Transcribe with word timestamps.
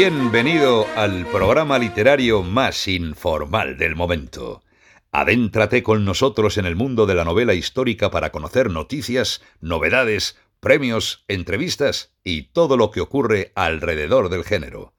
Bienvenido 0.00 0.86
al 0.94 1.26
programa 1.26 1.76
literario 1.76 2.44
más 2.44 2.86
informal 2.86 3.76
del 3.78 3.96
momento. 3.96 4.62
Adéntrate 5.10 5.82
con 5.82 6.04
nosotros 6.04 6.56
en 6.56 6.66
el 6.66 6.76
mundo 6.76 7.04
de 7.04 7.16
la 7.16 7.24
novela 7.24 7.52
histórica 7.52 8.08
para 8.08 8.30
conocer 8.30 8.70
noticias, 8.70 9.42
novedades, 9.60 10.38
premios, 10.60 11.24
entrevistas 11.26 12.14
y 12.22 12.42
todo 12.52 12.76
lo 12.76 12.92
que 12.92 13.00
ocurre 13.00 13.50
alrededor 13.56 14.28
del 14.28 14.44
género. 14.44 14.94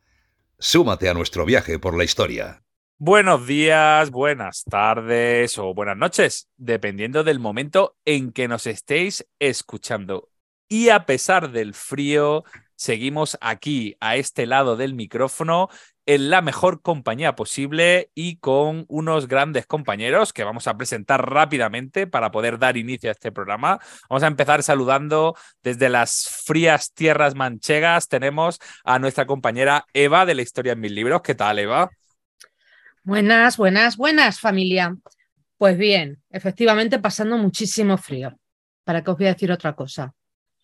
Súmate 0.58 1.08
a 1.08 1.14
nuestro 1.14 1.46
viaje 1.46 1.80
por 1.80 1.98
la 1.98 2.04
historia. 2.04 2.64
Buenos 2.98 3.48
días, 3.48 4.12
buenas 4.12 4.66
tardes 4.66 5.58
o 5.58 5.74
buenas 5.74 5.96
noches, 5.96 6.50
dependiendo 6.58 7.24
del 7.24 7.40
momento 7.40 7.96
en 8.04 8.34
que 8.34 8.50
nos 8.50 8.68
estéis 8.68 9.26
escuchando. 9.40 10.28
Y 10.68 10.90
a 10.90 11.06
pesar 11.06 11.52
del 11.52 11.74
frío, 11.74 12.44
seguimos 12.80 13.38
aquí, 13.42 13.98
a 14.00 14.16
este 14.16 14.46
lado 14.46 14.78
del 14.78 14.94
micrófono, 14.94 15.68
en 16.06 16.30
la 16.30 16.42
mejor 16.42 16.82
compañía 16.82 17.36
posible 17.36 18.10
y 18.16 18.38
con 18.38 18.86
unos 18.88 19.28
grandes 19.28 19.68
compañeros 19.68 20.32
que 20.32 20.46
vamos 20.46 20.66
a 20.66 20.78
presentar 20.78 21.30
rápidamente 21.30 22.08
para 22.08 22.32
poder 22.32 22.58
dar 22.58 22.78
inicio 22.78 23.10
a 23.10 23.12
este 23.12 23.34
programa. 23.34 23.80
Vamos 24.10 24.24
a 24.24 24.28
empezar 24.28 24.64
saludando 24.64 25.36
desde 25.62 25.90
las 25.90 26.30
frías 26.46 26.94
tierras 26.94 27.36
manchegas. 27.36 28.08
Tenemos 28.08 28.60
a 28.86 28.98
nuestra 28.98 29.28
compañera 29.28 29.86
Eva 29.94 30.26
de 30.26 30.36
la 30.36 30.42
Historia 30.42 30.72
en 30.72 30.80
Mil 30.80 30.96
Libros. 30.96 31.22
¿Qué 31.22 31.36
tal, 31.36 31.60
Eva? 31.60 31.90
Buenas, 33.04 33.58
buenas, 33.58 33.98
buenas, 33.98 34.40
familia. 34.40 34.96
Pues 35.58 35.78
bien, 35.78 36.24
efectivamente 36.30 36.98
pasando 37.00 37.38
muchísimo 37.38 37.98
frío. 37.98 38.40
¿Para 38.86 39.04
qué 39.04 39.12
os 39.12 39.18
voy 39.18 39.28
a 39.28 39.34
decir 39.34 39.52
otra 39.52 39.76
cosa? 39.76 40.14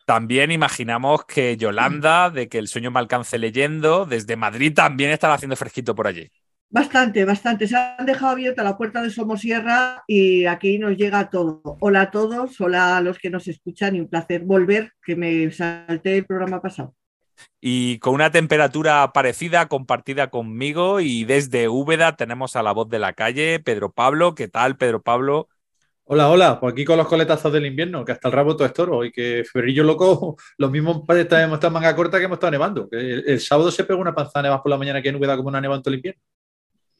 También 0.06 0.52
imaginamos 0.52 1.26
que 1.26 1.58
Yolanda, 1.58 2.30
de 2.30 2.48
que 2.48 2.60
el 2.60 2.68
sueño 2.68 2.92
me 2.92 3.00
alcance 3.00 3.40
leyendo, 3.40 4.06
desde 4.06 4.36
Madrid 4.36 4.74
también 4.74 5.10
estará 5.10 5.34
haciendo 5.34 5.56
fresquito 5.56 5.96
por 5.96 6.06
allí. 6.08 6.30
Bastante, 6.70 7.26
bastante. 7.26 7.68
Se 7.68 7.76
han 7.76 8.06
dejado 8.06 8.34
abierta 8.34 8.64
la 8.64 8.78
puerta 8.78 9.02
de 9.02 9.10
Somosierra 9.10 10.04
y 10.08 10.46
aquí 10.46 10.78
nos 10.78 10.96
llega 10.98 11.30
todo. 11.30 11.62
Hola 11.80 12.02
a 12.02 12.12
todos, 12.12 12.60
hola 12.62 12.98
a 12.98 13.02
los 13.02 13.18
que 13.18 13.30
nos 13.30 13.48
escuchan 13.48 13.96
y 13.96 14.02
un 14.02 14.10
placer 14.10 14.44
volver, 14.44 14.92
que 15.04 15.16
me 15.16 15.50
salté 15.52 16.18
el 16.18 16.26
programa 16.26 16.62
pasado. 16.62 16.94
Y 17.60 18.00
con 18.00 18.14
una 18.14 18.32
temperatura 18.32 19.12
parecida, 19.12 19.68
compartida 19.68 20.30
conmigo, 20.30 21.00
y 21.00 21.26
desde 21.26 21.68
Úbeda 21.68 22.16
tenemos 22.16 22.56
a 22.56 22.64
la 22.64 22.72
voz 22.72 22.90
de 22.90 23.00
la 23.00 23.14
calle, 23.14 23.60
Pedro 23.60 23.92
Pablo. 23.92 24.36
¿Qué 24.36 24.48
tal, 24.48 24.78
Pedro 24.78 25.02
Pablo? 25.02 25.50
Hola, 26.08 26.30
hola, 26.30 26.60
pues 26.60 26.72
aquí 26.72 26.86
con 26.86 26.98
los 26.98 27.08
coletazos 27.08 27.52
del 27.52 27.66
invierno, 27.66 28.06
que 28.06 28.12
hasta 28.12 28.28
el 28.28 28.32
rabo 28.32 28.56
todo 28.56 28.68
es 28.68 28.74
toro 28.74 29.04
y 29.04 29.12
que 29.12 29.44
febrillo 29.44 29.84
loco, 29.84 30.38
los 30.58 30.70
mismos 30.70 30.98
hemos 31.08 31.18
estado 31.20 31.72
manga 31.72 31.96
corta 31.96 32.20
que 32.20 32.26
hemos 32.26 32.36
estado 32.36 32.52
nevando. 32.52 32.88
el, 32.92 33.40
sábado 33.40 33.72
se 33.72 33.86
pegó 33.86 34.02
una 34.02 34.14
panza 34.14 34.40
nevas 34.44 34.62
por 34.62 34.70
la 34.70 34.78
mañana 34.78 35.02
que 35.02 35.10
en 35.10 35.16
Úbeda 35.16 35.36
como 35.36 35.50
una 35.50 35.60
nevada 35.60 35.78
en 35.78 35.84
todo 35.84 35.94
el 35.94 35.98
invierno. 35.98 36.22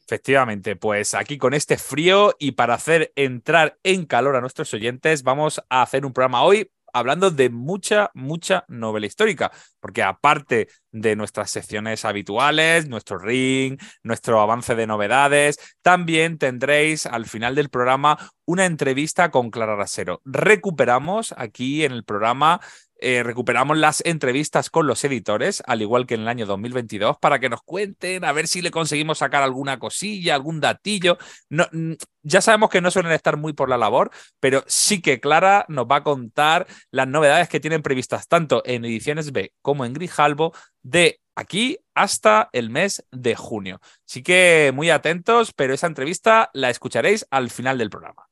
Efectivamente, 0.04 0.74
pues 0.74 1.14
aquí 1.14 1.38
con 1.38 1.54
este 1.54 1.78
frío 1.78 2.34
y 2.40 2.52
para 2.52 2.74
hacer 2.74 3.12
entrar 3.14 3.78
en 3.84 4.06
calor 4.06 4.34
a 4.34 4.40
nuestros 4.40 4.74
oyentes, 4.74 5.22
vamos 5.22 5.62
a 5.68 5.82
hacer 5.82 6.04
un 6.04 6.12
programa 6.12 6.42
hoy 6.42 6.68
hablando 6.98 7.30
de 7.30 7.50
mucha, 7.50 8.10
mucha 8.14 8.64
novela 8.68 9.06
histórica, 9.06 9.52
porque 9.80 10.02
aparte 10.02 10.68
de 10.90 11.14
nuestras 11.14 11.50
secciones 11.50 12.04
habituales, 12.04 12.88
nuestro 12.88 13.18
ring, 13.18 13.78
nuestro 14.02 14.40
avance 14.40 14.74
de 14.74 14.86
novedades, 14.86 15.58
también 15.82 16.38
tendréis 16.38 17.06
al 17.06 17.26
final 17.26 17.54
del 17.54 17.68
programa 17.68 18.18
una 18.46 18.64
entrevista 18.64 19.30
con 19.30 19.50
Clara 19.50 19.76
Rasero. 19.76 20.22
Recuperamos 20.24 21.34
aquí 21.36 21.84
en 21.84 21.92
el 21.92 22.04
programa 22.04 22.60
eh, 22.98 23.22
recuperamos 23.22 23.76
las 23.76 24.02
entrevistas 24.06 24.70
con 24.70 24.86
los 24.86 25.04
editores, 25.04 25.62
al 25.66 25.82
igual 25.82 26.06
que 26.06 26.14
en 26.14 26.22
el 26.22 26.28
año 26.28 26.46
2022, 26.46 27.18
para 27.18 27.38
que 27.38 27.48
nos 27.48 27.62
cuenten, 27.62 28.24
a 28.24 28.32
ver 28.32 28.46
si 28.46 28.62
le 28.62 28.70
conseguimos 28.70 29.18
sacar 29.18 29.42
alguna 29.42 29.78
cosilla, 29.78 30.34
algún 30.34 30.60
datillo. 30.60 31.18
Mm, 31.50 31.92
ya 32.22 32.40
sabemos 32.40 32.70
que 32.70 32.80
no 32.80 32.90
suelen 32.90 33.12
estar 33.12 33.36
muy 33.36 33.52
por 33.52 33.68
la 33.68 33.76
labor, 33.76 34.10
pero 34.40 34.64
sí 34.66 35.02
que 35.02 35.20
Clara 35.20 35.66
nos 35.68 35.86
va 35.86 35.96
a 35.96 36.02
contar 36.02 36.66
las 36.90 37.06
novedades 37.06 37.48
que 37.48 37.60
tienen 37.60 37.82
previstas 37.82 38.28
tanto 38.28 38.62
en 38.64 38.84
Ediciones 38.84 39.32
B 39.32 39.52
como 39.62 39.84
en 39.84 39.92
Grijalbo 39.92 40.52
de 40.82 41.20
aquí 41.34 41.78
hasta 41.94 42.48
el 42.52 42.70
mes 42.70 43.04
de 43.12 43.36
junio. 43.36 43.80
Así 44.08 44.22
que 44.22 44.72
muy 44.74 44.90
atentos, 44.90 45.52
pero 45.52 45.74
esa 45.74 45.86
entrevista 45.86 46.50
la 46.54 46.70
escucharéis 46.70 47.26
al 47.30 47.50
final 47.50 47.78
del 47.78 47.90
programa. 47.90 48.26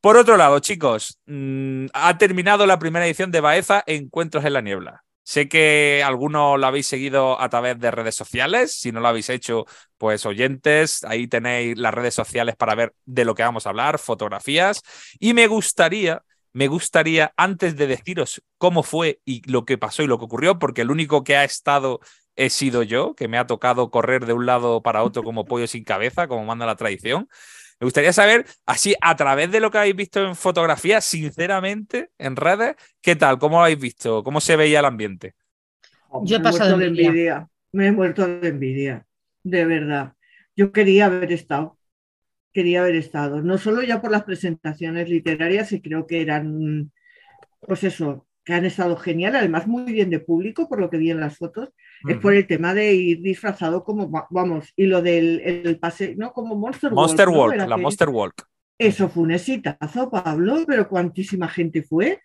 Por 0.00 0.16
otro 0.16 0.38
lado, 0.38 0.60
chicos, 0.60 1.18
mm, 1.26 1.86
ha 1.92 2.16
terminado 2.16 2.66
la 2.66 2.78
primera 2.78 3.06
edición 3.06 3.30
de 3.30 3.40
Baeza 3.40 3.82
Encuentros 3.86 4.44
en 4.46 4.54
la 4.54 4.62
Niebla. 4.62 5.04
Sé 5.22 5.46
que 5.46 6.02
algunos 6.04 6.58
lo 6.58 6.66
habéis 6.66 6.86
seguido 6.86 7.38
a 7.40 7.50
través 7.50 7.78
de 7.78 7.90
redes 7.90 8.14
sociales. 8.14 8.72
Si 8.74 8.92
no 8.92 9.00
lo 9.00 9.08
habéis 9.08 9.28
hecho, 9.28 9.66
pues 9.98 10.24
oyentes, 10.24 11.04
ahí 11.04 11.28
tenéis 11.28 11.76
las 11.78 11.92
redes 11.92 12.14
sociales 12.14 12.56
para 12.56 12.74
ver 12.74 12.94
de 13.04 13.26
lo 13.26 13.34
que 13.34 13.42
vamos 13.42 13.66
a 13.66 13.70
hablar, 13.70 13.98
fotografías. 13.98 14.82
Y 15.18 15.34
me 15.34 15.46
gustaría, 15.46 16.22
me 16.54 16.66
gustaría, 16.66 17.34
antes 17.36 17.76
de 17.76 17.86
deciros 17.86 18.42
cómo 18.56 18.82
fue 18.82 19.20
y 19.26 19.42
lo 19.50 19.66
que 19.66 19.76
pasó 19.76 20.02
y 20.02 20.06
lo 20.06 20.18
que 20.18 20.24
ocurrió, 20.24 20.58
porque 20.58 20.80
el 20.80 20.90
único 20.90 21.24
que 21.24 21.36
ha 21.36 21.44
estado 21.44 22.00
he 22.36 22.48
sido 22.48 22.82
yo, 22.82 23.14
que 23.14 23.28
me 23.28 23.36
ha 23.36 23.46
tocado 23.46 23.90
correr 23.90 24.24
de 24.24 24.32
un 24.32 24.46
lado 24.46 24.82
para 24.82 25.02
otro 25.02 25.22
como 25.22 25.44
pollo 25.44 25.66
sin 25.66 25.84
cabeza, 25.84 26.26
como 26.26 26.46
manda 26.46 26.64
la 26.64 26.76
tradición. 26.76 27.28
Me 27.80 27.86
gustaría 27.86 28.12
saber, 28.12 28.44
así, 28.66 28.94
a 29.00 29.16
través 29.16 29.50
de 29.50 29.58
lo 29.58 29.70
que 29.70 29.78
habéis 29.78 29.96
visto 29.96 30.22
en 30.22 30.36
fotografía, 30.36 31.00
sinceramente, 31.00 32.10
en 32.18 32.36
redes, 32.36 32.76
¿qué 33.00 33.16
tal? 33.16 33.38
¿Cómo 33.38 33.56
lo 33.56 33.62
habéis 33.64 33.80
visto? 33.80 34.22
¿Cómo 34.22 34.40
se 34.42 34.54
veía 34.56 34.80
el 34.80 34.84
ambiente? 34.84 35.34
Yo 36.24 36.36
he 36.36 36.40
pasado 36.40 36.76
de 36.76 36.88
envidia. 36.88 37.48
Me 37.72 37.86
he 37.86 37.92
muerto 37.92 38.26
de 38.26 38.48
envidia, 38.48 39.06
de 39.42 39.64
verdad. 39.64 40.12
Yo 40.54 40.72
quería 40.72 41.06
haber 41.06 41.32
estado, 41.32 41.78
quería 42.52 42.82
haber 42.82 42.96
estado, 42.96 43.40
no 43.42 43.56
solo 43.56 43.82
ya 43.82 44.02
por 44.02 44.10
las 44.10 44.24
presentaciones 44.24 45.08
literarias, 45.08 45.72
y 45.72 45.80
creo 45.80 46.06
que 46.06 46.20
eran, 46.20 46.92
pues 47.60 47.84
eso, 47.84 48.26
que 48.44 48.54
han 48.54 48.64
estado 48.64 48.96
genial, 48.96 49.36
además 49.36 49.66
muy 49.66 49.92
bien 49.92 50.10
de 50.10 50.20
público, 50.20 50.68
por 50.68 50.80
lo 50.80 50.90
que 50.90 50.96
vi 50.96 51.10
en 51.10 51.20
las 51.20 51.36
fotos, 51.36 51.70
es 52.08 52.16
por 52.16 52.34
el 52.34 52.46
tema 52.46 52.72
de 52.74 52.94
ir 52.94 53.20
disfrazado 53.20 53.84
como, 53.84 54.10
vamos, 54.30 54.72
y 54.76 54.86
lo 54.86 55.02
del 55.02 55.40
el 55.40 55.78
pase, 55.78 56.14
¿no? 56.16 56.32
Como 56.32 56.56
Monster, 56.56 56.92
Monster 56.92 57.28
Walk. 57.28 57.56
la 57.56 57.76
Monster 57.76 58.08
Walk. 58.08 58.46
Eso 58.78 59.10
fue 59.10 59.24
un 59.24 59.32
exitazo, 59.32 60.10
Pablo, 60.10 60.64
pero 60.66 60.88
cuantísima 60.88 61.48
gente 61.48 61.82
fue. 61.82 62.20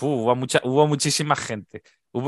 hubo, 0.00 0.36
mucha, 0.36 0.60
hubo 0.64 0.86
muchísima 0.86 1.34
gente. 1.34 1.82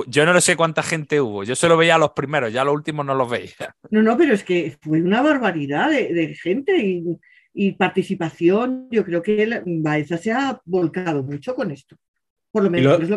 yo 0.07 0.25
no 0.25 0.33
lo 0.33 0.41
sé 0.41 0.57
cuánta 0.57 0.83
gente 0.83 1.21
hubo. 1.21 1.45
Yo 1.45 1.55
solo 1.55 1.77
veía 1.77 1.97
a 1.97 1.99
los 1.99 2.13
primeros, 2.13 2.51
ya 2.51 2.65
los 2.65 2.75
últimos 2.75 3.05
no 3.05 3.15
los 3.15 3.29
veía. 3.29 3.51
No, 3.91 4.03
no, 4.03 4.17
pero 4.17 4.33
es 4.33 4.45
que 4.45 4.79
fue 4.81 5.03
una 5.03 5.21
barbaridad 5.21 5.91
de, 5.91 6.35
gente 6.43 6.79
y, 6.79 7.19
y, 7.53 7.73
participación. 7.73 8.89
Yo 8.91 9.05
creo 9.05 9.23
que 9.23 9.63
Baeza 9.67 10.17
se 10.17 10.33
ha 10.33 10.59
volcado 10.65 11.23
mucho 11.23 11.55
con 11.55 11.71
esto 11.71 11.97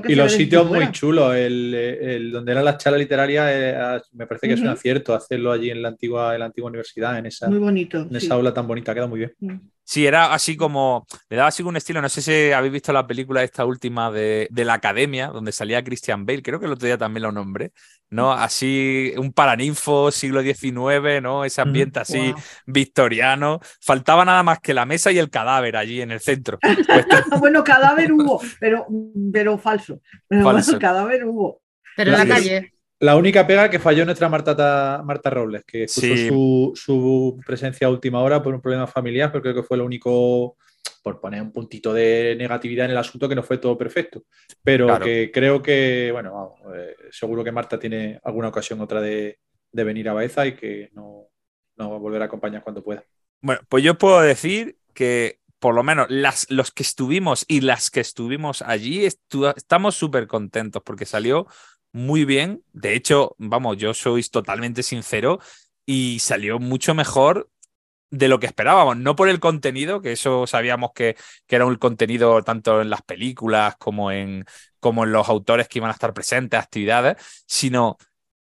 y, 0.08 0.16
los 0.16 0.32
sitios 0.32 0.68
muy 0.68 0.92
chulos. 0.92 1.36
El, 1.36 2.32
donde 2.32 2.52
era 2.52 2.62
la 2.62 2.78
charla 2.78 2.98
literaria, 2.98 3.96
eh, 3.96 4.02
me 4.14 4.28
parece 4.28 4.48
que 4.48 4.54
es 4.54 4.62
un 4.62 4.68
acierto 4.68 5.14
hacerlo 5.14 5.52
allí 5.52 5.70
en 5.70 5.82
la 5.82 5.90
antigua, 5.90 6.34
en 6.34 6.40
la 6.40 6.46
antigua 6.46 6.70
universidad, 6.70 7.18
en 7.18 7.26
esa, 7.28 7.50
muy 7.50 7.60
bonito, 7.60 8.00
en 8.00 8.16
esa 8.16 8.36
aula 8.36 8.54
tan 8.54 8.68
bonita, 8.68 8.94
queda 8.94 9.08
muy 9.08 9.20
bien. 9.20 9.62
Mm. 9.90 9.92
Sí, 9.92 10.06
era 10.06 10.34
así 10.34 10.56
como, 10.56 11.08
le 11.30 11.38
daba 11.38 11.50
así 11.50 11.64
un 11.64 11.76
estilo, 11.76 12.02
no 12.02 12.10
sé 12.10 12.22
si 12.22 12.52
habéis 12.52 12.74
visto 12.74 12.94
la 12.94 13.08
película 13.08 13.44
esta 13.44 13.66
última 13.66 14.12
de, 14.12 14.48
la 14.52 14.74
Academia, 14.74 15.28
donde 15.28 15.52
salía 15.52 15.84
Christian 15.84 16.28
Bale, 16.28 16.44
creo 16.44 16.60
que 16.60 16.68
el 16.68 16.74
otro 16.74 16.86
día 16.86 16.98
también 16.98 17.24
lo 17.24 17.32
nombré, 17.32 17.72
¿no? 18.12 18.32
Así 18.32 19.14
un 19.18 19.34
paraninfo 19.34 20.12
siglo 20.12 20.44
XIX, 20.44 21.22
¿no? 21.24 21.44
Ese 21.44 21.62
ambiente 21.62 22.00
así 22.00 22.34
victoriano. 22.68 23.60
Faltaba 23.82 24.26
nada 24.26 24.44
más 24.44 24.60
que 24.60 24.76
la 24.76 24.86
mesa 24.86 25.12
y 25.12 25.18
el 25.18 25.32
cadáver 25.32 25.76
allí 25.76 26.02
en 26.02 26.12
el 26.12 26.20
centro. 26.20 26.60
bueno, 27.40 27.64
cadáver 27.64 28.12
hubo, 28.12 28.42
pero, 28.60 28.86
pero 29.34 29.58
falso. 29.58 30.02
Pero 30.28 30.44
falso. 30.44 30.78
cadáver 30.78 31.26
hubo. 31.26 31.62
Pero 31.96 32.12
en 32.14 32.18
la 32.18 32.28
calle. 32.28 32.74
La 33.00 33.16
única 33.16 33.48
pega 33.48 33.70
que 33.70 33.80
falló 33.80 34.04
nuestra 34.04 34.28
Marta, 34.28 35.02
Marta 35.06 35.30
Robles, 35.30 35.64
que 35.66 35.86
puso 35.86 36.74
su, 36.76 37.40
presencia 37.46 37.88
a 37.88 37.90
última 37.90 38.22
hora 38.22 38.44
por 38.44 38.54
un 38.54 38.62
problema 38.62 38.88
familiar, 38.88 39.32
pero 39.32 39.42
creo 39.42 39.56
que 39.56 39.64
fue 39.64 39.78
lo 39.78 39.86
único, 39.86 40.58
por 41.02 41.22
poner 41.22 41.42
un 41.42 41.54
puntito 41.54 41.94
de 41.94 42.36
negatividad 42.38 42.86
en 42.86 42.92
el 42.92 42.98
asunto, 42.98 43.30
que 43.30 43.36
no 43.36 43.44
fue 43.44 43.58
todo 43.58 43.78
perfecto. 43.78 44.24
Pero 44.62 45.00
que 45.00 45.32
creo 45.34 45.62
que, 45.62 46.10
bueno, 46.12 46.56
eh, 46.76 46.96
seguro 47.10 47.42
que 47.42 47.54
Marta 47.54 47.80
tiene 47.80 48.20
alguna 48.22 48.50
ocasión 48.50 48.82
otra 48.82 49.00
de, 49.00 49.40
venir 49.72 50.10
a 50.10 50.14
Baeza 50.14 50.46
y 50.46 50.56
que 50.56 50.90
no, 50.92 51.28
no 51.78 51.92
va 51.92 51.96
a 51.96 52.00
volver 52.00 52.22
a 52.22 52.26
acompañar 52.26 52.64
cuando 52.64 52.84
pueda. 52.84 53.04
Bueno, 53.42 53.62
pues 53.70 53.82
yo 53.82 53.98
puedo 53.98 54.20
decir 54.20 54.78
que 54.94 55.40
por 55.60 55.76
lo 55.76 55.84
menos 55.84 56.08
las, 56.10 56.50
los 56.50 56.72
que 56.72 56.84
estuvimos 56.84 57.46
y 57.48 57.62
las 57.62 57.92
que 57.92 58.00
estuvimos 58.00 58.62
allí, 58.62 59.06
estamos 59.06 59.96
súper 59.96 60.28
contentos 60.28 60.82
porque 60.84 61.06
salió 61.06 61.48
muy 61.92 62.26
bien. 62.26 62.64
De 62.74 62.96
hecho, 62.96 63.36
vamos, 63.38 63.78
yo 63.78 63.94
soy 63.94 64.24
totalmente 64.24 64.84
sincero 64.84 65.40
y 65.86 66.20
salió 66.20 66.60
mucho 66.60 66.94
mejor 66.94 67.50
de 68.12 68.28
lo 68.28 68.40
que 68.40 68.48
esperábamos, 68.48 68.98
no 68.98 69.16
por 69.16 69.30
el 69.30 69.40
contenido, 69.40 70.02
que 70.02 70.14
eso 70.14 70.48
sabíamos 70.48 70.92
que, 70.96 71.16
que, 71.46 71.56
era 71.56 71.66
un 71.66 71.76
contenido 71.76 72.44
tanto 72.44 72.82
en 72.82 72.90
las 72.90 73.04
películas 73.04 73.76
como 73.78 74.12
en, 74.12 74.46
como 74.80 75.04
en 75.04 75.12
los 75.12 75.30
autores 75.30 75.68
que 75.68 75.80
iban 75.80 75.92
a 75.92 75.94
estar 75.94 76.14
presentes, 76.14 76.60
actividades, 76.60 77.18
sino 77.46 77.98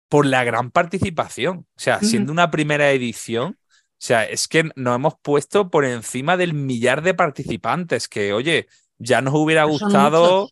por 0.08 0.26
la 0.26 0.44
gran 0.44 0.72
participación. 0.72 1.68
O 1.76 1.80
sea, 1.80 2.00
siendo 2.00 2.32
una 2.32 2.50
primera 2.50 2.92
edición, 2.92 3.58
o 3.62 4.02
sea, 4.02 4.24
es 4.24 4.48
que 4.48 4.70
nos 4.76 4.96
hemos 4.96 5.14
puesto 5.22 5.70
por 5.70 5.86
encima 5.86 6.36
del 6.36 6.54
millar 6.54 7.04
de 7.04 7.14
participantes, 7.14 8.08
que 8.08 8.34
oye, 8.34 8.68
ya 8.98 9.22
nos 9.22 9.36
hubiera 9.36 9.66
gustado, 9.66 10.50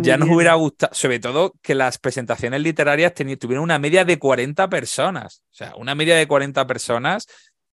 ya 0.00 0.16
nos 0.16 0.28
hubiera 0.28 0.54
gustado, 0.54 0.94
sobre 0.94 1.18
todo 1.20 1.54
que 1.62 1.74
las 1.74 1.98
presentaciones 1.98 2.60
literarias 2.60 3.14
tuvieron 3.14 3.64
una 3.64 3.78
media 3.78 4.04
de 4.04 4.18
40 4.18 4.68
personas, 4.68 5.42
o 5.50 5.54
sea, 5.54 5.74
una 5.76 5.94
media 5.94 6.16
de 6.16 6.26
40 6.26 6.66
personas 6.66 7.26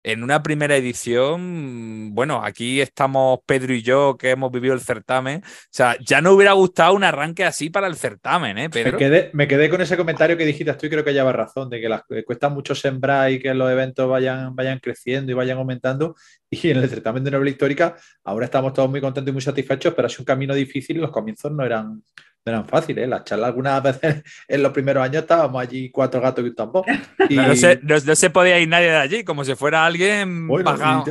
en 0.07 0.23
una 0.23 0.41
primera 0.41 0.77
edición, 0.77 2.15
bueno, 2.15 2.41
aquí 2.41 2.79
estamos 2.79 3.39
Pedro 3.45 3.73
y 3.73 3.81
yo 3.81 4.15
que 4.17 4.29
hemos 4.29 4.49
vivido 4.53 4.73
el 4.73 4.79
certamen. 4.79 5.41
O 5.43 5.67
sea, 5.69 5.97
ya 5.99 6.21
no 6.21 6.31
hubiera 6.31 6.53
gustado 6.53 6.93
un 6.93 7.03
arranque 7.03 7.43
así 7.43 7.69
para 7.69 7.87
el 7.87 7.97
certamen, 7.97 8.57
¿eh, 8.57 8.69
Me 8.73 8.93
quedé, 8.93 9.29
me 9.33 9.49
quedé 9.49 9.69
con 9.69 9.81
ese 9.81 9.97
comentario 9.97 10.37
que 10.37 10.45
dijiste 10.45 10.73
tú 10.75 10.85
y 10.85 10.89
creo 10.89 11.03
que 11.03 11.11
llevas 11.11 11.35
razón, 11.35 11.69
de 11.69 11.81
que 11.81 11.89
las, 11.89 12.03
cuesta 12.25 12.47
mucho 12.47 12.73
sembrar 12.73 13.33
y 13.33 13.39
que 13.39 13.53
los 13.53 13.69
eventos 13.69 14.07
vayan, 14.07 14.55
vayan 14.55 14.79
creciendo 14.79 15.33
y 15.33 15.35
vayan 15.35 15.57
aumentando. 15.57 16.15
Y 16.49 16.69
en 16.69 16.77
el 16.77 16.89
certamen 16.89 17.25
de 17.25 17.31
novela 17.31 17.49
histórica, 17.49 17.97
ahora 18.23 18.45
estamos 18.45 18.71
todos 18.71 18.89
muy 18.89 19.01
contentos 19.01 19.29
y 19.29 19.33
muy 19.33 19.41
satisfechos, 19.41 19.93
pero 19.93 20.05
ha 20.05 20.09
sido 20.09 20.21
un 20.21 20.27
camino 20.27 20.55
difícil 20.55 20.95
y 20.95 21.01
los 21.01 21.11
comienzos 21.11 21.51
no 21.51 21.65
eran, 21.65 22.01
eran 22.49 22.67
fáciles. 22.67 23.05
¿eh? 23.05 23.07
Las 23.07 23.23
charlas 23.23 23.47
algunas 23.47 23.81
veces 24.01 24.23
en 24.47 24.63
los 24.63 24.71
primeros 24.71 25.03
años 25.03 25.23
estábamos 25.23 25.61
allí 25.61 25.89
cuatro 25.89 26.21
gatos 26.21 26.43
y 26.45 26.49
un 26.49 26.55
tambor. 26.55 26.85
Y... 27.29 27.35
No, 27.35 28.15
se, 28.15 28.29
podía 28.29 28.57
ir 28.59 28.69
nadie 28.69 28.87
de 28.87 28.95
allí, 28.95 29.23
como 29.23 29.43
si 29.43 29.53
fuera 29.55 29.85
alguien 29.85 30.47
bueno, 30.47 31.03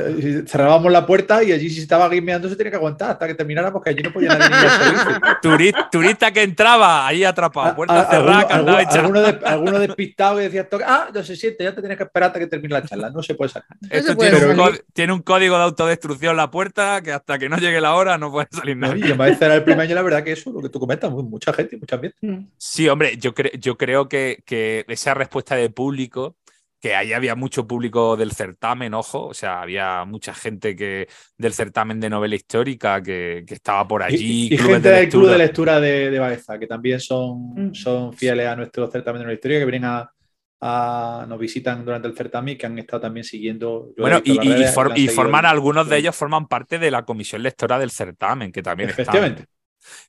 cerrábamos 0.47 0.91
la 0.91 1.05
puerta 1.05 1.43
y 1.43 1.51
allí 1.51 1.69
si 1.69 1.81
estaba 1.81 2.09
guimeando 2.09 2.49
se 2.49 2.55
tenía 2.55 2.71
que 2.71 2.77
aguantar 2.77 3.11
hasta 3.11 3.27
que 3.27 3.35
terminara 3.35 3.71
porque 3.71 3.91
allí 3.91 4.01
no 4.01 4.11
podía 4.11 4.29
nadie 4.29 4.47
ir 4.47 5.75
turista, 5.91 6.31
que 6.31 6.41
entraba 6.41 7.05
ahí 7.05 7.23
atrapado, 7.23 7.75
puerta 7.75 8.09
cerrada, 8.09 8.41
alguno, 8.41 8.77
alguno, 8.77 9.19
alguno, 9.45 9.79
despistado 9.79 10.37
que 10.37 10.49
decía, 10.49 10.67
ah, 10.85 11.09
no 11.13 11.23
se 11.23 11.35
siente, 11.35 11.63
ya 11.63 11.73
te 11.73 11.81
tienes 11.81 11.97
que 11.97 12.03
esperar 12.05 12.27
hasta 12.27 12.39
que 12.39 12.47
termine 12.47 12.73
la 12.73 12.83
charla, 12.83 13.09
no 13.09 13.21
se 13.21 13.35
puede 13.35 13.49
sacar. 13.49 13.77
Esto 13.89 14.15
tiene, 14.15 14.45
un 14.45 14.79
tiene, 14.93 15.13
un 15.13 15.21
código 15.21 15.57
de 15.57 15.63
autodestrucción 15.63 16.35
la 16.35 16.49
puerta 16.49 17.01
que 17.01 17.11
hasta 17.11 17.37
que 17.37 17.49
no 17.49 17.57
llegue 17.57 17.79
la 17.79 17.93
hora 17.93 18.17
no 18.17 18.31
puede 18.31 18.47
salir 18.51 18.77
nada. 18.77 18.97
y 18.97 19.01
me 19.01 19.15
parece 19.15 19.45
el 19.45 19.63
primer 19.63 19.81
año, 19.81 19.95
la 19.95 20.01
verdad 20.01 20.23
que 20.23 20.31
eso, 20.31 20.51
lo 20.51 20.61
que 20.61 20.69
tú 20.69 20.79
comentas, 20.79 21.11
mucha 21.27 21.53
gente, 21.53 21.77
mucha 21.77 21.97
gente. 21.99 22.15
Mm. 22.21 22.47
Sí, 22.57 22.87
hombre, 22.89 23.17
yo, 23.17 23.33
yo 23.59 23.77
creo 23.77 24.09
que, 24.09 24.43
que 24.45 24.85
esa 24.87 25.13
respuesta 25.13 25.55
de 25.55 25.69
público 25.69 26.37
que 26.79 26.95
ahí 26.95 27.13
había 27.13 27.35
mucho 27.35 27.65
público 27.65 28.15
del 28.15 28.31
certamen, 28.33 28.93
ojo, 28.93 29.27
o 29.27 29.33
sea, 29.33 29.61
había 29.61 30.05
mucha 30.05 30.33
gente 30.33 30.75
que 30.75 31.07
del 31.37 31.53
certamen 31.53 31.99
de 31.99 32.09
novela 32.09 32.35
histórica 32.35 33.01
que, 33.01 33.43
estaba 33.47 33.87
por 33.87 34.03
allí. 34.03 34.49
Y, 34.51 34.57
gente 34.57 34.89
del 34.89 35.09
club 35.09 35.29
de 35.29 35.37
lectura 35.37 35.79
de, 35.79 36.11
de, 36.11 36.19
Baeza, 36.19 36.59
que 36.59 36.67
también 36.67 36.99
son, 36.99 37.69
mm. 37.69 37.73
son 37.73 38.13
fieles 38.13 38.47
a 38.47 38.55
nuestro 38.55 38.89
certamen 38.91 39.19
de 39.19 39.25
novela 39.25 39.35
histórica, 39.35 39.59
que 39.59 39.71
vienen 39.71 39.85
a, 39.85 41.25
nos 41.27 41.39
visitan 41.39 41.83
durante 41.83 42.07
el 42.07 42.15
certamen 42.15 42.53
y 42.53 42.57
que 42.57 42.65
han 42.65 42.77
estado 42.77 43.01
también 43.01 43.23
siguiendo. 43.23 43.93
Bueno, 43.97 44.21
y, 44.23 45.07
forman 45.07 45.45
algunos 45.45 45.87
de 45.89 45.97
ellos 45.97 46.15
forman 46.15 46.47
parte 46.47 46.79
de 46.79 46.91
la 46.91 47.05
comisión 47.05 47.41
lectora 47.41 47.79
del 47.79 47.91
certamen, 47.91 48.51
que 48.51 48.61
también 48.61 48.89
Efectivamente. 48.89 49.45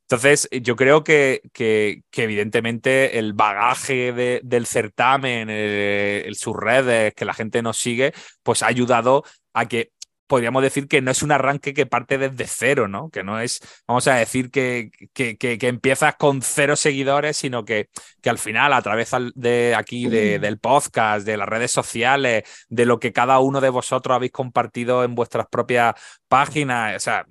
Entonces, 0.03 0.49
yo 0.51 0.77
creo 0.77 1.05
que, 1.05 1.43
que, 1.53 2.03
evidentemente 2.13 3.19
el 3.19 3.33
bagaje 3.35 4.41
del 4.43 4.67
certamen, 4.67 5.51
el, 5.51 6.35
sus 6.37 6.57
redes, 6.57 7.15
que 7.15 7.25
la 7.25 7.35
gente 7.35 7.63
nos 7.63 7.79
sigue, 7.79 8.13
pues 8.43 8.63
ha 8.63 8.67
ayudado 8.69 9.25
a 9.53 9.67
que 9.67 9.93
podríamos 10.29 10.63
decir 10.63 10.87
que 10.87 11.01
no 11.01 11.11
es 11.11 11.23
un 11.23 11.33
arranque 11.33 11.75
que 11.75 11.87
parte 11.87 12.19
desde 12.19 12.47
cero, 12.47 12.87
¿no? 12.87 13.11
Que 13.11 13.25
no 13.25 13.41
es, 13.41 13.61
vamos 13.89 14.07
a 14.09 14.15
decir, 14.15 14.51
que, 14.51 14.91
que, 15.13 15.37
que 15.37 15.69
empiezas 15.69 16.17
con 16.17 16.43
cero 16.43 16.77
seguidores, 16.77 17.37
sino 17.37 17.65
que, 17.65 17.89
que 18.21 18.31
al 18.31 18.39
final, 18.39 18.73
a 18.75 18.83
través 18.83 19.11
de 19.35 19.75
aquí, 19.75 20.07
de, 20.07 20.39
del 20.39 20.59
podcast, 20.59 21.27
de 21.27 21.39
las 21.39 21.49
redes 21.49 21.73
sociales, 21.73 22.45
de 22.69 22.87
lo 22.87 23.01
que 23.01 23.13
cada 23.13 23.41
uno 23.41 23.61
de 23.61 23.71
vosotros 23.71 24.15
habéis 24.15 24.33
compartido 24.33 25.03
en 25.03 25.15
vuestras 25.15 25.47
propias 25.49 25.95
páginas, 26.29 26.97
o 26.97 27.01
sea, 27.01 27.27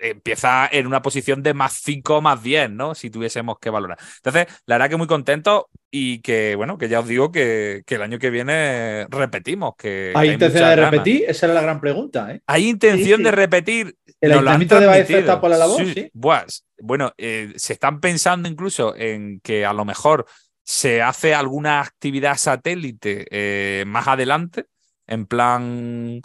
empieza 0.00 0.68
en 0.70 0.86
una 0.86 1.02
posición 1.02 1.42
de 1.42 1.54
más 1.54 1.80
5 1.82 2.20
más 2.20 2.42
10, 2.42 2.70
¿no? 2.70 2.94
Si 2.94 3.10
tuviésemos 3.10 3.58
que 3.58 3.70
valorar. 3.70 3.98
Entonces, 4.16 4.46
la 4.66 4.76
verdad 4.76 4.90
que 4.90 4.96
muy 4.96 5.06
contento 5.06 5.68
y 5.90 6.20
que, 6.20 6.54
bueno, 6.54 6.78
que 6.78 6.88
ya 6.88 7.00
os 7.00 7.08
digo 7.08 7.32
que, 7.32 7.82
el 7.86 8.02
año 8.02 8.18
que 8.18 8.30
viene 8.30 9.06
repetimos. 9.08 9.74
Que, 9.76 10.12
¿Hay, 10.14 10.30
intención 10.30 10.68
de 10.68 10.76
repetir? 10.76 11.24
Esa 11.28 11.46
era 11.46 11.54
la 11.54 11.62
gran 11.62 11.80
pregunta, 11.80 12.32
¿eh? 12.32 12.40
¿Hay 12.46 12.68
intención 12.68 13.22
de 13.22 13.30
repetir? 13.30 13.96
¿El 14.20 14.32
Ayuntamiento 14.32 14.78
de 14.78 14.86
Baeza 14.86 15.18
está 15.18 15.40
por 15.40 15.50
la 15.50 15.58
labor? 15.58 15.82
Sí. 15.84 16.10
bueno, 16.78 17.12
eh, 17.16 17.52
se 17.56 17.72
están 17.72 18.00
pensando 18.00 18.48
incluso 18.48 18.94
en 18.96 19.40
que 19.40 19.64
a 19.64 19.72
lo 19.72 19.84
mejor 19.84 20.26
se 20.62 21.02
hace 21.02 21.34
alguna 21.34 21.80
actividad 21.80 22.36
satélite 22.36 23.26
eh, 23.30 23.84
más 23.86 24.06
adelante, 24.06 24.66
en 25.06 25.26
plan 25.26 26.22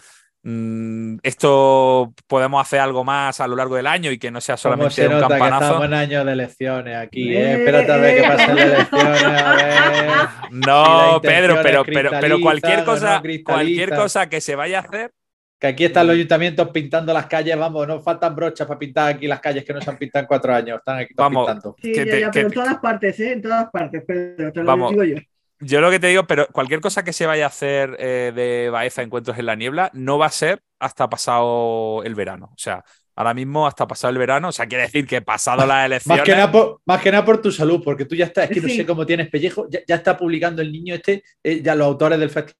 esto 1.24 2.14
podemos 2.28 2.62
hacer 2.62 2.80
algo 2.80 3.04
más 3.04 3.40
a 3.40 3.48
lo 3.48 3.56
largo 3.56 3.78
del 3.78 3.88
año 3.88 4.12
y 4.12 4.20
que 4.20 4.30
no 4.30 4.40
sea 4.40 4.58
solamente 4.58 4.94
se 4.94 5.08
un 5.08 5.20
campanazo. 5.20 5.60
Que 5.60 5.66
estamos 5.66 5.86
en 5.86 5.94
año 5.96 6.26
de 6.26 6.32
elecciones 6.34 6.98
aquí, 6.98 7.36
¿eh? 7.36 7.54
Espérate 7.54 7.92
a 7.92 7.98
ver 7.98 8.22
que 8.22 8.28
pasen 8.28 8.56
las 8.56 8.66
elecciones, 8.66 9.24
a 9.24 9.56
ver. 9.56 10.06
No, 10.68 11.20
Pedro, 11.22 11.58
pero, 11.64 11.84
pero, 11.84 12.12
pero 12.22 12.40
cualquier 12.40 12.84
cosa, 12.84 13.22
cualquier 13.44 13.96
cosa 13.96 14.30
que 14.30 14.40
se 14.40 14.56
vaya 14.56 14.80
a 14.80 14.82
hacer. 14.82 15.12
Que 15.60 15.68
aquí 15.68 15.86
están 15.86 16.06
los 16.06 16.16
ayuntamientos 16.16 16.70
pintando 16.70 17.12
las 17.12 17.26
calles, 17.26 17.58
vamos, 17.58 17.88
no 17.88 18.00
faltan 18.02 18.36
brochas 18.36 18.68
para 18.68 18.78
pintar 18.78 19.16
aquí 19.16 19.26
las 19.26 19.40
calles 19.40 19.64
que 19.64 19.74
no 19.74 19.82
se 19.82 19.90
han 19.90 19.98
pintado 19.98 20.24
en 20.24 20.28
cuatro 20.28 20.54
años, 20.54 20.78
están 20.78 21.00
aquí 21.00 21.14
vamos, 21.16 21.48
pintando. 21.48 21.76
Sí, 21.82 21.94
ya, 21.96 22.30
pero 22.32 22.48
en 22.48 22.54
todas 22.54 22.78
partes, 22.78 23.20
¿eh? 23.20 23.32
En 23.32 23.42
todas 23.42 23.70
partes, 23.72 24.04
Pedro, 24.06 24.52
te 24.52 24.60
lo 24.60 24.66
vamos, 24.66 24.92
digo 24.92 25.04
yo. 25.06 25.16
Yo 25.60 25.82
lo 25.82 25.90
que 25.90 26.00
te 26.00 26.08
digo, 26.08 26.26
pero 26.26 26.48
cualquier 26.48 26.82
cosa 26.82 27.04
que 27.04 27.14
se 27.14 27.26
vaya 27.26 27.46
a 27.46 27.48
hacer 27.48 27.96
eh, 28.00 28.32
de 28.36 28.70
Baeza 28.70 29.02
Encuentros 29.02 29.38
en 29.38 29.46
la 29.46 29.56
Niebla 29.56 29.90
no 29.94 30.18
va 30.18 30.26
a 30.26 30.32
ser 30.32 30.62
hasta 30.80 31.10
pasado 31.10 32.04
el 32.04 32.14
verano. 32.14 32.52
O 32.54 32.58
sea, 32.58 32.84
ahora 33.16 33.34
mismo 33.34 33.66
hasta 33.66 33.88
pasado 33.88 34.12
el 34.12 34.18
verano. 34.18 34.50
O 34.50 34.52
sea, 34.52 34.68
quiere 34.68 34.84
decir 34.84 35.08
que 35.08 35.22
pasado 35.22 35.66
las 35.66 35.86
elecciones. 35.86 36.20
Más 36.20 36.26
que 36.26 36.32
nada 36.34 36.52
por, 36.52 36.82
más 36.86 37.02
que 37.02 37.12
nada 37.12 37.26
por 37.26 37.42
tu 37.42 37.52
salud, 37.52 37.82
porque 37.84 38.06
tú 38.06 38.16
ya 38.16 38.26
estás, 38.26 38.50
es 38.50 38.56
que 38.56 38.62
no 38.62 38.70
sé 38.70 38.86
cómo 38.86 39.06
tienes 39.06 39.30
pellejo, 39.30 39.68
ya, 39.70 39.96
está 39.96 40.18
publicando 40.18 40.62
el 40.62 40.72
niño 40.72 40.96
este, 40.96 41.24
eh, 41.44 41.62
ya 41.62 41.76
los 41.76 41.88
autores 41.88 42.20
del 42.20 42.30
festival 42.30 42.56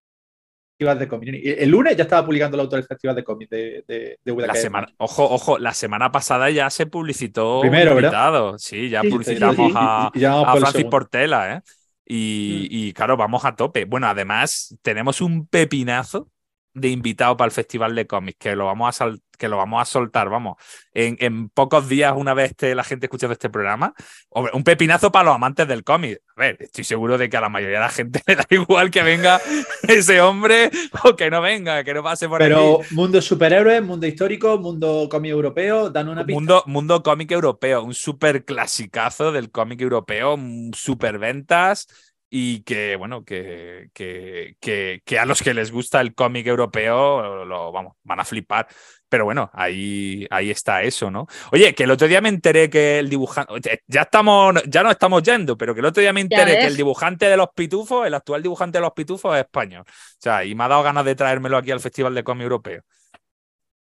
de 1.00 1.08
cómic. 1.08 1.42
El 1.44 1.70
lunes 1.70 1.96
ya 1.96 2.04
estaba 2.04 2.26
publicando 2.26 2.56
el 2.56 2.62
autor 2.62 2.80
del 2.80 2.88
Festival 2.88 3.16
de 3.16 3.24
Cómics 3.24 3.50
de, 3.50 3.84
de, 3.88 4.18
la 4.26 4.56
semana, 4.56 4.88
Ojo, 4.98 5.24
ojo, 5.24 5.58
la 5.58 5.74
semana 5.74 6.12
pasada 6.12 6.50
ya 6.50 6.70
se 6.70 6.86
publicitó 6.86 7.62
Primero, 7.62 7.96
¿verdad? 7.96 8.56
Sí, 8.58 8.90
ya 8.90 9.02
publicitamos 9.02 9.72
a, 9.74 10.08
a 10.08 10.56
Francis 10.58 10.86
Portela, 10.86 11.56
¿eh? 11.56 11.62
Mm. 12.08 12.68
Y, 12.70 12.94
claro, 12.94 13.18
vamos 13.18 13.46
a 13.46 13.56
tope. 13.56 13.86
Bueno, 13.86 14.08
además, 14.08 14.78
tenemos 14.82 15.22
un 15.22 15.48
pepinazo 15.48 16.32
de 16.76 16.90
invitado 16.90 17.36
para 17.38 17.48
el 17.48 17.52
Festival 17.52 17.96
de 17.96 18.06
Cómics, 18.06 18.38
que 18.38 18.56
lo 18.56 18.66
vamos 18.66 19.02
a, 19.02 19.16
que 19.38 19.48
lo 19.48 19.58
vamos 19.58 19.82
a 19.82 19.86
soltar, 19.86 20.30
vamos, 20.30 20.58
en, 20.94 21.50
pocos 21.50 21.88
días, 21.88 22.14
una 22.16 22.34
vez 22.34 22.54
la 22.60 22.84
gente 22.84 23.06
escuchando 23.06 23.34
este 23.34 23.50
programa. 23.50 23.94
Un 24.30 24.64
pepinazo 24.64 25.12
para 25.12 25.26
los 25.26 25.36
amantes 25.36 25.68
del 25.68 25.84
cómic. 25.84 26.20
A 26.36 26.42
ver, 26.42 26.58
estoy 26.60 26.84
seguro 26.84 27.18
de 27.18 27.30
que 27.30 27.38
a 27.38 27.42
la 27.42 27.50
mayoría 27.50 27.78
de 27.78 27.86
la 27.86 27.90
gente 27.90 28.22
le 28.28 28.36
da 28.36 28.46
igual 28.50 28.92
que 28.92 29.04
venga 29.04 29.40
ese 29.88 30.22
hombre 30.22 30.70
o 31.04 31.16
que 31.16 31.30
no 31.30 31.42
venga, 31.42 31.84
que 31.86 31.94
no 31.94 32.04
pase 32.04 32.28
por 32.28 32.40
Pero 32.40 32.82
mundo 32.92 33.22
superhéroes, 33.22 33.82
mundo 33.82 34.06
histórico, 34.06 34.58
mundo 34.58 35.08
cómic 35.10 35.32
europeo, 35.32 35.90
dan 35.90 36.10
una 36.10 36.26
pista. 36.26 36.38
Mundo, 36.38 36.64
mundo 36.68 37.02
cómic 37.04 37.32
europeo, 37.32 37.84
un 37.84 37.94
super 37.94 38.44
clasicazo 38.44 39.32
del 39.32 39.50
cómic 39.50 39.80
europeo, 39.80 40.38
super 40.74 41.20
ventas 41.20 41.88
y 42.38 42.64
que, 42.64 42.98
bueno, 42.98 43.24
que, 43.24 43.92
que, 43.94 44.58
que, 45.06 45.20
a 45.20 45.26
los 45.26 45.42
que 45.42 45.54
les 45.54 45.72
gusta 45.72 46.02
el 46.02 46.14
cómic 46.14 46.46
europeo 46.46 47.46
lo, 47.46 47.72
vamos, 47.72 47.94
van 48.04 48.20
a 48.20 48.26
flipar. 48.26 48.68
Pero 49.08 49.24
bueno, 49.24 49.50
ahí, 49.54 50.28
ahí 50.30 50.52
está 50.52 50.84
eso, 50.84 51.10
¿no? 51.10 51.28
Oye, 51.54 51.74
que 51.74 51.84
el 51.84 51.92
otro 51.92 52.10
día 52.10 52.20
me 52.20 52.28
enteré 52.28 52.70
que 52.70 53.00
el 53.00 53.10
dibujante, 53.10 53.82
ya 53.88 54.02
estamos, 54.02 54.54
ya 54.68 54.84
no 54.84 54.92
estamos 54.92 55.24
yendo, 55.24 55.58
pero 55.58 55.74
que 55.74 55.80
el 55.80 55.86
otro 55.86 56.02
día 56.02 56.12
me 56.12 56.20
enteré 56.20 56.60
que 56.60 56.66
el 56.66 56.76
dibujante 56.76 57.30
de 57.30 57.38
los 57.38 57.48
pitufos, 57.56 58.06
el 58.06 58.14
actual 58.14 58.44
dibujante 58.44 58.80
de 58.80 58.82
los 58.82 58.92
pitufos 58.92 59.34
es 59.36 59.46
español. 59.46 59.86
O 59.88 60.18
sea, 60.20 60.44
y 60.44 60.56
me 60.56 60.66
ha 60.66 60.68
dado 60.68 60.84
ganas 60.84 61.06
de 61.06 61.16
traérmelo 61.16 61.56
aquí 61.56 61.72
al 61.72 61.80
Festival 61.80 62.14
de 62.16 62.26
Cómic 62.26 62.44
Europeo. 62.44 62.82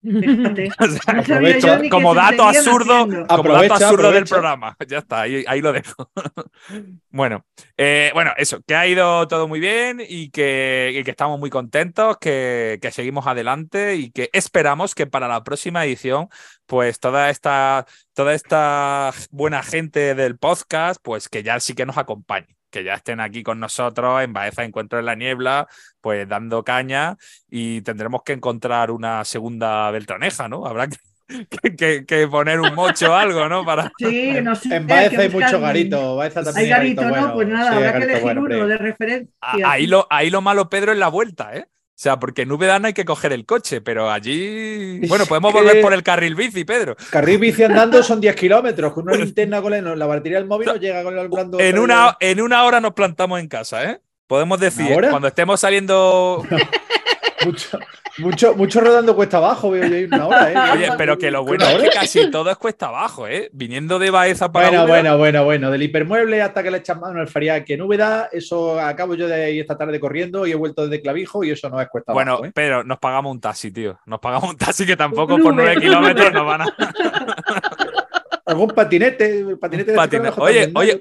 como 1.89 2.13
dato 2.13 2.43
absurdo, 2.43 3.07
como 3.27 3.53
dato 3.53 3.73
absurdo 3.73 4.11
del 4.11 4.25
programa. 4.25 4.75
Ya 4.87 4.99
está, 4.99 5.21
ahí, 5.21 5.61
lo 5.61 5.73
dejo. 5.73 6.11
bueno, 7.09 7.45
eh, 7.75 8.11
bueno, 8.13 8.31
eso, 8.37 8.61
que 8.65 8.75
ha 8.75 8.87
ido 8.87 9.27
todo 9.27 9.47
muy 9.47 9.59
bien 9.59 10.01
y 10.07 10.29
que, 10.29 11.03
estamos 11.05 11.39
muy 11.39 11.49
contentos, 11.49 12.17
que, 12.19 12.79
seguimos 12.91 13.27
adelante 13.27 13.95
y 13.95 14.11
que 14.11 14.29
esperamos 14.33 14.95
que 14.95 15.07
para 15.07 15.27
la 15.27 15.43
próxima 15.43 15.83
edición, 15.85 16.29
pues 16.65 16.99
toda 16.99 17.29
esta, 17.29 17.85
toda 18.13 18.33
esta 18.33 19.11
buena 19.31 19.61
gente 19.63 20.15
del 20.15 20.37
podcast, 20.37 21.01
pues 21.03 21.27
que 21.27 21.43
ya 21.43 21.59
sí 21.59 21.73
que 21.73 21.85
nos 21.85 21.97
acompañe 21.97 22.56
que 22.77 22.83
ya 22.83 22.93
estén 22.93 23.19
aquí 23.19 23.41
con 23.41 23.59
nosotros 23.59 24.21
en 24.21 24.33
Baeza 24.33 24.63
Encuentro 24.63 24.99
en 24.99 25.05
la 25.05 25.15
Niebla, 25.15 25.67
pues 25.99 26.29
dando 26.29 26.63
caña 26.63 27.17
y 27.49 27.81
tendremos 27.81 28.21
que 28.23 28.33
encontrar 28.33 28.91
una 28.91 29.25
segunda 29.25 29.89
Beltraneja, 29.89 30.47
¿no? 30.47 30.67
Habrá 30.67 30.87
que, 30.87 32.05
que, 32.05 32.27
poner 32.27 32.59
un 32.59 32.75
mocho 32.75 33.11
o 33.11 33.15
algo, 33.15 33.49
¿no? 33.49 33.65
Para... 33.65 33.91
Sí, 33.97 34.33
no 34.43 34.53
sé. 34.53 34.75
En 34.75 34.85
Baeza 34.85 35.21
hay 35.21 35.29
mucho 35.29 35.59
garito. 35.59 36.17
Baeza 36.17 36.43
también 36.43 36.65
hay 36.65 36.69
garito, 36.69 37.09
¿no? 37.09 37.33
Pues 37.33 37.47
nada, 37.47 37.75
habrá 37.75 37.97
que 37.97 38.03
elegir 38.03 38.39
uno 38.39 38.67
de 38.67 38.77
referencia. 38.77 39.33
Ahí 39.41 39.87
lo, 39.87 40.05
ahí 40.11 40.29
lo 40.29 40.41
malo, 40.41 40.69
Pedro, 40.69 40.91
es 40.91 40.99
la 40.99 41.07
vuelta, 41.07 41.55
¿eh? 41.55 41.65
O 41.97 41.99
sea, 41.99 42.19
porque 42.19 42.43
en 42.43 42.51
Úbeda 42.51 42.77
no 42.77 42.85
hay 42.85 42.93
que 42.93 43.05
coger 43.05 43.33
el 43.33 43.43
coche, 43.43 43.81
pero 43.81 44.11
allí. 44.11 44.99
Bueno, 45.07 45.25
podemos 45.25 45.51
volver 45.51 45.81
por 45.81 45.93
el 45.93 46.03
carril 46.03 46.35
bici, 46.35 46.63
Pedro. 46.63 46.95
Carril 47.09 47.39
bici 47.39 47.63
andando 47.63 48.03
son 48.03 48.21
10 48.21 48.35
kilómetros. 48.35 48.93
Con 48.93 49.05
una 49.09 49.17
linterna 49.17 49.63
con 49.63 49.97
la, 49.97 50.05
batería 50.05 50.37
del 50.37 50.47
móvil 50.47 50.67
no 50.67 50.75
llega 50.75 51.01
con 51.01 51.17
el 51.17 51.27
blando. 51.27 51.59
En 51.59 51.79
una, 51.79 52.15
en 52.19 52.39
una 52.39 52.65
hora 52.65 52.79
nos 52.79 52.93
plantamos 52.93 53.39
en 53.39 53.47
casa, 53.47 53.83
¿eh? 53.83 53.99
Podemos 54.27 54.59
decir, 54.59 54.95
cuando 55.09 55.27
estemos 55.27 55.59
saliendo. 55.59 56.45
mucho, 57.45 57.79
mucho, 58.17 58.55
mucho 58.55 58.81
rodando 58.81 59.15
cuesta 59.15 59.37
abajo, 59.37 59.71
veo 59.71 59.87
yo 59.87 60.07
una 60.07 60.27
hora, 60.27 60.51
¿eh? 60.51 60.71
Oye, 60.73 60.89
pero 60.97 61.17
que 61.17 61.31
lo 61.31 61.43
bueno 61.43 61.65
es 61.65 61.81
que 61.81 61.89
casi 61.89 62.31
todo 62.31 62.49
es 62.49 62.57
cuesta 62.57 62.87
abajo, 62.87 63.27
¿eh? 63.27 63.49
Viniendo 63.53 63.99
de 63.99 64.09
Baeza 64.09 64.51
para. 64.51 64.69
Bueno, 64.69 64.87
bueno, 64.87 65.17
bueno, 65.17 65.43
bueno. 65.43 65.71
Del 65.71 65.83
hipermueble 65.83 66.41
hasta 66.41 66.63
que 66.63 66.71
le 66.71 66.77
echan 66.77 66.99
mano 66.99 67.19
al 67.19 67.27
Faria, 67.27 67.63
que 67.63 67.75
en 67.75 67.81
Úbeda, 67.81 68.29
eso 68.31 68.79
acabo 68.79 69.15
yo 69.15 69.27
de 69.27 69.51
ir 69.51 69.61
esta 69.61 69.77
tarde 69.77 69.99
corriendo 69.99 70.47
y 70.47 70.51
he 70.51 70.55
vuelto 70.55 70.87
desde 70.87 71.01
Clavijo 71.01 71.43
y 71.43 71.51
eso 71.51 71.69
no 71.69 71.79
es 71.79 71.87
cuesta 71.89 72.13
bueno, 72.13 72.31
abajo. 72.31 72.41
Bueno, 72.41 72.49
¿eh? 72.49 72.53
pero 72.55 72.83
nos 72.83 72.99
pagamos 72.99 73.31
un 73.31 73.41
taxi, 73.41 73.71
tío. 73.71 73.99
Nos 74.05 74.19
pagamos 74.19 74.49
un 74.49 74.57
taxi 74.57 74.85
que 74.85 74.97
tampoco 74.97 75.37
por 75.37 75.53
nueve 75.53 75.79
kilómetros 75.79 76.31
nos 76.31 76.45
van 76.45 76.61
a. 76.61 76.67
algún 78.47 78.69
patinete, 78.69 79.57
patinete 79.57 79.93
Oye, 80.37 80.71
oye, 80.73 80.97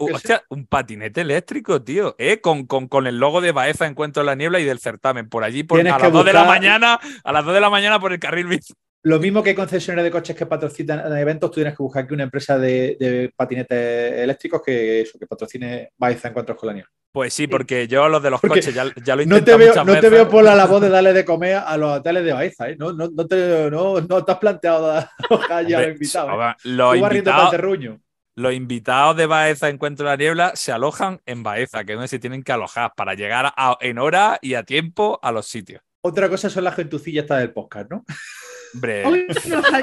un 0.50 0.66
patinete 0.66 1.20
eléctrico, 1.20 1.82
tío, 1.82 2.16
¿eh? 2.18 2.40
Con, 2.40 2.66
con, 2.66 3.06
el 3.06 3.18
logo 3.18 3.40
de 3.40 3.52
Baeza 3.52 3.86
Encuentro 3.86 4.22
en 4.22 4.26
la 4.26 4.34
Niebla 4.34 4.60
y 4.60 4.64
del 4.64 4.80
certamen. 4.80 5.28
Por 5.28 5.44
allí, 5.44 5.62
por, 5.62 5.80
a 5.80 5.98
las 5.98 6.12
2 6.12 6.24
de 6.24 6.32
la 6.32 6.44
mañana, 6.44 6.98
a 7.24 7.32
las 7.32 7.44
2 7.44 7.54
de 7.54 7.60
la 7.60 7.70
mañana 7.70 8.00
por 8.00 8.12
el 8.12 8.18
carril 8.18 8.48
bici. 8.48 8.74
Lo 9.06 9.20
mismo 9.20 9.40
que 9.40 9.54
concesionarios 9.54 10.02
de 10.02 10.10
coches 10.10 10.34
que 10.34 10.46
patrocinan 10.46 11.16
eventos, 11.16 11.48
tú 11.52 11.54
tienes 11.54 11.76
que 11.76 11.82
buscar 11.84 12.02
aquí 12.02 12.12
una 12.12 12.24
empresa 12.24 12.58
de, 12.58 13.32
patinetes 13.36 14.14
eléctricos 14.14 14.60
que, 14.60 15.02
eso, 15.02 15.16
que 15.16 15.28
patrocine 15.28 15.90
Baeza 15.96 16.26
Encuentros 16.26 16.58
con 16.58 16.66
la 16.66 16.72
Niebla. 16.72 16.90
Pues 17.12 17.32
sí, 17.32 17.46
porque 17.46 17.86
yo 17.86 18.08
los 18.08 18.20
de 18.20 18.30
los 18.30 18.40
coches 18.40 18.74
ya, 18.74 18.92
ya, 19.04 19.14
lo 19.14 19.24
no 19.24 19.44
te 19.44 19.56
veo, 19.56 19.84
No 19.84 20.00
te 20.00 20.08
veo 20.08 20.28
por 20.28 20.42
la 20.42 20.56
labor 20.56 20.82
de 20.82 20.88
darle 20.88 21.12
de 21.12 21.24
comer 21.24 21.54
a 21.54 21.76
los 21.76 21.98
hoteles 21.98 22.24
de 22.24 22.32
Baeza, 22.32 22.68
¿eh? 22.68 22.74
No, 22.76 22.92
no, 22.92 23.08
no, 23.14 23.26
te, 23.28 23.70
no, 23.70 24.00
no 24.00 24.24
te 24.24 24.32
has 24.32 24.38
planteado 24.38 24.90
a 25.50 25.62
los 25.62 25.86
invitados. 25.86 26.56
¿eh? 26.56 26.56
Los 26.64 26.96
invitados, 26.96 28.00
los 28.34 28.54
invitados 28.54 29.16
de 29.16 29.26
Baeza 29.26 29.68
Encuentro 29.68 30.04
la 30.04 30.16
Niebla 30.16 30.56
se 30.56 30.72
alojan 30.72 31.20
en 31.26 31.44
Baeza, 31.44 31.84
que 31.84 31.92
es 31.92 31.96
donde 31.96 32.08
se 32.08 32.18
tienen 32.18 32.42
que 32.42 32.50
alojar 32.50 32.92
para 32.96 33.14
llegar 33.14 33.54
en 33.80 33.98
hora 33.98 34.40
y 34.42 34.54
a 34.54 34.64
tiempo 34.64 35.20
a 35.22 35.30
los 35.30 35.46
sitios. 35.46 35.80
Otra 36.02 36.28
cosa 36.28 36.50
son 36.50 36.64
las 36.64 36.74
gentucillas 36.74 37.28
del 37.28 37.52
podcast, 37.52 37.88
¿no? 37.88 38.04
Hombre. 38.74 39.04
Hoy 39.06 39.26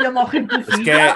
llamado 0.02 0.30
Es 0.32 0.80
que, 0.80 1.14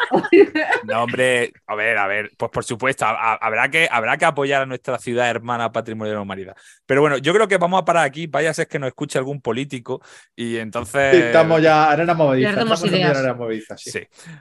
no, 0.84 1.04
hombre, 1.04 1.54
a 1.66 1.76
ver, 1.76 1.98
a 1.98 2.08
ver, 2.08 2.32
pues 2.38 2.52
por 2.52 2.64
supuesto, 2.64 3.06
habrá, 3.06 3.70
que, 3.70 3.88
habrá 3.92 4.18
que 4.18 4.26
apoyar 4.26 4.64
a 4.64 4.66
nuestra 4.66 5.00
ciudad 5.00 5.30
hermana 5.30 5.72
Patrimonio 5.72 6.12
de 6.12 6.16
la 6.16 6.22
Humanidad. 6.22 6.56
Pero 6.86 7.02
bueno, 7.02 7.18
yo 7.18 7.34
creo 7.34 7.48
que 7.48 7.58
vamos 7.58 7.82
a 7.82 7.86
parar 7.86 8.06
aquí, 8.06 8.28
vaya 8.28 8.54
ser 8.54 8.68
que 8.68 8.80
nos 8.80 8.88
escuche 8.88 9.18
algún 9.18 9.42
político 9.42 10.02
y 10.36 10.58
entonces. 10.58 11.14
estamos 11.14 11.62
ya 11.62 11.92
arena 11.92 12.14
movediza. 12.14 12.50
Estamos 12.50 12.82
sí. 13.78 14.00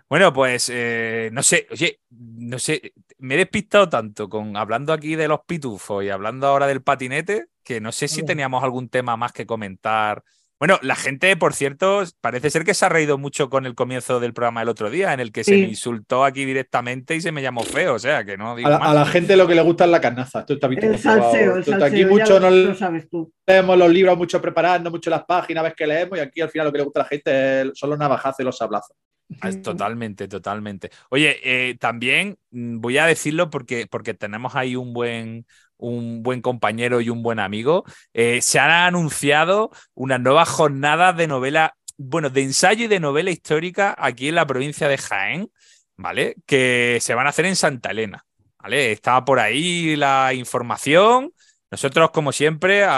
Bueno, 0.09 0.33
pues 0.33 0.71
eh, 0.73 1.31
no 1.33 1.43
sé, 1.43 1.67
oye, 1.71 2.01
no 2.11 2.59
sé, 2.59 2.93
me 3.19 3.35
he 3.35 3.39
despistado 3.39 3.89
tanto 3.89 4.29
con 4.29 4.57
hablando 4.57 4.93
aquí 4.93 5.17
de 5.17 5.29
los 5.29 5.41
pitufos 5.47 6.05
y 6.05 6.11
hablando 6.11 6.47
ahora 6.47 6.67
del 6.67 6.83
patinete 6.83 7.49
que 7.67 7.81
no 7.81 7.91
sé 7.91 8.07
si 8.07 8.25
teníamos 8.25 8.63
algún 8.63 8.89
tema 8.89 9.17
más 9.17 9.33
que 9.33 9.45
comentar 9.45 10.23
bueno, 10.59 10.79
la 10.83 10.97
gente, 10.97 11.37
por 11.37 11.53
cierto, 11.53 12.03
parece 12.21 12.49
ser 12.49 12.65
que 12.65 12.73
se 12.73 12.87
ha 12.87 12.89
reído 12.89 13.19
mucho 13.19 13.51
con 13.51 13.67
el 13.67 13.75
comienzo 13.75 14.21
del 14.21 14.33
programa 14.33 14.63
el 14.63 14.71
otro 14.71 14.89
día, 14.89 15.13
en 15.13 15.21
el 15.21 15.31
que 15.31 15.45
se 15.45 15.53
me 15.53 15.69
insultó 15.69 16.25
aquí 16.25 16.47
directamente 16.47 17.15
y 17.15 17.21
se 17.21 17.31
me 17.31 17.43
llamó 17.43 17.63
feo, 17.63 17.95
o 17.95 17.99
sea, 17.99 18.25
que 18.25 18.39
no 18.39 18.57
digo 18.57 18.69
a, 18.69 18.95
la, 18.95 19.05
gente 19.05 19.37
lo 19.37 19.47
que 19.47 19.55
le 19.55 19.61
gusta 19.61 19.85
es 19.85 19.91
la 19.91 20.01
carnaza. 20.01 20.41
Esto 20.41 20.55
está 20.55 20.67
el 20.69 20.99
salseo, 20.99 21.57
el 21.57 21.65
salseo, 21.65 21.87
aquí 21.87 22.05
mucho 22.07 22.41
no 22.41 22.51
lo 22.51 22.75
sabes 22.75 23.09
tú. 23.11 23.31
leemos 23.47 23.77
los 23.77 23.91
libros, 23.91 24.17
mucho 24.17 24.41
preparando, 24.41 24.91
mucho 24.91 25.11
las 25.11 25.25
páginas, 25.25 25.63
ves 25.65 25.75
que 25.75 25.87
leemos 25.87 26.19
y 26.19 26.23
aquí 26.23 26.41
al 26.41 26.49
final 26.49 26.69
lo 26.69 26.73
que 26.73 26.79
le 26.79 26.85
gusta 26.85 27.01
a 27.01 27.03
la 27.03 27.09
gente 27.09 27.71
son 27.75 27.91
los 27.91 27.99
navajazos 27.99 28.41
y 28.41 28.45
los 28.45 28.57
sablazos. 28.57 28.97
Ah, 29.41 29.51
totalmente, 29.63 30.29
totalmente. 30.29 30.91
Oye, 31.11 31.41
eh, 31.43 31.77
también 31.79 32.39
mm, 32.51 32.79
voy 32.79 32.99
a 32.99 33.07
decirlo 33.07 33.51
porque, 33.51 33.87
porque 33.87 34.15
tenemos 34.15 34.55
ahí 34.55 34.77
un 34.77 34.93
buen, 34.93 35.47
un 35.79 36.23
buen 36.23 36.43
compañero 36.43 37.01
y 37.01 37.11
un 37.11 37.23
buen 37.23 37.39
amigo, 37.39 37.85
eh, 38.13 38.41
se 38.43 38.59
han 38.59 38.71
anunciado 38.71 39.71
una 39.95 40.19
nueva 40.19 40.45
jornada 40.45 41.13
de 41.13 41.27
novela, 41.27 41.77
bueno, 41.97 42.31
de 42.31 42.43
ensayo 42.43 42.85
y 42.85 42.89
de 42.89 43.01
novela 43.01 43.31
histórica 43.31 43.95
aquí 43.99 44.29
en 44.29 44.35
la 44.35 44.47
provincia 44.47 44.89
de 44.89 44.99
Jaén, 44.99 45.51
¿vale? 45.97 46.37
Que 46.47 46.99
se 47.01 47.15
van 47.15 47.27
a 47.27 47.31
hacer 47.31 47.47
en 47.47 47.57
Santa 47.57 47.91
Elena, 47.91 48.25
¿vale? 48.59 48.93
Está 48.93 49.25
por 49.25 49.41
ahí 49.41 49.97
la 49.97 50.33
información. 50.35 51.33
Nosotros, 51.71 52.11
como 52.11 52.33
siempre, 52.33 52.85
o 52.85 52.89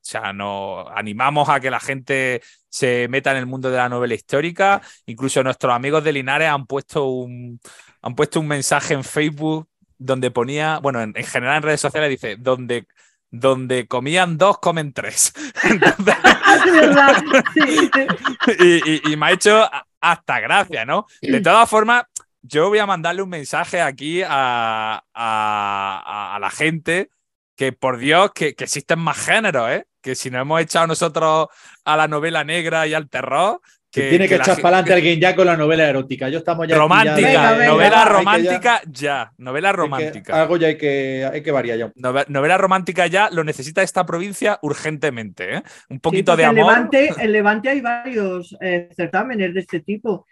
sea, 0.00 0.32
nos 0.34 0.86
animamos 0.94 1.48
a 1.48 1.60
que 1.60 1.70
la 1.70 1.80
gente 1.80 2.42
se 2.68 3.06
meta 3.08 3.30
en 3.30 3.36
el 3.36 3.46
mundo 3.46 3.70
de 3.70 3.76
la 3.76 3.88
novela 3.88 4.14
histórica. 4.14 4.82
Incluso 5.06 5.42
nuestros 5.44 5.72
amigos 5.72 6.02
de 6.02 6.12
Linares 6.12 6.48
han 6.48 6.66
puesto 6.66 7.06
un, 7.06 7.60
han 8.02 8.14
puesto 8.14 8.40
un 8.40 8.48
mensaje 8.48 8.94
en 8.94 9.04
Facebook 9.04 9.68
donde 9.98 10.30
ponía, 10.30 10.78
bueno, 10.78 11.02
en, 11.02 11.14
general 11.14 11.58
en 11.58 11.62
redes 11.62 11.80
sociales 11.80 12.10
dice, 12.10 12.36
donde, 12.38 12.86
donde 13.30 13.86
comían 13.86 14.38
dos, 14.38 14.58
comen 14.58 14.92
tres. 14.92 15.32
y, 19.08 19.16
me 19.16 19.26
ha 19.26 19.32
hecho 19.32 19.68
hasta 20.00 20.40
gracia, 20.40 20.84
¿no? 20.84 21.06
De 21.20 21.40
todas 21.40 21.68
formas, 21.68 22.04
yo 22.42 22.68
voy 22.68 22.78
a 22.78 22.86
mandarle 22.86 23.22
un 23.22 23.30
mensaje 23.30 23.80
aquí 23.80 24.22
a, 24.26 25.02
a, 25.14 26.38
la 26.40 26.50
gente 26.50 27.10
que, 27.56 27.72
por 27.72 27.98
Dios, 27.98 28.32
que, 28.34 28.54
que 28.54 28.64
existen 28.64 28.98
más 28.98 29.18
géneros, 29.18 29.70
¿eh? 29.70 29.86
Que 30.02 30.14
si 30.14 30.30
no 30.30 30.38
hemos 30.38 30.60
echado 30.60 30.86
nosotros 30.86 31.48
a 31.84 31.96
la 31.96 32.08
novela 32.08 32.44
negra 32.44 32.86
y 32.86 32.92
al 32.92 33.08
terror, 33.08 33.62
tiene 33.94 34.28
que, 34.28 34.36
echar 34.36 34.60
para 34.60 34.78
adelante 34.78 34.92
alguien 34.92 35.20
ya 35.20 35.36
con 35.36 35.46
la 35.46 35.56
novela 35.56 35.88
erótica. 35.88 36.28
Yo 36.28 36.38
estamos 36.38 36.66
ya. 36.66 36.76
Romántica, 36.76 37.66
novela 37.66 38.04
romántica 38.04 38.80
ya, 38.90 39.32
Novela 39.38 39.72
romántica. 39.72 40.42
algo 40.42 40.56
ya 40.56 40.68
hay 40.68 40.76
que, 40.76 41.28
hay 41.32 41.42
que 41.42 41.52
variar 41.52 41.78
ya. 41.78 41.92
Novela, 42.28 42.58
romántica 42.58 43.06
ya 43.06 43.30
lo 43.30 43.44
necesita 43.44 43.82
esta 43.82 44.04
provincia 44.04 44.58
urgentemente. 44.62 45.56
¿eh? 45.56 45.62
Un 45.88 46.00
poquito 46.00 46.36
de 46.36 46.44
amor. 46.44 46.58
En 46.58 46.66
Levante, 46.66 47.14
en 47.18 47.32
Levante 47.32 47.68
hay 47.68 47.80
varios 47.80 48.56
eh, 48.60 48.88
certámenes 48.96 49.54
de 49.54 49.60
este 49.60 49.80
tipo. 49.80 50.26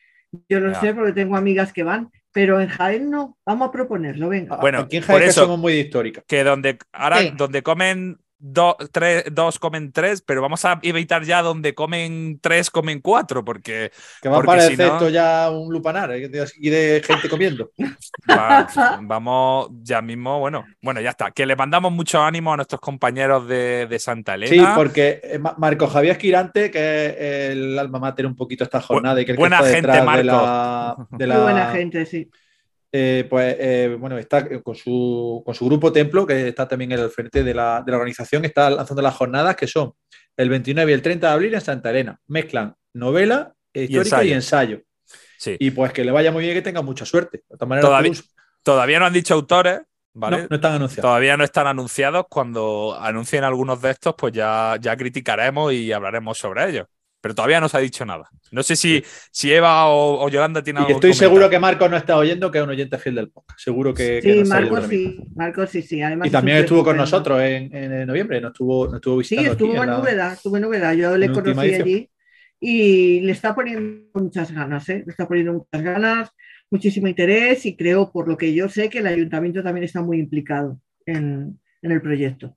Yo 0.48 0.60
lo 0.60 0.74
sé 0.80 0.94
porque 0.94 1.12
tengo 1.12 1.36
amigas 1.36 1.72
que 1.72 1.82
van, 1.82 2.10
pero 2.32 2.60
en 2.60 2.68
Jaén 2.68 3.10
no. 3.10 3.36
Vamos 3.44 3.68
a 3.68 3.72
proponerlo, 3.72 4.28
venga. 4.28 4.56
Bueno, 4.56 4.80
aquí 4.80 4.96
en 4.96 5.02
Jaén 5.02 5.32
somos 5.32 5.58
muy 5.58 5.74
históricas. 5.74 6.24
Que 6.26 6.42
donde 6.42 6.78
ahora 6.92 7.18
donde 7.36 7.62
comen 7.62 8.18
dos 8.42 9.58
comen 9.60 9.92
tres, 9.92 10.20
pero 10.20 10.42
vamos 10.42 10.64
a 10.64 10.80
evitar 10.82 11.22
ya 11.22 11.42
donde 11.42 11.74
comen 11.74 12.40
tres, 12.40 12.70
comen 12.70 13.00
cuatro, 13.00 13.44
porque. 13.44 13.92
Que 14.20 14.28
va 14.28 14.38
a 14.38 14.42
parecer 14.42 14.80
esto 14.80 15.08
ya 15.08 15.48
un 15.50 15.72
lupanar 15.72 16.10
¿eh? 16.12 16.28
y 16.58 16.70
de 16.70 17.02
gente 17.06 17.28
comiendo. 17.28 17.70
vamos 19.02 19.68
ya 19.82 20.02
mismo, 20.02 20.40
bueno, 20.40 20.64
bueno, 20.82 21.00
ya 21.00 21.10
está. 21.10 21.30
Que 21.30 21.46
le 21.46 21.54
mandamos 21.54 21.92
mucho 21.92 22.20
ánimo 22.20 22.52
a 22.52 22.56
nuestros 22.56 22.80
compañeros 22.80 23.46
de, 23.46 23.96
Santa 24.00 24.34
Elena. 24.34 24.52
Sí, 24.52 24.72
porque 24.74 25.20
eh, 25.22 25.38
Marco 25.38 25.86
Javier 25.86 26.12
Esquirante, 26.12 26.70
que 26.70 27.06
es 27.06 27.50
el 27.50 27.78
alma 27.78 28.00
mater 28.00 28.26
un 28.26 28.34
poquito 28.34 28.64
esta 28.64 28.80
jornada 28.80 29.20
y 29.20 29.24
que 29.24 29.34
buena 29.34 29.62
gente, 29.62 30.02
Marco. 30.02 31.06
de 31.10 31.26
la, 31.26 31.38
buena 31.38 31.70
gente, 31.70 32.04
sí. 32.06 32.28
Eh, 32.94 33.26
pues 33.28 33.56
eh, 33.58 33.96
bueno, 33.98 34.18
está 34.18 34.46
con 34.62 34.74
su, 34.74 35.42
con 35.46 35.54
su, 35.54 35.64
grupo 35.64 35.90
Templo, 35.90 36.26
que 36.26 36.48
está 36.48 36.68
también 36.68 36.92
en 36.92 36.98
el 36.98 37.08
frente 37.10 37.42
de 37.42 37.54
la, 37.54 37.82
de 37.84 37.90
la, 37.90 37.96
organización, 37.96 38.44
está 38.44 38.68
lanzando 38.68 39.00
las 39.00 39.14
jornadas 39.14 39.56
que 39.56 39.66
son 39.66 39.94
el 40.36 40.50
29 40.50 40.90
y 40.90 40.94
el 40.94 41.00
30 41.00 41.26
de 41.26 41.32
abril 41.32 41.54
en 41.54 41.60
Santa 41.62 41.90
Elena. 41.90 42.20
Mezclan 42.26 42.74
novela 42.92 43.54
histórica 43.72 44.22
y 44.24 44.32
ensayo. 44.32 44.82
Sí. 45.38 45.56
Y 45.58 45.70
pues 45.70 45.92
que 45.92 46.04
le 46.04 46.12
vaya 46.12 46.30
muy 46.32 46.44
bien, 46.44 46.54
que 46.54 46.62
tenga 46.62 46.82
mucha 46.82 47.06
suerte. 47.06 47.42
De 47.48 47.56
todavía, 47.56 48.12
todavía 48.62 48.98
no 48.98 49.06
han 49.06 49.12
dicho 49.14 49.32
autores, 49.34 49.80
¿vale? 50.12 50.46
No, 50.50 50.56
están 50.56 50.74
anunciados. 50.74 51.08
Todavía 51.08 51.36
no 51.38 51.44
están 51.44 51.66
anunciados. 51.66 52.26
Cuando 52.28 52.96
anuncien 53.00 53.42
algunos 53.42 53.80
de 53.80 53.90
estos, 53.90 54.14
pues 54.18 54.34
ya, 54.34 54.76
ya 54.78 54.96
criticaremos 54.96 55.72
y 55.72 55.92
hablaremos 55.92 56.36
sobre 56.36 56.68
ellos 56.68 56.86
pero 57.22 57.34
todavía 57.34 57.60
no 57.60 57.68
se 57.68 57.76
ha 57.76 57.80
dicho 57.80 58.04
nada. 58.04 58.28
No 58.50 58.62
sé 58.62 58.76
si, 58.76 59.02
si 59.30 59.52
Eva 59.52 59.86
o, 59.86 60.28
Yolanda 60.28 60.62
tienen 60.62 60.82
algo 60.82 60.96
Estoy 60.96 61.14
seguro 61.14 61.48
que 61.48 61.58
Marcos 61.58 61.90
no 61.90 61.96
está 61.96 62.18
oyendo, 62.18 62.50
que 62.50 62.58
es 62.58 62.64
un 62.64 62.70
oyente 62.70 62.98
fiel 62.98 63.14
del 63.14 63.30
podcast. 63.30 63.58
Seguro 63.60 63.94
que. 63.94 64.20
Sí, 64.20 64.44
Marcos 64.44 64.86
sí. 64.88 65.18
Marcos 65.34 65.70
sí, 65.70 65.82
sí. 65.82 66.00
y 66.24 66.30
también 66.30 66.58
estuvo 66.58 66.84
con 66.84 66.96
nosotros 66.96 67.40
en, 67.40 68.06
noviembre, 68.06 68.40
nos 68.40 68.50
estuvo, 68.50 68.86
nos 68.86 68.96
estuvo 68.96 69.16
visitando. 69.18 69.48
Sí, 69.48 69.52
estuvo 69.52 69.82
en, 69.82 69.90
novedad, 69.90 70.32
estuvo 70.32 70.56
en 70.56 70.62
novedad. 70.62 70.92
Yo 70.94 71.16
le 71.16 71.30
conocí 71.30 71.74
allí 71.74 72.10
y 72.60 73.20
le 73.20 73.32
está 73.32 73.54
poniendo 73.54 74.10
muchas 74.14 74.52
ganas, 74.52 74.88
¿eh? 74.88 75.04
Le 75.06 75.12
está 75.12 75.26
poniendo 75.26 75.52
muchas 75.52 75.82
ganas, 75.82 76.30
muchísimo 76.70 77.06
interés 77.06 77.64
y 77.66 77.76
creo, 77.76 78.10
por 78.10 78.28
lo 78.28 78.36
que 78.36 78.52
yo 78.52 78.68
sé, 78.68 78.90
que 78.90 78.98
el 78.98 79.06
ayuntamiento 79.06 79.62
también 79.62 79.84
está 79.84 80.02
muy 80.02 80.18
implicado 80.18 80.80
en, 81.06 81.60
en 81.80 81.90
el 81.92 82.02
proyecto. 82.02 82.56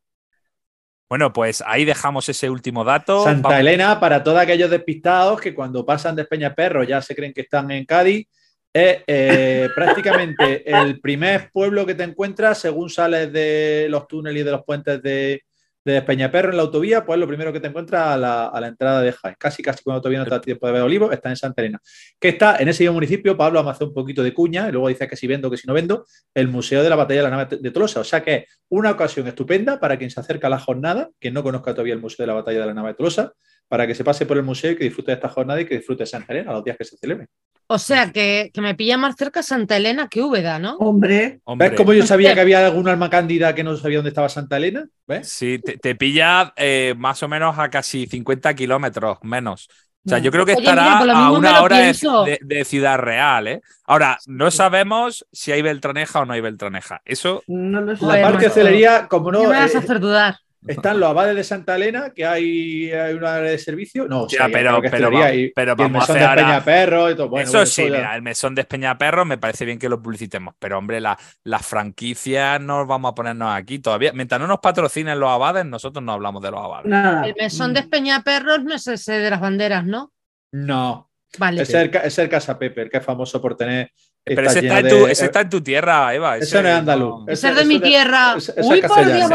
Bueno, 1.08 1.32
pues 1.32 1.64
ahí 1.66 1.86
dejamos 1.86 2.28
ese 2.30 2.50
último 2.50 2.84
dato. 2.84 3.24
Santa 3.24 3.60
Elena, 3.60 4.00
para 4.00 4.24
todos 4.24 4.40
aquellos 4.40 4.72
despistados 4.72 5.40
que 5.40 5.54
cuando 5.54 5.86
pasan 5.86 6.16
de 6.16 6.26
Perro 6.26 6.84
ya 6.84 7.02
se 7.02 7.16
creen 7.16 7.34
que 7.34 7.42
están 7.42 7.70
en 7.72 7.86
Cádiz, 7.86 8.28
es 8.74 9.04
eh, 9.06 9.70
prácticamente 9.76 10.70
el 10.70 11.00
primer 11.00 11.52
pueblo 11.52 11.86
que 11.86 11.96
te 11.96 12.04
encuentras 12.04 12.58
según 12.58 12.90
sales 12.90 13.32
de 13.32 13.88
los 13.90 14.08
túneles 14.08 14.42
y 14.42 14.46
de 14.46 14.52
los 14.52 14.64
puentes 14.64 15.02
de, 15.04 15.44
de 15.86 16.02
Peñaperro 16.02 16.50
en 16.50 16.58
la 16.58 16.64
autovía, 16.64 17.06
pues 17.06 17.20
lo 17.20 17.28
primero 17.28 17.54
que 17.54 17.60
te 17.60 17.68
encuentras 17.68 18.08
a 18.08 18.18
la, 18.18 18.68
entrada 18.68 19.02
de 19.02 19.12
Jaén. 19.12 19.36
Casi, 19.38 19.62
casi 19.62 19.84
cuando 19.84 20.02
todavía 20.02 20.20
no 20.20 20.26
te 20.26 20.32
da 20.32 20.42
tiempo 20.42 20.66
de 20.66 20.74
ver 20.74 20.82
Olivo, 20.82 21.12
está 21.12 21.30
en 21.30 21.38
Santa 21.38 21.62
Elena. 21.62 21.80
Que 22.20 22.30
está 22.30 22.58
en 22.58 22.68
ese 22.68 22.84
mismo 22.84 22.96
municipio, 22.96 23.38
Pablo 23.38 23.64
me 23.64 23.70
hace 23.70 23.84
un 23.84 23.94
poquito 23.94 24.24
de 24.24 24.34
cuña, 24.34 24.68
y 24.68 24.72
luego 24.72 24.88
dice 24.88 25.08
que 25.08 25.16
si 25.16 25.28
vendo, 25.28 25.52
que 25.52 25.58
si 25.58 25.68
no 25.68 25.74
vendo, 25.74 26.06
el 26.34 26.48
Museo 26.48 26.82
de 26.82 26.90
la 26.90 26.96
Batalla 26.96 27.20
de 27.20 27.30
la 27.30 27.38
Nave 27.38 27.58
de 27.62 27.72
Tolosa. 27.72 28.00
O 28.00 28.04
sea 28.04 28.24
que 28.24 28.36
es 28.36 28.46
una 28.70 28.92
ocasión 28.92 29.28
estupenda 29.28 29.80
para 29.80 29.98
quien 29.98 30.10
se 30.10 30.20
acerca 30.20 30.48
a 30.48 30.50
la 30.50 30.60
jornada, 30.60 31.12
quien 31.20 31.36
no 31.36 31.44
conozca 31.44 31.72
todavía 31.74 31.94
el 31.94 32.02
Museo 32.02 32.24
de 32.24 32.28
la 32.28 32.34
Batalla 32.34 32.62
de 32.62 32.66
la 32.66 32.74
Nave 32.74 32.90
de 32.90 32.96
Tolosa, 32.96 33.34
para 33.68 33.86
que 33.86 33.94
se 33.94 34.04
pase 34.04 34.26
por 34.26 34.38
el 34.38 34.44
museo 34.44 34.72
y 34.72 34.76
que 34.76 34.84
disfrute 34.86 35.12
de 35.12 35.16
esta 35.16 35.30
jornada 35.30 35.62
y 35.62 35.66
que 35.66 35.78
disfrute 35.78 36.04
de 36.04 36.08
Santa 36.08 36.34
Elena 36.34 36.52
los 36.52 36.64
días 36.64 36.78
que 36.78 36.86
se 36.86 36.98
celebren. 36.98 37.28
O 37.68 37.80
sea, 37.80 38.12
que, 38.12 38.52
me 38.58 38.76
pilla 38.76 38.98
más 38.98 39.16
cerca 39.16 39.42
Santa 39.42 39.78
Elena 39.78 40.08
que 40.08 40.22
Úbeda, 40.22 40.60
¿no? 40.60 40.78
Hombre. 40.78 41.40
¿Ves 41.58 41.72
cómo 41.76 41.94
yo 41.94 42.06
sabía 42.08 42.36
que 42.36 42.42
había 42.42 42.66
algún 42.66 42.88
alma 42.88 43.10
cándida 43.10 43.56
que 43.56 43.64
no 43.64 43.76
sabía 43.76 43.98
dónde 43.98 44.10
estaba 44.10 44.30
Santa 44.30 44.58
Elena? 44.58 44.88
¿Ves? 45.08 45.30
Sí, 45.30 45.60
te, 45.60 45.96
pilla 45.96 46.54
eh, 46.58 46.94
más 46.98 47.24
o 47.24 47.28
menos 47.28 47.58
a 47.58 47.70
casi 47.70 48.06
50 48.06 48.54
kilómetros 48.54 49.18
menos. 49.24 49.68
O 50.06 50.10
sea, 50.10 50.20
yo 50.20 50.32
creo 50.32 50.46
que 50.46 50.54
estará 50.54 51.00
a 51.00 51.32
una 51.32 51.64
hora 51.64 51.80
de, 51.80 52.66
Ciudad 52.66 53.00
Real, 53.00 53.48
¿eh? 53.48 53.62
Ahora, 53.86 54.20
no 54.28 54.52
sabemos 54.52 55.26
si 55.32 55.52
hay 55.52 55.64
Beltraneja 55.64 56.20
o 56.20 56.26
no 56.26 56.34
hay 56.34 56.42
Beltraneja. 56.42 57.02
Eso. 57.06 57.44
No 57.48 57.82
lo. 57.82 57.94
La 57.94 58.22
parte 58.22 58.46
de 58.46 58.50
celería, 58.52 59.08
como 59.08 59.32
no. 59.32 59.42
me 59.42 59.48
vas 59.48 59.74
a 59.74 59.80
eh, 59.80 59.82
hacer 59.82 60.00
dudar. 60.00 60.38
Están 60.68 61.00
los 61.00 61.10
abades 61.10 61.36
de 61.36 61.44
Santa 61.44 61.76
Elena, 61.76 62.12
que 62.12 62.26
hay, 62.26 62.92
una 63.14 63.36
área 63.36 63.52
de 63.52 63.58
servicio. 63.58 64.08
No, 64.08 64.28
ya, 64.28 64.48
pero, 64.52 64.82
pero, 64.82 65.10
pero 65.56 65.76
vamos 65.76 66.10
el 66.10 66.16
mesón 66.16 66.36
de 66.36 66.42
Peñaperro 66.42 67.12
y 67.12 67.16
todo. 67.16 67.30
Bueno, 67.30 67.48
eso 67.48 67.66
sí, 67.66 67.84
mira, 67.84 68.16
el 68.16 68.22
mesón 68.22 68.56
de 68.56 68.64
Peñaperro 68.64 69.26
me 69.26 69.38
parece 69.38 69.66
bien 69.66 69.80
que 69.80 69.90
lo 69.90 70.02
publicitemos, 70.02 70.56
pero 70.60 70.78
hombre, 70.78 71.00
las 71.02 71.18
la 71.44 71.60
franquicias 71.60 72.60
no 72.62 72.86
vamos 72.86 73.12
a 73.12 73.16
ponernos 73.16 73.54
aquí 73.54 73.80
todavía. 73.80 74.12
Mientras 74.14 74.40
no 74.40 74.48
nos 74.48 74.60
patrocinen 74.60 75.20
los 75.20 75.30
abades, 75.30 75.66
nosotros 75.66 76.04
no 76.04 76.14
hablamos 76.14 76.42
de 76.42 76.52
los 76.52 76.60
abades. 76.60 76.92
El 77.26 77.36
mesón 77.38 77.74
de 77.74 77.84
Peñaperro 77.84 78.58
no 78.60 78.76
es 78.76 78.88
ese 78.88 79.14
de 79.14 79.30
las 79.30 79.40
banderas, 79.40 79.86
¿no? 79.86 80.14
No. 80.52 81.10
Vale. 81.38 81.62
Es 81.62 81.74
el, 81.74 81.96
es 81.96 82.18
el 82.18 82.30
Casa 82.30 82.58
Pepe, 82.58 82.90
que 82.90 82.98
es 82.98 83.04
famoso 83.06 83.42
por 83.42 83.56
tener 83.56 83.92
pero 84.26 84.48
ese 84.48 84.60
está, 84.60 84.80
en 84.80 84.88
tu, 84.90 85.06
ese 85.06 85.26
está, 85.26 85.42
en 85.42 85.50
tu, 85.50 85.62
tierra, 85.62 86.14
Eva. 86.16 86.38
Ese, 86.38 86.60
no 86.60 86.68
es 86.68 86.76
andaluz. 86.76 87.26
Ese 87.28 87.50
es 87.50 87.56
de 87.56 87.66
mi 87.66 87.80
tierra. 87.80 88.36
Uy, 88.58 88.82
por 88.82 89.06
Dios, 89.06 89.30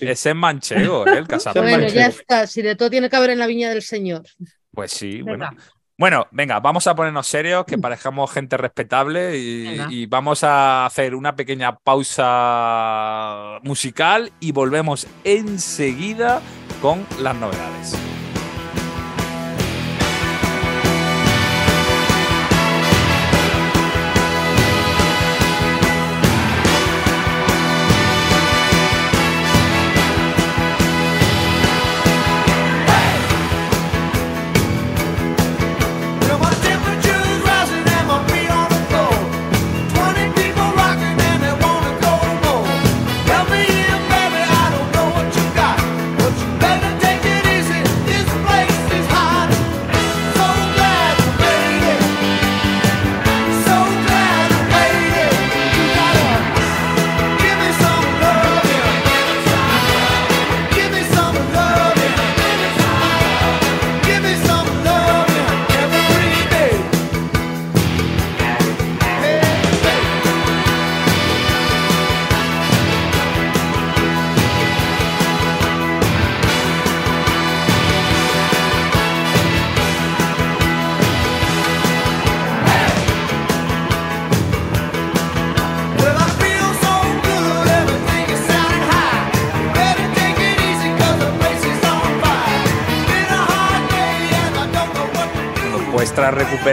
ese, 0.00 0.30
es 0.30 0.34
manchego, 0.34 1.06
¿eh? 1.06 1.18
el 1.18 1.28
casado. 1.28 1.60
bueno, 1.62 1.86
ya 1.88 2.06
está. 2.06 2.46
Si 2.46 2.62
de 2.62 2.74
todo 2.74 2.88
tiene 2.88 3.10
que 3.10 3.16
haber 3.16 3.30
en 3.30 3.38
la 3.38 3.46
viña 3.46 3.68
del 3.68 3.82
Señor. 3.82 4.22
Pues 4.72 4.92
sí, 4.92 5.20
bueno. 5.20 5.50
Bueno, 5.98 6.28
venga, 6.30 6.60
vamos 6.60 6.86
a 6.86 6.94
ponernos 6.94 7.26
serios, 7.26 7.66
que 7.66 7.76
parezcamos 7.76 8.30
gente 8.30 8.56
respetable 8.56 9.36
y, 9.36 9.80
y, 9.90 10.06
vamos 10.06 10.44
a 10.44 10.86
hacer 10.86 11.12
una 11.16 11.34
pequeña 11.34 11.76
pausa 11.76 13.58
musical 13.64 14.30
y 14.38 14.52
volvemos 14.52 15.08
enseguida 15.24 16.40
con 16.80 17.04
las 17.20 17.34
novedades. 17.34 17.98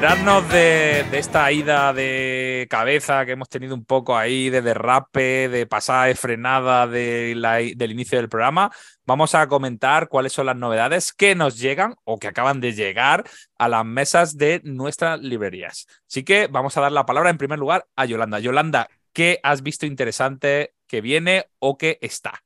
Recuperarnos 0.05 0.49
de, 0.51 1.17
esta 1.17 1.51
ida 1.51 1.91
de 1.91 2.67
cabeza 2.69 3.25
que 3.25 3.31
hemos 3.31 3.49
tenido 3.49 3.73
un 3.73 3.85
poco 3.85 4.15
ahí, 4.15 4.51
de 4.51 4.61
derrape, 4.61 5.49
de 5.49 5.65
pasada 5.65 6.05
de 6.05 6.13
frenada 6.13 6.85
del 6.85 7.91
inicio 7.91 8.19
del 8.19 8.29
programa, 8.29 8.71
vamos 9.07 9.33
a 9.33 9.47
comentar 9.47 10.07
cuáles 10.07 10.31
son 10.31 10.45
las 10.45 10.55
novedades 10.55 11.11
que 11.11 11.33
nos 11.33 11.57
llegan 11.57 11.95
o 12.03 12.19
que 12.19 12.27
acaban 12.27 12.61
de 12.61 12.73
llegar 12.73 13.23
a 13.57 13.67
las 13.67 13.83
mesas 13.83 14.37
de 14.37 14.61
nuestras 14.63 15.19
librerías. 15.21 15.87
Así 16.07 16.23
que 16.23 16.45
vamos 16.51 16.77
a 16.77 16.81
dar 16.81 16.91
la 16.91 17.07
palabra 17.07 17.31
en 17.31 17.39
primer 17.39 17.57
lugar 17.57 17.87
a 17.95 18.05
Yolanda. 18.05 18.37
Yolanda, 18.37 18.87
¿qué 19.11 19.39
has 19.41 19.63
visto 19.63 19.87
interesante 19.87 20.75
que 20.85 21.01
viene 21.01 21.47
o 21.57 21.79
que 21.79 21.97
está? 22.01 22.44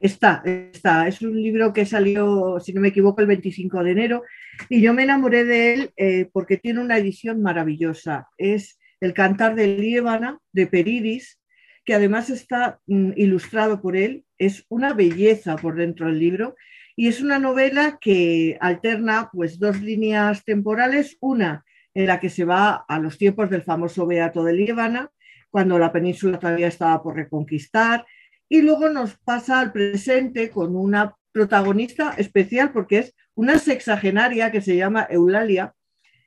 Está, 0.00 0.42
está. 0.44 1.08
Es 1.08 1.22
un 1.22 1.40
libro 1.40 1.72
que 1.72 1.86
salió, 1.86 2.58
si 2.60 2.72
no 2.72 2.80
me 2.80 2.88
equivoco, 2.88 3.20
el 3.20 3.26
25 3.26 3.82
de 3.82 3.90
enero 3.90 4.22
y 4.68 4.80
yo 4.80 4.94
me 4.94 5.02
enamoré 5.02 5.44
de 5.44 5.74
él 5.74 5.90
eh, 5.96 6.28
porque 6.32 6.56
tiene 6.56 6.80
una 6.80 6.98
edición 6.98 7.42
maravillosa. 7.42 8.28
Es 8.38 8.78
El 9.00 9.14
Cantar 9.14 9.54
de 9.54 9.68
Líbana 9.68 10.38
de 10.52 10.66
Peridis, 10.66 11.40
que 11.84 11.94
además 11.94 12.30
está 12.30 12.80
mm, 12.86 13.12
ilustrado 13.16 13.80
por 13.80 13.96
él. 13.96 14.24
Es 14.38 14.64
una 14.68 14.92
belleza 14.92 15.56
por 15.56 15.76
dentro 15.76 16.06
del 16.06 16.18
libro 16.18 16.56
y 16.96 17.08
es 17.08 17.20
una 17.20 17.38
novela 17.38 17.98
que 18.00 18.56
alterna 18.60 19.30
pues, 19.32 19.58
dos 19.58 19.80
líneas 19.80 20.44
temporales. 20.44 21.16
Una 21.20 21.64
en 21.94 22.06
la 22.06 22.20
que 22.20 22.28
se 22.28 22.44
va 22.44 22.84
a 22.88 22.98
los 22.98 23.16
tiempos 23.16 23.48
del 23.48 23.62
famoso 23.62 24.06
Beato 24.06 24.44
de 24.44 24.52
Líbana, 24.52 25.10
cuando 25.50 25.78
la 25.78 25.92
península 25.92 26.38
todavía 26.38 26.68
estaba 26.68 27.02
por 27.02 27.16
reconquistar 27.16 28.04
y 28.48 28.62
luego 28.62 28.88
nos 28.88 29.16
pasa 29.16 29.60
al 29.60 29.72
presente 29.72 30.50
con 30.50 30.76
una 30.76 31.16
protagonista 31.32 32.14
especial 32.16 32.72
porque 32.72 32.98
es 32.98 33.14
una 33.34 33.58
sexagenaria 33.58 34.50
que 34.50 34.60
se 34.60 34.76
llama 34.76 35.06
Eulalia, 35.10 35.74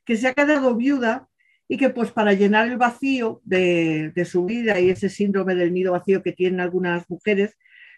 que 0.05 0.15
se 0.15 0.27
ha 0.27 0.33
quedado 0.33 0.75
viuda 0.75 1.27
y 1.67 1.77
que 1.77 1.89
pues 1.89 2.11
para 2.11 2.33
llenar 2.33 2.67
el 2.67 2.77
vacío 2.77 3.41
de, 3.43 4.11
su 4.25 4.45
vida 4.45 4.79
y 4.79 4.89
ese 4.89 5.09
síndrome 5.09 5.55
del 5.55 5.73
nido 5.73 5.93
vacío 5.93 6.21
que 6.21 6.33
tienen 6.33 6.59
algunas 6.59 7.09
mujeres, 7.09 7.57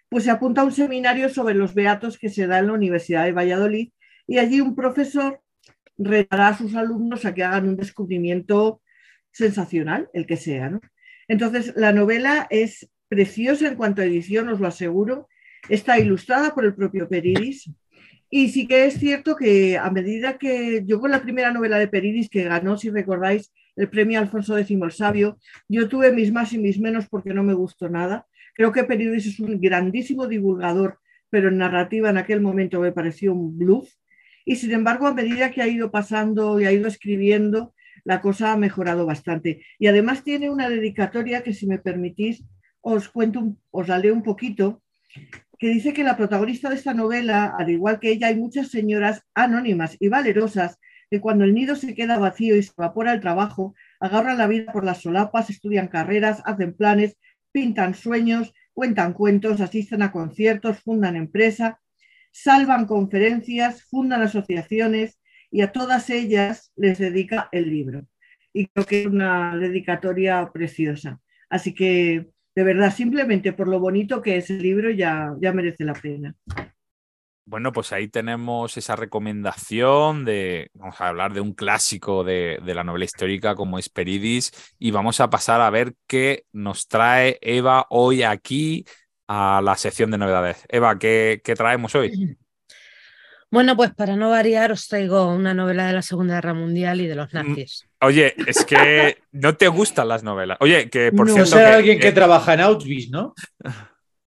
pues 0.10 0.26
se 0.26 0.32
apunta 0.32 0.62
a 0.62 0.66
un 0.66 0.74
seminario 0.74 1.30
sobre 1.30 1.56
los 1.56 1.74
beatos 1.74 2.18
que 2.18 2.30
se 2.30 2.48
da 2.48 2.60
en 2.60 2.68
la 2.68 2.74
Universidad 2.74 3.26
de 3.26 3.32
Valladolid 3.32 3.92
y 4.28 4.38
allí 4.38 4.62
un 4.62 4.76
profesor 4.76 5.42
retará 5.98 6.50
a 6.50 6.58
sus 6.58 6.76
alumnos 6.76 7.26
a 7.26 7.34
que 7.34 7.44
hagan 7.44 7.68
un 7.68 7.78
descubrimiento 7.78 8.82
sensacional, 9.32 10.10
el 10.14 10.26
que 10.26 10.38
sea. 10.38 10.80
Entonces, 11.28 11.74
la 11.76 11.94
novela 11.94 12.48
es 12.50 12.90
preciosa 13.12 13.68
en 13.68 13.76
cuanto 13.76 14.02
a 14.02 14.06
edición, 14.06 14.48
os 14.48 14.62
lo 14.62 14.68
aseguro. 14.68 15.28
Está 15.68 16.00
ilustrada 16.00 16.56
por 16.56 16.64
el 16.64 16.74
propio 16.74 17.10
Peridis. 17.10 17.70
Y 18.30 18.48
sí 18.48 18.68
que 18.68 18.86
es 18.86 18.94
cierto 18.94 19.36
que 19.36 19.78
a 19.78 19.92
medida 19.92 20.38
que 20.38 20.84
yo 20.86 21.02
con 21.02 21.12
la 21.12 21.22
primera 21.22 21.52
novela 21.52 21.78
de 21.78 21.90
Peridis, 21.90 22.30
que 22.30 22.46
ganó, 22.46 22.78
si 22.78 22.90
recordáis, 22.90 23.52
el 23.76 23.90
premio 23.90 24.18
Alfonso 24.18 24.58
X 24.58 24.80
el 24.82 24.92
Sabio, 24.94 25.38
yo 25.68 25.90
tuve 25.90 26.14
mis 26.14 26.32
más 26.32 26.54
y 26.54 26.58
mis 26.58 26.80
menos 26.80 27.10
porque 27.10 27.34
no 27.34 27.44
me 27.44 27.54
gustó 27.54 27.90
nada. 27.90 28.28
Creo 28.56 28.72
que 28.72 28.86
Peridis 28.86 29.26
es 29.28 29.42
un 29.42 29.60
grandísimo 29.60 30.26
divulgador, 30.28 31.00
pero 31.30 31.50
en 31.50 31.58
narrativa 31.58 32.12
en 32.12 32.18
aquel 32.18 32.40
momento 32.40 32.80
me 32.80 32.94
pareció 32.94 33.34
un 33.34 33.58
bluff. 33.58 33.90
Y 34.46 34.56
sin 34.56 34.72
embargo, 34.72 35.08
a 35.08 35.14
medida 35.14 35.52
que 35.52 35.62
ha 35.62 35.68
ido 35.68 35.92
pasando 35.92 36.62
y 36.62 36.66
ha 36.66 36.72
ido 36.72 36.88
escribiendo, 36.88 37.74
la 38.06 38.22
cosa 38.22 38.54
ha 38.54 38.58
mejorado 38.58 39.06
bastante. 39.06 39.66
Y 39.80 39.88
además 39.88 40.24
tiene 40.24 40.50
una 40.50 40.70
dedicatoria 40.70 41.44
que, 41.44 41.54
si 41.54 41.68
me 41.68 41.78
permitís, 41.78 42.46
os 42.82 43.10
cuento, 43.10 43.56
os 43.72 43.88
la 43.88 43.98
leo 43.98 44.14
un 44.14 44.24
poquito, 44.24 44.82
que 45.58 45.70
dice 45.70 45.94
que 45.94 46.04
la 46.04 46.18
protagonista 46.18 46.70
de 46.70 46.76
esta 46.76 46.94
novela, 46.94 47.54
al 47.58 47.70
igual 47.70 48.00
que 48.00 48.10
ella, 48.10 48.28
hay 48.28 48.36
muchas 48.36 48.70
señoras 48.70 49.24
anónimas 49.36 49.96
y 50.00 50.08
valerosas 50.08 50.80
que 51.10 51.22
cuando 51.22 51.44
el 51.44 51.54
nido 51.54 51.76
se 51.76 51.94
queda 51.94 52.18
vacío 52.18 52.56
y 52.56 52.64
se 52.64 52.72
evapora 52.78 53.14
el 53.14 53.20
trabajo, 53.20 53.76
agarran 54.00 54.38
la 54.38 54.48
vida 54.48 54.72
por 54.72 54.86
las 54.86 55.02
solapas, 55.02 55.50
estudian 55.50 55.88
carreras, 55.88 56.42
hacen 56.46 56.74
planes, 56.74 57.18
pintan 57.52 57.94
sueños, 57.94 58.54
cuentan 58.74 59.14
cuentos, 59.14 59.60
asisten 59.60 60.02
a 60.02 60.12
conciertos, 60.12 60.80
fundan 60.80 61.16
empresa, 61.18 61.82
salvan 62.32 62.86
conferencias, 62.86 63.84
fundan 63.84 64.22
asociaciones 64.22 65.20
y 65.52 65.62
a 65.62 65.72
todas 65.72 66.10
ellas 66.10 66.72
les 66.76 66.98
dedica 66.98 67.50
el 67.52 67.70
libro. 67.70 68.08
Y 68.54 68.68
creo 68.68 68.86
que 68.86 69.02
es 69.02 69.08
una 69.08 69.58
dedicatoria 69.58 70.50
preciosa. 70.52 71.20
Así 71.50 71.74
que, 71.74 72.32
de 72.56 72.64
verdad, 72.64 72.94
simplemente 72.94 73.54
por 73.54 73.68
lo 73.68 73.80
bonito 73.80 74.22
que 74.22 74.38
es 74.38 74.50
el 74.50 74.62
libro 74.62 74.90
ya, 74.90 75.34
ya 75.40 75.54
merece 75.54 75.84
la 75.84 75.94
pena. 75.94 76.36
Bueno, 77.46 77.72
pues 77.72 77.92
ahí 77.92 78.08
tenemos 78.08 78.78
esa 78.78 78.96
recomendación 78.96 80.26
de, 80.26 80.70
vamos 80.74 81.02
a 81.02 81.08
hablar 81.08 81.34
de 81.34 81.42
un 81.42 81.54
clásico 81.54 82.24
de, 82.24 82.62
la 82.64 82.84
novela 82.84 83.06
histórica 83.06 83.56
como 83.56 83.80
Esperidis 83.80 84.52
y 84.78 84.92
vamos 84.92 85.20
a 85.20 85.30
pasar 85.30 85.60
a 85.60 85.70
ver 85.70 85.96
qué 86.08 86.46
nos 86.54 86.88
trae 86.88 87.40
Eva 87.42 87.88
hoy 87.90 88.24
aquí 88.24 88.86
a 89.28 89.62
la 89.64 89.76
sección 89.76 90.12
de 90.12 90.18
novedades. 90.18 90.66
Eva, 90.70 90.98
¿qué, 91.00 91.42
qué 91.44 91.56
traemos 91.56 91.96
hoy? 91.96 92.38
Bueno, 93.52 93.76
pues 93.76 93.94
para 93.94 94.16
no 94.16 94.30
variar 94.30 94.72
os 94.72 94.88
traigo 94.88 95.28
una 95.28 95.54
novela 95.54 95.86
de 95.86 95.92
la 95.92 96.02
Segunda 96.02 96.36
Guerra 96.36 96.54
Mundial 96.54 97.02
y 97.02 97.08
de 97.08 97.16
los 97.16 97.34
mm, 97.34 97.36
nazis. 97.36 97.86
Oye, 98.02 98.34
es 98.48 98.66
que 98.66 99.22
no 99.32 99.56
te 99.56 99.68
gustan 99.68 100.08
las 100.08 100.24
novelas. 100.24 100.58
Oye, 100.60 100.90
que 100.90 101.12
por 101.12 101.30
cierto... 101.30 101.56
Que, 101.56 101.64
alguien 101.64 102.00
que, 102.00 102.12
trabaja 102.12 102.54
en 102.56 102.62
Auschwitz, 102.62 103.12
¿no? 103.12 103.34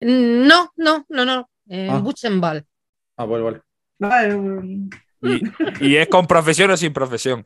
No, 0.01 0.71
no, 0.75 1.05
no, 1.08 1.25
no. 1.25 1.49
En 1.67 1.89
ah. 1.89 1.99
Buchenwald. 1.99 2.63
Ah, 3.17 3.25
vale, 3.25 3.62
vale. 3.99 4.89
¿Y, 5.82 5.95
es 5.97 6.08
con 6.08 6.25
profesión 6.25 6.71
o 6.71 6.77
sin 6.77 6.93
profesión? 6.93 7.43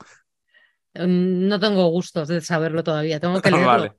No 0.93 1.59
tengo 1.59 1.87
gustos 1.87 2.27
de 2.27 2.39
saberlo 2.41 2.83
todavía, 2.83 3.19
tengo 3.19 3.41
que 3.41 3.51
leerlo. 3.51 3.67
Vale. 3.67 3.93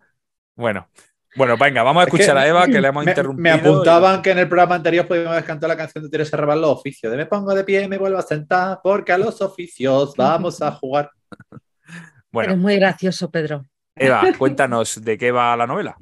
Bueno, 0.56 0.88
bueno, 1.37 1.56
venga, 1.58 1.82
vamos 1.82 2.02
a 2.02 2.04
escuchar 2.04 2.38
a 2.38 2.46
Eva 2.46 2.66
que 2.66 2.80
le 2.80 2.88
hemos 2.88 3.06
interrumpido. 3.06 3.42
Me 3.42 3.50
apuntaban 3.50 4.22
que 4.22 4.30
en 4.30 4.38
el 4.38 4.48
programa 4.48 4.76
anterior 4.76 5.06
podíamos 5.06 5.42
cantar 5.42 5.68
la 5.68 5.76
canción 5.76 6.04
de 6.04 6.10
Teresa 6.10 6.37
Raval 6.37 6.60
los 6.60 6.70
oficios. 6.70 7.10
De 7.10 7.18
me 7.18 7.26
pongo 7.26 7.54
de 7.54 7.64
pie 7.64 7.82
y 7.82 7.88
me 7.88 7.98
vuelvo 7.98 8.18
a 8.18 8.22
sentar 8.22 8.80
porque 8.82 9.12
a 9.12 9.18
los 9.18 9.40
oficios 9.42 10.14
vamos 10.16 10.62
a 10.62 10.70
jugar. 10.70 11.10
Bueno. 12.35 12.53
Es 12.53 12.59
muy 12.59 12.77
gracioso, 12.77 13.31
Pedro. 13.31 13.64
Eva, 13.94 14.23
cuéntanos 14.38 15.03
de 15.03 15.16
qué 15.16 15.31
va 15.31 15.57
la 15.57 15.66
novela. 15.66 15.97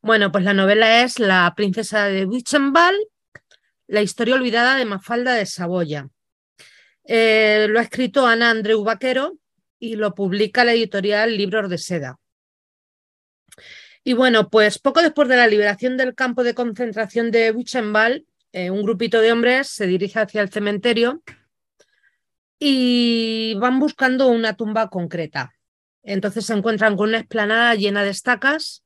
Bueno, 0.00 0.32
pues 0.32 0.42
la 0.42 0.54
novela 0.54 1.02
es 1.02 1.20
La 1.20 1.52
princesa 1.54 2.06
de 2.06 2.24
Witchenball 2.24 2.96
la 3.92 4.00
historia 4.00 4.36
olvidada 4.36 4.76
de 4.76 4.86
Mafalda 4.86 5.34
de 5.34 5.44
Saboya. 5.44 6.08
Eh, 7.04 7.66
lo 7.68 7.78
ha 7.78 7.82
escrito 7.82 8.26
Ana 8.26 8.48
Andreu 8.48 8.82
Vaquero 8.82 9.36
y 9.78 9.96
lo 9.96 10.14
publica 10.14 10.64
la 10.64 10.72
editorial 10.72 11.36
Libros 11.36 11.68
de 11.68 11.76
Seda. 11.76 12.18
Y 14.02 14.14
bueno, 14.14 14.48
pues 14.48 14.78
poco 14.78 15.02
después 15.02 15.28
de 15.28 15.36
la 15.36 15.46
liberación 15.46 15.98
del 15.98 16.14
campo 16.14 16.42
de 16.42 16.54
concentración 16.54 17.30
de 17.30 17.52
Buchenwald, 17.52 18.24
eh, 18.52 18.70
un 18.70 18.82
grupito 18.82 19.20
de 19.20 19.30
hombres 19.30 19.68
se 19.68 19.86
dirige 19.86 20.18
hacia 20.20 20.40
el 20.40 20.48
cementerio 20.48 21.22
y 22.64 23.54
van 23.54 23.80
buscando 23.80 24.28
una 24.28 24.54
tumba 24.54 24.88
concreta. 24.88 25.52
Entonces 26.04 26.46
se 26.46 26.52
encuentran 26.52 26.96
con 26.96 27.08
una 27.08 27.18
explanada 27.18 27.74
llena 27.74 28.04
de 28.04 28.10
estacas 28.10 28.84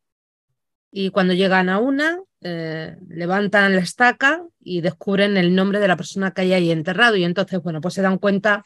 y 0.90 1.10
cuando 1.10 1.34
llegan 1.34 1.68
a 1.68 1.78
una, 1.78 2.18
eh, 2.40 2.96
levantan 3.06 3.74
la 3.74 3.82
estaca 3.82 4.42
y 4.60 4.80
descubren 4.80 5.36
el 5.36 5.54
nombre 5.54 5.78
de 5.78 5.88
la 5.88 5.96
persona 5.98 6.30
que 6.30 6.40
hay 6.40 6.54
ahí 6.54 6.70
enterrado 6.70 7.16
y 7.16 7.24
entonces, 7.24 7.60
bueno, 7.60 7.82
pues 7.82 7.92
se 7.92 8.00
dan 8.00 8.16
cuenta 8.16 8.64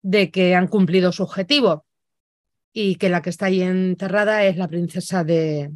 de 0.00 0.30
que 0.30 0.54
han 0.54 0.68
cumplido 0.68 1.12
su 1.12 1.22
objetivo 1.22 1.84
y 2.72 2.94
que 2.94 3.10
la 3.10 3.20
que 3.20 3.28
está 3.28 3.46
ahí 3.46 3.60
enterrada 3.60 4.44
es 4.44 4.56
la 4.56 4.68
princesa 4.68 5.22
de, 5.22 5.70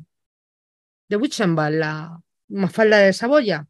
de 1.10 1.16
Witchenbach, 1.16 1.70
la 1.70 2.18
Mafalda 2.48 2.96
de 2.96 3.12
Saboya. 3.12 3.66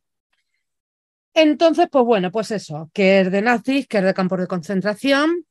Entonces, 1.35 1.89
pues 1.91 2.05
bueno, 2.05 2.31
pues 2.31 2.53
eso, 2.53 2.91
que 2.95 3.21
es 3.21 3.31
de 3.31 3.43
nazis, 3.43 3.89
que 3.89 3.99
es 3.99 4.05
de 4.05 4.15
campos 4.15 4.39
de 4.39 4.47
concentración, 4.47 5.45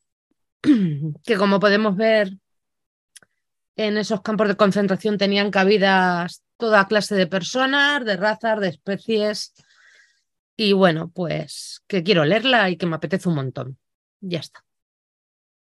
que 0.61 1.37
como 1.37 1.59
podemos 1.59 1.95
ver 1.97 2.31
en 3.75 3.97
esos 3.97 4.21
campos 4.21 4.47
de 4.47 4.55
concentración 4.55 5.17
tenían 5.17 5.51
cabidas 5.51 6.43
toda 6.57 6.87
clase 6.87 7.15
de 7.15 7.27
personas, 7.27 8.05
de 8.05 8.15
razas, 8.15 8.59
de 8.61 8.69
especies. 8.69 9.53
Y 10.55 10.71
bueno, 10.73 11.09
pues 11.09 11.83
que 11.87 12.03
quiero 12.03 12.23
leerla 12.23 12.69
y 12.69 12.77
que 12.77 12.85
me 12.85 12.95
apetece 12.95 13.27
un 13.27 13.35
montón. 13.35 13.77
Ya 14.21 14.39
está. 14.39 14.63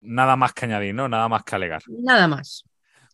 Nada 0.02 0.36
más 0.36 0.54
que 0.54 0.66
añadir, 0.66 0.94
¿no? 0.94 1.08
Nada 1.08 1.28
más 1.28 1.44
que 1.44 1.56
alegar. 1.56 1.82
Nada 1.88 2.28
más. 2.28 2.64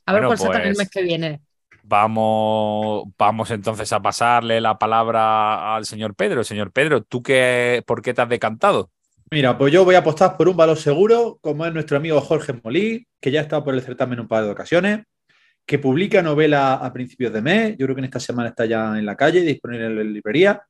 A 0.06 0.14
ver 0.14 0.26
cuál 0.26 0.38
sacan 0.38 0.62
el 0.62 0.68
pues 0.70 0.78
mes 0.78 0.90
que 0.90 1.04
viene. 1.04 1.42
Vamos, 1.90 3.06
vamos 3.18 3.50
entonces 3.52 3.92
a 3.94 4.02
pasarle 4.02 4.60
la 4.60 4.78
palabra 4.78 5.76
al 5.76 5.86
señor 5.86 6.16
Pedro. 6.16 6.44
Señor 6.44 6.72
Pedro, 6.72 7.04
¿tú 7.04 7.24
qué, 7.24 7.82
por 7.88 8.02
qué 8.02 8.14
te 8.14 8.22
has 8.22 8.30
decantado? 8.30 8.92
Mira, 9.32 9.58
pues 9.58 9.72
yo 9.74 9.86
voy 9.86 9.96
a 9.96 10.00
apostar 10.00 10.36
por 10.36 10.50
un 10.50 10.58
valor 10.58 10.78
seguro, 10.78 11.38
como 11.42 11.66
es 11.66 11.74
nuestro 11.74 11.98
amigo 11.98 12.20
Jorge 12.22 12.54
Molí, 12.64 13.08
que 13.22 13.32
ya 13.32 13.40
ha 13.40 13.44
estado 13.44 13.64
por 13.64 13.74
el 13.74 13.82
certamen 13.82 14.20
un 14.20 14.28
par 14.28 14.44
de 14.44 14.52
ocasiones 14.52 15.06
que 15.68 15.80
publica 15.80 16.22
novela 16.22 16.76
a 16.76 16.94
principios 16.94 17.34
de 17.34 17.42
mes, 17.42 17.72
yo 17.78 17.86
creo 17.86 17.96
que 17.96 18.00
en 18.00 18.06
esta 18.06 18.22
semana 18.22 18.50
está 18.50 18.66
ya 18.66 18.98
en 18.98 19.06
la 19.06 19.18
calle, 19.18 19.42
disponible 19.42 19.88
en 19.88 19.96
la 19.98 20.04
librería, 20.04 20.64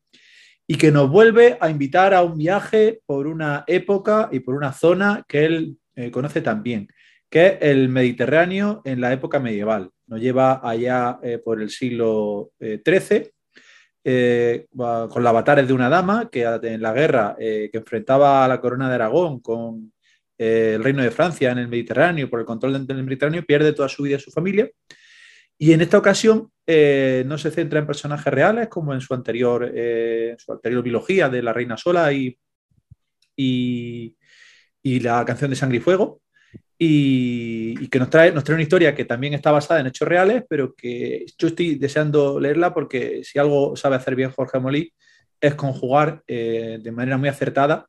y 0.65 0.75
que 0.75 0.91
nos 0.91 1.08
vuelve 1.10 1.56
a 1.62 1.69
invitar 1.69 2.15
a 2.15 2.23
un 2.23 2.36
viaje 2.36 2.99
por 3.06 3.27
una 3.27 3.63
época 3.67 4.27
y 4.32 4.39
por 4.39 4.56
una 4.56 4.73
zona 4.73 5.23
que 5.27 5.45
él 5.45 5.77
eh, 5.95 6.10
conoce 6.10 6.41
también, 6.41 6.88
que 7.30 7.45
es 7.45 7.58
el 7.62 7.89
Mediterráneo 7.89 8.82
en 8.86 8.99
la 8.99 9.13
época 9.13 9.39
medieval. 9.39 9.91
Nos 10.08 10.20
lleva 10.20 10.62
allá 10.63 11.20
eh, 11.22 11.38
por 11.38 11.62
el 11.62 11.70
siglo 11.70 12.52
XIII, 12.60 13.32
eh, 14.04 14.67
con 14.76 15.24
los 15.24 15.30
avatares 15.30 15.67
de 15.67 15.74
una 15.74 15.89
dama 15.89 16.30
que 16.30 16.43
en 16.43 16.82
la 16.82 16.93
guerra 16.93 17.36
que 17.38 17.70
enfrentaba 17.74 18.46
a 18.46 18.48
la 18.48 18.62
corona 18.62 18.88
de 18.88 18.96
Aragón 18.96 19.41
con 19.41 19.91
eh, 20.38 20.74
el 20.76 20.84
reino 20.84 21.02
de 21.02 21.12
Francia 21.12 21.52
en 21.52 21.58
el 21.58 21.67
Mediterráneo, 21.67 22.30
por 22.30 22.39
el 22.39 22.46
control 22.46 22.86
del 22.86 23.04
Mediterráneo, 23.04 23.43
pierde 23.43 23.74
toda 23.74 23.89
su 23.89 24.04
vida 24.04 24.17
y 24.17 24.20
su 24.20 24.32
familia. 24.32 24.70
Y 25.58 25.74
en 25.74 25.82
esta 25.82 25.98
ocasión 25.98 26.52
eh, 26.67 27.24
no 27.26 27.38
se 27.38 27.50
centra 27.50 27.80
en 27.80 27.88
personajes 27.88 28.32
reales 28.32 28.67
como 28.67 28.93
en 28.93 29.02
su 29.02 29.13
anterior, 29.13 29.72
eh, 29.74 30.36
su 30.38 30.52
anterior 30.52 30.84
biología 30.84 31.30
de 31.30 31.41
la 31.41 31.54
Reina 31.54 31.78
Sola 31.78 32.13
y, 32.13 32.38
y, 33.36 34.15
la 35.02 35.26
canción 35.26 35.50
de 35.50 35.56
Sangre 35.56 35.78
y 35.78 35.82
Fuego, 35.82 36.22
y, 36.77 37.87
que 37.87 37.99
nos 37.99 38.09
trae, 38.09 38.31
nos 38.31 38.43
trae 38.43 38.55
una 38.55 38.63
historia 38.63 38.93
que 38.93 39.05
también 39.05 39.33
está 39.33 39.51
basada 39.51 39.79
en 39.79 39.87
hechos 39.87 40.07
reales, 40.07 40.43
pero 40.47 40.75
que 40.75 41.25
yo 41.37 41.47
estoy 41.47 41.75
deseando 41.75 42.39
leerla 42.39 42.73
porque 42.73 43.23
si 43.23 43.39
algo 43.39 43.75
sabe 43.75 43.95
hacer 43.95 44.15
bien 44.15 44.31
Jorge 44.31 44.59
Molí 44.59 44.93
es 45.39 45.55
conjugar 45.55 46.23
de 46.27 46.91
manera 46.91 47.17
muy 47.17 47.29
acertada 47.29 47.87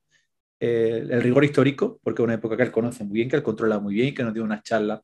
eh, 0.60 1.06
el 1.08 1.22
rigor 1.22 1.44
histórico, 1.44 2.00
porque 2.02 2.22
es 2.22 2.24
una 2.24 2.34
época 2.34 2.56
que 2.56 2.64
él 2.64 2.72
conoce 2.72 3.04
muy 3.04 3.14
bien, 3.14 3.28
que 3.28 3.36
él 3.36 3.42
controla 3.42 3.78
muy 3.78 3.94
bien, 3.94 4.14
que 4.14 4.24
nos 4.24 4.34
dio 4.34 4.42
una 4.42 4.60
charla 4.60 5.00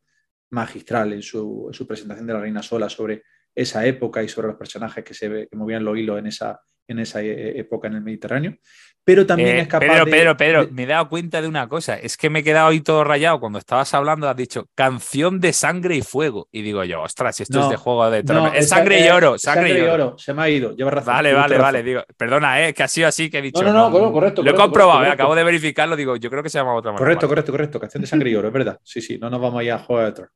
magistral 0.50 1.12
en 1.12 1.22
su, 1.22 1.70
presentación 1.86 2.26
de 2.26 2.32
la 2.32 2.40
Reina 2.40 2.62
Sola 2.62 2.88
sobre 2.88 3.22
esa 3.54 3.86
época 3.86 4.22
y 4.22 4.28
sobre 4.28 4.48
los 4.48 4.56
personajes 4.56 5.04
que 5.04 5.14
se 5.14 5.48
que 5.48 5.56
movían 5.56 5.84
los 5.84 5.96
hilos 5.96 6.18
en 6.18 6.26
esa, 6.26 6.60
en 6.88 6.98
esa 6.98 7.22
eh, 7.22 7.58
época 7.58 7.86
en 7.86 7.94
el 7.94 8.02
Mediterráneo 8.02 8.56
pero 9.04 9.26
también 9.26 9.50
eh, 9.50 9.60
es 9.60 9.68
capaz 9.68 9.86
Pedro, 9.86 10.04
de, 10.06 10.10
Pedro, 10.10 10.36
Pedro, 10.36 10.68
me 10.72 10.84
he 10.84 10.86
dado 10.86 11.10
cuenta 11.10 11.42
de 11.42 11.48
una 11.48 11.68
cosa, 11.68 11.96
es 11.96 12.16
que 12.16 12.30
me 12.30 12.38
he 12.38 12.42
quedado 12.42 12.68
ahí 12.68 12.80
todo 12.80 13.04
rayado 13.04 13.38
cuando 13.38 13.58
estabas 13.58 13.92
hablando, 13.92 14.28
has 14.28 14.36
dicho 14.36 14.66
canción 14.74 15.40
de 15.40 15.52
sangre 15.52 15.96
y 15.96 16.00
fuego, 16.00 16.48
y 16.50 16.62
digo 16.62 16.82
yo, 16.84 17.02
ostras, 17.02 17.38
esto 17.40 17.60
es 17.60 17.68
de 17.68 17.76
Juego 17.76 18.10
de 18.10 18.22
Tronos, 18.22 18.52
es 18.54 18.68
sangre 18.68 19.04
y 19.04 19.08
oro, 19.10 19.38
sangre, 19.38 19.78
y 19.78 19.82
oro. 19.82 20.16
se 20.16 20.32
me 20.32 20.42
ha 20.42 20.48
ido, 20.48 20.74
lleva 20.74 20.90
razón. 20.90 21.12
Vale, 21.12 21.34
vale, 21.34 21.58
vale, 21.58 21.82
digo, 21.82 22.02
perdona, 22.16 22.66
eh, 22.66 22.72
que 22.72 22.82
ha 22.82 22.88
sido 22.88 23.06
así 23.06 23.28
que 23.28 23.38
he 23.38 23.42
dicho. 23.42 23.62
No, 23.62 23.72
no, 23.72 23.90
no, 23.90 24.12
correcto. 24.12 24.42
Lo 24.42 24.50
he 24.50 24.54
comprobado, 24.54 25.04
eh, 25.04 25.08
acabo 25.08 25.34
de 25.34 25.44
verificarlo, 25.44 25.96
digo, 25.96 26.16
yo 26.16 26.30
creo 26.30 26.42
que 26.42 26.48
se 26.48 26.58
llama 26.58 26.74
otra 26.74 26.92
manera. 26.92 27.04
Correcto, 27.04 27.28
correcto, 27.28 27.52
correcto, 27.52 27.80
canción 27.80 28.00
de 28.00 28.06
sangre 28.06 28.30
y 28.30 28.36
oro, 28.36 28.48
es 28.48 28.54
verdad, 28.54 28.80
sí, 28.82 29.02
sí, 29.02 29.18
no 29.18 29.28
nos 29.28 29.40
vamos 29.40 29.60
a 29.60 29.64
ir 29.64 29.72
a 29.72 29.78
Juego 29.80 30.02
de 30.02 30.12
Tronos. 30.12 30.32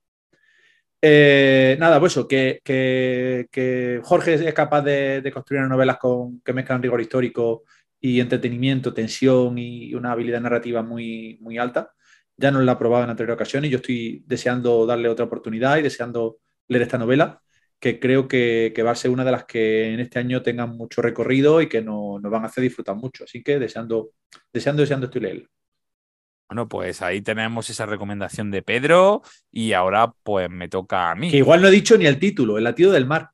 Eh, 1.00 1.76
nada, 1.78 2.00
pues 2.00 2.12
eso, 2.12 2.26
que, 2.26 2.60
que, 2.62 4.00
Jorge 4.02 4.34
es 4.34 4.52
capaz 4.52 4.82
de, 4.82 5.22
de 5.22 5.32
construir 5.32 5.62
novelas 5.62 5.96
con, 5.96 6.40
que 6.40 6.52
mezclan 6.52 6.82
rigor 6.82 7.00
histórico 7.00 7.62
y 8.00 8.20
entretenimiento, 8.20 8.94
tensión 8.94 9.58
y 9.58 9.94
una 9.94 10.12
habilidad 10.12 10.40
narrativa 10.40 10.82
muy, 10.82 11.38
muy 11.40 11.58
alta. 11.58 11.92
Ya 12.36 12.50
nos 12.50 12.62
la 12.64 12.72
ha 12.72 12.78
probado 12.78 13.04
en 13.04 13.10
anteriores 13.10 13.34
ocasiones 13.34 13.68
y 13.68 13.72
yo 13.72 13.78
estoy 13.78 14.24
deseando 14.26 14.86
darle 14.86 15.08
otra 15.08 15.24
oportunidad 15.24 15.78
y 15.78 15.82
deseando 15.82 16.38
leer 16.68 16.82
esta 16.82 16.98
novela, 16.98 17.42
que 17.80 17.98
creo 17.98 18.28
que, 18.28 18.72
va 18.84 18.92
a 18.92 18.94
ser 18.94 19.10
una 19.10 19.24
de 19.24 19.32
las 19.32 19.44
que 19.44 19.92
en 19.92 20.00
este 20.00 20.18
año 20.18 20.42
tengan 20.42 20.76
mucho 20.76 21.02
recorrido 21.02 21.60
y 21.60 21.68
que 21.68 21.82
nos 21.82 22.22
van 22.22 22.44
a 22.44 22.46
hacer 22.46 22.62
disfrutar 22.62 22.96
mucho. 22.96 23.24
Así 23.24 23.42
que 23.42 23.58
deseando, 23.58 24.10
deseando, 24.52 24.82
deseando 24.82 25.06
estoy 25.06 25.22
leerla. 25.22 25.48
Bueno, 26.48 26.66
pues 26.66 27.02
ahí 27.02 27.20
tenemos 27.20 27.68
esa 27.68 27.84
recomendación 27.84 28.50
de 28.50 28.62
Pedro 28.62 29.22
y 29.52 29.72
ahora 29.72 30.14
pues 30.22 30.48
me 30.48 30.68
toca 30.68 31.10
a 31.10 31.14
mí. 31.14 31.30
Que 31.30 31.38
igual 31.38 31.60
no 31.60 31.68
he 31.68 31.72
dicho 31.72 31.98
ni 31.98 32.06
el 32.06 32.18
título, 32.18 32.56
El 32.56 32.64
latido 32.64 32.90
del 32.90 33.06
mar. 33.06 33.30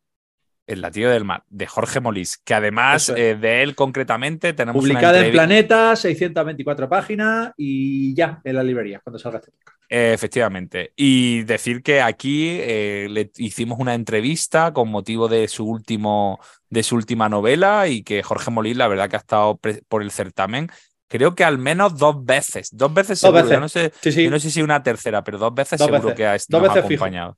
El 0.66 0.80
latido 0.80 1.10
del 1.10 1.24
mar, 1.24 1.42
de 1.50 1.66
Jorge 1.66 2.00
Molís, 2.00 2.38
que 2.38 2.54
además 2.54 3.10
eh, 3.10 3.36
de 3.36 3.62
él 3.62 3.74
concretamente 3.74 4.52
tenemos. 4.54 4.82
Publicada 4.82 5.24
en 5.24 5.32
Planeta, 5.32 5.94
624 5.94 6.88
páginas 6.88 7.52
y 7.56 8.14
ya 8.14 8.40
en 8.44 8.56
la 8.56 8.62
librería 8.62 9.00
cuando 9.00 9.18
salga 9.18 9.38
este 9.38 9.50
podcast. 9.50 9.76
efectivamente. 9.90 10.92
Y 10.96 11.42
decir 11.42 11.82
que 11.82 12.00
aquí 12.00 12.58
eh, 12.60 13.08
le 13.10 13.30
hicimos 13.36 13.78
una 13.78 13.94
entrevista 13.94 14.72
con 14.72 14.88
motivo 14.88 15.28
de 15.28 15.48
su, 15.48 15.66
último, 15.66 16.40
de 16.70 16.82
su 16.82 16.96
última 16.96 17.28
novela 17.28 17.86
y 17.88 18.02
que 18.02 18.22
Jorge 18.22 18.50
Molís, 18.50 18.76
la 18.76 18.88
verdad 18.88 19.10
que 19.10 19.16
ha 19.16 19.18
estado 19.18 19.60
por 19.88 20.02
el 20.02 20.10
certamen 20.10 20.70
creo 21.08 21.34
que 21.36 21.44
al 21.44 21.58
menos 21.58 21.96
dos 21.96 22.24
veces. 22.24 22.70
Dos 22.72 22.92
veces 22.92 23.20
seguro. 23.20 23.48
Yo, 23.48 23.60
no 23.60 23.68
sé, 23.68 23.92
no 24.28 24.40
sé 24.40 24.50
si 24.50 24.62
una 24.62 24.82
tercera, 24.82 25.22
pero 25.22 25.38
dos 25.38 25.54
veces 25.54 25.80
seguro 25.80 26.12
que 26.12 26.26
ha 26.26 26.34
estado 26.34 26.68
acompañado. 26.68 27.36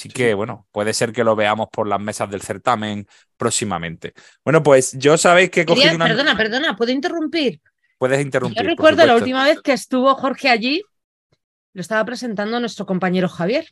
Así 0.00 0.08
que, 0.08 0.32
bueno, 0.32 0.66
puede 0.72 0.94
ser 0.94 1.12
que 1.12 1.22
lo 1.22 1.36
veamos 1.36 1.68
por 1.70 1.86
las 1.86 2.00
mesas 2.00 2.30
del 2.30 2.40
certamen 2.40 3.06
próximamente. 3.36 4.14
Bueno, 4.42 4.62
pues 4.62 4.96
yo 4.96 5.18
sabéis 5.18 5.50
que 5.50 5.60
he 5.60 5.66
cogido 5.66 5.94
una... 5.94 6.06
Perdona, 6.06 6.34
perdona, 6.38 6.74
¿puedo 6.74 6.90
interrumpir? 6.90 7.60
Puedes 7.98 8.22
interrumpir. 8.22 8.62
Yo 8.62 8.66
recuerdo 8.66 9.04
la 9.04 9.14
última 9.14 9.44
vez 9.44 9.60
que 9.60 9.74
estuvo 9.74 10.14
Jorge 10.14 10.48
allí, 10.48 10.82
lo 11.74 11.82
estaba 11.82 12.02
presentando 12.06 12.58
nuestro 12.60 12.86
compañero 12.86 13.28
Javier. 13.28 13.66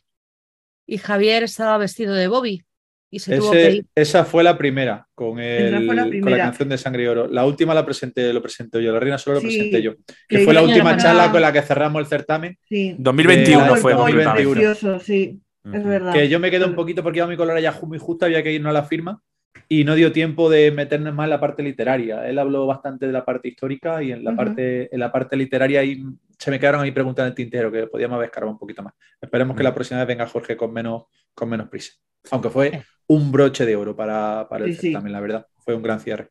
Y 0.85 0.99
Javier 0.99 1.41
estaba 1.41 1.79
vestido 1.79 2.13
de 2.13 2.27
Bobby. 2.27 2.63
Y 3.09 3.17
se 3.17 3.35
tuvo 3.35 3.49
que 3.49 3.71
ir. 3.71 3.85
Esa 3.95 4.23
fue 4.23 4.43
la 4.43 4.55
primera 4.55 5.07
con, 5.15 5.39
el, 5.39 5.87
con 5.87 6.31
la 6.31 6.37
canción 6.37 6.69
de 6.69 6.77
Sangre 6.77 7.05
y 7.05 7.07
Oro. 7.07 7.27
La 7.27 7.43
última 7.43 7.73
la 7.73 7.83
presenté, 7.83 8.31
lo 8.31 8.43
presenté 8.43 8.83
yo, 8.83 8.93
la 8.93 8.99
Reina 8.99 9.17
solo 9.17 9.37
lo 9.37 9.41
presenté 9.41 9.81
yo. 9.81 9.95
Que, 10.27 10.45
fue 10.45 10.53
la 10.53 10.61
última 10.61 10.95
charla 10.95 11.31
con 11.31 11.41
la 11.41 11.51
que 11.51 11.63
cerramos 11.63 11.99
el 12.01 12.05
certamen. 12.05 12.55
Sí. 12.67 12.95
2021 12.99 13.75
fue. 13.77 13.95
2021. 13.95 14.99
sí. 14.99 15.41
Es 15.63 15.83
verdad. 15.83 16.13
Que 16.13 16.29
yo 16.29 16.39
me 16.39 16.51
quedé 16.51 16.65
un 16.65 16.75
poquito 16.75 17.03
porque 17.03 17.19
iba 17.19 17.27
mi 17.27 17.37
color 17.37 17.59
ya 17.59 17.77
muy 17.83 17.97
justo, 17.97 18.25
había 18.25 18.43
que 18.43 18.53
irnos 18.53 18.69
a 18.69 18.73
la 18.73 18.83
firma 18.83 19.21
y 19.67 19.83
no 19.83 19.95
dio 19.95 20.11
tiempo 20.11 20.49
de 20.49 20.71
meternos 20.71 21.13
más 21.13 21.25
en 21.25 21.29
la 21.31 21.39
parte 21.39 21.63
literaria. 21.63 22.27
Él 22.27 22.39
habló 22.39 22.65
bastante 22.65 23.07
de 23.07 23.11
la 23.11 23.25
parte 23.25 23.49
histórica 23.49 24.01
y 24.01 24.11
en 24.11 24.23
la, 24.23 24.35
parte, 24.35 24.93
en 24.93 24.99
la 24.99 25.11
parte 25.11 25.35
literaria 25.35 25.83
y 25.83 26.03
se 26.37 26.51
me 26.51 26.59
quedaron 26.59 26.81
ahí 26.81 26.91
preguntas 26.91 27.23
en 27.23 27.29
el 27.29 27.35
tintero 27.35 27.71
que 27.71 27.87
podíamos 27.87 28.15
haber 28.15 28.27
escarbado 28.27 28.53
un 28.53 28.59
poquito 28.59 28.81
más. 28.81 28.93
Esperemos 29.21 29.55
que 29.55 29.63
la 29.63 29.73
próxima 29.73 29.99
vez 29.99 30.07
venga 30.07 30.27
Jorge 30.27 30.55
con 30.55 30.73
menos, 30.73 31.03
con 31.33 31.49
menos 31.49 31.67
prisa. 31.69 31.93
Aunque 32.31 32.49
fue 32.49 32.83
un 33.07 33.31
broche 33.31 33.65
de 33.65 33.75
oro 33.75 33.95
para, 33.95 34.47
para 34.49 34.65
el 34.65 34.75
certamen, 34.75 35.11
la 35.11 35.19
verdad. 35.19 35.47
Fue 35.57 35.75
un 35.75 35.83
gran 35.83 35.99
cierre. 35.99 36.29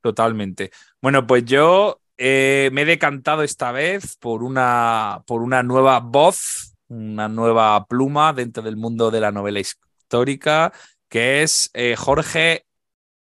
Totalmente. 0.00 0.70
Bueno, 1.02 1.26
pues 1.26 1.44
yo 1.44 2.00
eh, 2.16 2.70
me 2.72 2.82
he 2.82 2.86
decantado 2.86 3.42
esta 3.42 3.72
vez 3.72 4.16
por 4.16 4.42
una, 4.42 5.22
por 5.26 5.42
una 5.42 5.62
nueva 5.62 6.00
voz 6.00 6.69
una 6.90 7.28
nueva 7.28 7.86
pluma 7.86 8.32
dentro 8.32 8.62
del 8.62 8.76
mundo 8.76 9.10
de 9.10 9.20
la 9.20 9.32
novela 9.32 9.60
histórica, 9.60 10.72
que 11.08 11.42
es 11.42 11.70
eh, 11.72 11.94
Jorge 11.96 12.66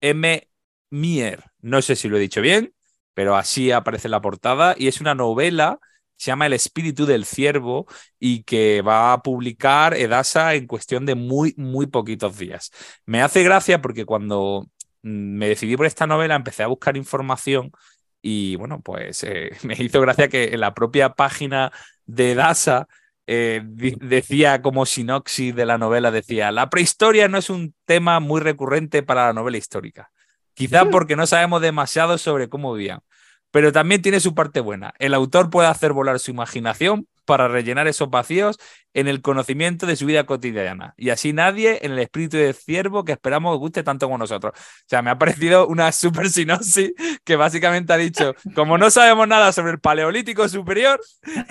M. 0.01 0.47
Mier. 0.91 1.43
No 1.61 1.81
sé 1.81 1.95
si 1.95 2.07
lo 2.07 2.17
he 2.17 2.19
dicho 2.19 2.41
bien, 2.41 2.73
pero 3.13 3.35
así 3.35 3.71
aparece 3.71 4.07
en 4.07 4.11
la 4.11 4.21
portada. 4.21 4.75
Y 4.77 4.87
es 4.87 5.01
una 5.01 5.15
novela, 5.15 5.79
se 6.15 6.27
llama 6.27 6.45
El 6.45 6.53
espíritu 6.53 7.05
del 7.07 7.25
ciervo 7.25 7.87
y 8.19 8.43
que 8.43 8.81
va 8.83 9.13
a 9.13 9.23
publicar 9.23 9.95
Edasa 9.95 10.53
en 10.53 10.67
cuestión 10.67 11.05
de 11.05 11.15
muy, 11.15 11.55
muy 11.57 11.87
poquitos 11.87 12.37
días. 12.37 12.71
Me 13.05 13.21
hace 13.21 13.43
gracia 13.43 13.81
porque 13.81 14.05
cuando 14.05 14.67
mm, 15.01 15.37
me 15.37 15.49
decidí 15.49 15.75
por 15.75 15.87
esta 15.87 16.07
novela 16.07 16.35
empecé 16.35 16.63
a 16.63 16.67
buscar 16.67 16.97
información 16.97 17.71
y 18.21 18.55
bueno, 18.57 18.81
pues 18.81 19.23
eh, 19.23 19.51
me 19.63 19.75
hizo 19.75 20.01
gracia 20.01 20.27
que 20.29 20.45
en 20.53 20.59
la 20.59 20.73
propia 20.73 21.13
página 21.13 21.71
de 22.05 22.33
Edasa 22.33 22.87
eh, 23.27 23.61
decía 23.63 24.61
como 24.61 24.85
sinopsis 24.85 25.55
de 25.55 25.65
la 25.65 25.77
novela, 25.77 26.11
decía, 26.11 26.51
la 26.51 26.69
prehistoria 26.69 27.27
no 27.27 27.37
es 27.37 27.49
un 27.49 27.73
tema 27.85 28.19
muy 28.19 28.41
recurrente 28.41 29.03
para 29.03 29.27
la 29.27 29.33
novela 29.33 29.57
histórica, 29.57 30.11
quizá 30.53 30.85
porque 30.85 31.15
no 31.15 31.25
sabemos 31.25 31.61
demasiado 31.61 32.17
sobre 32.17 32.49
cómo 32.49 32.73
vivían, 32.73 32.99
pero 33.51 33.71
también 33.71 34.01
tiene 34.01 34.19
su 34.19 34.35
parte 34.35 34.59
buena. 34.59 34.93
El 34.99 35.13
autor 35.13 35.49
puede 35.49 35.67
hacer 35.67 35.93
volar 35.93 36.19
su 36.19 36.31
imaginación 36.31 37.07
para 37.25 37.47
rellenar 37.47 37.87
esos 37.87 38.09
vacíos 38.09 38.57
en 38.95 39.09
el 39.09 39.21
conocimiento 39.21 39.85
de 39.85 39.97
su 39.97 40.05
vida 40.05 40.25
cotidiana. 40.25 40.93
Y 40.95 41.09
así 41.09 41.33
nadie 41.33 41.79
en 41.81 41.91
el 41.91 41.99
espíritu 41.99 42.37
de 42.37 42.53
ciervo 42.53 43.03
que 43.03 43.11
esperamos 43.11 43.59
guste 43.59 43.83
tanto 43.83 44.05
como 44.07 44.17
nosotros. 44.17 44.53
O 44.55 44.87
sea, 44.87 45.01
me 45.01 45.09
ha 45.09 45.17
parecido 45.17 45.67
una 45.67 45.91
super 45.91 46.29
sinopsis 46.29 46.93
que 47.25 47.35
básicamente 47.35 47.91
ha 47.91 47.97
dicho, 47.97 48.33
como 48.55 48.77
no 48.77 48.89
sabemos 48.89 49.27
nada 49.27 49.51
sobre 49.51 49.73
el 49.73 49.79
paleolítico 49.79 50.47
superior, 50.47 51.01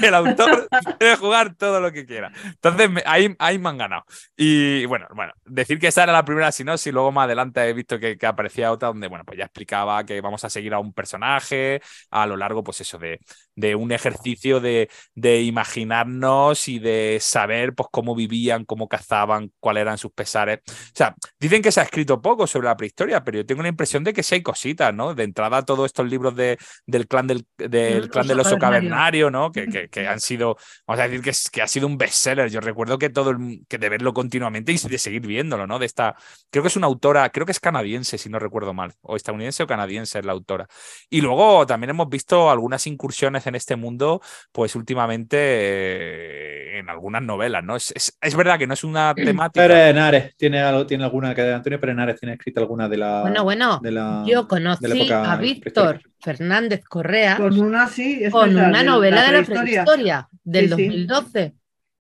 el 0.02 0.14
autor 0.14 0.68
puede 0.98 1.16
jugar 1.16 1.54
todo 1.54 1.80
lo 1.80 1.92
que 1.92 2.06
quiera. 2.06 2.32
Entonces, 2.44 2.90
ahí, 3.04 3.36
ahí 3.38 3.58
me 3.58 3.68
han 3.68 3.78
ganado. 3.78 4.04
Y 4.36 4.86
bueno, 4.86 5.06
bueno, 5.14 5.34
decir 5.44 5.78
que 5.78 5.88
esa 5.88 6.04
era 6.04 6.12
la 6.14 6.24
primera 6.24 6.50
sinopsis, 6.50 6.94
luego 6.94 7.12
más 7.12 7.26
adelante 7.26 7.60
he 7.60 7.74
visto 7.74 7.98
que, 7.98 8.16
que 8.16 8.26
aparecía 8.26 8.72
otra 8.72 8.88
donde, 8.88 9.06
bueno, 9.08 9.24
pues 9.26 9.38
ya 9.38 9.44
explicaba 9.44 10.04
que 10.04 10.22
vamos 10.22 10.44
a 10.44 10.50
seguir 10.50 10.72
a 10.72 10.78
un 10.78 10.94
personaje 10.94 11.82
a 12.10 12.26
lo 12.26 12.38
largo, 12.38 12.64
pues 12.64 12.80
eso, 12.80 12.98
de, 12.98 13.20
de 13.54 13.74
un 13.74 13.92
ejercicio 13.92 14.60
de, 14.60 14.88
de 15.14 15.42
imaginarnos 15.64 16.68
y 16.68 16.78
de 16.78 17.18
saber 17.20 17.74
pues, 17.74 17.88
cómo 17.90 18.14
vivían, 18.14 18.64
cómo 18.64 18.88
cazaban, 18.88 19.50
cuáles 19.60 19.82
eran 19.82 19.98
sus 19.98 20.12
pesares. 20.12 20.60
O 20.68 20.92
sea, 20.94 21.14
dicen 21.38 21.62
que 21.62 21.72
se 21.72 21.80
ha 21.80 21.84
escrito 21.84 22.20
poco 22.20 22.46
sobre 22.46 22.68
la 22.68 22.76
prehistoria, 22.76 23.24
pero 23.24 23.38
yo 23.38 23.46
tengo 23.46 23.62
la 23.62 23.68
impresión 23.68 24.04
de 24.04 24.12
que 24.12 24.22
sí 24.22 24.36
hay 24.36 24.42
cositas, 24.42 24.94
¿no? 24.94 25.14
De 25.14 25.24
entrada, 25.24 25.62
todos 25.62 25.86
estos 25.86 26.08
libros 26.08 26.36
de, 26.36 26.58
del 26.86 27.08
clan 27.08 27.26
del, 27.26 27.46
del 27.56 28.10
clan 28.10 28.26
del 28.26 28.40
oso 28.40 28.58
cavernario, 28.58 29.30
¿no? 29.30 29.50
Que, 29.50 29.88
que, 29.90 30.08
han 30.08 30.20
sido, 30.20 30.56
vamos 30.86 31.00
a 31.00 31.08
decir 31.08 31.22
que, 31.22 31.32
que 31.50 31.62
ha 31.62 31.68
sido 31.68 31.86
un 31.86 31.96
bestseller. 31.96 32.50
Yo 32.50 32.60
recuerdo 32.60 32.98
que 32.98 33.08
todo 33.10 33.34
que 33.68 33.78
de 33.78 33.88
verlo 33.88 34.12
continuamente 34.12 34.72
y 34.72 34.78
de 34.78 34.98
seguir 34.98 35.26
viéndolo, 35.26 35.66
¿no? 35.66 35.78
De 35.78 35.86
esta, 35.86 36.16
creo 36.50 36.62
que 36.62 36.68
es 36.68 36.76
una 36.76 36.86
autora, 36.86 37.30
creo 37.30 37.46
que 37.46 37.52
es 37.52 37.60
canadiense, 37.60 38.18
si 38.18 38.28
no 38.28 38.38
recuerdo 38.38 38.74
mal, 38.74 38.92
o 39.02 39.16
estadounidense 39.16 39.62
o 39.62 39.66
canadiense 39.66 40.18
es 40.18 40.24
la 40.24 40.32
autora. 40.32 40.68
Y 41.08 41.20
luego 41.20 41.66
también 41.66 41.90
hemos 41.90 42.08
visto 42.08 42.50
algunas 42.50 42.86
incursiones 42.86 43.46
en 43.46 43.54
este 43.54 43.76
mundo, 43.76 44.20
pues 44.52 44.76
últimamente 44.76 45.53
eh, 45.54 46.78
en 46.78 46.88
algunas 46.90 47.22
novelas, 47.22 47.64
¿no? 47.64 47.76
Es, 47.76 47.92
es, 48.20 48.36
verdad 48.36 48.58
que 48.58 48.66
no 48.66 48.74
es 48.74 48.84
una 48.84 49.14
temática. 49.16 49.66
Perenares, 49.66 50.36
tiene, 50.36 50.60
algo, 50.60 50.86
tiene 50.86 51.04
alguna 51.04 51.34
que 51.34 51.42
Antonio 51.52 51.80
Perenares 51.80 52.20
tiene 52.20 52.34
escrita 52.34 52.60
alguna 52.60 52.88
de 52.88 52.96
la. 52.96 53.22
Bueno, 53.22 53.44
bueno, 53.44 53.80
yo 54.26 54.48
conocí 54.48 55.10
a 55.10 55.36
Víctor 55.36 56.02
Fernández 56.20 56.84
Correa 56.84 57.36
con 57.36 57.58
una, 57.58 57.88
sí, 57.88 58.22
con 58.30 58.56
una 58.56 58.82
novela 58.82 59.22
de 59.24 59.32
la 59.32 59.44
prehistoria, 59.44 60.28
del 60.42 60.70
2012. 60.70 61.54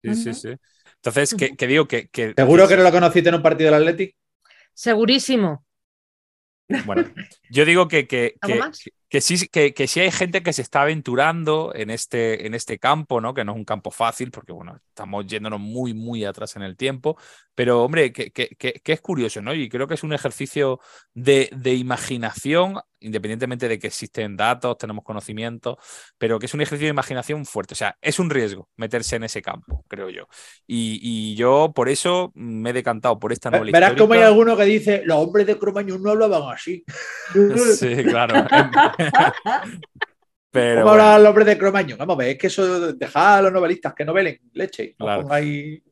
Sí, 0.04 0.16
sí, 0.16 0.34
sí. 0.34 0.50
Entonces, 0.96 1.36
¿qué 1.58 1.68
digo 1.68 1.88
que, 1.88 2.10
¿Seguro 2.36 2.68
que 2.68 2.78
no 2.78 2.84
lo 2.84 2.92
conociste 2.92 3.30
en 3.30 3.36
un 3.36 3.42
partido 3.42 3.72
del 3.72 3.82
Athletic? 3.82 4.16
Segurísimo. 4.74 5.66
Bueno, 6.86 7.06
yo 7.50 7.66
digo 7.66 7.88
que, 7.88 8.08
que, 8.08 8.36
que 9.10 9.22
sí, 9.22 9.48
que, 9.48 9.74
que, 9.74 9.88
sí 9.88 10.00
hay 10.00 10.12
gente 10.12 10.44
que 10.44 10.54
se 10.54 10.62
está 10.62 10.84
aventurando 10.84 11.72
en 11.74 11.90
este, 11.90 12.46
en 12.46 12.54
este 12.54 12.78
campo, 12.78 13.20
¿no? 13.20 13.34
Que 13.34 13.44
no 13.44 13.54
es 13.54 13.58
un 13.58 13.66
campo 13.66 13.90
fácil, 13.90 14.30
porque 14.30 14.52
bueno, 14.52 14.80
estamos 14.88 15.26
yéndonos 15.26 15.60
muy, 15.60 15.96
muy 15.96 16.26
atrás 16.26 16.56
en 16.56 16.62
el 16.62 16.78
tiempo. 16.78 17.18
Pero, 17.56 17.84
hombre, 17.84 18.14
que, 18.14 18.32
que 18.32 18.82
es 18.86 19.02
curioso, 19.02 19.42
¿no? 19.42 19.54
Y 19.54 19.68
creo 19.68 19.88
que 19.88 19.96
es 19.96 20.04
un 20.04 20.14
ejercicio 20.14 20.80
de, 21.14 21.50
de, 21.52 21.74
imaginación, 21.74 22.80
independientemente 23.02 23.68
de 23.68 23.80
que 23.80 23.88
existen 23.88 24.38
datos, 24.38 24.78
tenemos 24.78 25.04
conocimiento, 25.04 25.78
pero 26.18 26.40
que 26.40 26.46
es 26.46 26.54
un 26.54 26.62
ejercicio 26.62 26.86
de 26.86 26.92
imaginación 26.92 27.46
fuerte. 27.46 27.74
O 27.74 27.78
sea, 27.78 27.98
es 28.02 28.20
un 28.20 28.30
riesgo 28.30 28.70
meterse 28.78 29.18
en 29.18 29.24
ese 29.24 29.42
campo, 29.42 29.84
creo 29.90 30.10
yo. 30.10 30.28
Y, 30.68 31.00
y 31.02 31.36
yo 31.36 31.74
por 31.76 31.90
eso 31.90 32.32
me 32.34 32.70
he 32.70 32.74
decantado 32.74 33.20
por 33.20 33.34
esta 33.34 33.52
novela. 33.52 33.72
Verás 33.72 33.98
como 33.98 34.14
hay 34.14 34.22
alguno 34.22 34.56
que 34.56 34.64
dice, 34.64 35.02
los 35.04 35.18
hombres 35.18 35.46
de 35.46 35.58
Cromañón 35.58 36.02
no 36.02 36.12
hablaban 36.12 36.54
así. 36.54 36.86
sí, 37.78 38.04
claro. 38.06 38.48
Pero 40.52 40.82
¿Cómo 40.82 40.94
habla 40.94 41.18
el 41.18 41.26
hombre 41.26 41.46
de 41.46 41.58
Cromaño? 41.58 41.96
Vamos 41.96 42.16
a 42.16 42.18
ver, 42.18 42.30
es 42.30 42.38
que 42.38 42.48
eso 42.48 42.94
deja 42.94 43.38
a 43.38 43.42
los 43.42 43.52
novelistas 43.52 43.94
que 43.94 44.04
novelen 44.04 44.40
leche. 44.54 44.96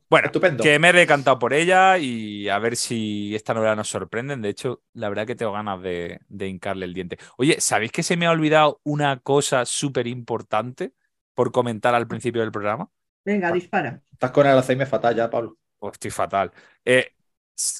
Bueno, 0.09 0.27
estupendo. 0.27 0.63
Que 0.63 0.79
me 0.79 0.89
he 0.89 0.93
decantado 0.93 1.37
por 1.37 1.53
ella 1.53 1.97
y 1.97 2.47
a 2.47 2.57
ver 2.59 2.75
si 2.75 3.35
esta 3.35 3.53
novela 3.53 3.75
nos 3.75 3.89
sorprende. 3.89 4.37
De 4.37 4.49
hecho, 4.49 4.81
la 4.93 5.09
verdad 5.09 5.27
que 5.27 5.35
tengo 5.35 5.51
ganas 5.51 5.81
de, 5.81 6.19
hincarle 6.39 6.85
el 6.85 6.93
diente. 6.93 7.17
Oye, 7.37 7.59
¿sabéis 7.59 7.91
que 7.91 8.03
se 8.03 8.15
me 8.15 8.25
ha 8.25 8.31
olvidado 8.31 8.79
una 8.83 9.19
cosa 9.19 9.65
súper 9.65 10.07
importante 10.07 10.93
por 11.35 11.51
comentar 11.51 11.93
al 11.93 12.07
principio 12.07 12.41
del 12.41 12.51
programa? 12.51 12.89
Venga, 13.25 13.51
dispara. 13.51 14.01
Estás 14.11 14.31
con 14.31 14.47
el 14.47 14.53
Alzheimer 14.53 14.87
fatal 14.87 15.15
ya, 15.15 15.29
Pablo. 15.29 15.57
Oh, 15.79 15.91
estoy 15.91 16.09
fatal. 16.09 16.51
Eh, 16.85 17.11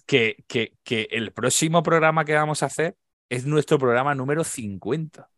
que, 0.06 0.44
que, 0.48 0.74
que 0.84 1.08
el 1.10 1.32
próximo 1.32 1.82
programa 1.82 2.26
que 2.26 2.36
vamos 2.36 2.62
a 2.62 2.68
hacer 2.68 2.98
es 3.30 3.46
nuestro 3.46 3.78
programa 3.78 4.16
número 4.16 4.44
50. 4.44 5.30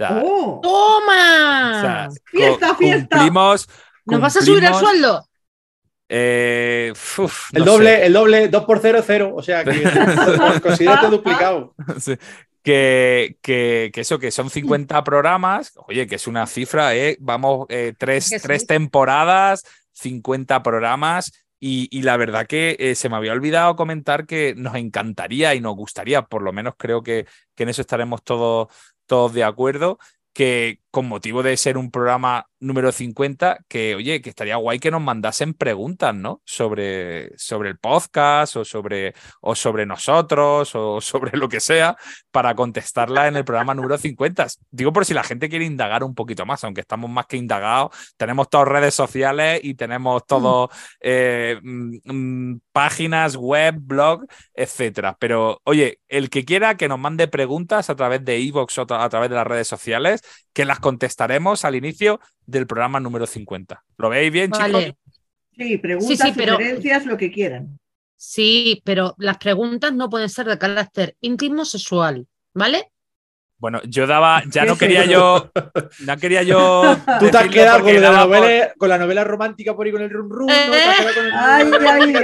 ¡Oh! 0.00 0.60
¡Toma! 0.62 2.08
fiesta, 2.24 2.74
fiesta. 2.74 3.16
Cumplimos, 3.16 3.68
¿Nos 4.06 4.20
vas 4.20 4.36
a 4.36 4.42
subir 4.42 4.64
el 4.64 4.74
sueldo? 4.74 5.26
Eh, 6.08 6.92
el, 7.52 7.64
doble, 7.64 8.06
el 8.06 8.12
doble, 8.12 8.48
2 8.48 8.64
por 8.64 8.78
0, 8.80 9.02
0. 9.04 9.32
O 9.34 9.42
sea, 9.42 9.64
que 9.64 9.82
considérate 10.62 11.08
duplicado. 11.08 11.74
Que, 12.64 13.36
que, 13.42 13.90
que, 13.92 14.00
eso, 14.00 14.18
que 14.18 14.30
son 14.30 14.48
50 14.48 15.04
programas. 15.04 15.74
Oye, 15.86 16.06
que 16.06 16.14
es 16.14 16.26
una 16.26 16.46
cifra, 16.46 16.96
¿eh? 16.96 17.18
Vamos, 17.20 17.66
eh, 17.68 17.92
tres, 17.98 18.30
tres 18.42 18.66
temporadas, 18.66 19.64
50 19.92 20.62
programas 20.62 21.43
Y, 21.66 22.02
la 22.02 22.18
verdad 22.18 22.46
que 22.46 22.76
eh, 22.78 22.94
se 22.94 23.08
me 23.08 23.16
había 23.16 23.32
olvidado 23.32 23.74
comentar 23.74 24.26
que 24.26 24.54
nos 24.54 24.74
encantaría 24.74 25.54
y 25.54 25.62
nos 25.62 25.74
gustaría, 25.74 26.20
por 26.20 26.42
lo 26.42 26.52
menos 26.52 26.74
creo 26.76 27.02
que, 27.02 27.26
que 27.54 27.62
en 27.62 27.70
eso 27.70 27.80
estaremos 27.80 28.22
todos, 28.22 28.68
todos 29.06 29.32
de 29.32 29.44
acuerdo, 29.44 29.98
que 30.34 30.82
con 30.94 31.08
motivo 31.08 31.42
de 31.42 31.56
ser 31.56 31.76
un 31.76 31.90
programa 31.90 32.46
número 32.60 32.92
50, 32.92 33.64
que 33.68 33.96
oye, 33.96 34.22
que 34.22 34.30
estaría 34.30 34.54
guay 34.56 34.78
que 34.78 34.92
nos 34.92 35.02
mandasen 35.02 35.52
preguntas, 35.52 36.14
¿no? 36.14 36.40
Sobre, 36.44 37.36
sobre 37.36 37.70
el 37.70 37.78
podcast 37.78 38.54
o 38.56 38.64
sobre, 38.64 39.12
o 39.40 39.56
sobre 39.56 39.86
nosotros 39.86 40.72
o 40.76 41.00
sobre 41.02 41.36
lo 41.36 41.48
que 41.48 41.58
sea 41.58 41.96
para 42.30 42.54
contestarla 42.54 43.26
en 43.26 43.36
el 43.36 43.44
programa 43.44 43.74
número 43.74 43.98
50. 43.98 44.46
Digo 44.70 44.92
por 44.92 45.04
si 45.04 45.14
la 45.14 45.24
gente 45.24 45.48
quiere 45.48 45.64
indagar 45.64 46.04
un 46.04 46.14
poquito 46.14 46.46
más, 46.46 46.62
aunque 46.62 46.82
estamos 46.82 47.10
más 47.10 47.26
que 47.26 47.38
indagados, 47.38 47.90
tenemos 48.16 48.48
todas 48.48 48.68
redes 48.68 48.94
sociales 48.94 49.60
y 49.64 49.74
tenemos 49.74 50.24
todo 50.26 50.70
eh, 51.00 51.58
mm, 51.60 51.96
mm, 52.04 52.60
páginas 52.72 53.34
web, 53.34 53.74
blog, 53.80 54.26
etcétera. 54.54 55.16
Pero 55.18 55.60
oye, 55.64 55.98
el 56.08 56.30
que 56.30 56.44
quiera 56.44 56.76
que 56.76 56.88
nos 56.88 57.00
mande 57.00 57.26
preguntas 57.26 57.90
a 57.90 57.96
través 57.96 58.24
de 58.24 58.38
iVoox 58.38 58.78
o 58.78 58.86
a 58.94 59.08
través 59.08 59.28
de 59.28 59.36
las 59.36 59.46
redes 59.46 59.66
sociales, 59.66 60.22
que 60.52 60.64
las 60.64 60.78
contestaremos 60.84 61.64
al 61.64 61.76
inicio 61.76 62.20
del 62.44 62.66
programa 62.66 63.00
número 63.00 63.26
50. 63.26 63.82
¿Lo 63.96 64.10
veis 64.10 64.30
bien, 64.30 64.50
chicos? 64.52 64.92
Sí, 65.56 65.78
preguntas, 65.78 66.18
sí, 66.18 66.34
sugerencias, 66.34 67.06
lo 67.06 67.16
que 67.16 67.32
quieran. 67.32 67.78
Sí, 68.16 68.82
pero 68.84 69.14
las 69.16 69.38
preguntas 69.38 69.94
no 69.94 70.10
pueden 70.10 70.28
ser 70.28 70.44
de 70.44 70.58
carácter 70.58 71.16
íntimo 71.22 71.64
sexual, 71.64 72.26
¿vale? 72.52 72.92
Bueno, 73.64 73.80
yo 73.88 74.06
daba, 74.06 74.42
ya 74.46 74.66
no 74.66 74.76
quería 74.78 75.06
yo, 75.06 75.50
no 76.00 76.16
quería 76.18 76.42
yo. 76.42 76.82
Tú 77.18 77.30
te 77.30 77.38
has 77.38 77.48
quedado 77.48 77.82
con 77.82 77.98
la, 77.98 78.10
novela, 78.12 78.74
con 78.76 78.88
la 78.90 78.98
novela 78.98 79.24
romántica 79.24 79.74
por 79.74 79.86
ahí 79.86 79.92
con 79.92 80.02
el 80.02 80.10
rum 80.10 80.28
rum. 80.28 80.48
¿no? 80.48 80.54
Ay, 81.32 81.72
ay, 81.88 82.14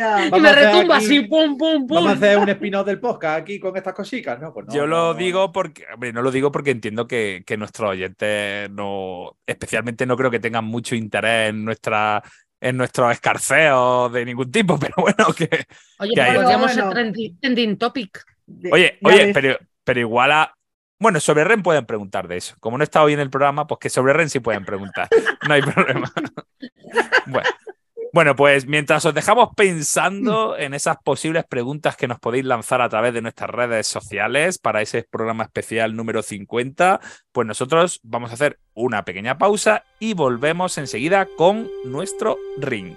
ay, 0.00 0.30
Y 0.34 0.40
me 0.40 0.52
retumba 0.52 0.96
así, 0.96 1.20
pum, 1.20 1.56
pum, 1.56 1.86
pum. 1.86 1.94
Vamos 1.94 2.10
a 2.10 2.14
hacer 2.14 2.38
un 2.38 2.48
spin-off 2.48 2.84
del 2.84 2.98
podcast 2.98 3.42
aquí 3.42 3.60
con 3.60 3.76
estas 3.76 3.94
cositas, 3.94 4.40
¿no? 4.40 4.52
Pues 4.52 4.66
no 4.66 4.74
yo 4.74 4.88
lo 4.88 5.14
digo 5.14 5.52
porque, 5.52 5.84
hombre, 5.94 6.12
no 6.12 6.20
lo 6.20 6.32
digo 6.32 6.50
porque 6.50 6.72
entiendo 6.72 7.06
que, 7.06 7.44
que 7.46 7.56
nuestros 7.56 7.90
oyentes 7.90 8.68
no, 8.68 9.36
especialmente 9.46 10.04
no 10.04 10.16
creo 10.16 10.32
que 10.32 10.40
tengan 10.40 10.64
mucho 10.64 10.96
interés 10.96 11.50
en 11.50 11.64
nuestra 11.64 12.24
en 12.60 12.76
nuestros 12.76 13.12
escarceos 13.12 14.12
de 14.12 14.24
ningún 14.24 14.50
tipo, 14.50 14.76
pero 14.80 14.94
bueno, 14.96 15.32
que. 15.32 15.48
Oye, 16.00 16.34
podríamos 16.34 16.72
ser 16.72 16.90
trending, 17.40 17.78
topic. 17.78 18.20
Oye, 18.72 18.98
oye, 19.04 19.30
pero, 19.32 19.58
pero 19.84 20.00
igual 20.00 20.32
a, 20.32 20.57
bueno, 20.98 21.20
sobre 21.20 21.44
REN 21.44 21.62
pueden 21.62 21.86
preguntar 21.86 22.26
de 22.26 22.36
eso. 22.36 22.56
Como 22.60 22.76
no 22.76 22.82
he 22.82 22.86
estado 22.86 23.06
hoy 23.06 23.12
en 23.12 23.20
el 23.20 23.30
programa, 23.30 23.66
pues 23.66 23.78
que 23.78 23.90
sobre 23.90 24.12
REN 24.12 24.30
sí 24.30 24.40
pueden 24.40 24.64
preguntar. 24.64 25.08
No 25.46 25.54
hay 25.54 25.62
problema. 25.74 26.12
Bueno. 28.12 28.34
pues 28.34 28.66
mientras 28.66 29.04
os 29.04 29.14
dejamos 29.14 29.50
pensando 29.54 30.56
en 30.56 30.74
esas 30.74 30.96
posibles 31.04 31.44
preguntas 31.44 31.96
que 31.96 32.08
nos 32.08 32.18
podéis 32.18 32.44
lanzar 32.44 32.82
a 32.82 32.88
través 32.88 33.14
de 33.14 33.22
nuestras 33.22 33.50
redes 33.50 33.86
sociales 33.86 34.58
para 34.58 34.82
ese 34.82 35.06
programa 35.08 35.44
especial 35.44 35.94
número 35.94 36.22
50, 36.22 37.00
pues 37.30 37.46
nosotros 37.46 38.00
vamos 38.02 38.30
a 38.30 38.34
hacer 38.34 38.58
una 38.74 39.04
pequeña 39.04 39.38
pausa 39.38 39.84
y 40.00 40.14
volvemos 40.14 40.78
enseguida 40.78 41.28
con 41.36 41.70
nuestro 41.84 42.36
ring. 42.58 42.96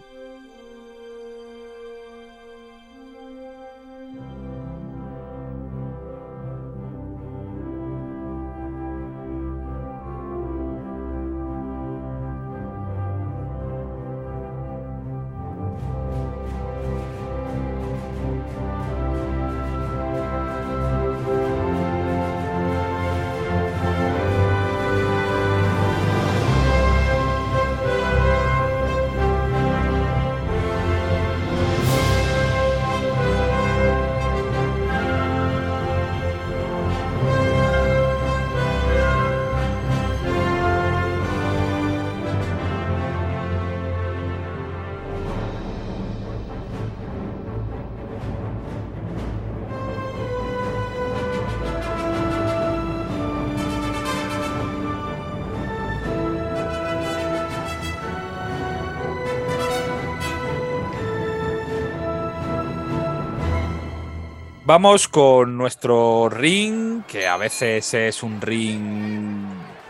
Vamos 64.74 65.10
con 65.10 65.58
nuestro 65.58 66.30
ring, 66.30 67.04
que 67.04 67.28
a 67.28 67.36
veces 67.36 67.94
es 67.94 68.24
un 68.24 68.40
ring 68.40 69.44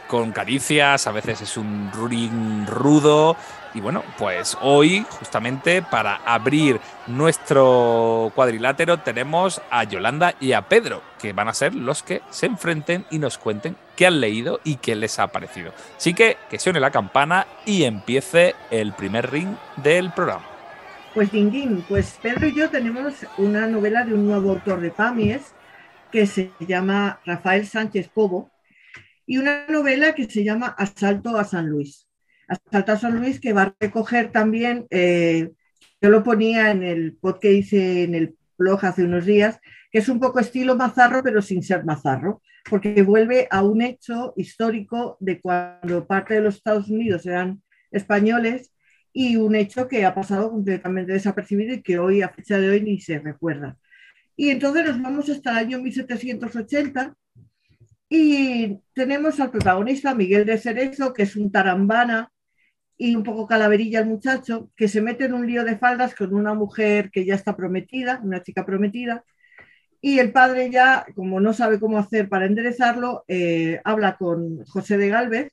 con 0.08 0.32
caricias, 0.32 1.06
a 1.06 1.12
veces 1.12 1.40
es 1.42 1.56
un 1.56 1.92
ring 2.10 2.66
rudo. 2.68 3.38
Y 3.76 3.80
bueno, 3.80 4.04
pues 4.18 4.58
hoy, 4.60 5.06
justamente 5.20 5.84
para 5.84 6.16
abrir 6.26 6.80
nuestro 7.06 8.32
cuadrilátero, 8.34 8.98
tenemos 8.98 9.62
a 9.70 9.84
Yolanda 9.84 10.34
y 10.40 10.54
a 10.54 10.64
Pedro, 10.64 11.04
que 11.20 11.32
van 11.32 11.48
a 11.48 11.54
ser 11.54 11.76
los 11.76 12.02
que 12.02 12.24
se 12.32 12.48
enfrenten 12.48 13.06
y 13.12 13.20
nos 13.20 13.38
cuenten 13.38 13.78
qué 13.96 14.08
han 14.08 14.20
leído 14.20 14.62
y 14.64 14.78
qué 14.78 14.96
les 14.96 15.20
ha 15.20 15.28
parecido. 15.28 15.74
Así 15.96 16.16
que 16.16 16.38
que 16.50 16.58
suene 16.58 16.80
la 16.80 16.90
campana 16.90 17.46
y 17.68 17.84
empiece 17.84 18.56
el 18.72 18.94
primer 18.94 19.30
ring 19.30 19.56
del 19.76 20.12
programa. 20.12 20.51
Pues 21.14 21.30
Ding 21.34 21.84
pues 21.90 22.18
Pedro 22.22 22.48
y 22.48 22.56
yo 22.56 22.70
tenemos 22.70 23.14
una 23.38 23.68
novela 23.68 24.06
de 24.06 24.14
un 24.14 24.26
nuevo 24.26 24.52
autor 24.52 24.80
de 24.80 24.92
Pamies 24.92 25.54
que 26.10 26.26
se 26.26 26.52
llama 26.62 27.20
Rafael 27.26 27.68
Sánchez 27.68 28.10
Cobo 28.14 28.50
y 29.26 29.38
una 29.38 29.68
novela 29.68 30.16
que 30.16 30.30
se 30.30 30.46
llama 30.46 30.68
Asalto 30.68 31.38
a 31.38 31.44
San 31.44 31.68
Luis. 31.68 32.08
Asalto 32.48 32.94
a 32.94 32.98
San 32.98 33.20
Luis 33.20 33.42
que 33.42 33.52
va 33.52 33.64
a 33.64 33.76
recoger 33.78 34.32
también, 34.32 34.88
eh, 34.90 35.52
yo 36.02 36.10
lo 36.10 36.24
ponía 36.24 36.72
en 36.72 36.82
el 36.82 37.18
pod 37.18 37.40
que 37.40 37.52
hice 37.52 38.04
en 38.04 38.16
el 38.16 38.38
blog 38.58 38.86
hace 38.86 39.04
unos 39.04 39.26
días, 39.26 39.60
que 39.92 40.00
es 40.00 40.08
un 40.08 40.22
poco 40.22 40.40
estilo 40.40 40.78
mazarro 40.78 41.24
pero 41.24 41.42
sin 41.42 41.62
ser 41.62 41.84
mazarro, 41.84 42.42
porque 42.70 43.02
vuelve 43.02 43.50
a 43.52 43.64
un 43.64 43.82
hecho 43.82 44.34
histórico 44.38 45.18
de 45.20 45.42
cuando 45.42 46.08
parte 46.08 46.36
de 46.36 46.42
los 46.42 46.56
Estados 46.56 46.90
Unidos 46.90 47.26
eran 47.26 47.62
españoles 47.92 48.72
y 49.14 49.36
un 49.36 49.56
hecho 49.56 49.88
que 49.88 50.06
ha 50.06 50.14
pasado 50.16 50.52
completamente 50.52 51.14
desapercibido 51.14 51.76
y 51.76 51.82
que 51.82 52.00
hoy, 52.00 52.22
a 52.22 52.30
fecha 52.30 52.60
de 52.60 52.70
hoy, 52.70 52.82
ni 52.82 53.00
se 53.00 53.20
recuerda. 53.20 53.78
Y 54.36 54.50
entonces 54.50 54.86
nos 54.86 55.02
vamos 55.02 55.30
hasta 55.30 55.52
el 55.52 55.58
año 55.58 55.80
1780 55.80 57.16
y 58.10 58.80
tenemos 58.94 59.40
al 59.40 59.52
protagonista, 59.52 60.16
Miguel 60.16 60.46
de 60.46 60.58
Cerezo, 60.58 61.14
que 61.14 61.24
es 61.24 61.36
un 61.36 61.52
tarambana 61.52 62.32
y 62.98 63.16
un 63.16 63.24
poco 63.24 63.48
calaverilla 63.48 64.00
el 64.00 64.08
muchacho, 64.08 64.70
que 64.76 64.88
se 64.88 65.02
mete 65.02 65.26
en 65.26 65.34
un 65.34 65.48
lío 65.48 65.64
de 65.64 65.78
faldas 65.78 66.16
con 66.16 66.34
una 66.34 66.54
mujer 66.54 67.10
que 67.12 67.26
ya 67.26 67.36
está 67.36 67.56
prometida, 67.56 68.20
una 68.24 68.44
chica 68.44 68.66
prometida, 68.66 69.24
y 70.02 70.20
el 70.20 70.32
padre 70.32 70.70
ya, 70.72 71.06
como 71.16 71.40
no 71.40 71.54
sabe 71.54 71.80
cómo 71.80 71.98
hacer 72.00 72.30
para 72.30 72.46
enderezarlo, 72.46 73.24
eh, 73.28 73.82
habla 73.84 74.18
con 74.18 74.66
José 74.66 74.98
de 74.98 75.10
Galvez, 75.10 75.52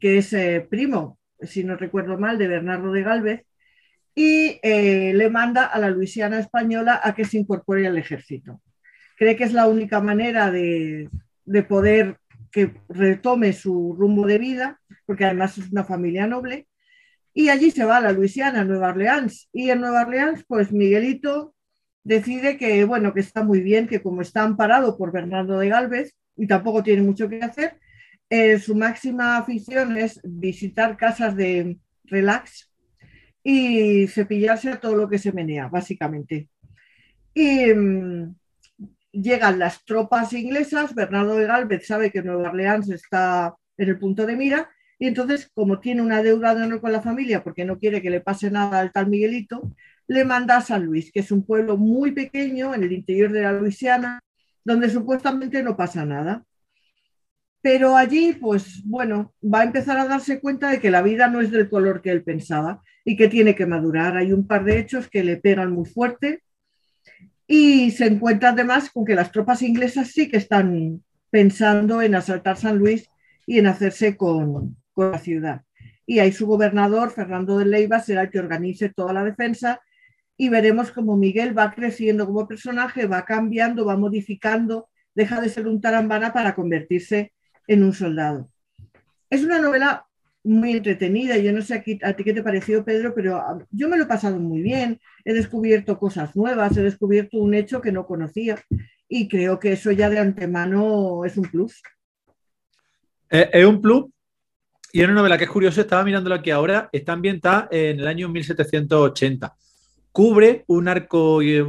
que 0.00 0.18
es 0.18 0.32
eh, 0.32 0.66
primo 0.68 1.18
si 1.46 1.64
no 1.64 1.76
recuerdo 1.76 2.18
mal, 2.18 2.38
de 2.38 2.48
Bernardo 2.48 2.92
de 2.92 3.02
Galvez, 3.02 3.46
y 4.14 4.60
eh, 4.62 5.12
le 5.14 5.30
manda 5.30 5.66
a 5.66 5.78
la 5.78 5.90
Luisiana 5.90 6.38
española 6.38 7.00
a 7.02 7.14
que 7.14 7.24
se 7.24 7.38
incorpore 7.38 7.86
al 7.86 7.98
ejército. 7.98 8.60
Cree 9.16 9.36
que 9.36 9.44
es 9.44 9.52
la 9.52 9.66
única 9.66 10.00
manera 10.00 10.50
de, 10.50 11.08
poder 11.68 12.18
que 12.50 12.74
retome 12.88 13.52
su 13.52 13.94
rumbo 13.98 14.26
de 14.26 14.38
vida, 14.38 14.80
porque 15.06 15.24
además 15.24 15.58
es 15.58 15.70
una 15.70 15.84
familia 15.84 16.26
noble, 16.26 16.68
y 17.32 17.48
allí 17.48 17.72
se 17.72 17.84
va 17.84 17.96
a 17.96 18.00
la 18.00 18.12
Luisiana, 18.12 18.60
a 18.60 18.64
Nueva 18.64 18.90
Orleans, 18.90 19.48
y 19.52 19.70
en 19.70 19.80
Nueva 19.80 20.02
Orleans, 20.02 20.44
pues 20.46 20.70
Miguelito 20.70 21.54
decide 22.04 22.56
que, 22.56 22.84
bueno, 22.84 23.12
que 23.12 23.20
está 23.20 23.42
muy 23.42 23.60
bien, 23.60 23.88
que 23.88 24.02
como 24.02 24.22
está 24.22 24.44
amparado 24.44 24.96
por 24.96 25.10
Bernardo 25.10 25.58
de 25.58 25.68
Galvez, 25.68 26.14
y 26.36 26.46
tampoco 26.46 26.82
tiene 26.82 27.02
mucho 27.02 27.28
que 27.28 27.38
hacer, 27.38 27.78
eh, 28.30 28.58
su 28.58 28.74
máxima 28.74 29.36
afición 29.36 29.96
es 29.96 30.20
visitar 30.24 30.96
casas 30.96 31.36
de 31.36 31.78
relax 32.04 32.70
y 33.42 34.06
cepillarse 34.08 34.76
todo 34.76 34.96
lo 34.96 35.08
que 35.08 35.18
se 35.18 35.32
menea, 35.32 35.68
básicamente. 35.68 36.48
Y 37.34 37.66
mm, 37.72 38.34
llegan 39.12 39.58
las 39.58 39.84
tropas 39.84 40.32
inglesas, 40.32 40.94
Bernardo 40.94 41.36
de 41.36 41.46
Galvez 41.46 41.86
sabe 41.86 42.10
que 42.10 42.22
Nueva 42.22 42.50
Orleans 42.50 42.90
está 42.90 43.54
en 43.76 43.88
el 43.88 43.98
punto 43.98 44.26
de 44.26 44.36
mira 44.36 44.70
Y 44.98 45.06
entonces, 45.06 45.50
como 45.54 45.80
tiene 45.80 46.02
una 46.02 46.22
deuda 46.22 46.54
de 46.54 46.64
honor 46.64 46.80
con 46.80 46.92
la 46.92 47.02
familia, 47.02 47.42
porque 47.44 47.64
no 47.64 47.78
quiere 47.78 48.00
que 48.02 48.10
le 48.10 48.20
pase 48.20 48.50
nada 48.50 48.80
al 48.80 48.92
tal 48.92 49.08
Miguelito, 49.08 49.74
le 50.06 50.24
manda 50.24 50.56
a 50.56 50.60
San 50.60 50.84
Luis, 50.84 51.12
que 51.12 51.20
es 51.20 51.30
un 51.30 51.44
pueblo 51.44 51.76
muy 51.76 52.12
pequeño 52.12 52.74
en 52.74 52.84
el 52.84 52.92
interior 52.92 53.32
de 53.32 53.42
la 53.42 53.52
Luisiana, 53.52 54.20
donde 54.64 54.88
supuestamente 54.90 55.62
no 55.62 55.76
pasa 55.76 56.04
nada. 56.04 56.44
Pero 57.64 57.96
allí, 57.96 58.34
pues 58.34 58.82
bueno, 58.84 59.32
va 59.42 59.60
a 59.60 59.64
empezar 59.64 59.96
a 59.96 60.06
darse 60.06 60.38
cuenta 60.38 60.70
de 60.70 60.80
que 60.80 60.90
la 60.90 61.00
vida 61.00 61.28
no 61.28 61.40
es 61.40 61.50
del 61.50 61.70
color 61.70 62.02
que 62.02 62.10
él 62.10 62.22
pensaba 62.22 62.82
y 63.06 63.16
que 63.16 63.28
tiene 63.28 63.54
que 63.54 63.64
madurar. 63.64 64.18
Hay 64.18 64.34
un 64.34 64.46
par 64.46 64.64
de 64.64 64.78
hechos 64.78 65.08
que 65.08 65.24
le 65.24 65.38
pegan 65.38 65.72
muy 65.72 65.86
fuerte 65.86 66.42
y 67.46 67.90
se 67.92 68.04
encuentra 68.04 68.50
además 68.50 68.90
con 68.90 69.06
que 69.06 69.14
las 69.14 69.32
tropas 69.32 69.62
inglesas 69.62 70.08
sí 70.08 70.28
que 70.28 70.36
están 70.36 71.02
pensando 71.30 72.02
en 72.02 72.14
asaltar 72.14 72.58
San 72.58 72.76
Luis 72.76 73.08
y 73.46 73.60
en 73.60 73.66
hacerse 73.66 74.14
con, 74.14 74.76
la 74.94 75.18
ciudad. 75.18 75.62
Y 76.04 76.18
ahí 76.18 76.32
su 76.32 76.46
gobernador, 76.46 77.12
Fernando 77.12 77.56
de 77.56 77.64
Leiva, 77.64 77.98
será 77.98 78.24
el 78.24 78.30
que 78.30 78.40
organice 78.40 78.90
toda 78.90 79.14
la 79.14 79.24
defensa 79.24 79.80
y 80.36 80.50
veremos 80.50 80.90
cómo 80.90 81.16
Miguel 81.16 81.56
va 81.56 81.72
creciendo 81.72 82.26
como 82.26 82.46
personaje, 82.46 83.06
va 83.06 83.24
cambiando, 83.24 83.86
va 83.86 83.96
modificando, 83.96 84.90
deja 85.14 85.40
de 85.40 85.48
ser 85.48 85.66
un 85.66 85.80
tarambana 85.80 86.34
para 86.34 86.54
convertirse 86.54 87.32
en 87.66 87.82
un 87.82 87.92
soldado. 87.92 88.50
Es 89.30 89.42
una 89.42 89.58
novela 89.58 90.06
muy 90.44 90.72
entretenida, 90.72 91.38
yo 91.38 91.52
no 91.52 91.62
sé 91.62 91.74
a, 92.02 92.12
ti 92.12 92.24
qué 92.24 92.34
te 92.34 92.42
pareció, 92.42 92.84
Pedro, 92.84 93.14
pero 93.14 93.42
yo 93.70 93.88
me 93.88 93.96
lo 93.96 94.04
he 94.04 94.06
pasado 94.06 94.38
muy 94.38 94.60
bien, 94.60 95.00
he 95.24 95.32
descubierto 95.32 95.98
cosas 95.98 96.36
nuevas, 96.36 96.76
he 96.76 96.82
descubierto 96.82 97.38
un 97.38 97.54
hecho 97.54 97.80
que 97.80 97.92
no 97.92 98.06
conocía 98.06 98.62
y 99.08 99.26
creo 99.28 99.58
que 99.58 99.72
eso 99.72 99.90
ya 99.90 100.10
de 100.10 100.18
antemano 100.18 101.24
es 101.24 101.38
un 101.38 101.44
plus. 101.44 101.82
Es 103.30 103.64
un 103.64 103.80
plus 103.80 104.04
y 104.92 105.00
es 105.00 105.06
una 105.06 105.14
novela 105.14 105.38
que 105.38 105.44
es 105.44 105.50
curiosa, 105.50 105.80
estaba 105.80 106.04
mirándolo 106.04 106.34
aquí 106.34 106.50
ahora, 106.50 106.90
está 106.92 107.14
ambientada 107.14 107.68
en 107.70 107.98
el 107.98 108.06
año 108.06 108.28
1780 108.28 109.56
cubre 110.14 110.62
un 110.68 110.86
arco 110.86 111.42
eh, 111.42 111.66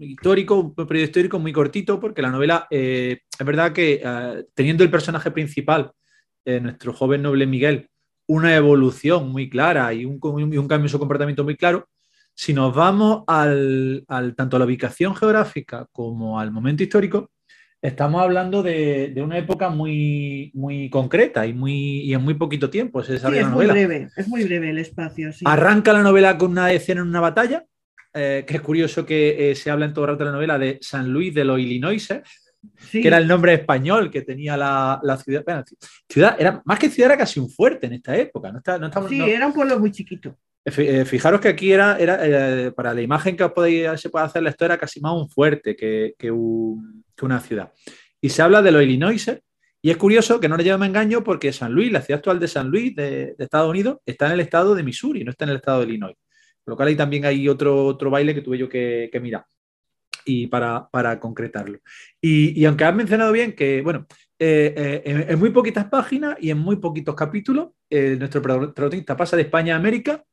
histórico, 0.00 0.56
un 0.56 0.74
periodo 0.74 1.04
histórico 1.04 1.38
muy 1.38 1.52
cortito, 1.52 2.00
porque 2.00 2.22
la 2.22 2.32
novela, 2.32 2.66
eh, 2.68 3.20
es 3.38 3.46
verdad 3.46 3.72
que 3.72 4.02
eh, 4.04 4.46
teniendo 4.52 4.82
el 4.82 4.90
personaje 4.90 5.30
principal, 5.30 5.92
nuestro 6.44 6.92
joven 6.92 7.22
noble 7.22 7.46
Miguel, 7.46 7.88
una 8.26 8.54
evolución 8.54 9.30
muy 9.30 9.48
clara 9.48 9.94
y 9.94 10.04
un, 10.04 10.18
un, 10.20 10.68
cambio 10.68 10.86
en 10.86 10.88
su 10.88 10.98
comportamiento 10.98 11.44
muy 11.44 11.56
claro, 11.56 11.88
si 12.34 12.52
nos 12.52 12.74
vamos 12.74 13.22
al, 13.28 14.04
tanto 14.36 14.56
a 14.56 14.58
la 14.58 14.66
ubicación 14.66 15.14
geográfica 15.14 15.86
como 15.92 16.38
al 16.40 16.50
momento 16.50 16.82
histórico, 16.82 17.30
estamos 17.80 18.20
hablando 18.20 18.62
de, 18.62 19.14
una 19.24 19.38
época 19.38 19.70
muy, 19.70 20.50
muy 20.52 20.90
concreta 20.90 21.46
y, 21.46 21.54
muy, 21.54 22.12
en 22.12 22.22
muy 22.22 22.34
poquito 22.34 22.68
tiempo. 22.68 23.00
es 23.00 23.22
muy 23.48 23.66
breve, 23.66 24.08
es 24.16 24.26
muy 24.26 24.42
breve 24.42 24.70
el 24.70 24.78
espacio. 24.78 25.30
Arranca 25.44 25.92
la 25.92 26.02
novela 26.02 26.36
con 26.36 26.50
una 26.50 26.72
escena 26.72 27.00
en 27.00 27.08
una 27.08 27.20
batalla, 27.20 27.64
eh, 28.16 28.44
que 28.46 28.54
es 28.54 28.60
curioso 28.60 29.04
que 29.04 29.50
eh, 29.50 29.54
se 29.56 29.72
habla 29.72 29.86
en 29.86 29.92
todo 29.92 30.04
el 30.04 30.12
rato 30.12 30.20
de 30.20 30.30
la 30.30 30.36
novela 30.36 30.56
de 30.56 30.78
San 30.80 31.10
Luis 31.10 31.34
de 31.34 31.44
los 31.44 31.58
Illinois, 31.58 32.08
que 32.92 33.06
era 33.06 33.18
el 33.18 33.26
nombre 33.26 33.54
español 33.54 34.08
que 34.08 34.22
tenía 34.22 34.56
la, 34.56 35.00
ciudad. 35.22 35.64
ciudad 36.08 36.36
era, 36.38 36.62
más 36.64 36.78
que 36.78 36.90
ciudad, 36.90 37.10
era 37.10 37.18
casi 37.18 37.40
un 37.40 37.50
fuerte 37.50 37.88
en 37.88 37.94
esta 37.94 38.16
época. 38.16 38.52
No 38.52 39.08
sí, 39.08 39.20
era 39.20 39.48
un 39.48 39.52
pueblo 39.52 39.80
muy 39.80 39.90
chiquito. 39.90 40.38
Eh, 40.64 41.04
fijaros 41.04 41.40
que 41.40 41.48
aquí 41.48 41.72
era, 41.72 41.98
era 41.98 42.70
para 42.70 42.94
la 42.94 43.02
imagen 43.02 43.36
que 43.36 43.42
os 43.42 43.52
podéis, 43.52 44.00
se 44.00 44.08
puede 44.08 44.26
hacer 44.26 44.46
esto, 44.46 44.64
era 44.64 44.78
casi 44.78 45.00
más 45.00 45.12
un 45.14 45.28
fuerte 45.28 45.74
que, 45.74 46.14
que, 46.16 46.30
una 46.30 47.40
ciudad. 47.40 47.72
Y 48.20 48.28
se 48.28 48.42
habla 48.42 48.62
de 48.62 48.70
los 48.70 48.82
Illinois, 48.82 49.42
y 49.82 49.90
es 49.90 49.96
curioso 49.96 50.38
que 50.38 50.48
no 50.48 50.56
le 50.56 50.62
llevemos 50.62 50.86
engaño 50.86 51.24
porque 51.24 51.52
San 51.52 51.72
Luis, 51.72 51.90
la 51.90 52.00
ciudad 52.00 52.18
actual 52.18 52.38
de 52.38 52.46
San 52.46 52.68
Luis 52.68 52.94
de, 52.94 53.34
de, 53.36 53.44
Estados 53.44 53.68
Unidos, 53.68 53.98
está 54.06 54.26
en 54.26 54.32
el 54.32 54.40
estado 54.40 54.76
de 54.76 54.84
Missouri, 54.84 55.24
no 55.24 55.32
está 55.32 55.44
en 55.44 55.50
el 55.50 55.56
estado 55.56 55.80
de 55.80 55.86
Illinois. 55.86 56.16
Por 56.64 56.72
lo 56.72 56.76
cual 56.76 56.88
ahí 56.88 56.96
también 56.96 57.26
hay 57.26 57.48
otro, 57.48 57.86
otro 57.86 58.10
baile 58.10 58.34
que 58.34 58.40
tuve 58.40 58.56
yo 58.56 58.68
que, 58.68 59.10
mirar 59.20 59.44
y 60.24 60.46
para, 60.46 60.88
concretarlo. 61.20 61.78
Y, 62.20 62.64
aunque 62.64 62.84
has 62.84 62.94
mencionado 62.94 63.32
bien 63.32 63.54
que, 63.54 63.82
bueno, 63.82 64.06
eh, 64.38 65.02
eh, 65.04 65.26
en, 65.28 65.38
muy 65.38 65.50
poquitas 65.50 65.84
páginas 65.86 66.36
y 66.40 66.50
en 66.50 66.58
muy 66.58 66.76
poquitos 66.76 67.14
capítulos, 67.14 67.68
eh, 67.90 68.16
nuestro 68.18 68.40
protagonista 68.40 69.16
pasa 69.16 69.36
de 69.36 69.42
España 69.42 69.74
a 69.74 69.78
América 69.78 70.24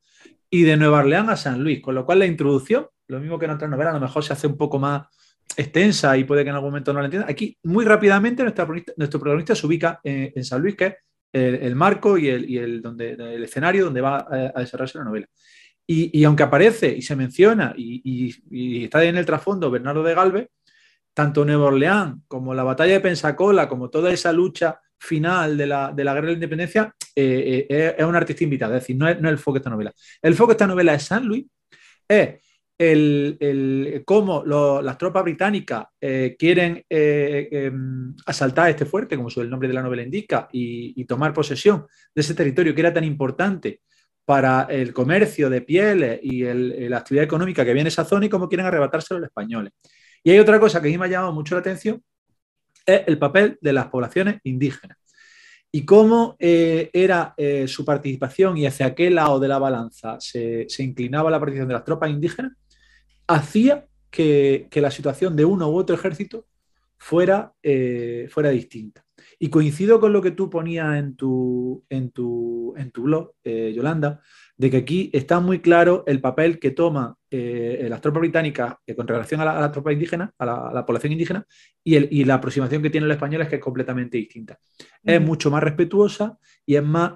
y 0.48 0.62
de 0.62 0.76
Nueva 0.78 1.00
Orleans 1.00 1.28
a 1.28 1.36
San 1.36 1.62
Luis, 1.62 1.82
con 1.82 1.94
lo 1.94 2.06
cual 2.06 2.20
la 2.20 2.26
introducción, 2.26 2.86
lo 3.08 3.20
mismo 3.20 3.38
que 3.38 3.44
en 3.44 3.52
otras 3.52 3.70
novelas, 3.70 3.92
a 3.92 3.98
lo 3.98 4.06
mejor 4.06 4.24
se 4.24 4.32
hace 4.32 4.46
un 4.46 4.56
poco 4.56 4.78
más 4.78 5.06
extensa 5.54 6.16
y 6.16 6.24
puede 6.24 6.44
que 6.44 6.48
en 6.50 6.56
algún 6.56 6.70
momento 6.70 6.94
no 6.94 7.00
la 7.00 7.06
entienda. 7.06 7.28
Aquí, 7.28 7.58
muy 7.64 7.84
rápidamente, 7.84 8.42
nuestro 8.42 9.20
protagonista 9.20 9.54
se 9.54 9.66
ubica 9.66 10.00
en, 10.02 10.44
San 10.44 10.62
Luis, 10.62 10.76
que 10.76 10.86
es 10.86 10.94
el, 11.32 11.74
marco 11.74 12.16
y, 12.16 12.28
el, 12.28 12.56
el, 12.56 12.80
donde, 12.80 13.12
el 13.12 13.44
escenario 13.44 13.84
donde 13.84 14.00
va 14.00 14.26
a 14.30 14.60
desarrollarse 14.60 14.98
la 14.98 15.04
novela. 15.04 15.28
Y, 15.86 16.24
aunque 16.24 16.44
aparece 16.44 16.94
y 16.96 17.02
se 17.02 17.16
menciona 17.16 17.74
y, 17.76 18.84
está 18.84 19.04
en 19.04 19.16
el 19.16 19.26
trasfondo 19.26 19.70
Bernardo 19.70 20.02
de 20.02 20.14
Galvez, 20.14 20.48
tanto 21.12 21.44
Nueva 21.44 21.66
Orleans 21.66 22.22
como 22.28 22.54
la 22.54 22.62
batalla 22.62 22.94
de 22.94 23.00
Pensacola, 23.00 23.68
como 23.68 23.90
toda 23.90 24.10
esa 24.10 24.32
lucha 24.32 24.80
final 24.98 25.58
de 25.58 25.66
la, 25.66 25.92
guerra 25.94 26.20
de 26.20 26.26
la 26.28 26.32
independencia, 26.32 26.94
eh, 27.14 27.66
eh, 27.68 27.94
es 27.98 28.04
un 28.04 28.16
artista 28.16 28.44
invitado, 28.44 28.74
es 28.74 28.82
decir, 28.82 28.96
no 28.96 29.08
es, 29.08 29.18
el 29.18 29.38
foco 29.38 29.54
de 29.54 29.58
esta 29.58 29.70
novela. 29.70 29.92
El 30.22 30.34
foco 30.34 30.48
de 30.48 30.54
esta 30.54 30.66
novela 30.66 30.94
es 30.94 31.02
San 31.02 31.26
Luis, 31.26 31.44
es 32.08 32.38
el, 32.78 34.02
cómo 34.04 34.44
las 34.44 34.96
tropas 34.96 35.24
británicas 35.24 35.84
eh, 36.00 36.36
quieren 36.38 36.84
em, 36.88 38.14
asaltar 38.26 38.70
este 38.70 38.86
fuerte, 38.86 39.16
como 39.16 39.28
el 39.36 39.50
nombre 39.50 39.68
de 39.68 39.74
la 39.74 39.82
novela 39.82 40.02
indica, 40.02 40.48
y, 40.52 41.00
y, 41.00 41.04
tomar 41.04 41.32
posesión 41.32 41.86
de 42.14 42.20
ese 42.20 42.34
territorio 42.34 42.74
que 42.74 42.80
era 42.80 42.94
tan 42.94 43.04
importante 43.04 43.80
para 44.24 44.66
el 44.70 44.92
comercio 44.92 45.50
de 45.50 45.62
pieles 45.62 46.20
y 46.22 46.42
la 46.88 46.98
actividad 46.98 47.24
económica 47.24 47.64
que 47.64 47.74
viene 47.74 47.88
esa 47.88 48.04
zona 48.04 48.26
y 48.26 48.28
cómo 48.28 48.48
quieren 48.48 48.66
arrebatárselo 48.66 49.20
los 49.20 49.28
españoles. 49.28 49.72
Y 50.22 50.30
hay 50.30 50.38
otra 50.38 50.60
cosa 50.60 50.80
que 50.80 50.88
a 50.88 50.90
mí 50.90 50.98
me 50.98 51.06
ha 51.06 51.08
llamado 51.08 51.32
mucho 51.32 51.54
la 51.54 51.60
atención, 51.60 52.02
es 52.86 53.02
el 53.06 53.18
papel 53.18 53.58
de 53.60 53.72
las 53.72 53.86
poblaciones 53.86 54.40
indígenas 54.44 54.96
y 55.74 55.86
cómo 55.86 56.36
eh, 56.38 56.90
era 56.92 57.32
eh, 57.36 57.66
su 57.66 57.84
participación 57.84 58.58
y 58.58 58.66
hacia 58.66 58.94
qué 58.94 59.10
lado 59.10 59.40
de 59.40 59.48
la 59.48 59.58
balanza 59.58 60.18
se, 60.20 60.66
inclinaba 60.78 61.30
la 61.30 61.40
participación 61.40 61.68
de 61.68 61.74
las 61.74 61.84
tropas 61.84 62.10
indígenas, 62.10 62.52
hacía 63.26 63.86
que, 64.10 64.68
la 64.74 64.90
situación 64.90 65.34
de 65.34 65.46
uno 65.46 65.70
u 65.70 65.76
otro 65.76 65.96
ejército 65.96 66.46
fuera, 66.98 67.54
eh, 67.62 68.28
fuera 68.30 68.50
distinta. 68.50 69.02
Y 69.42 69.50
coincido 69.50 69.98
con 69.98 70.12
lo 70.12 70.22
que 70.22 70.30
tú 70.30 70.48
ponías 70.48 70.96
en 70.96 71.16
tu, 71.16 71.84
en 71.90 72.12
tu, 72.12 72.74
en 72.76 72.92
tu 72.92 73.02
blog, 73.02 73.32
eh, 73.42 73.72
Yolanda, 73.74 74.20
de 74.56 74.70
que 74.70 74.76
aquí 74.76 75.10
está 75.12 75.40
muy 75.40 75.58
claro 75.58 76.04
el 76.06 76.20
papel 76.20 76.60
que 76.60 76.70
toma 76.70 77.16
eh, 77.28 77.84
las 77.90 78.00
tropas 78.00 78.20
británicas 78.20 78.76
eh, 78.86 78.94
con 78.94 79.08
relación 79.08 79.40
a 79.40 79.44
la, 79.46 79.72
tropa 79.72 79.92
indígena, 79.92 80.32
a 80.38 80.46
la, 80.72 80.86
población 80.86 81.14
indígena, 81.14 81.44
y, 81.82 81.96
el, 81.96 82.08
y, 82.12 82.24
la 82.24 82.34
aproximación 82.34 82.82
que 82.82 82.90
tienen 82.90 83.08
los 83.08 83.16
españoles 83.16 83.48
que 83.48 83.56
es 83.56 83.60
completamente 83.60 84.16
distinta. 84.16 84.60
Es 85.02 85.20
mucho 85.20 85.50
más 85.50 85.60
respetuosa 85.60 86.38
y 86.64 86.76
es 86.76 86.84
más, 86.84 87.14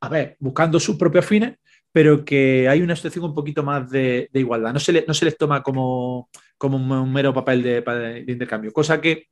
a 0.00 0.08
ver, 0.08 0.38
buscando 0.40 0.80
sus 0.80 0.96
propios 0.96 1.26
fines, 1.26 1.58
pero 1.92 2.24
que 2.24 2.70
hay 2.70 2.80
una 2.80 2.96
situación 2.96 3.26
un 3.26 3.34
poquito 3.34 3.62
más 3.62 3.90
de, 3.90 4.30
igualdad. 4.32 4.72
No 4.72 4.80
se, 4.80 5.04
no 5.06 5.12
se 5.12 5.26
les 5.26 5.36
toma 5.36 5.62
como, 5.62 6.30
como 6.56 6.78
un, 6.78 7.12
mero 7.12 7.34
papel 7.34 7.62
de, 7.62 7.82
de 7.82 8.32
intercambio, 8.32 8.72
cosa 8.72 8.98
que 8.98 9.26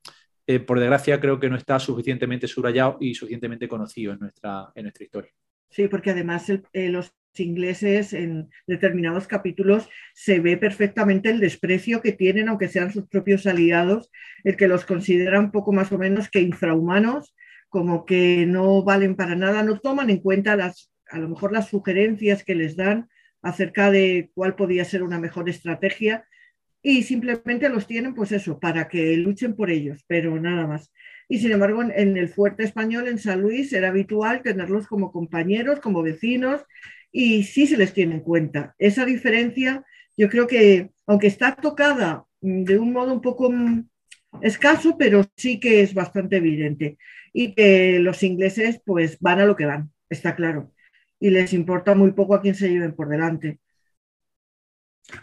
eh, 0.49 0.61
por 0.61 0.81
desgracia, 0.81 1.21
creo 1.21 1.39
que 1.39 1.51
no 1.51 1.57
está 1.57 1.79
suficientemente 1.79 2.49
subrayado 2.49 2.97
y 3.01 3.15
suficientemente 3.15 3.69
conocido 3.69 4.15
en 4.15 4.21
nuestra, 4.21 4.73
en 4.75 4.85
nuestra 4.85 5.05
historia. 5.05 5.31
Sí, 5.69 5.89
porque 5.89 6.11
además 6.11 6.49
eh, 6.49 6.89
los 6.89 7.13
ingleses 7.35 8.15
en 8.15 8.49
determinados 8.67 9.27
capítulos 9.27 9.91
se 10.15 10.41
ve 10.41 10.57
perfectamente 10.57 11.29
el 11.29 11.39
desprecio 11.39 12.01
que 12.01 12.13
tienen, 12.13 12.49
aunque 12.49 12.69
sean 12.69 12.91
sus 12.91 13.07
propios 13.09 13.47
aliados, 13.47 14.11
el 14.43 14.57
que 14.57 14.69
los 14.69 14.87
considera 14.87 15.39
un 15.39 15.51
poco 15.51 15.71
más 15.73 15.93
o 15.93 15.99
menos 15.99 16.31
que 16.31 16.41
infrahumanos, 16.41 17.37
como 17.69 18.07
que 18.07 18.47
no 18.47 18.83
valen 18.83 19.17
para 19.17 19.37
nada, 19.37 19.63
no 19.63 19.79
toman 19.79 20.09
en 20.09 20.23
cuenta 20.23 20.57
las, 20.57 20.91
a 21.11 21.19
lo 21.19 21.29
mejor 21.29 21.53
las 21.53 21.69
sugerencias 21.69 22.43
que 22.43 22.55
les 22.55 22.75
dan 22.75 23.11
acerca 23.43 23.91
de 23.91 24.31
cuál 24.33 24.57
podría 24.57 24.87
ser 24.87 25.03
una 25.03 25.21
mejor 25.21 25.51
estrategia 25.51 26.25
y 26.83 27.03
simplemente 27.03 27.69
los 27.69 27.87
tienen, 27.87 28.15
pues 28.15 28.33
eso, 28.33 28.59
para 28.61 28.89
que 28.89 29.17
luchen 29.17 29.55
por 29.55 29.71
ellos, 29.71 30.05
pero 30.07 30.39
nada 30.41 30.67
más. 30.67 30.93
Y 31.29 31.39
sin 31.41 31.53
embargo, 31.53 31.83
en, 31.83 32.17
el 32.17 32.29
fuerte 32.29 32.65
español, 32.65 33.09
en 33.09 33.19
San 33.19 33.43
Luis, 33.43 33.73
era 33.73 33.89
habitual 33.89 34.43
tenerlos 34.43 34.87
como 34.87 35.13
compañeros, 35.13 35.81
como 35.81 36.03
vecinos, 36.03 36.63
y 37.13 37.43
sí 37.45 37.67
se 37.67 37.77
les 37.77 37.93
tiene 37.93 38.17
en 38.17 38.21
cuenta. 38.21 38.75
Esa 38.79 39.05
diferencia, 39.05 39.85
yo 40.17 40.29
creo 40.31 40.47
que, 40.47 40.91
aunque 41.07 41.27
está 41.27 41.55
tocada 41.57 42.25
mm, 42.41 42.65
de 42.65 42.79
un 42.79 42.93
modo 42.93 43.13
un 43.13 43.21
poco 43.23 43.51
mm, 43.51 43.89
escaso, 44.43 44.97
pero 44.99 45.25
sí 45.37 45.61
que 45.61 45.83
es 45.83 45.95
bastante 45.95 46.37
evidente. 46.37 46.99
Y 47.33 47.55
que 47.55 47.99
los 48.01 48.23
ingleses, 48.23 48.81
pues, 48.85 49.19
van 49.21 49.41
a 49.41 49.47
lo 49.47 49.57
que 49.57 49.67
van, 49.67 49.91
está 50.09 50.35
claro. 50.37 50.73
Y 51.21 51.31
les 51.31 51.53
importa 51.53 51.95
muy 51.95 52.13
poco 52.13 52.35
a 52.35 52.41
quién 52.43 52.55
se 52.55 52.71
lleven 52.71 52.95
por 52.95 53.09
delante. 53.09 53.61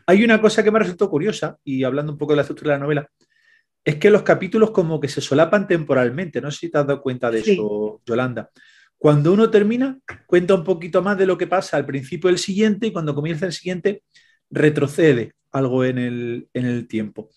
Hay 0.05 0.23
una 0.23 0.41
cosa 0.41 0.63
que 0.63 0.71
me 0.71 0.79
resultó 0.79 1.09
curiosa, 1.09 1.57
y 1.63 1.83
hablando 1.83 2.11
un 2.11 2.17
poco 2.17 2.33
de 2.33 2.37
la 2.37 2.41
estructura 2.41 2.73
de 2.73 2.79
la 2.79 2.83
novela, 2.83 3.09
es 3.83 3.95
que 3.97 4.09
los 4.09 4.23
capítulos 4.23 4.71
como 4.71 4.99
que 4.99 5.07
se 5.07 5.21
solapan 5.21 5.67
temporalmente. 5.67 6.41
No 6.41 6.49
sé 6.49 6.59
si 6.59 6.71
te 6.71 6.77
has 6.79 6.87
dado 6.87 7.01
cuenta 7.01 7.29
de 7.29 7.39
eso, 7.39 8.01
Yolanda. 8.05 8.49
cuando 8.97 9.31
uno 9.31 9.51
termina, 9.51 9.99
cuenta 10.25 10.55
un 10.55 10.63
poquito 10.63 11.03
más 11.03 11.17
de 11.17 11.27
lo 11.27 11.37
que 11.37 11.45
pasa 11.45 11.77
al 11.77 11.85
principio 11.85 12.29
del 12.29 12.39
siguiente 12.39 12.87
y 12.87 12.91
cuando 12.91 13.13
comienza 13.13 13.45
el 13.45 13.53
siguiente, 13.53 14.01
retrocede 14.49 15.33
algo 15.51 15.85
en 15.85 15.99
el, 15.99 16.49
en 16.53 16.65
el 16.65 16.87
tiempo. 16.87 17.29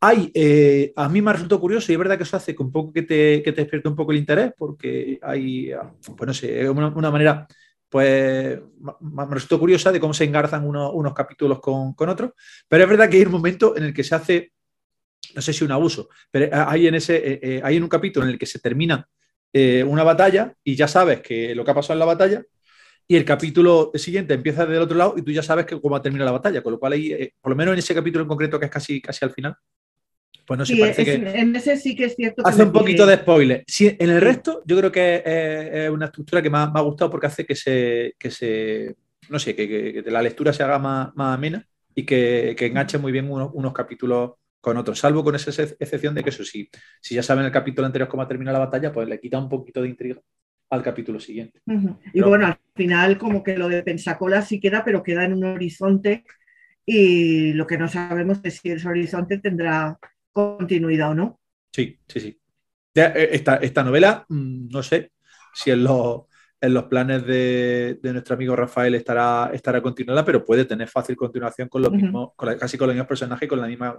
Hay, 0.00 0.30
eh, 0.34 0.92
a 0.94 1.08
mí 1.08 1.22
me 1.22 1.32
resultado 1.32 1.60
curioso 1.60 1.90
y 1.90 1.94
es 1.94 1.98
verdad 1.98 2.18
que 2.18 2.24
eso 2.24 2.36
hace 2.36 2.54
que 2.54 2.62
un 2.62 2.70
poco 2.70 2.92
que 2.92 3.02
te, 3.02 3.42
que 3.42 3.52
te 3.52 3.62
despierte 3.62 3.88
un 3.88 3.96
poco 3.96 4.12
el 4.12 4.18
interés 4.18 4.52
porque 4.56 5.18
hay, 5.22 5.70
pues 6.16 6.26
no 6.26 6.34
sé, 6.34 6.68
una, 6.68 6.88
una 6.88 7.10
manera, 7.10 7.46
pues 7.96 8.60
me 9.00 9.24
resultó 9.24 9.58
curiosa 9.58 9.90
de 9.90 9.98
cómo 9.98 10.12
se 10.12 10.24
engarzan 10.24 10.66
unos 10.66 11.14
capítulos 11.14 11.60
con, 11.60 11.94
con, 11.94 12.10
otros, 12.10 12.32
pero 12.68 12.84
es 12.84 12.90
verdad 12.90 13.08
que 13.08 13.16
hay 13.16 13.22
un 13.22 13.32
momento 13.32 13.74
en 13.74 13.84
el 13.84 13.94
que 13.94 14.04
se 14.04 14.14
hace, 14.14 14.52
no 15.34 15.40
sé 15.40 15.54
si 15.54 15.64
un 15.64 15.72
abuso, 15.72 16.10
pero 16.30 16.54
hay 16.68 16.88
en, 16.88 16.96
ese, 16.96 17.16
eh, 17.16 17.40
eh, 17.42 17.60
hay 17.64 17.78
en 17.78 17.84
un 17.84 17.88
capítulo 17.88 18.26
en 18.26 18.32
el 18.32 18.38
que 18.38 18.44
se 18.44 18.58
termina 18.58 19.08
una 19.86 20.04
batalla 20.04 20.52
y 20.62 20.76
ya 20.76 20.86
sabes 20.86 21.22
que 21.22 21.54
lo 21.54 21.64
que 21.64 21.70
ha 21.70 21.74
pasado 21.74 21.94
en 21.94 22.00
la 22.00 22.04
batalla 22.04 22.42
y 23.08 23.16
el 23.16 23.24
capítulo 23.24 23.90
siguiente 23.94 24.34
empieza 24.34 24.66
del 24.66 24.82
otro 24.82 24.98
lado 24.98 25.14
y 25.16 25.22
tú 25.22 25.32
ya 25.32 25.42
sabes 25.42 25.64
que 25.64 25.80
cómo 25.80 26.02
termina 26.02 26.26
la 26.26 26.32
batalla, 26.32 26.62
con 26.62 26.74
lo 26.74 26.78
cual 26.78 26.92
ahí, 26.92 27.32
por 27.40 27.52
lo 27.52 27.56
menos 27.56 27.72
en 27.72 27.78
ese 27.78 27.94
capítulo 27.94 28.24
en 28.24 28.28
concreto 28.28 28.60
que 28.60 28.66
es 28.66 28.70
casi, 28.70 29.00
casi 29.00 29.24
al 29.24 29.30
final, 29.30 29.56
pues 30.46 30.58
no 30.58 30.64
sé, 30.64 30.76
parece 30.76 31.04
que. 31.04 31.14
En 31.14 31.54
ese 31.56 31.76
sí 31.76 31.96
que 31.96 32.04
es 32.04 32.14
cierto. 32.14 32.46
hace 32.46 32.62
un 32.62 32.72
poquito 32.72 33.04
de 33.06 33.16
spoiler. 33.16 33.64
en 33.80 34.10
el 34.10 34.20
resto, 34.20 34.62
yo 34.64 34.78
creo 34.78 34.92
que 34.92 35.22
es, 35.24 35.90
una 35.90 36.06
estructura 36.06 36.40
que 36.40 36.50
me 36.50 36.58
ha, 36.58 36.80
gustado 36.80 37.10
porque 37.10 37.26
hace 37.26 37.44
que 37.44 37.54
se. 37.54 38.14
Que 38.18 38.30
se 38.30 38.94
no 39.28 39.38
sé, 39.38 39.56
que, 39.56 40.04
la 40.06 40.22
lectura 40.22 40.52
se 40.52 40.62
haga 40.62 40.78
más, 40.78 41.10
amena 41.16 41.66
y 41.94 42.04
que, 42.04 42.54
enganche 42.58 42.98
muy 42.98 43.12
bien 43.12 43.30
unos, 43.30 43.72
capítulos 43.72 44.32
con 44.60 44.76
otros, 44.76 44.98
salvo 44.98 45.22
con 45.24 45.34
esa 45.34 45.50
excepción 45.62 46.14
de 46.14 46.22
que 46.22 46.30
eso 46.30 46.44
sí, 46.44 46.68
si 47.00 47.14
ya 47.14 47.22
saben 47.22 47.44
el 47.44 47.52
capítulo 47.52 47.86
anterior 47.86 48.08
cómo 48.08 48.22
ha 48.22 48.28
terminado 48.28 48.58
la 48.58 48.64
batalla, 48.64 48.92
pues 48.92 49.08
le 49.08 49.20
quita 49.20 49.38
un 49.38 49.48
poquito 49.48 49.82
de 49.82 49.88
intriga 49.88 50.20
al 50.70 50.82
capítulo 50.82 51.20
siguiente. 51.20 51.60
Y 52.12 52.20
bueno, 52.20 52.46
al 52.46 52.58
final 52.74 53.18
como 53.18 53.42
que 53.42 53.56
lo 53.56 53.68
de 53.68 53.82
Pensacola 53.82 54.42
sí 54.42 54.60
queda, 54.60 54.84
pero 54.84 55.02
queda 55.02 55.24
en 55.24 55.34
un 55.34 55.44
horizonte 55.44 56.24
y 56.84 57.52
lo 57.52 57.66
que 57.66 57.78
no 57.78 57.88
sabemos 57.88 58.40
es 58.42 58.58
si 58.58 58.70
ese 58.70 58.88
horizonte 58.88 59.38
tendrá 59.38 59.98
continuidad 60.36 61.12
o 61.12 61.14
no. 61.14 61.40
Sí, 61.72 61.98
sí, 62.06 62.20
sí. 62.20 62.40
Eh, 62.94 63.30
esta, 63.32 63.56
esta 63.56 63.82
novela, 63.82 64.26
mm, 64.28 64.68
no 64.68 64.82
sé 64.82 65.12
si 65.54 65.70
en 65.70 65.82
los, 65.82 66.24
en 66.60 66.74
los 66.74 66.84
planes 66.84 67.26
de, 67.26 67.98
nuestro 68.02 68.34
amigo 68.34 68.54
Rafael 68.54 68.94
estará, 68.94 69.50
estará 69.54 69.80
continuada, 69.80 70.26
pero 70.26 70.44
puede 70.44 70.66
tener 70.66 70.88
fácil 70.88 71.16
continuación 71.16 71.68
con, 71.68 71.80
lo 71.80 71.90
mismo, 71.90 72.34
casi 72.36 72.76
con 72.76 72.88
los 72.88 72.94
mismos 72.94 73.08
personajes 73.08 73.46
y 73.46 73.48
con 73.48 73.60
la 73.62 73.66
misma. 73.66 73.96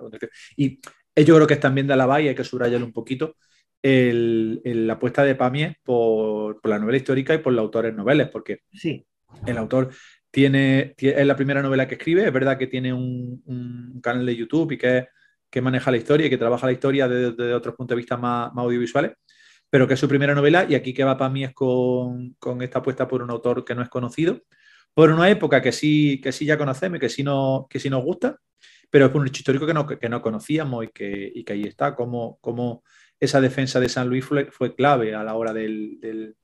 Y 0.56 0.80
yo 1.16 1.36
creo 1.36 1.48
que 1.48 1.56
es 1.56 1.60
también 1.60 1.88
de 1.88 1.96
la 1.96 2.22
y 2.22 2.28
hay 2.28 2.36
que 2.36 2.44
subrayarlo 2.44 2.86
un 2.86 2.94
poquito. 2.94 3.36
la 3.82 4.94
apuesta 4.94 5.24
de 5.24 5.34
Pamie 5.34 5.78
por, 5.84 6.62
por, 6.62 6.70
la 6.70 6.78
novela 6.78 6.98
histórica 6.98 7.34
y 7.34 7.40
por 7.40 7.54
los 7.54 7.64
autores 7.64 7.96
noveles, 7.96 8.30
porque 8.30 8.60
sí. 8.72 9.04
el 9.48 9.58
autor 9.58 9.90
tiene, 10.30 10.94
es 10.98 11.26
la 11.26 11.36
primera 11.36 11.64
novela 11.64 11.88
que 11.88 11.96
escribe, 11.96 12.28
es 12.28 12.34
verdad 12.34 12.60
que 12.60 12.68
tiene 12.68 12.94
un, 12.94 13.42
un 13.46 14.02
canal 14.02 14.24
de 14.24 14.36
YouTube 14.36 14.74
y 14.74 14.78
que 14.78 14.98
es 15.00 15.06
que 15.58 15.62
maneja 15.62 15.90
la 15.90 15.98
historia 15.98 16.28
y 16.28 16.30
que 16.30 16.38
trabaja 16.38 16.68
la 16.68 16.72
historia 16.72 17.08
desde, 17.08 17.52
otros 17.56 17.74
puntos 17.74 17.96
de 17.96 17.98
vista 17.98 18.16
más, 18.16 18.52
audiovisuales, 18.56 19.14
pero 19.72 19.88
que 19.88 19.96
es 19.96 20.00
su 20.00 20.08
primera 20.08 20.36
novela 20.36 20.68
y 20.70 20.76
aquí 20.76 20.94
que 20.94 21.04
va 21.04 21.18
para 21.18 21.32
mí 21.32 21.44
es 21.44 21.54
con, 21.56 22.38
esta 22.62 22.78
apuesta 22.78 23.08
por 23.08 23.24
un 23.24 23.32
autor 23.32 23.66
que 23.66 23.74
no 23.74 23.82
es 23.82 23.90
conocido, 23.90 24.40
por 24.94 25.10
una 25.10 25.28
época 25.32 25.60
que 25.60 25.72
sí, 25.72 26.22
que 26.22 26.32
sí 26.32 26.46
ya 26.46 26.60
conocemos 26.60 26.98
y 26.98 27.00
que 27.00 27.10
sí, 27.10 27.24
no, 27.24 27.66
que 27.68 27.80
sí 27.80 27.90
nos 27.90 28.04
gusta, 28.04 28.38
pero 28.92 29.08
es 29.08 29.12
por 29.12 29.20
un 29.20 29.28
hecho 29.30 29.40
histórico 29.40 29.66
que 29.66 29.74
no, 29.74 29.88
que 29.88 30.10
no 30.10 30.22
conocíamos 30.22 30.86
y 30.86 30.88
que, 30.90 31.32
y 31.34 31.44
que 31.44 31.54
ahí 31.54 31.64
está, 31.64 31.96
como, 31.96 32.38
como 32.40 32.84
esa 33.20 33.42
defensa 33.42 33.80
de 33.80 33.90
San 33.90 34.08
Luis 34.08 34.26
fue, 34.26 34.76
clave 34.76 35.16
a 35.16 35.24
la 35.24 35.34
hora 35.34 35.54
del, 35.54 36.36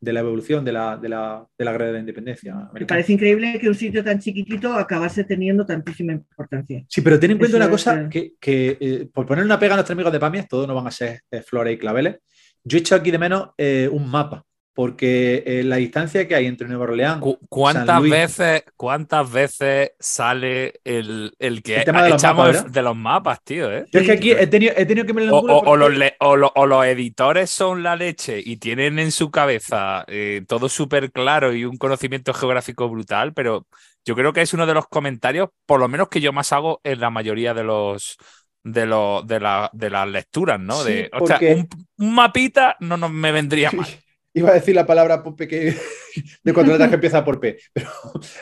de 0.00 0.12
la 0.12 0.20
evolución 0.20 0.64
de 0.64 0.72
la, 0.72 0.96
de 0.96 1.08
la, 1.08 1.46
de 1.58 1.64
la 1.64 1.72
guerra 1.72 1.86
de 1.86 1.92
la 1.92 1.98
independencia. 1.98 2.70
Me 2.72 2.86
parece 2.86 3.12
increíble 3.12 3.58
que 3.60 3.68
un 3.68 3.74
sitio 3.74 4.02
tan 4.02 4.18
chiquitito 4.18 4.72
acabase 4.72 5.24
teniendo 5.24 5.66
tantísima 5.66 6.12
importancia. 6.12 6.84
Sí, 6.88 7.02
pero 7.02 7.20
ten 7.20 7.32
en 7.32 7.38
cuenta 7.38 7.56
una 7.56 7.68
cosa, 7.68 8.08
que, 8.08 8.32
que 8.40 8.78
eh, 8.80 9.08
por 9.12 9.26
poner 9.26 9.44
una 9.44 9.58
pega 9.58 9.74
a 9.74 9.76
nuestros 9.76 9.94
amigos 9.94 10.12
de 10.12 10.20
Pamias, 10.20 10.48
todos 10.48 10.66
no 10.66 10.74
van 10.74 10.86
a 10.86 10.90
ser 10.90 11.20
eh, 11.30 11.42
flores 11.42 11.74
y 11.74 11.78
claveles. 11.78 12.16
Yo 12.64 12.78
he 12.78 12.80
hecho 12.80 12.94
aquí 12.94 13.10
de 13.10 13.18
menos 13.18 13.50
eh, 13.58 13.88
un 13.90 14.10
mapa 14.10 14.44
porque 14.72 15.42
eh, 15.46 15.64
la 15.64 15.76
distancia 15.76 16.28
que 16.28 16.34
hay 16.34 16.46
entre 16.46 16.68
Nueva 16.68 16.84
Orleans. 16.84 17.22
¿Cuántas 17.48 18.02
veces, 18.02 18.64
cuántas 18.76 19.30
veces 19.30 19.92
sale 19.98 20.80
el, 20.84 21.34
el 21.38 21.62
que 21.62 21.84
de 21.84 21.92
los 21.92 22.14
echamos 22.14 22.54
mapas, 22.54 22.72
de 22.72 22.82
los 22.82 22.96
mapas, 22.96 23.42
tío? 23.42 23.70
¿eh? 23.72 23.86
Yo 23.92 24.00
es 24.00 24.06
que 24.06 24.12
aquí 24.12 24.30
he 24.30 24.46
tenido, 24.46 24.72
he 24.76 24.86
tenido 24.86 25.06
que 25.06 25.12
me 25.12 25.24
lo 25.24 25.36
o, 25.36 25.70
o, 25.70 25.76
los 25.76 25.92
o, 26.20 26.66
los 26.66 26.86
editores 26.86 27.50
son 27.50 27.82
la 27.82 27.96
leche 27.96 28.40
y 28.44 28.58
tienen 28.58 28.98
en 28.98 29.10
su 29.10 29.30
cabeza 29.30 30.04
eh, 30.06 30.42
todo 30.46 30.68
súper 30.68 31.10
claro 31.10 31.52
y 31.52 31.64
un 31.64 31.76
conocimiento 31.76 32.32
geográfico 32.32 32.88
brutal, 32.88 33.34
pero 33.34 33.66
yo 34.04 34.14
creo 34.14 34.32
que 34.32 34.42
es 34.42 34.54
uno 34.54 34.66
de 34.66 34.74
los 34.74 34.86
comentarios, 34.86 35.50
por 35.66 35.80
lo 35.80 35.88
menos 35.88 36.08
que 36.08 36.20
yo 36.20 36.32
más 36.32 36.52
hago 36.52 36.80
en 36.84 37.00
la 37.00 37.10
mayoría 37.10 37.54
de 37.54 37.64
los 37.64 38.16
de, 38.62 38.86
lo, 38.86 39.22
de, 39.22 39.40
la, 39.40 39.70
de 39.72 39.90
las 39.90 40.06
lecturas, 40.06 40.60
¿no? 40.60 40.84
de, 40.84 41.10
o 41.18 41.26
sea, 41.26 41.38
un, 41.40 41.68
un, 41.98 42.14
mapita 42.14 42.76
no, 42.80 42.96
no 42.96 43.08
me 43.08 43.32
vendría 43.32 43.70
mal. 43.72 43.88
Iba 44.32 44.50
a 44.50 44.54
decir 44.54 44.74
la 44.74 44.86
palabra 44.86 45.22
Pope 45.22 45.48
que, 45.48 45.74
de 46.44 46.52
cuatro 46.52 46.72
letras 46.72 46.88
que 46.88 46.94
empieza 46.94 47.24
por 47.24 47.40
P, 47.40 47.58
pero 47.72 47.90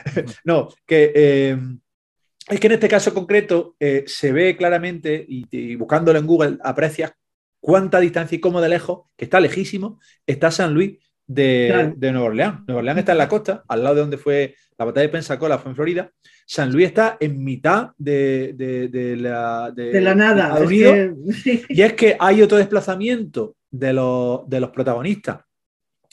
no, 0.45 0.68
que 0.86 1.12
eh, 1.14 1.59
es 2.49 2.61
que 2.61 2.66
en 2.66 2.72
este 2.74 2.89
caso 2.89 3.12
concreto 3.12 3.76
eh, 3.78 4.05
se 4.07 4.32
ve 4.32 4.57
claramente 4.57 5.24
y, 5.28 5.76
buscándolo 5.76 6.18
en 6.18 6.26
Google 6.26 6.59
aprecias 6.62 7.12
cuánta 7.61 8.01
distancia 8.01 8.36
y 8.36 8.41
cómo 8.41 8.61
de 8.61 8.68
lejos, 8.68 9.03
que 9.16 9.24
está 9.24 9.41
lejísimo, 9.41 10.01
está 10.26 10.51
San 10.51 10.72
Luis 10.72 10.99
de, 11.26 11.95
Nueva 12.01 12.22
Orleans. 12.22 12.61
Nueva 12.66 12.78
Orleans 12.78 13.01
está 13.01 13.12
en 13.12 13.18
la 13.18 13.28
costa, 13.28 13.64
al 13.68 13.82
lado 13.82 13.97
de 13.97 14.01
donde 14.03 14.16
fue 14.16 14.55
la 14.78 14.86
batalla 14.86 15.07
de 15.07 15.12
Pensacola, 15.12 15.59
fue 15.59 15.72
en 15.72 15.76
Florida. 15.76 16.11
San 16.47 16.72
Luis 16.72 16.86
está 16.86 17.18
en 17.20 17.45
mitad 17.45 17.91
de, 17.99 18.55
la, 19.18 19.70
de 19.70 20.01
la 20.01 20.14
nada. 20.14 20.59
Y 20.70 21.82
es 21.82 21.93
que 21.93 22.16
hay 22.18 22.41
otro 22.41 22.57
desplazamiento 22.57 23.57
de 23.70 23.93
los, 23.93 24.49
de 24.49 24.61
los 24.61 24.70
protagonistas 24.70 25.41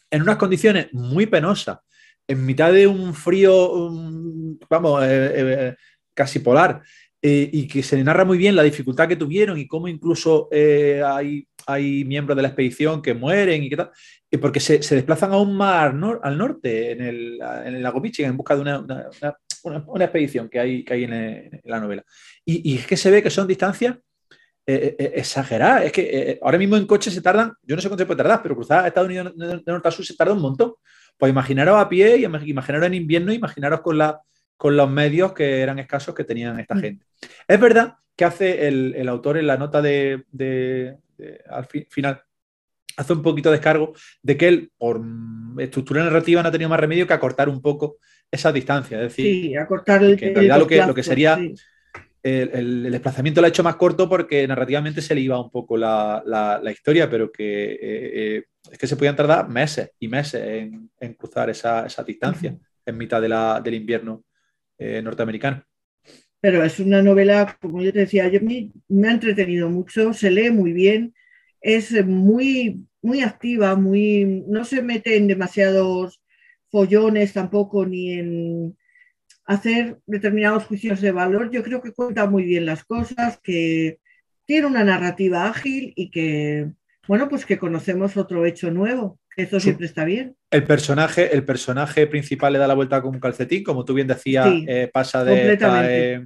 en 0.09 0.21
unas 0.21 0.37
condiciones 0.37 0.93
muy 0.93 1.25
penosas, 1.25 1.79
en 2.27 2.45
mitad 2.45 2.73
de 2.73 2.87
un 2.87 3.13
frío, 3.13 3.91
vamos, 4.69 5.03
eh, 5.03 5.31
eh, 5.35 5.75
casi 6.13 6.39
polar, 6.39 6.81
eh, 7.21 7.49
y 7.51 7.67
que 7.67 7.83
se 7.83 8.03
narra 8.03 8.25
muy 8.25 8.37
bien 8.37 8.55
la 8.55 8.63
dificultad 8.63 9.07
que 9.07 9.15
tuvieron 9.15 9.57
y 9.57 9.67
cómo 9.67 9.87
incluso 9.87 10.49
hay, 10.51 11.47
hay 11.67 12.05
miembros 12.05 12.35
de 12.35 12.41
la 12.43 12.49
expedición 12.49 13.01
que 13.01 13.13
mueren 13.13 13.63
y 13.63 13.69
qué 13.69 13.77
tal, 13.77 13.91
porque 14.41 14.59
se, 14.59 14.77
desplazan 14.77 15.33
aún 15.33 15.55
más 15.55 15.91
al, 15.91 16.37
norte, 16.37 16.91
en 16.91 17.01
el, 17.01 17.39
en 17.65 17.75
el, 17.75 17.83
lago 17.83 18.01
Michigan, 18.01 18.31
en 18.31 18.37
busca 18.37 18.55
de 18.55 18.61
una, 18.61 18.79
una, 19.63 20.05
expedición 20.05 20.49
que 20.49 20.59
hay, 20.59 20.83
que 20.83 20.93
hay 20.93 21.03
en, 21.05 21.61
la 21.63 21.79
novela. 21.79 22.03
Y, 22.43 22.71
y, 22.71 22.77
es 22.77 22.85
que 22.85 22.97
se 22.97 23.09
ve 23.09 23.23
que 23.23 23.29
son 23.29 23.47
distancias 23.47 23.97
eh, 24.67 24.95
eh, 24.97 25.11
exagerar. 25.17 25.83
Es 25.83 25.91
que 25.91 26.01
eh, 26.01 26.39
ahora 26.41 26.57
mismo 26.57 26.75
en 26.75 26.87
coche 26.87 27.11
se 27.11 27.21
tardan, 27.21 27.53
yo 27.61 27.75
no 27.75 27.81
sé 27.83 27.87
cuánto 27.87 28.07
puede 28.07 28.17
tardar, 28.17 28.41
pero 28.41 28.55
cruzar 28.55 28.83
a 28.83 28.87
Estados 28.87 29.07
Unidos 29.07 29.31
de 29.35 29.61
norte 29.63 29.87
a 29.87 29.91
sur 29.91 30.03
se 30.03 30.15
tarda 30.15 30.33
un 30.33 30.41
montón. 30.41 30.73
Pues 31.17 31.29
imaginaros 31.29 31.79
a 31.79 31.87
pie, 31.87 32.17
imaginaros 32.17 32.87
en 32.87 32.95
invierno, 32.95 33.31
imaginaros 33.31 33.81
con, 33.81 33.99
la, 33.99 34.19
con 34.57 34.75
los 34.75 34.89
medios 34.89 35.33
que 35.33 35.61
eran 35.61 35.77
escasos 35.77 36.15
que 36.15 36.23
tenían 36.23 36.59
esta 36.59 36.73
mm. 36.73 36.79
gente. 36.79 37.05
Es 37.47 37.59
verdad 37.59 37.93
que 38.15 38.25
hace 38.25 38.67
el, 38.67 39.07
autor 39.07 39.37
en 39.37 39.45
la 39.45 39.57
nota 39.57 39.83
de, 39.83 40.97
al 41.47 41.67
final, 41.89 42.23
hace 42.97 43.13
un 43.13 43.21
poquito 43.21 43.51
de 43.51 43.57
descargo 43.57 43.93
de 44.23 44.35
que 44.35 44.47
él, 44.47 44.71
por 44.79 44.99
estructura 45.59 46.03
narrativa, 46.03 46.41
no 46.41 46.49
ha 46.49 46.51
tenido 46.51 46.69
más 46.71 46.79
remedio 46.79 47.05
que 47.05 47.13
acortar 47.13 47.49
un 47.49 47.61
poco 47.61 47.97
esa 48.31 48.51
distancia. 48.51 48.97
Es 48.97 49.09
decir, 49.09 49.25
sí, 49.25 49.55
acortar 49.55 50.03
el, 50.03 50.17
que 50.17 50.29
en 50.29 50.33
realidad 50.33 50.57
lo, 50.57 50.65
que, 50.65 50.83
lo 50.83 50.95
que 50.95 51.03
sería 51.03 51.37
el, 52.25 52.91
desplazamiento 52.91 53.39
lo 53.39 53.45
ha 53.45 53.49
hecho 53.49 53.63
más 53.63 53.75
corto 53.75 54.09
porque 54.09 54.47
narrativamente 54.47 55.01
se 55.01 55.13
le 55.13 55.21
iba 55.21 55.39
un 55.39 55.51
poco 55.51 55.77
la, 55.77 56.59
historia, 56.71 57.09
pero 57.09 57.31
que 57.31 57.73
eh, 57.73 57.77
eh, 57.81 58.43
es 58.71 58.77
que 58.79 58.87
se 58.87 58.95
podían 58.95 59.15
tardar 59.15 59.47
meses 59.47 59.91
y 59.99 60.07
meses 60.07 60.41
en, 60.99 61.13
cruzar 61.13 61.51
esa, 61.51 61.85
distancia 62.05 62.57
en 62.85 62.97
mitad 62.97 63.21
del 63.21 63.73
invierno 63.75 64.23
eh, 64.79 65.01
norteamericano. 65.03 65.63
Pero 66.41 66.63
es 66.63 66.79
una 66.79 67.01
novela, 67.03 67.57
como 67.61 67.81
yo 67.81 67.93
te 67.93 67.99
decía, 67.99 68.27
yo 68.27 68.39
me, 68.41 69.07
ha 69.07 69.11
entretenido 69.11 69.69
mucho, 69.69 70.11
se 70.13 70.31
lee 70.31 70.49
muy 70.49 70.73
bien, 70.73 71.13
es 71.61 72.03
muy, 72.05 72.85
muy 73.03 73.21
activa, 73.21 73.75
muy, 73.75 74.43
no 74.47 74.65
se 74.65 74.81
mete 74.81 75.15
en 75.15 75.27
demasiados 75.27 76.21
follones 76.71 77.33
tampoco, 77.33 77.85
ni 77.85 78.13
en 78.13 78.77
hacer 79.45 79.99
determinados 80.05 80.65
juicios 80.65 81.01
de 81.01 81.11
valor. 81.11 81.51
Yo 81.51 81.63
creo 81.63 81.81
que 81.81 81.93
cuenta 81.93 82.27
muy 82.27 82.43
bien 82.43 82.65
las 82.65 82.83
cosas, 82.83 83.39
que 83.43 83.99
tiene 84.45 84.67
una 84.67 84.83
narrativa 84.83 85.47
ágil 85.47 85.93
y 85.95 86.09
que, 86.09 86.71
bueno, 87.07 87.29
pues 87.29 87.45
que 87.45 87.57
conocemos 87.57 88.17
otro 88.17 88.45
hecho 88.45 88.71
nuevo. 88.71 89.19
Eso 89.35 89.59
siempre 89.59 89.85
está 89.85 90.05
bien. 90.05 90.35
El 90.49 90.63
personaje, 90.63 91.35
el 91.35 91.43
personaje 91.43 92.07
principal 92.07 92.53
le 92.53 92.59
da 92.59 92.67
la 92.67 92.73
vuelta 92.73 93.01
con 93.01 93.15
un 93.15 93.19
calcetín, 93.19 93.63
como 93.63 93.83
tú 93.83 93.93
bien 93.93 94.07
decías, 94.07 94.47
eh, 94.67 94.89
pasa 94.93 95.25
de 95.25 96.25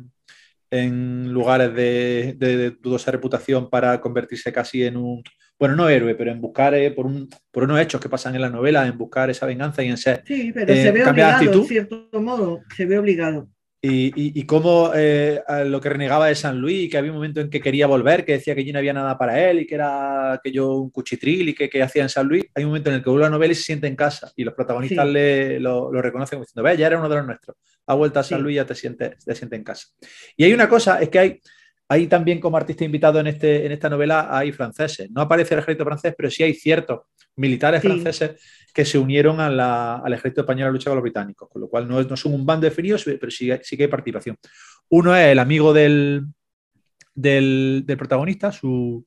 en, 0.71 1.33
lugares 1.33 1.73
de, 1.73 2.77
dudosa 2.79 3.11
reputación 3.11 3.69
para 3.69 3.99
convertirse 3.99 4.53
casi 4.53 4.83
en 4.83 4.97
un, 4.97 5.23
bueno, 5.59 5.75
no 5.75 5.89
héroe, 5.89 6.15
pero 6.15 6.31
en 6.31 6.39
buscar 6.39 6.73
eh, 6.73 6.91
por, 6.91 7.05
un, 7.05 7.29
por 7.51 7.63
unos 7.63 7.79
hechos 7.81 7.99
que 7.99 8.07
pasan 8.07 8.33
en 8.33 8.41
la 8.41 8.49
novela, 8.49 8.87
en 8.87 8.97
buscar 8.97 9.29
esa 9.29 9.45
venganza 9.45 9.83
y 9.83 9.89
en 9.89 9.97
ser. 9.97 10.23
Sí, 10.25 10.51
pero 10.53 10.73
se 10.73 10.91
ve 10.91 11.05
obligado, 11.05 11.53
en 11.53 11.65
cierto 11.65 12.07
modo, 12.13 12.61
se 12.75 12.85
ve 12.85 12.97
obligado. 12.97 13.49
Y, 13.81 14.11
y, 14.37 14.45
cómo 14.45 14.91
eh, 14.93 15.41
lo 15.65 15.79
que 15.79 15.87
renegaba 15.87 16.27
de 16.27 16.35
San 16.35 16.59
Luis, 16.59 16.91
que 16.91 16.97
había 16.97 17.11
un 17.11 17.17
momento 17.17 17.39
en 17.39 17.49
que 17.49 17.61
quería 17.61 17.87
volver, 17.87 18.25
que 18.25 18.33
decía 18.33 18.53
que 18.53 18.59
allí 18.59 18.73
no 18.73 18.79
había 18.79 18.91
nada 18.91 19.17
para 19.17 19.49
él 19.49 19.59
y 19.59 19.65
que 19.65 19.75
era 19.75 20.33
aquello 20.33 20.73
un 20.73 20.89
cuchitril 20.89 21.47
y 21.47 21.55
que, 21.55 21.69
que 21.69 21.81
hacía 21.81 22.03
en 22.03 22.09
San 22.09 22.27
Luis. 22.27 22.43
Hay 22.55 22.65
un 22.65 22.71
momento 22.71 22.89
en 22.89 22.97
el 22.97 23.03
que 23.03 23.09
vuelve 23.09 23.25
a 23.25 23.29
la 23.29 23.35
novela 23.37 23.53
y 23.53 23.55
se 23.55 23.63
siente 23.63 23.87
en 23.87 23.95
casa 23.95 24.33
y 24.35 24.43
los 24.43 24.53
protagonistas 24.53 25.07
le, 25.07 25.61
lo, 25.61 25.93
lo, 25.93 26.01
reconocen 26.01 26.37
como 26.37 26.43
diciendo, 26.43 26.63
ve, 26.63 26.75
ya 26.75 26.87
era 26.87 26.97
uno 26.97 27.07
de 27.07 27.15
los 27.15 27.25
nuestros, 27.25 27.55
ha 27.87 27.93
vuelto 27.93 28.19
a 28.19 28.23
San 28.23 28.41
Luis 28.41 28.55
y 28.55 28.57
ya 28.57 28.65
te 28.65 28.75
siente, 28.75 29.15
te 29.23 29.33
siente 29.33 29.55
en 29.55 29.63
casa. 29.63 29.87
Y 30.35 30.43
hay 30.43 30.53
una 30.53 30.67
cosa, 30.67 30.99
es 30.99 31.07
que 31.07 31.19
hay, 31.19 31.39
hay 31.91 32.05
también 32.05 32.39
como 32.39 32.55
artista 32.55 32.85
invitado 32.85 33.19
en, 33.19 33.27
este, 33.27 33.65
en 33.65 33.71
esta 33.71 33.89
novela, 33.89 34.27
hay 34.29 34.51
franceses. 34.51 35.09
No 35.09 35.21
aparece 35.21 35.55
el 35.55 35.61
ejército 35.61 35.85
francés, 35.85 36.13
pero 36.15 36.29
sí 36.29 36.43
hay 36.43 36.53
ciertos 36.53 37.01
militares 37.35 37.81
franceses 37.81 38.39
que 38.71 38.85
se 38.85 38.99
unieron 38.99 39.39
al 39.39 40.13
ejército 40.13 40.41
español 40.41 40.65
a 40.65 40.67
la 40.67 40.73
lucha 40.73 40.91
con 40.91 40.97
los 40.97 41.03
británicos, 41.03 41.49
con 41.49 41.61
lo 41.61 41.67
cual 41.67 41.87
no, 41.87 41.99
no 42.01 42.15
son 42.15 42.35
un 42.35 42.45
bando 42.45 42.65
definido, 42.65 42.97
pero 43.03 43.31
sí, 43.31 43.49
sí, 43.63 43.75
que 43.75 43.83
hay 43.83 43.89
participación. 43.89 44.37
Uno 44.89 45.15
es 45.15 45.27
el 45.29 45.39
amigo 45.39 45.73
del, 45.73 46.27
del, 47.15 47.83
protagonista, 47.97 48.51
su, 48.51 49.05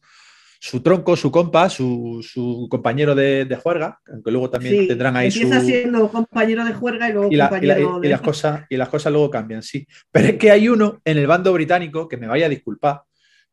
su, 0.63 0.81
tronco, 0.81 1.17
su 1.17 1.33
compa, 1.33 1.69
su, 1.69 2.21
su 2.23 2.69
compañero 2.71 3.17
de, 3.17 3.47
de, 3.47 3.57
juerga, 3.57 3.99
aunque 4.07 4.31
luego 4.31 4.49
también 4.49 4.87
tendrán 4.87 5.17
ahí 5.17 5.27
empieza 5.27 5.61
siendo 5.61 6.09
compañero 6.09 6.65
de 6.65 6.73
juerga 6.73 7.09
y 7.09 7.13
luego 7.13 7.29
compañero 7.29 8.01
y, 8.01 8.07
las 8.07 8.21
cosas, 8.21 8.65
y 8.69 8.77
las 8.77 8.89
cosas 8.89 9.13
luego 9.13 9.29
cambian, 9.29 9.61
sí. 9.61 9.85
Pero 10.13 10.29
es 10.29 10.37
que 10.37 10.53
hay 10.53 10.69
uno 10.69 11.01
en 11.05 11.19
el 11.19 11.27
bando 11.27 11.53
británico, 11.53 12.07
que 12.07 12.17
me 12.17 12.29
vaya 12.29 12.47
a 12.47 12.49
disculpar, 12.49 13.03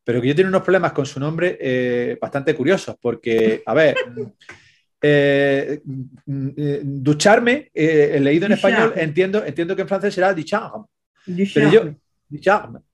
pero 0.04 0.22
que 0.22 0.28
yo 0.28 0.36
tengo 0.36 0.50
unos 0.50 0.62
problemas 0.62 0.92
con 0.92 1.04
su 1.04 1.18
nombre 1.18 1.58
eh, 1.60 2.16
bastante 2.20 2.54
curiosos, 2.54 2.94
porque, 3.00 3.60
a 3.66 3.74
ver, 3.74 3.96
eh, 5.02 5.80
mm, 5.84 6.48
eh, 6.56 6.80
ducharme, 6.84 7.72
eh, 7.74 8.20
leído 8.20 8.46
en 8.46 8.52
español, 8.52 8.92
entiendo, 8.94 9.44
entiendo 9.44 9.74
que 9.74 9.82
en 9.82 9.88
francés 9.88 10.14
será 10.14 10.32
dicharme. 10.32 10.84
Pero 11.26 11.72
yo, 11.72 11.92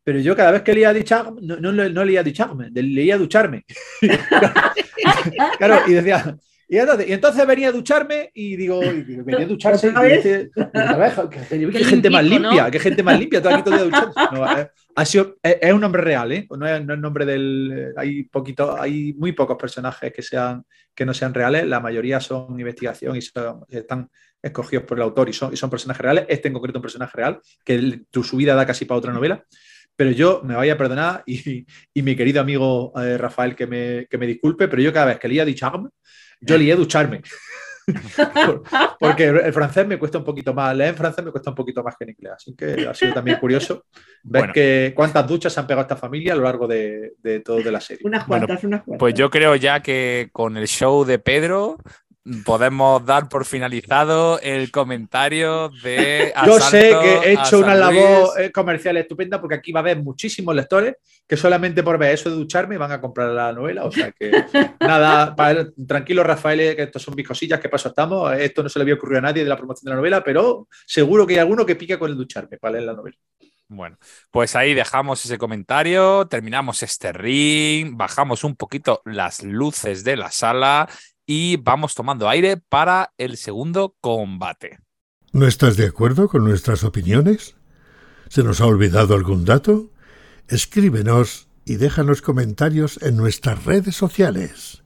pero 0.07 0.21
yo 0.21 0.37
cada 0.37 0.53
vez 0.53 0.63
que 0.63 0.73
leía 0.73 0.93
dicharme, 0.93 1.41
no, 1.43 1.57
no, 1.57 1.73
no 1.73 2.05
leía 2.05 2.23
dicharme, 2.23 2.71
leía 2.71 3.19
ducharme. 3.19 3.65
claro, 5.59 5.81
y 5.89 5.95
decía, 5.95 6.39
y 6.69 6.79
entonces, 6.79 7.45
venía 7.45 7.71
a 7.71 7.73
ducharme 7.73 8.31
y 8.33 8.55
digo, 8.55 8.79
venía 8.79 9.47
a 9.47 9.49
ducharse. 9.49 9.89
Y 9.89 11.71
qué, 11.73 11.85
gente 11.85 12.09
más 12.09 12.25
limpia, 12.25 12.71
qué 12.71 12.79
gente 12.79 13.03
más 13.03 13.19
limpia, 13.19 13.43
todo 13.43 13.55
aquí 13.55 13.65
todo 13.65 13.91
No, 14.31 14.45
ha 14.95 15.05
sido, 15.05 15.39
es, 15.43 15.73
un 15.73 15.81
nombre 15.81 16.03
real, 16.03 16.31
¿eh? 16.31 16.47
No 16.57 16.69
es, 16.69 16.85
no 16.85 16.97
nombre 16.97 17.27
del. 17.27 17.93
Hay 17.97 18.23
poquito, 18.23 18.81
hay 18.81 19.13
muy 19.15 19.33
pocos 19.33 19.57
personajes 19.57 20.13
que 20.13 20.23
sean 20.23 20.65
que 20.95 21.05
no 21.05 21.15
sean 21.15 21.35
reales. 21.35 21.67
La 21.67 21.81
mayoría 21.81 22.21
son 22.21 22.61
investigación 22.61 23.17
y 23.17 23.19
están 23.19 24.09
escogidos 24.41 24.85
por 24.85 24.99
el 24.99 25.03
autor 25.03 25.29
y 25.29 25.33
son, 25.33 25.53
y 25.53 25.57
son 25.57 25.69
personajes 25.69 26.01
reales. 26.01 26.27
Este 26.29 26.47
en 26.47 26.55
concreto 26.55 26.79
es 26.79 26.81
un 26.81 26.83
personaje 26.83 27.17
real, 27.17 27.41
que 27.65 28.03
tu, 28.09 28.23
su 28.23 28.37
vida 28.37 28.55
da 28.55 28.65
casi 28.65 28.85
para 28.85 28.99
otra 28.99 29.13
novela. 29.13 29.45
Pero 29.97 30.11
yo 30.11 30.43
me 30.45 30.55
vaya 30.55 30.75
a 30.75 30.79
perdonar 30.79 31.23
y, 31.27 31.67
y 31.95 32.03
mi 32.03 32.15
querido 32.15 32.41
amigo 32.41 32.93
eh, 33.01 33.17
Rafael 33.17 33.57
que 33.57 33.67
me, 33.67 34.07
que 34.07 34.19
me 34.19 34.27
disculpe, 34.27 34.69
pero 34.69 34.83
yo 34.83 34.93
cada 34.93 35.07
vez 35.07 35.19
que 35.19 35.29
leía 35.29 35.45
Dicham, 35.45 35.89
yo 36.41 36.59
lié 36.59 36.77
ducharme. 36.77 37.23
Porque 38.99 39.29
el 39.29 39.53
francés 39.53 39.87
me 39.87 39.99
cuesta 39.99 40.19
un 40.19 40.25
poquito 40.25 40.53
más, 40.53 40.77
leer 40.77 40.91
en 40.91 40.97
francés 40.97 41.25
me 41.25 41.31
cuesta 41.31 41.51
un 41.51 41.57
poquito 41.57 41.83
más 41.83 41.97
que 41.97 42.05
en 42.05 42.11
inglés. 42.11 42.33
Así 42.37 42.55
que 42.55 42.87
ha 42.87 42.95
sido 42.95 43.15
también 43.15 43.39
curioso 43.39 43.85
ver 44.25 44.53
que 44.53 44.93
cuántas 44.95 45.27
duchas 45.27 45.53
se 45.53 45.61
han 45.61 45.67
pegado 45.67 45.83
esta 45.83 45.97
familia 45.97 46.33
a 46.33 46.37
lo 46.37 46.43
largo 46.43 46.67
de, 46.67 47.15
de 47.19 47.41
todo 47.41 47.59
de 47.59 47.71
la 47.71 47.81
serie. 47.81 48.03
Unas 48.05 48.25
cuantas, 48.25 48.65
unas 48.65 48.83
cuantas. 48.83 48.99
Pues 48.99 49.15
yo 49.15 49.31
creo 49.31 49.55
ya 49.55 49.81
que 49.81 50.31
con 50.33 50.57
el 50.57 50.67
show 50.67 51.05
de 51.05 51.19
Pedro 51.19 51.79
podemos 52.45 53.05
dar 53.05 53.29
por 53.29 53.45
finalizado 53.45 54.41
el 54.41 54.71
comentario 54.71 55.71
de. 55.83 56.33
Yo 56.45 56.61
sé 56.61 56.95
que 57.01 57.15
he 57.19 57.33
hecho 57.35 57.59
una 57.59 57.75
labor 57.75 58.41
eh, 58.41 58.51
comercial 58.51 58.97
estupenda 58.97 59.41
porque 59.41 59.57
aquí 59.57 59.73
va 59.73 59.81
a 59.81 59.83
haber 59.83 60.03
muchísimos 60.03 60.55
lectores 60.55 60.95
que 61.27 61.37
solamente 61.37 61.83
por 61.83 61.99
ver 61.99 62.15
eso 62.15 62.31
de 62.31 62.37
ducharme 62.37 62.79
van 62.79 62.93
a 62.93 63.01
comprar 63.01 63.31
la 63.31 63.53
novela. 63.53 63.85
O 63.85 63.93
sea 63.93 64.13
que 64.13 64.31
nada, 64.81 65.35
tranquilo, 65.87 66.25
Rafael, 66.25 66.77
que 66.77 66.83
estos 66.83 67.03
son 67.03 67.15
mis 67.15 67.27
cosillas, 67.27 67.61
que 67.61 67.69
paso 67.69 67.89
estamos. 67.89 68.33
Esto 68.35 68.63
no 68.63 68.69
se 68.69 68.79
le 68.79 68.85
había 68.85 68.95
ocurrido 68.95 69.19
a 69.19 69.23
nadie 69.23 69.43
de 69.43 69.49
la 69.49 69.57
promoción 69.57 69.85
de 69.87 69.91
la 69.91 69.97
novela, 69.97 70.25
pero 70.25 70.69
seguro 70.87 71.27
que 71.27 71.35
hay 71.35 71.41
alguno 71.41 71.65
que 71.65 71.77
pica 71.77 71.99
con 71.99 72.11
el 72.11 72.17
ducharme 72.17 72.59
para 72.59 72.73
leer 72.73 72.85
la 72.85 72.95
novela. 72.95 73.17
Bueno, 73.69 73.99
pues 74.31 74.55
ahí 74.55 74.75
dejamos 74.75 75.25
ese 75.25 75.39
comentario, 75.39 76.29
terminamos 76.29 76.85
este 76.85 77.13
ring, 77.13 77.97
bajamos 77.97 78.45
un 78.45 78.55
poquito 78.55 79.03
las 79.05 79.43
luces 79.43 80.05
de 80.05 80.17
la 80.17 80.31
sala 80.31 80.89
y 81.27 81.57
vamos 81.57 81.95
tomando 81.95 82.29
aire 82.29 82.57
para 82.57 83.13
el 83.19 83.37
segundo 83.37 83.97
combate. 84.01 84.79
¿No 85.33 85.47
estás 85.47 85.77
de 85.77 85.87
acuerdo 85.87 86.29
con 86.29 86.45
nuestras 86.45 86.85
opiniones? 86.85 87.57
¿Se 88.29 88.43
nos 88.43 88.61
ha 88.61 88.67
olvidado 88.67 89.15
algún 89.15 89.45
dato? 89.45 89.91
Escríbenos 90.49 91.49
y 91.65 91.77
déjanos 91.77 92.23
comentarios 92.23 93.03
en 93.03 93.17
nuestras 93.17 93.65
redes 93.65 93.97
sociales. 93.97 94.85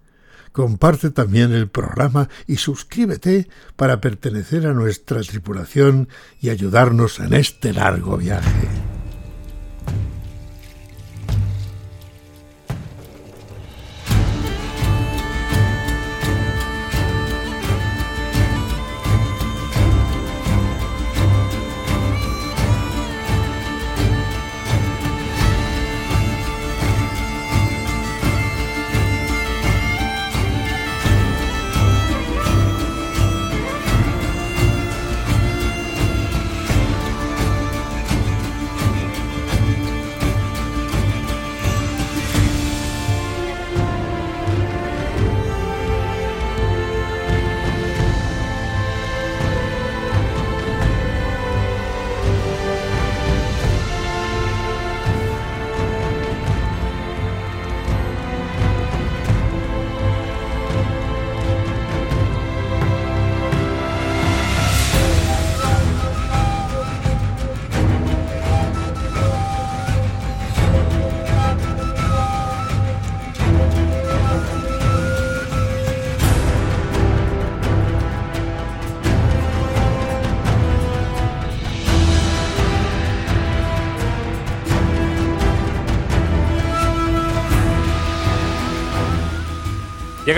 Comparte 0.52 1.10
también 1.10 1.52
el 1.52 1.68
programa 1.68 2.28
y 2.46 2.56
suscríbete 2.56 3.48
para 3.76 4.00
pertenecer 4.00 4.66
a 4.66 4.72
nuestra 4.72 5.20
tripulación 5.20 6.08
y 6.40 6.50
ayudarnos 6.50 7.20
en 7.20 7.34
este 7.34 7.72
largo 7.72 8.16
viaje. 8.16 8.68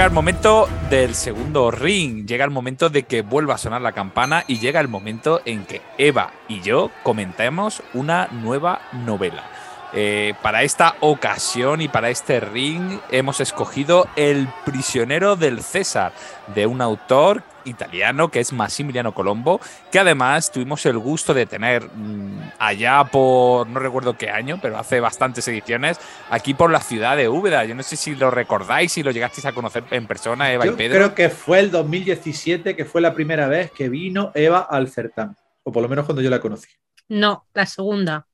Llega 0.02 0.08
el 0.08 0.14
momento 0.14 0.68
del 0.90 1.14
segundo 1.14 1.70
ring, 1.70 2.26
llega 2.26 2.44
el 2.44 2.50
momento 2.50 2.90
de 2.90 3.04
que 3.04 3.22
vuelva 3.22 3.54
a 3.54 3.58
sonar 3.58 3.82
la 3.82 3.92
campana 3.92 4.42
y 4.48 4.58
llega 4.58 4.80
el 4.80 4.88
momento 4.88 5.40
en 5.44 5.64
que 5.64 5.80
Eva 5.96 6.32
y 6.48 6.60
yo 6.60 6.90
comentemos 7.04 7.84
una 7.94 8.26
nueva 8.32 8.80
novela. 9.06 9.44
Eh, 9.92 10.34
para 10.42 10.64
esta 10.64 10.96
ocasión 10.98 11.82
y 11.82 11.86
para 11.86 12.10
este 12.10 12.40
ring 12.40 12.98
hemos 13.12 13.38
escogido 13.38 14.08
El 14.16 14.48
prisionero 14.64 15.36
del 15.36 15.62
César, 15.62 16.12
de 16.52 16.66
un 16.66 16.80
autor 16.80 17.44
italiano 17.64 18.30
que 18.30 18.40
es 18.40 18.52
Massimiliano 18.52 19.12
Colombo, 19.12 19.60
que 19.90 19.98
además 19.98 20.50
tuvimos 20.50 20.84
el 20.86 20.98
gusto 20.98 21.34
de 21.34 21.46
tener 21.46 21.84
mm, 21.84 22.52
allá 22.58 23.04
por, 23.04 23.66
no 23.68 23.80
recuerdo 23.80 24.16
qué 24.16 24.30
año, 24.30 24.58
pero 24.60 24.78
hace 24.78 25.00
bastantes 25.00 25.46
ediciones, 25.48 25.98
aquí 26.30 26.54
por 26.54 26.70
la 26.70 26.80
ciudad 26.80 27.16
de 27.16 27.28
Úbeda. 27.28 27.64
Yo 27.64 27.74
no 27.74 27.82
sé 27.82 27.96
si 27.96 28.14
lo 28.14 28.30
recordáis, 28.30 28.92
si 28.92 29.02
lo 29.02 29.10
llegasteis 29.10 29.46
a 29.46 29.52
conocer 29.52 29.84
en 29.90 30.06
persona, 30.06 30.52
Eva 30.52 30.66
y 30.66 30.70
Pedro. 30.70 30.96
Creo 30.96 31.14
que 31.14 31.28
fue 31.28 31.60
el 31.60 31.70
2017 31.70 32.76
que 32.76 32.84
fue 32.84 33.00
la 33.00 33.14
primera 33.14 33.48
vez 33.48 33.70
que 33.72 33.88
vino 33.88 34.32
Eva 34.34 34.60
al 34.60 34.88
certamen, 34.88 35.36
o 35.62 35.72
por 35.72 35.82
lo 35.82 35.88
menos 35.88 36.04
cuando 36.04 36.22
yo 36.22 36.30
la 36.30 36.40
conocí. 36.40 36.68
No, 37.08 37.46
la 37.54 37.66
segunda. 37.66 38.26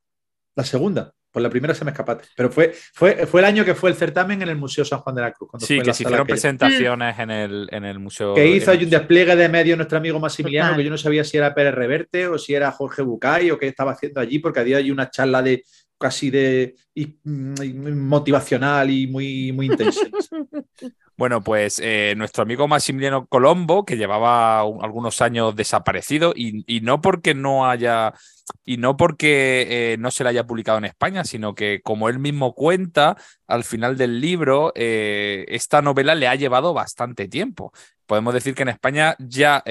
¿La 0.54 0.64
segunda? 0.64 1.14
La 1.42 1.50
primera 1.50 1.74
se 1.74 1.84
me 1.84 1.90
escapaste. 1.90 2.28
Pero 2.36 2.50
fue, 2.50 2.72
fue, 2.92 3.26
fue 3.26 3.40
el 3.40 3.46
año 3.46 3.64
que 3.64 3.74
fue 3.74 3.90
el 3.90 3.96
certamen 3.96 4.42
en 4.42 4.48
el 4.48 4.56
Museo 4.56 4.84
San 4.84 5.00
Juan 5.00 5.14
de 5.16 5.22
la 5.22 5.32
Cruz. 5.32 5.50
sí, 5.58 5.80
que 5.80 5.92
se 5.92 6.02
hicieron 6.02 6.26
presentaciones 6.26 7.18
en 7.18 7.30
el, 7.30 7.68
en 7.70 7.84
el 7.84 7.98
museo. 7.98 8.34
Que 8.34 8.46
hizo 8.46 8.72
un 8.72 8.90
despliegue 8.90 9.36
de 9.36 9.48
medio 9.48 9.76
nuestro 9.76 9.98
amigo 9.98 10.18
Maximiliano, 10.20 10.76
que 10.76 10.84
yo 10.84 10.90
no 10.90 10.98
sabía 10.98 11.24
si 11.24 11.36
era 11.36 11.54
Pérez 11.54 11.74
Reverte 11.74 12.26
o 12.26 12.38
si 12.38 12.54
era 12.54 12.70
Jorge 12.72 13.02
Bucay 13.02 13.50
o 13.50 13.58
qué 13.58 13.68
estaba 13.68 13.92
haciendo 13.92 14.20
allí, 14.20 14.38
porque 14.38 14.60
había 14.60 14.78
allí 14.78 14.90
una 14.90 15.10
charla 15.10 15.42
de 15.42 15.64
casi 15.98 16.30
de 16.30 16.76
motivacional 17.24 18.90
y 18.90 19.06
muy, 19.06 19.52
muy 19.52 19.66
intensa. 19.66 20.00
Bueno, 21.18 21.42
pues 21.42 21.80
eh, 21.82 22.14
nuestro 22.16 22.44
amigo 22.44 22.68
Maximiliano 22.68 23.26
Colombo, 23.26 23.84
que 23.84 23.96
llevaba 23.96 24.60
algunos 24.60 25.20
años 25.20 25.56
desaparecido, 25.56 26.32
y, 26.36 26.80
no 26.82 27.00
porque 27.00 27.34
no 27.34 27.68
haya, 27.68 28.14
y 28.64 28.76
no 28.76 28.96
porque 28.96 29.66
eh, 29.68 29.96
no 29.98 30.12
se 30.12 30.22
le 30.22 30.30
haya 30.30 30.46
publicado 30.46 30.78
en 30.78 30.84
España, 30.84 31.24
sino 31.24 31.56
que 31.56 31.80
como 31.82 32.08
él 32.08 32.20
mismo 32.20 32.54
cuenta 32.54 33.16
al 33.48 33.64
final 33.64 33.96
del 33.96 34.20
libro, 34.20 34.70
eh, 34.76 35.44
esta 35.48 35.82
novela 35.82 36.14
le 36.14 36.28
ha 36.28 36.36
llevado 36.36 36.72
bastante 36.72 37.26
tiempo. 37.26 37.72
Podemos 38.06 38.32
decir 38.32 38.54
que 38.54 38.62
en 38.62 38.68
España 38.68 39.16
ya 39.18 39.64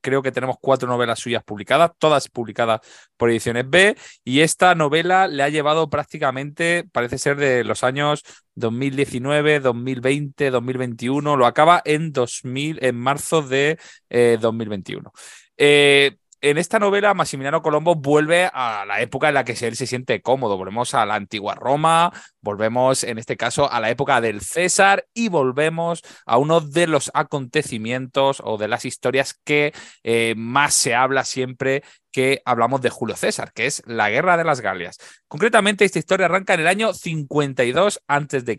creo 0.00 0.22
que 0.22 0.32
tenemos 0.32 0.56
cuatro 0.60 0.88
novelas 0.88 1.18
suyas 1.18 1.42
publicadas, 1.44 1.92
todas 1.98 2.28
publicadas 2.28 2.80
por 3.16 3.30
Ediciones 3.30 3.68
B, 3.68 3.96
y 4.24 4.40
esta 4.40 4.74
novela 4.74 5.28
le 5.28 5.42
ha 5.42 5.48
llevado 5.48 5.90
prácticamente, 5.90 6.84
parece 6.92 7.18
ser 7.18 7.36
de 7.36 7.64
los 7.64 7.84
años 7.84 8.22
2019, 8.54 9.60
2020, 9.60 10.50
2021, 10.50 11.36
lo 11.36 11.46
acaba 11.46 11.82
en, 11.84 12.12
2000, 12.12 12.84
en 12.84 12.96
marzo 12.96 13.42
de 13.42 13.78
2021. 14.10 15.12
Eh, 15.56 16.16
en 16.42 16.56
esta 16.56 16.78
novela, 16.78 17.12
Maximiliano 17.12 17.60
Colombo 17.60 17.96
vuelve 17.96 18.48
a 18.50 18.86
la 18.86 19.02
época 19.02 19.28
en 19.28 19.34
la 19.34 19.44
que 19.44 19.52
él 19.52 19.76
se 19.76 19.86
siente 19.86 20.22
cómodo. 20.22 20.56
Volvemos 20.56 20.94
a 20.94 21.04
la 21.04 21.14
antigua 21.14 21.54
Roma, 21.54 22.10
volvemos 22.42 23.04
en 23.04 23.18
este 23.18 23.36
caso 23.36 23.70
a 23.70 23.80
la 23.80 23.90
época 23.90 24.20
del 24.20 24.40
César 24.40 25.06
y 25.14 25.28
volvemos 25.28 26.02
a 26.26 26.38
uno 26.38 26.60
de 26.60 26.86
los 26.86 27.10
acontecimientos 27.14 28.42
o 28.44 28.58
de 28.58 28.68
las 28.68 28.84
historias 28.84 29.38
que 29.44 29.72
eh, 30.02 30.34
más 30.36 30.74
se 30.74 30.94
habla 30.94 31.24
siempre 31.24 31.82
que 32.12 32.42
hablamos 32.44 32.82
de 32.82 32.90
Julio 32.90 33.16
César, 33.16 33.52
que 33.52 33.66
es 33.66 33.82
la 33.86 34.10
Guerra 34.10 34.36
de 34.36 34.44
las 34.44 34.60
Galias. 34.60 34.98
Concretamente, 35.28 35.84
esta 35.84 35.98
historia 35.98 36.26
arranca 36.26 36.54
en 36.54 36.60
el 36.60 36.66
año 36.66 36.92
52 36.92 38.02
a.C. 38.08 38.56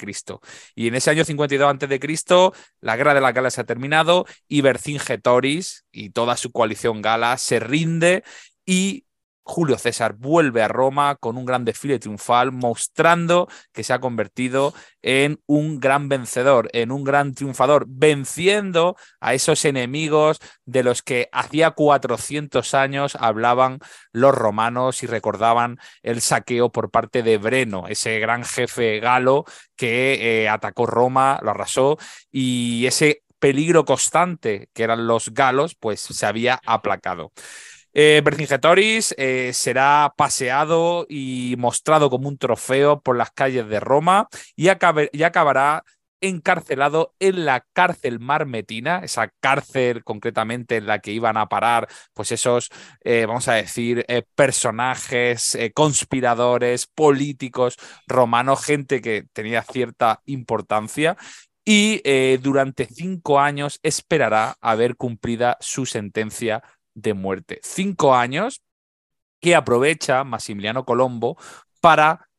Y 0.75 0.87
en 0.87 0.95
ese 0.95 1.09
año 1.09 1.25
52 1.25 1.69
a.C., 1.69 2.51
la 2.79 2.95
Guerra 2.95 3.13
de 3.13 3.21
las 3.21 3.33
Galias 3.33 3.59
ha 3.59 3.65
terminado 3.65 4.25
y 4.47 4.61
Vercingetoris 4.61 5.85
y 5.91 6.11
toda 6.11 6.37
su 6.37 6.51
coalición 6.51 7.01
gala 7.01 7.37
se 7.37 7.59
rinde 7.59 8.23
y 8.65 9.05
Julio 9.43 9.77
César 9.77 10.13
vuelve 10.13 10.61
a 10.61 10.67
Roma 10.67 11.15
con 11.15 11.37
un 11.37 11.45
gran 11.45 11.65
desfile 11.65 11.99
triunfal, 11.99 12.51
mostrando 12.51 13.47
que 13.73 13.83
se 13.83 13.93
ha 13.93 13.99
convertido 13.99 14.73
en 15.01 15.39
un 15.47 15.79
gran 15.79 16.09
vencedor, 16.09 16.69
en 16.73 16.91
un 16.91 17.03
gran 17.03 17.33
triunfador, 17.33 17.85
venciendo 17.87 18.95
a 19.19 19.33
esos 19.33 19.65
enemigos 19.65 20.39
de 20.65 20.83
los 20.83 21.01
que 21.01 21.29
hacía 21.31 21.71
400 21.71 22.73
años 22.73 23.15
hablaban 23.19 23.79
los 24.11 24.35
romanos 24.35 25.03
y 25.03 25.07
recordaban 25.07 25.79
el 26.03 26.21
saqueo 26.21 26.71
por 26.71 26.91
parte 26.91 27.23
de 27.23 27.37
Breno, 27.37 27.87
ese 27.87 28.19
gran 28.19 28.43
jefe 28.43 28.99
galo 28.99 29.45
que 29.75 30.43
eh, 30.43 30.49
atacó 30.49 30.85
Roma, 30.85 31.39
lo 31.41 31.51
arrasó 31.51 31.97
y 32.31 32.85
ese 32.85 33.23
peligro 33.39 33.85
constante 33.85 34.69
que 34.73 34.83
eran 34.83 35.07
los 35.07 35.33
galos, 35.33 35.75
pues 35.75 35.99
se 35.99 36.25
había 36.25 36.61
aplacado. 36.65 37.31
Eh, 37.93 38.23
eh, 39.17 39.51
será 39.53 40.13
paseado 40.15 41.05
y 41.09 41.55
mostrado 41.57 42.09
como 42.09 42.29
un 42.29 42.37
trofeo 42.37 43.01
por 43.01 43.17
las 43.17 43.31
calles 43.31 43.67
de 43.67 43.79
Roma 43.79 44.29
y, 44.55 44.69
acabará 44.69 45.83
encarcelado 46.21 47.15
en 47.19 47.45
la 47.45 47.65
cárcel 47.73 48.19
marmetina, 48.19 49.01
esa 49.03 49.33
cárcel 49.39 50.03
concretamente 50.03 50.77
en 50.77 50.85
la 50.85 50.99
que 50.99 51.11
iban 51.11 51.35
a 51.35 51.49
parar 51.49 51.87
pues 52.13 52.31
esos, 52.31 52.69
eh, 53.03 53.25
vamos 53.27 53.47
a 53.47 53.55
decir, 53.55 54.05
personajes, 54.35 55.57
conspiradores, 55.73 56.85
políticos 56.85 57.75
romanos, 58.07 58.63
gente 58.63 59.01
que 59.01 59.25
tenía 59.33 59.63
cierta 59.63 60.21
importancia 60.25 61.17
y 61.65 62.01
durante 62.37 62.85
cinco 62.85 63.39
años 63.39 63.79
esperará 63.83 64.55
haber 64.61 64.95
cumplida 64.95 65.57
su 65.59 65.85
sentencia 65.85 66.63
de 66.93 67.13
muerte. 67.13 67.59
Cinco 67.63 68.15
años 68.15 68.61
que 69.39 69.55
aprovecha 69.55 70.23
Maximiliano 70.23 70.85
Colombo 70.85 71.37
para 71.79 72.29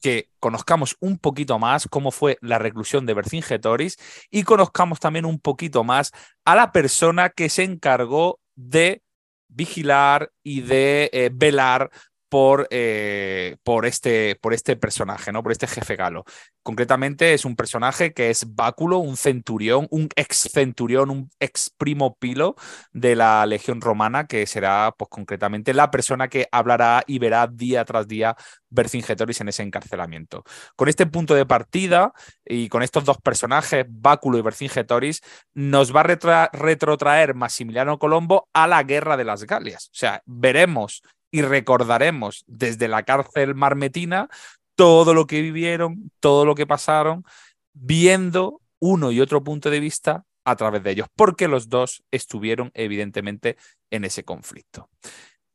que 0.00 0.30
conozcamos 0.38 0.96
un 1.00 1.18
poquito 1.18 1.58
más 1.58 1.86
cómo 1.88 2.10
fue 2.10 2.38
la 2.40 2.58
reclusión 2.58 3.06
de 3.06 3.14
Vercingetoris 3.14 3.96
y 4.30 4.44
conozcamos 4.44 4.98
también 4.98 5.24
un 5.24 5.38
poquito 5.38 5.84
más 5.84 6.12
a 6.44 6.54
la 6.54 6.72
persona 6.72 7.30
que 7.30 7.48
se 7.48 7.64
encargó 7.64 8.40
de 8.54 9.02
vigilar 9.48 10.32
y 10.42 10.62
de 10.62 11.10
eh, 11.12 11.30
velar 11.32 11.90
por, 12.30 12.68
eh, 12.70 13.56
por, 13.64 13.84
este, 13.84 14.36
por 14.36 14.54
este 14.54 14.76
personaje, 14.76 15.32
¿no? 15.32 15.42
por 15.42 15.52
este 15.52 15.66
jefe 15.66 15.96
galo. 15.96 16.24
Concretamente 16.62 17.34
es 17.34 17.44
un 17.44 17.56
personaje 17.56 18.14
que 18.14 18.30
es 18.30 18.54
Báculo, 18.54 18.98
un 18.98 19.16
centurión, 19.16 19.88
un 19.90 20.08
ex 20.14 20.48
centurión, 20.52 21.10
un 21.10 21.30
ex 21.40 21.70
primo 21.76 22.16
pilo 22.16 22.54
de 22.92 23.16
la 23.16 23.44
Legión 23.46 23.80
Romana, 23.80 24.26
que 24.26 24.46
será 24.46 24.94
pues, 24.96 25.08
concretamente 25.10 25.74
la 25.74 25.90
persona 25.90 26.28
que 26.28 26.48
hablará 26.52 27.02
y 27.06 27.18
verá 27.18 27.48
día 27.48 27.84
tras 27.84 28.06
día 28.06 28.36
Vercingetoris 28.68 29.40
en 29.40 29.48
ese 29.48 29.64
encarcelamiento. 29.64 30.44
Con 30.76 30.88
este 30.88 31.06
punto 31.06 31.34
de 31.34 31.46
partida 31.46 32.12
y 32.44 32.68
con 32.68 32.84
estos 32.84 33.04
dos 33.04 33.18
personajes, 33.18 33.86
Báculo 33.88 34.38
y 34.38 34.42
Vercingetoris, 34.42 35.20
nos 35.54 35.94
va 35.94 36.02
a 36.02 36.50
retrotraer 36.52 37.34
Maximiliano 37.34 37.98
Colombo 37.98 38.48
a 38.52 38.68
la 38.68 38.84
guerra 38.84 39.16
de 39.16 39.24
las 39.24 39.44
Galias. 39.44 39.86
O 39.86 39.94
sea, 39.94 40.22
veremos 40.26 41.02
y 41.30 41.42
recordaremos 41.42 42.44
desde 42.46 42.88
la 42.88 43.04
cárcel 43.04 43.54
marmetina 43.54 44.28
todo 44.74 45.14
lo 45.14 45.26
que 45.26 45.42
vivieron, 45.42 46.10
todo 46.20 46.44
lo 46.44 46.54
que 46.54 46.66
pasaron, 46.66 47.24
viendo 47.72 48.60
uno 48.78 49.12
y 49.12 49.20
otro 49.20 49.44
punto 49.44 49.70
de 49.70 49.80
vista 49.80 50.24
a 50.44 50.56
través 50.56 50.82
de 50.82 50.92
ellos, 50.92 51.08
porque 51.14 51.48
los 51.48 51.68
dos 51.68 52.02
estuvieron 52.10 52.70
evidentemente 52.74 53.56
en 53.90 54.04
ese 54.04 54.24
conflicto. 54.24 54.88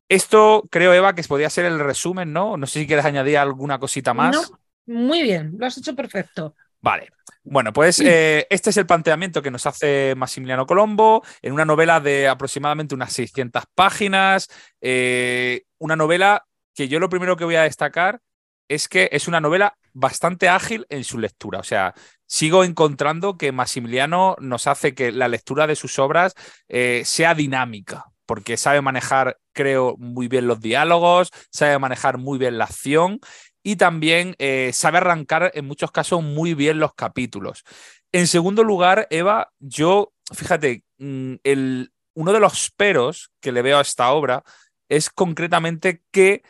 Esto 0.07 0.67
creo, 0.69 0.93
Eva, 0.93 1.15
que 1.15 1.23
podría 1.23 1.49
ser 1.49 1.65
el 1.65 1.79
resumen, 1.79 2.31
¿no? 2.31 2.57
No 2.57 2.67
sé 2.67 2.81
si 2.81 2.87
quieres 2.87 3.05
añadir 3.05 3.37
alguna 3.37 3.79
cosita 3.79 4.13
más. 4.13 4.51
muy 4.85 5.23
bien, 5.23 5.55
lo 5.57 5.65
has 5.65 5.77
hecho 5.77 5.95
perfecto. 5.95 6.55
Vale. 6.85 7.09
Bueno, 7.43 7.73
pues 7.73 7.99
eh, 7.99 8.45
este 8.47 8.69
es 8.69 8.77
el 8.77 8.85
planteamiento 8.85 9.41
que 9.41 9.49
nos 9.49 9.65
hace 9.65 10.13
Maximiliano 10.15 10.67
Colombo 10.67 11.23
en 11.41 11.51
una 11.51 11.65
novela 11.65 11.99
de 11.99 12.27
aproximadamente 12.27 12.93
unas 12.93 13.11
600 13.11 13.63
páginas. 13.73 14.49
Eh, 14.81 15.63
una 15.79 15.95
novela 15.95 16.45
que 16.75 16.87
yo 16.87 16.99
lo 16.99 17.09
primero 17.09 17.37
que 17.37 17.43
voy 17.43 17.55
a 17.55 17.63
destacar 17.63 18.21
es 18.67 18.87
que 18.87 19.09
es 19.11 19.27
una 19.27 19.41
novela 19.41 19.75
bastante 19.93 20.47
ágil 20.47 20.85
en 20.89 21.03
su 21.03 21.17
lectura. 21.17 21.57
O 21.57 21.63
sea, 21.63 21.95
sigo 22.27 22.63
encontrando 22.63 23.35
que 23.35 23.51
Maximiliano 23.51 24.35
nos 24.39 24.67
hace 24.67 24.93
que 24.93 25.11
la 25.11 25.27
lectura 25.27 25.65
de 25.65 25.75
sus 25.75 25.97
obras 25.97 26.35
eh, 26.67 27.01
sea 27.03 27.33
dinámica, 27.33 28.05
porque 28.27 28.57
sabe 28.57 28.81
manejar, 28.81 29.39
creo, 29.53 29.95
muy 29.97 30.27
bien 30.27 30.45
los 30.45 30.59
diálogos, 30.59 31.31
sabe 31.49 31.79
manejar 31.79 32.19
muy 32.19 32.37
bien 32.37 32.59
la 32.59 32.65
acción 32.65 33.21
y 33.65 33.77
también 33.77 34.35
eh, 34.37 34.69
sabe 34.73 34.99
arrancar 34.99 35.51
en 35.55 35.65
muchos 35.65 35.91
casos 35.91 36.21
muy 36.21 36.53
bien 36.53 36.77
los 36.77 36.93
capítulos. 36.93 37.63
En 38.11 38.27
segundo 38.27 38.63
lugar, 38.63 39.07
Eva, 39.09 39.51
yo, 39.57 40.13
fíjate, 40.31 40.83
mm, 40.99 41.33
el, 41.43 41.91
uno 42.13 42.31
de 42.31 42.39
los 42.39 42.69
peros 42.69 43.31
que 43.41 43.51
le 43.51 43.63
veo 43.63 43.79
a 43.79 43.81
esta 43.81 44.11
obra 44.11 44.43
es 44.87 45.09
concretamente 45.09 46.03
que 46.11 46.43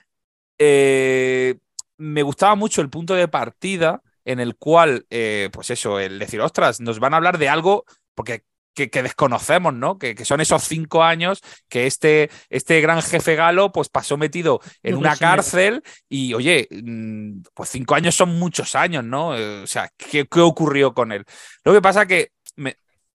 eh, 0.59 1.57
me 1.95 2.21
gustaba 2.21 2.55
mucho 2.55 2.81
el 2.81 2.89
punto 2.89 3.13
de 3.13 3.29
partida 3.29 4.01
en 4.25 4.41
el 4.41 4.57
cual, 4.57 5.05
eh, 5.09 5.49
pues 5.53 5.69
eso, 5.69 6.01
el 6.01 6.19
decir, 6.19 6.41
ostras, 6.41 6.81
nos 6.81 6.99
van 6.99 7.13
a 7.13 7.17
hablar 7.17 7.37
de 7.37 7.47
algo, 7.47 7.85
porque 8.13 8.43
que, 8.75 9.01
desconocemos, 9.01 9.73
¿no? 9.73 9.97
Que, 9.97 10.13
que, 10.13 10.25
son 10.25 10.41
esos 10.41 10.63
cinco 10.63 11.03
años 11.03 11.41
que 11.69 11.87
este, 11.87 12.29
este 12.49 12.81
gran 12.81 13.01
jefe 13.01 13.35
galo 13.35 13.71
pues 13.71 13.89
pasó 13.89 14.17
metido 14.17 14.59
en 14.83 14.95
una 14.95 15.15
cárcel 15.15 15.81
y, 16.09 16.33
oye, 16.33 16.67
mm, 16.69 17.41
pues 17.53 17.69
cinco 17.69 17.95
años 17.95 18.15
son 18.15 18.37
muchos 18.37 18.75
años, 18.75 19.03
¿no? 19.03 19.35
Eh, 19.37 19.63
o 19.63 19.67
sea, 19.67 19.89
¿qué, 19.97 20.27
qué 20.27 20.39
ocurrió 20.41 20.93
con 20.93 21.11
él? 21.11 21.25
Lo 21.63 21.73
que 21.73 21.81
pasa 21.81 22.05
que 22.05 22.31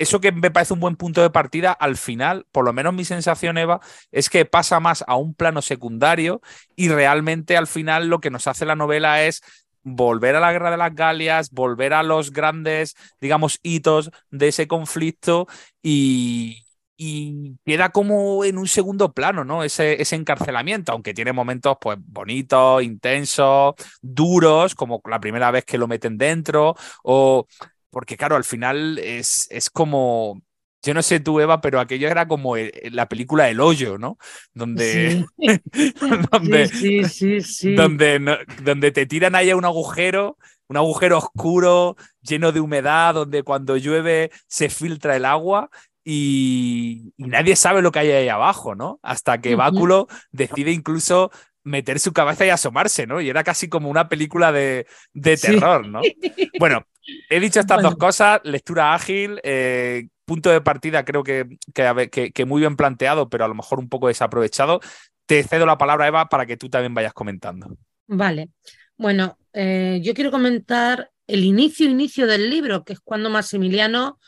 eso 0.00 0.18
que 0.18 0.32
me 0.32 0.50
parece 0.50 0.72
un 0.72 0.80
buen 0.80 0.96
punto 0.96 1.20
de 1.20 1.28
partida, 1.28 1.72
al 1.72 1.98
final, 1.98 2.46
por 2.52 2.64
lo 2.64 2.72
menos 2.72 2.94
mi 2.94 3.04
sensación, 3.04 3.58
Eva, 3.58 3.80
es 4.10 4.30
que 4.30 4.46
pasa 4.46 4.80
más 4.80 5.04
a 5.06 5.16
un 5.16 5.34
plano 5.34 5.60
secundario 5.60 6.40
y 6.74 6.88
realmente 6.88 7.54
al 7.58 7.66
final 7.66 8.08
lo 8.08 8.18
que 8.18 8.30
nos 8.30 8.46
hace 8.46 8.64
la 8.64 8.76
novela 8.76 9.22
es 9.24 9.42
volver 9.82 10.36
a 10.36 10.40
la 10.40 10.52
guerra 10.52 10.70
de 10.70 10.76
las 10.76 10.94
Galias, 10.94 11.50
volver 11.50 11.94
a 11.94 12.02
los 12.02 12.32
grandes, 12.32 12.94
digamos, 13.20 13.58
hitos 13.62 14.10
de 14.30 14.48
ese 14.48 14.66
conflicto 14.68 15.46
y, 15.82 16.64
y 16.96 17.56
queda 17.64 17.90
como 17.90 18.44
en 18.44 18.58
un 18.58 18.68
segundo 18.68 19.12
plano, 19.12 19.44
¿no? 19.44 19.64
Ese, 19.64 20.02
ese 20.02 20.16
encarcelamiento, 20.16 20.92
aunque 20.92 21.14
tiene 21.14 21.32
momentos 21.32 21.76
pues 21.80 21.98
bonitos, 22.00 22.82
intensos, 22.82 23.74
duros, 24.02 24.74
como 24.74 25.00
la 25.08 25.20
primera 25.20 25.50
vez 25.50 25.64
que 25.64 25.78
lo 25.78 25.88
meten 25.88 26.18
dentro, 26.18 26.74
o 27.02 27.46
porque 27.90 28.16
claro, 28.16 28.36
al 28.36 28.44
final 28.44 28.98
es, 28.98 29.46
es 29.50 29.70
como 29.70 30.42
yo 30.82 30.94
no 30.94 31.02
sé 31.02 31.20
tú, 31.20 31.40
Eva, 31.40 31.60
pero 31.60 31.80
aquello 31.80 32.08
era 32.08 32.26
como 32.26 32.56
la 32.56 33.08
película 33.08 33.48
El 33.48 33.60
Hoyo, 33.60 33.98
¿no? 33.98 34.18
Donde, 34.54 35.26
donde, 36.32 36.68
sí, 36.68 37.04
sí, 37.04 37.40
sí, 37.42 37.74
donde, 37.74 38.38
donde, 38.62 38.90
te 38.90 39.06
tiran 39.06 39.34
ahí 39.34 39.50
a 39.50 39.56
un 39.56 39.64
agujero, 39.64 40.38
un 40.68 40.76
agujero 40.76 41.18
oscuro, 41.18 41.96
lleno 42.22 42.52
de 42.52 42.60
humedad, 42.60 43.14
donde 43.14 43.42
cuando 43.42 43.76
llueve 43.76 44.30
se 44.46 44.70
filtra 44.70 45.16
el 45.16 45.26
agua 45.26 45.70
y, 46.04 47.12
nadie 47.18 47.56
sabe 47.56 47.82
lo 47.82 47.92
que 47.92 47.98
hay 47.98 48.10
ahí 48.10 48.28
abajo, 48.28 48.74
¿no? 48.74 49.00
Hasta 49.02 49.40
que 49.40 49.54
Báculo 49.54 50.08
decide 50.32 50.72
incluso 50.72 51.30
meter 51.62 52.00
su 52.00 52.12
cabeza 52.12 52.46
y 52.46 52.50
asomarse, 52.50 53.06
¿no? 53.06 53.20
Y 53.20 53.28
era 53.28 53.44
casi 53.44 53.68
como 53.68 53.90
una 53.90 54.08
película 54.08 54.50
de, 54.50 54.86
de 55.12 55.36
terror, 55.36 55.86
¿no? 55.86 56.00
Bueno, 56.58 56.86
he 57.28 57.40
dicho 57.40 57.60
estas 57.60 57.82
dos 57.82 57.96
cosas, 57.96 58.40
lectura 58.44 58.94
ágil, 58.94 59.40
eh, 59.42 60.08
punto 60.30 60.50
de 60.50 60.60
partida 60.60 61.04
creo 61.04 61.24
que, 61.24 61.58
que, 61.74 62.44
muy 62.44 62.60
bien 62.60 62.76
planteado, 62.76 63.28
pero 63.28 63.44
a 63.44 63.48
lo 63.48 63.56
mejor 63.56 63.80
un 63.80 63.88
poco 63.88 64.06
desaprovechado. 64.06 64.78
Te 65.26 65.42
cedo 65.42 65.66
la 65.66 65.76
palabra, 65.76 66.06
Eva, 66.06 66.28
para 66.28 66.46
que 66.46 66.56
tú 66.56 66.68
también 66.68 66.94
vayas 66.94 67.12
comentando. 67.12 67.76
Vale. 68.06 68.50
Bueno, 68.96 69.36
eh, 69.52 69.98
yo 70.04 70.14
quiero 70.14 70.30
comentar 70.30 71.10
el 71.26 71.42
inicio, 71.42 71.90
inicio 71.90 72.28
del 72.28 72.48
libro, 72.48 72.84
que 72.84 72.92
es 72.92 73.00
cuando 73.00 73.28
Maximiliano 73.28 74.20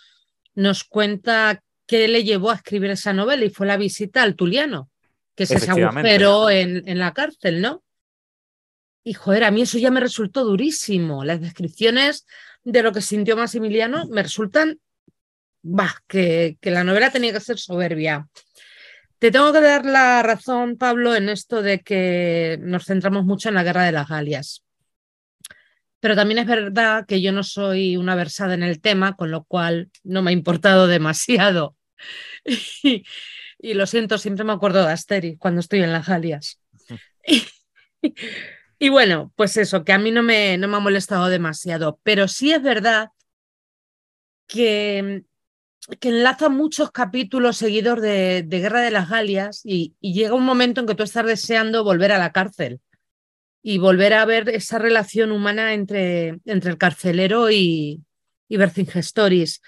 nos 0.56 0.82
cuenta 0.82 1.62
qué 1.86 2.08
le 2.08 2.24
llevó 2.24 2.50
a 2.50 2.56
escribir 2.56 2.90
esa 2.90 3.12
novela 3.12 3.44
y 3.44 3.50
fue 3.50 3.68
la 3.68 3.76
visita 3.76 4.24
al 4.24 4.34
Tuliano, 4.34 4.90
que 5.36 5.44
es 5.44 5.52
ese 5.52 5.70
agujero 5.70 6.50
en, 6.50 6.82
en 6.88 6.98
la 6.98 7.12
cárcel, 7.12 7.60
¿no? 7.60 7.84
Y 9.04 9.12
joder, 9.12 9.44
a 9.44 9.52
mí 9.52 9.62
eso 9.62 9.78
ya 9.78 9.92
me 9.92 10.00
resultó 10.00 10.44
durísimo. 10.44 11.24
Las 11.24 11.40
descripciones 11.40 12.26
de 12.64 12.82
lo 12.82 12.90
que 12.90 13.02
sintió 13.02 13.36
Maximiliano 13.36 14.08
me 14.08 14.24
resultan 14.24 14.80
bah, 15.62 15.94
que, 16.06 16.58
que 16.60 16.70
la 16.70 16.84
novela 16.84 17.10
tenía 17.10 17.32
que 17.32 17.40
ser 17.40 17.58
soberbia. 17.58 18.28
Te 19.22 19.30
tengo 19.30 19.52
que 19.52 19.60
dar 19.60 19.86
la 19.86 20.20
razón, 20.24 20.76
Pablo, 20.76 21.14
en 21.14 21.28
esto 21.28 21.62
de 21.62 21.80
que 21.80 22.58
nos 22.60 22.86
centramos 22.86 23.24
mucho 23.24 23.48
en 23.48 23.54
la 23.54 23.62
guerra 23.62 23.84
de 23.84 23.92
las 23.92 24.08
Galias. 24.08 24.64
Pero 26.00 26.16
también 26.16 26.38
es 26.38 26.46
verdad 26.48 27.06
que 27.06 27.22
yo 27.22 27.30
no 27.30 27.44
soy 27.44 27.96
una 27.96 28.16
versada 28.16 28.54
en 28.54 28.64
el 28.64 28.80
tema, 28.80 29.14
con 29.14 29.30
lo 29.30 29.44
cual 29.44 29.92
no 30.02 30.22
me 30.22 30.30
ha 30.30 30.34
importado 30.34 30.86
demasiado. 30.88 31.76
Y, 32.82 33.74
lo 33.74 33.86
siento, 33.86 34.18
siempre 34.18 34.44
me 34.44 34.52
acuerdo 34.52 34.84
de 34.84 34.90
Asterix 34.90 35.38
cuando 35.38 35.60
estoy 35.60 35.82
en 35.82 35.92
las 35.92 36.08
Galias. 36.08 36.60
Y, 37.24 37.44
y, 38.80 38.88
bueno, 38.88 39.32
pues 39.36 39.56
eso, 39.56 39.84
que 39.84 39.92
a 39.92 39.98
mí 39.98 40.10
no 40.10 40.24
me, 40.24 40.58
no 40.58 40.66
me 40.66 40.78
ha 40.78 40.80
molestado 40.80 41.28
demasiado. 41.28 42.00
Pero 42.02 42.26
sí 42.26 42.52
es 42.52 42.60
verdad 42.60 43.10
que 44.48 45.22
que 46.00 46.08
enlaza 46.08 46.48
muchos 46.48 46.90
capítulos 46.90 47.56
seguidos 47.56 48.00
de, 48.00 48.46
Guerra 48.48 48.80
de 48.80 48.90
las 48.90 49.08
Galias 49.08 49.62
y, 49.64 49.94
llega 50.00 50.34
un 50.34 50.44
momento 50.44 50.80
en 50.80 50.86
que 50.86 50.94
tú 50.94 51.02
estás 51.02 51.26
deseando 51.26 51.84
volver 51.84 52.12
a 52.12 52.18
la 52.18 52.32
cárcel 52.32 52.80
y 53.62 53.78
volver 53.78 54.14
a 54.14 54.24
ver 54.24 54.48
esa 54.48 54.78
relación 54.78 55.32
humana 55.32 55.74
entre, 55.74 56.40
entre 56.44 56.70
el 56.70 56.78
carcelero 56.78 57.50
y, 57.50 58.02
y 58.48 58.56
Vercingestoris. 58.56 59.60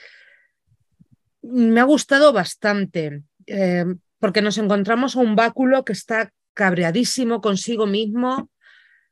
Me 1.43 1.81
ha 1.81 1.85
gustado 1.85 2.33
bastante 2.33 3.23
eh, 3.47 3.85
porque 4.19 4.43
nos 4.43 4.59
encontramos 4.59 5.17
a 5.17 5.21
un 5.21 5.37
báculo 5.37 5.85
que 5.85 5.93
está 5.93 6.33
cabreadísimo 6.55 7.41
consigo 7.41 7.87
mismo. 7.87 8.51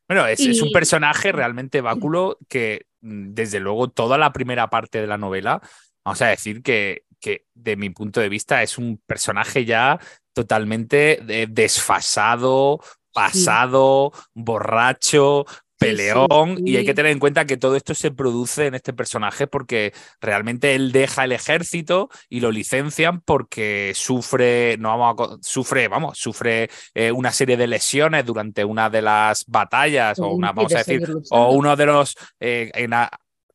Bueno, 0.09 0.27
es, 0.27 0.41
es 0.41 0.63
un 0.63 0.73
personaje 0.73 1.33
realmente 1.33 1.81
báculo 1.81 2.39
que 2.49 2.87
mm, 3.01 3.35
desde 3.35 3.61
luego 3.61 3.91
toda 3.91 4.19
la 4.19 4.33
primera 4.33 4.71
parte 4.71 5.01
de 5.01 5.07
la 5.07 5.19
novela 5.19 5.61
vamos 6.05 6.23
a 6.23 6.29
decir 6.29 6.63
que, 6.63 7.05
que 7.21 7.47
de 7.55 7.77
mi 7.77 7.91
punto 7.91 8.21
de 8.21 8.29
vista 8.29 8.63
es 8.63 8.79
un 8.79 9.01
personaje 9.07 9.65
ya 9.65 9.99
totalmente 10.33 11.21
desfasado, 11.49 12.81
pasado, 13.13 14.13
borracho, 14.35 15.45
peleón 15.83 16.59
y 16.65 16.77
hay 16.77 16.85
que 16.85 16.95
tener 16.95 17.13
en 17.13 17.19
cuenta 17.19 17.45
que 17.45 17.57
todo 17.57 17.77
esto 17.77 17.95
se 17.95 18.11
produce 18.11 18.67
en 18.67 18.75
este 18.75 18.93
personaje 18.93 19.47
porque 19.47 19.93
realmente 20.21 20.75
él 20.75 20.93
deja 20.93 21.25
el 21.25 21.33
ejército 21.33 22.09
y 22.29 22.41
lo 22.41 22.51
licencian 22.51 23.21
porque 23.21 23.93
sufre, 23.95 24.77
no 24.79 24.97
vamos 24.97 25.39
sufre, 25.43 25.89
vamos, 25.89 26.19
sufre 26.19 26.71
eh, 26.95 27.13
una 27.13 27.33
serie 27.33 27.57
de 27.57 27.67
lesiones 27.67 28.25
durante 28.25 28.65
una 28.65 28.91
de 28.91 29.03
las 29.03 29.45
batallas 29.47 30.19
o 30.19 30.29
una, 30.29 30.53
vamos 30.53 30.75
a 30.75 30.79
decir, 30.79 31.09
o 31.31 31.53
uno 31.53 31.77
de 31.77 31.87
los 31.87 32.17
eh, 32.41 32.71
a, 32.91 33.11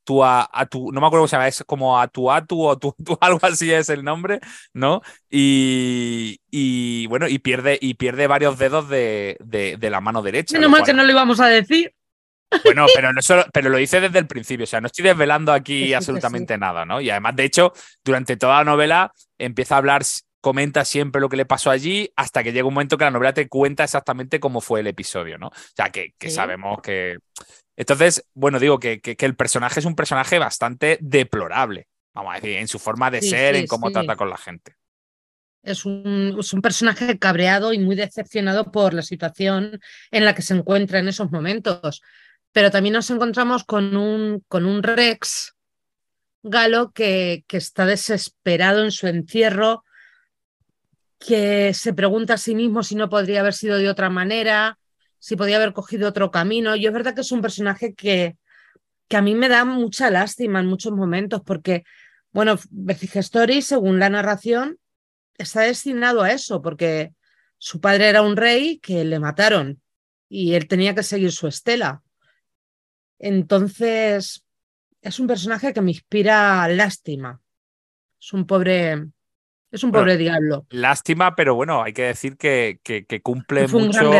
tu, 0.07 0.91
no 0.91 1.01
me 1.01 1.07
acuerdo 1.07 1.21
cómo 1.21 1.27
se 1.27 1.35
llama, 1.35 1.47
es 1.47 1.63
como 1.65 1.99
a 1.99 2.07
tu 2.07 2.31
atu 2.31 2.61
o 2.61 2.77
tu, 2.79 2.95
algo 3.19 3.39
así 3.41 3.71
es 3.71 3.89
el 3.89 4.03
nombre, 4.03 4.39
¿no? 4.73 5.01
Y, 5.29 6.39
y, 6.49 7.07
bueno, 7.07 7.27
y 7.27 7.39
pierde, 7.39 7.77
y 7.81 7.95
pierde 7.95 8.27
varios 8.27 8.57
dedos 8.57 8.87
de, 8.87 9.37
de, 9.39 9.89
la 9.89 10.01
mano 10.01 10.21
derecha. 10.21 10.55
Menos 10.55 10.71
mal 10.71 10.83
que 10.83 10.93
no 10.93 11.03
lo 11.03 11.11
íbamos 11.11 11.39
a 11.39 11.47
decir. 11.47 11.93
Bueno, 12.63 12.85
pero, 12.95 13.11
no 13.11 13.21
solo, 13.21 13.45
pero 13.51 13.69
lo 13.69 13.77
hice 13.77 13.99
desde 13.99 14.19
el 14.19 14.27
principio, 14.27 14.63
o 14.63 14.67
sea, 14.67 14.79
no 14.79 14.87
estoy 14.87 15.03
desvelando 15.03 15.51
aquí 15.51 15.93
absolutamente 15.93 16.57
nada, 16.57 16.85
¿no? 16.85 17.01
Y 17.01 17.09
además, 17.09 17.35
de 17.35 17.43
hecho, 17.43 17.73
durante 18.05 18.37
toda 18.37 18.59
la 18.59 18.63
novela 18.63 19.11
empieza 19.37 19.75
a 19.75 19.79
hablar, 19.79 20.03
comenta 20.39 20.85
siempre 20.85 21.19
lo 21.19 21.27
que 21.27 21.35
le 21.35 21.45
pasó 21.45 21.69
allí, 21.69 22.09
hasta 22.15 22.43
que 22.43 22.53
llega 22.53 22.65
un 22.65 22.73
momento 22.73 22.97
que 22.97 23.03
la 23.03 23.11
novela 23.11 23.33
te 23.33 23.49
cuenta 23.49 23.83
exactamente 23.83 24.39
cómo 24.39 24.61
fue 24.61 24.79
el 24.79 24.87
episodio, 24.87 25.37
¿no? 25.37 25.47
O 25.47 25.53
sea, 25.75 25.89
que, 25.89 26.13
que 26.17 26.29
sabemos 26.29 26.79
que, 26.81 27.17
entonces, 27.77 28.25
bueno, 28.33 28.59
digo 28.59 28.79
que, 28.79 28.99
que, 28.99 29.15
el 29.19 29.35
personaje 29.35 29.79
es 29.79 29.85
un 29.85 29.95
personaje 29.95 30.39
bastante 30.39 30.97
deplorable, 30.99 31.87
vamos 32.11 32.33
a 32.33 32.35
decir, 32.39 32.57
en 32.57 32.67
su 32.67 32.79
forma 32.79 33.11
de 33.11 33.21
ser, 33.21 33.55
en 33.55 33.67
cómo 33.67 33.91
trata 33.91 34.15
con 34.15 34.31
la 34.31 34.37
gente. 34.37 34.75
Es 35.61 35.85
un, 35.85 36.37
es 36.39 36.53
un, 36.53 36.61
personaje 36.61 37.19
cabreado 37.19 37.73
y 37.73 37.77
muy 37.77 37.95
decepcionado 37.95 38.71
por 38.71 38.95
la 38.95 39.03
situación 39.03 39.79
en 40.09 40.25
la 40.25 40.33
que 40.33 40.41
se 40.41 40.55
encuentra 40.55 40.97
en 40.97 41.07
esos 41.07 41.31
momentos. 41.31 42.01
Pero 42.51 42.71
también 42.71 42.93
nos 42.93 43.11
encontramos 43.11 43.63
con 43.63 43.95
un, 43.95 44.43
con 44.47 44.65
un 44.65 44.81
Rex 44.81 45.53
Galo 46.41 46.91
que, 46.91 47.43
que 47.47 47.57
está 47.57 47.85
desesperado 47.85 48.83
en 48.83 48.91
su 48.91 49.05
encierro, 49.05 49.83
que 51.19 51.75
se 51.75 51.93
pregunta 51.93 52.35
a 52.35 52.37
sí 52.37 52.55
mismo 52.55 52.81
si 52.81 52.95
no 52.95 53.07
podría 53.07 53.41
haber 53.41 53.53
sido 53.53 53.77
de 53.77 53.89
otra 53.89 54.09
manera, 54.09 54.79
si 55.19 55.35
podía 55.35 55.57
haber 55.57 55.73
cogido 55.73 56.09
otro 56.09 56.31
camino. 56.31 56.75
Yo 56.75 56.89
es 56.89 56.93
verdad 56.93 57.15
que 57.15 57.21
es 57.21 57.31
un 57.31 57.41
personaje 57.41 57.93
que, 57.93 58.37
que 59.07 59.17
a 59.17 59.21
mí 59.21 59.35
me 59.35 59.49
da 59.49 59.65
mucha 59.65 60.09
lástima 60.09 60.59
en 60.59 60.67
muchos 60.67 60.93
momentos, 60.93 61.41
porque, 61.45 61.83
bueno, 62.31 62.57
Vercingetorix, 62.69 63.65
según 63.65 63.99
la 63.99 64.09
narración, 64.09 64.79
está 65.37 65.61
destinado 65.61 66.21
a 66.21 66.31
eso, 66.31 66.61
porque 66.61 67.13
su 67.57 67.79
padre 67.79 68.09
era 68.09 68.21
un 68.21 68.37
rey 68.37 68.79
que 68.79 69.03
le 69.03 69.19
mataron 69.19 69.81
y 70.29 70.53
él 70.53 70.67
tenía 70.67 70.93
que 70.93 71.03
seguir 71.03 71.31
su 71.31 71.47
estela. 71.47 72.01
Entonces, 73.19 74.45
es 75.01 75.19
un 75.19 75.27
personaje 75.27 75.73
que 75.73 75.81
me 75.81 75.91
inspira 75.91 76.67
lástima. 76.67 77.41
Es 78.19 78.33
un 78.33 78.45
pobre, 78.45 79.07
es 79.71 79.83
un 79.83 79.91
pobre 79.91 80.17
diablo. 80.17 80.65
Lástima, 80.69 81.35
pero 81.35 81.55
bueno, 81.55 81.83
hay 81.83 81.93
que 81.93 82.03
decir 82.03 82.37
que, 82.37 82.79
que, 82.83 83.21
cumple 83.21 83.67
mucho 83.67 84.11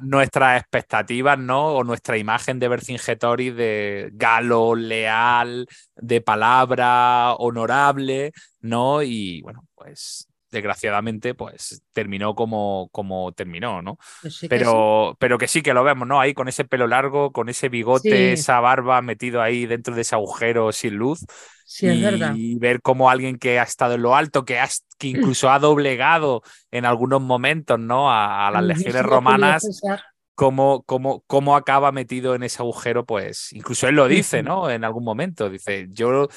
nuestras 0.00 0.60
expectativas, 0.60 1.38
¿no? 1.38 1.74
O 1.74 1.84
nuestra 1.84 2.18
imagen 2.18 2.58
de 2.58 2.68
Vercingetorix 2.68 3.56
de 3.56 4.10
galo, 4.12 4.74
leal, 4.74 5.66
de 5.96 6.20
palabra, 6.20 7.34
honorable, 7.34 8.32
¿no? 8.60 9.02
Y 9.02 9.42
bueno, 9.42 9.64
pues 9.74 10.28
desgraciadamente, 10.52 11.34
pues 11.34 11.82
terminó 11.92 12.36
como, 12.36 12.88
como 12.92 13.32
terminó, 13.32 13.82
¿no? 13.82 13.98
Pues 14.20 14.46
pero, 14.48 15.16
pero 15.18 15.38
que 15.38 15.48
sí 15.48 15.62
que 15.62 15.74
lo 15.74 15.82
vemos, 15.82 16.06
¿no? 16.06 16.20
Ahí 16.20 16.34
con 16.34 16.46
ese 16.46 16.64
pelo 16.64 16.86
largo, 16.86 17.32
con 17.32 17.48
ese 17.48 17.68
bigote, 17.68 18.34
esa 18.34 18.60
barba 18.60 19.02
metido 19.02 19.42
ahí 19.42 19.66
dentro 19.66 19.94
de 19.94 20.02
ese 20.02 20.14
agujero 20.14 20.70
sin 20.70 20.94
luz. 20.94 21.24
Sí, 21.64 21.88
es 21.88 22.02
verdad. 22.02 22.34
Y 22.36 22.56
ver 22.58 22.82
cómo 22.82 23.10
alguien 23.10 23.38
que 23.38 23.58
ha 23.58 23.62
estado 23.62 23.94
en 23.94 24.02
lo 24.02 24.14
alto, 24.14 24.44
que, 24.44 24.60
que 24.98 25.08
incluso 25.08 25.50
ha 25.50 25.58
doblegado 25.58 26.42
en 26.70 26.84
algunos 26.84 27.22
momentos, 27.22 27.80
¿no? 27.80 28.12
A, 28.12 28.50
las 28.52 28.62
legiones 28.62 29.02
romanas. 29.02 29.80
Cómo, 30.34 30.82
cómo, 30.84 31.22
cómo, 31.26 31.56
acaba 31.56 31.92
metido 31.92 32.34
en 32.34 32.42
ese 32.42 32.62
agujero, 32.62 33.04
pues 33.04 33.52
incluso 33.52 33.86
él 33.86 33.96
lo 33.96 34.08
dice, 34.08 34.42
¿no? 34.42 34.70
En 34.70 34.84
algún 34.84 35.04
momento. 35.04 35.48
Dice, 35.50 35.88
yo 35.90 36.28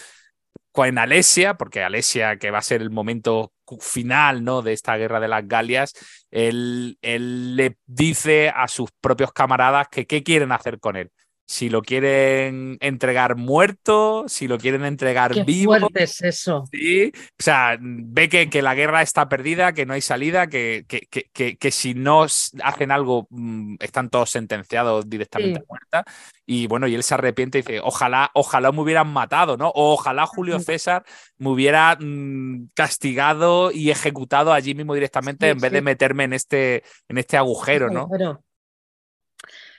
en 0.84 0.98
Alesia, 0.98 1.54
porque 1.54 1.84
Alesia, 1.84 2.38
que 2.38 2.52
va 2.52 2.58
a 2.58 2.64
ser 2.64 2.82
el 2.82 2.90
momento 2.90 3.54
final 3.80 4.44
¿no? 4.44 4.62
de 4.62 4.74
esta 4.74 4.96
guerra 4.98 5.20
de 5.20 5.28
las 5.28 5.48
Galias, 5.48 5.94
él, 6.32 6.98
él, 7.02 7.56
le 7.56 7.78
dice 7.86 8.50
a 8.50 8.68
sus 8.68 8.90
propios 9.02 9.32
camaradas 9.34 9.88
que 9.90 10.06
qué 10.06 10.24
quieren 10.24 10.52
hacer 10.52 10.80
con 10.80 10.96
él. 10.96 11.12
Si 11.48 11.70
lo 11.70 11.82
quieren 11.82 12.78
entregar 12.82 13.36
muerto, 13.36 14.26
si 14.28 14.48
lo 14.48 14.58
quieren 14.58 14.84
entregar 14.84 15.34
Qué 15.34 15.44
vivo. 15.44 15.78
Fuerte 15.78 16.04
es 16.04 16.22
eso. 16.22 16.66
Sí, 16.72 17.12
o 17.16 17.44
sea, 17.44 17.78
ve 17.80 18.30
que, 18.30 18.50
que, 18.50 18.62
la 18.62 18.74
guerra 18.76 19.02
está 19.02 19.30
perdida, 19.30 19.74
que 19.74 19.86
no 19.86 19.94
hay 19.94 20.02
salida, 20.02 20.48
que, 20.48 20.86
que, 20.88 21.08
que, 21.32 21.58
que 21.58 21.72
si 21.72 21.94
no 21.94 22.24
hacen 22.24 22.92
algo 22.92 23.28
mm, 23.30 23.76
están 23.80 24.10
todos 24.10 24.30
sentenciados 24.32 25.10
directamente 25.10 25.46
Sí. 25.46 25.56
a 25.56 25.66
muerta. 25.68 26.06
Y 26.46 26.68
bueno, 26.68 26.88
y 26.88 26.96
él 26.96 27.04
se 27.04 27.14
arrepiente 27.14 27.60
y 27.60 27.62
dice, 27.62 27.80
ojalá, 27.84 28.32
ojalá 28.34 28.72
me 28.72 28.82
hubieran 28.82 29.12
matado, 29.12 29.58
¿no? 29.58 29.70
O 29.70 29.94
ojalá 29.94 30.26
Julio. 30.26 30.60
César 30.60 31.04
me 31.38 31.50
hubiera 31.50 31.98
mm, 32.00 32.70
castigado 32.74 33.72
y 33.72 33.92
ejecutado 33.92 34.54
allí 34.54 34.74
mismo 34.74 34.94
directamente 34.94 35.48
Sí, 35.48 35.52
en 35.52 35.60
vez 35.60 35.72
de 35.72 35.82
meterme 35.82 36.24
en 36.24 36.34
este, 36.34 36.84
en 37.10 37.18
este 37.18 37.38
agujero, 37.38 37.90
¿no? 37.90 38.08
Pero 38.10 38.45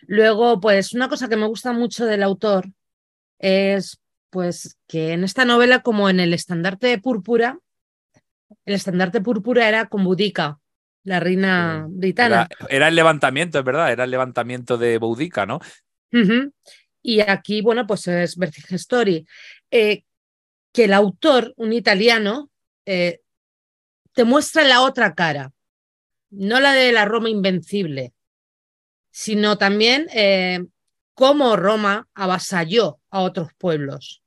luego, 0.02 0.60
pues 0.60 0.92
una 0.92 1.08
cosa 1.08 1.28
que 1.28 1.36
me 1.36 1.46
gusta 1.46 1.72
mucho 1.72 2.06
del 2.06 2.22
autor 2.22 2.66
es 3.38 4.00
pues 4.30 4.76
que 4.86 5.12
en 5.12 5.24
esta 5.24 5.44
novela, 5.44 5.80
como 5.80 6.10
en 6.10 6.20
el 6.20 6.34
estandarte 6.34 6.88
de 6.88 6.98
púrpura, 6.98 7.58
el 8.64 8.74
estandarte 8.74 9.20
púrpura 9.20 9.68
era 9.68 9.86
con 9.86 10.04
Boudica, 10.04 10.58
la 11.04 11.20
reina 11.20 11.86
britana. 11.88 12.48
Era, 12.50 12.68
era 12.68 12.88
el 12.88 12.94
levantamiento, 12.94 13.58
es 13.58 13.64
verdad, 13.64 13.92
era 13.92 14.04
el 14.04 14.10
levantamiento 14.10 14.76
de 14.76 14.98
Boudica, 14.98 15.46
¿no? 15.46 15.60
Y 17.02 17.20
aquí, 17.20 17.62
bueno, 17.62 17.86
pues 17.86 18.08
es 18.08 18.36
Vercingetorix. 18.36 19.28
Eh, 19.70 20.02
que 20.72 20.84
el 20.84 20.92
autor, 20.92 21.54
un 21.56 21.72
italiano, 21.72 22.50
eh, 22.84 23.20
te 24.12 24.24
muestra 24.24 24.64
la 24.64 24.82
otra 24.82 25.14
cara, 25.14 25.52
no 26.30 26.60
la 26.60 26.72
de 26.72 26.92
la 26.92 27.04
Roma 27.04 27.30
invencible, 27.30 28.12
sino 29.18 29.56
también 29.56 30.08
eh, 30.12 30.62
cómo 31.14 31.56
Roma 31.56 32.06
avasalló 32.14 32.98
a 33.08 33.20
otros 33.22 33.48
pueblos. 33.56 34.22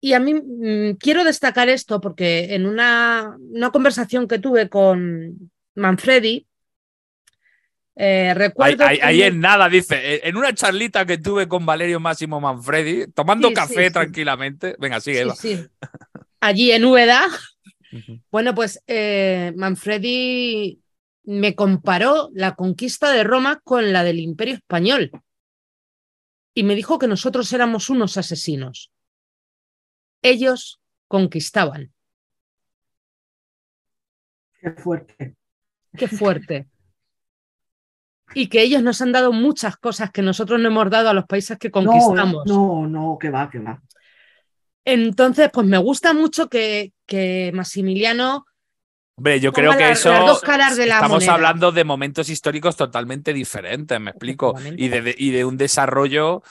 Y 0.00 0.14
a 0.14 0.18
mí 0.18 0.32
mm, 0.32 0.96
quiero 0.98 1.24
destacar 1.24 1.68
esto 1.68 2.00
porque 2.00 2.54
en 2.54 2.64
una, 2.64 3.36
una 3.38 3.70
conversación 3.70 4.26
que 4.28 4.38
tuve 4.38 4.70
con 4.70 5.50
Manfredi, 5.74 6.46
eh, 7.96 8.28
Ahí, 8.30 8.34
recuerdo 8.34 8.86
ahí- 8.86 8.96
que 8.98 9.04
ahí 9.04 9.18
me- 9.18 9.26
en 9.26 9.40
nada, 9.40 9.68
dice, 9.68 10.26
en 10.26 10.34
una 10.38 10.54
charlita 10.54 11.04
que 11.04 11.18
tuve 11.18 11.48
con 11.48 11.66
Valerio 11.66 12.00
Máximo 12.00 12.40
Manfredi, 12.40 13.08
tomando 13.12 13.48
Sí, 13.48 13.54
café 13.54 13.88
sí. 13.88 13.92
tranquilamente. 13.92 14.74
Venga, 14.78 15.00
sigue, 15.00 15.30
Sí, 15.34 15.50
Eva. 15.52 15.68
Allí 16.40 16.72
en 16.72 16.86
Úbeda, 16.86 17.26
bueno, 18.30 18.54
pues 18.54 18.82
eh, 18.86 19.52
Manfredi 19.54 20.80
me 21.30 21.54
comparó 21.54 22.30
la 22.32 22.54
conquista 22.54 23.12
de 23.12 23.22
Roma 23.22 23.60
con 23.62 23.92
la 23.92 24.02
del 24.02 24.18
Imperio 24.18 24.54
Español 24.54 25.10
y 26.54 26.62
me 26.62 26.74
dijo 26.74 26.98
que 26.98 27.06
nosotros 27.06 27.52
éramos 27.52 27.90
unos 27.90 28.16
asesinos. 28.16 28.90
Ellos 30.22 30.80
conquistaban. 31.06 31.92
Qué 34.58 34.70
fuerte. 34.70 35.36
Qué 35.94 36.08
fuerte. 36.08 36.66
Y 38.32 38.48
que 38.48 38.62
ellos 38.62 38.82
nos 38.82 39.02
han 39.02 39.12
dado 39.12 39.30
muchas 39.30 39.76
cosas 39.76 40.10
que 40.10 40.22
nosotros 40.22 40.58
no 40.58 40.68
hemos 40.68 40.88
dado 40.88 41.10
a 41.10 41.14
los 41.14 41.26
países 41.26 41.58
que 41.58 41.70
conquistamos. 41.70 42.46
No, 42.46 42.86
no, 42.86 42.88
no, 42.88 43.18
que 43.18 43.28
va, 43.28 43.50
que 43.50 43.58
va. 43.58 43.82
Entonces, 44.82 45.50
pues 45.52 45.66
me 45.66 45.76
gusta 45.76 46.14
mucho 46.14 46.48
que, 46.48 46.94
que 47.04 47.52
Maximiliano 47.52 48.46
Hombre, 49.18 49.40
yo 49.40 49.52
creo 49.52 49.76
que 49.76 49.90
eso. 49.90 50.10
las 50.10 50.26
dos 50.26 50.40
caras 50.40 50.76
de 50.76 50.86
la 50.86 50.94
estamos 50.94 51.16
moneda. 51.16 51.34
hablando 51.34 51.72
de 51.72 51.84
momentos 51.84 52.28
históricos 52.28 52.76
totalmente 52.76 53.32
diferentes, 53.32 54.00
me 54.00 54.10
explico. 54.10 54.54
Y 54.76 54.88
de, 54.88 55.02
de- 55.02 55.14
y 55.18 55.30
de 55.30 55.44
un 55.44 55.56
desarrollo. 55.56 56.42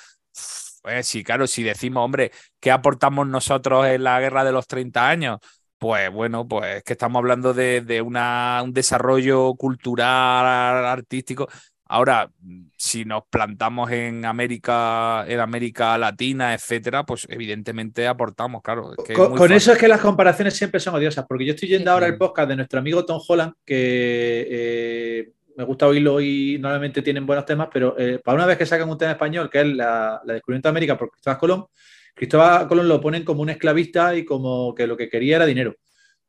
Pues 0.81 1.07
sí, 1.07 1.23
claro, 1.23 1.47
si 1.47 1.63
decimos, 1.63 2.03
hombre, 2.05 2.31
¿qué 2.59 2.71
aportamos 2.71 3.27
nosotros 3.27 3.87
en 3.87 4.03
la 4.03 4.19
guerra 4.19 4.43
de 4.45 4.51
los 4.53 4.67
30 4.67 5.09
años? 5.09 5.39
Pues 5.77 6.09
bueno, 6.11 6.47
pues 6.47 6.81
que 6.83 6.93
estamos 6.93 7.19
hablando 7.19 7.53
de, 7.53 7.81
de 7.81 8.01
una, 8.01 8.61
un 8.63 8.73
desarrollo 8.73 9.53
cultural, 9.55 10.85
artístico. 10.85 11.47
Ahora, 11.89 12.29
si 12.77 13.05
nos 13.05 13.23
plantamos 13.29 13.91
en 13.91 14.25
América, 14.25 15.25
en 15.27 15.39
América 15.39 15.97
Latina, 15.97 16.53
etcétera, 16.53 17.05
pues 17.05 17.25
evidentemente 17.29 18.07
aportamos, 18.07 18.61
claro. 18.61 18.91
es 18.97 19.03
que 19.05 19.13
es 19.13 19.19
Con, 19.19 19.51
eso 19.51 19.71
es 19.71 19.77
que 19.77 19.87
las 19.87 20.01
comparaciones 20.01 20.55
siempre 20.55 20.79
son 20.79 20.95
odiosas, 20.95 21.25
porque 21.27 21.45
yo 21.45 21.53
estoy 21.53 21.69
yendo 21.69 21.89
Sí. 21.89 21.93
ahora 21.93 22.05
al 22.07 22.17
podcast 22.17 22.49
de 22.49 22.55
nuestro 22.57 22.79
amigo 22.79 23.05
Tom 23.05 23.21
Holland, 23.25 23.53
que 23.65 24.47
eh, 24.49 25.31
me 25.55 25.63
gusta 25.63 25.87
oírlo 25.87 26.19
y 26.21 26.57
normalmente 26.59 27.01
tienen 27.01 27.25
buenos 27.25 27.45
temas, 27.45 27.69
pero 27.71 27.97
eh, 27.97 28.19
para 28.23 28.35
una 28.35 28.45
vez 28.45 28.57
que 28.57 28.65
sacan 28.65 28.89
un 28.89 28.97
tema 28.97 29.11
español, 29.11 29.49
que 29.49 29.61
es 29.61 29.67
la, 29.67 30.21
la 30.25 30.33
descubrimiento 30.33 30.67
de 30.67 30.71
América 30.71 30.97
por 30.97 31.09
Cristóbal 31.11 31.37
Colón, 31.39 31.65
Cristóbal 32.13 32.67
Colón 32.67 32.87
lo 32.87 32.99
ponen 32.99 33.23
como 33.23 33.41
un 33.41 33.49
esclavista 33.49 34.15
y 34.15 34.25
como 34.25 34.73
que 34.75 34.87
lo 34.87 34.97
que 34.97 35.09
quería 35.09 35.37
era 35.37 35.45
dinero. 35.45 35.75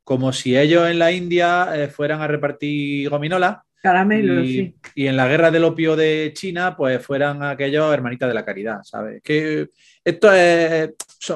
Como 0.03 0.31
si 0.33 0.57
ellos 0.57 0.87
en 0.89 0.99
la 0.99 1.11
India 1.11 1.69
eh, 1.75 1.87
fueran 1.87 2.21
a 2.21 2.27
repartir 2.27 3.09
gominolas 3.09 3.57
Caramelo, 3.81 4.43
y, 4.43 4.47
sí. 4.53 4.75
y 4.95 5.07
en 5.07 5.15
la 5.15 5.27
guerra 5.27 5.51
del 5.51 5.63
opio 5.63 5.95
de 5.95 6.31
China, 6.35 6.75
pues 6.75 7.01
fueran 7.05 7.41
aquellos 7.43 7.93
hermanitas 7.93 8.27
de 8.27 8.33
la 8.33 8.43
caridad, 8.43 8.79
¿sabes? 8.83 9.21
Que 9.23 9.69
esto 10.03 10.33
es. 10.33 10.91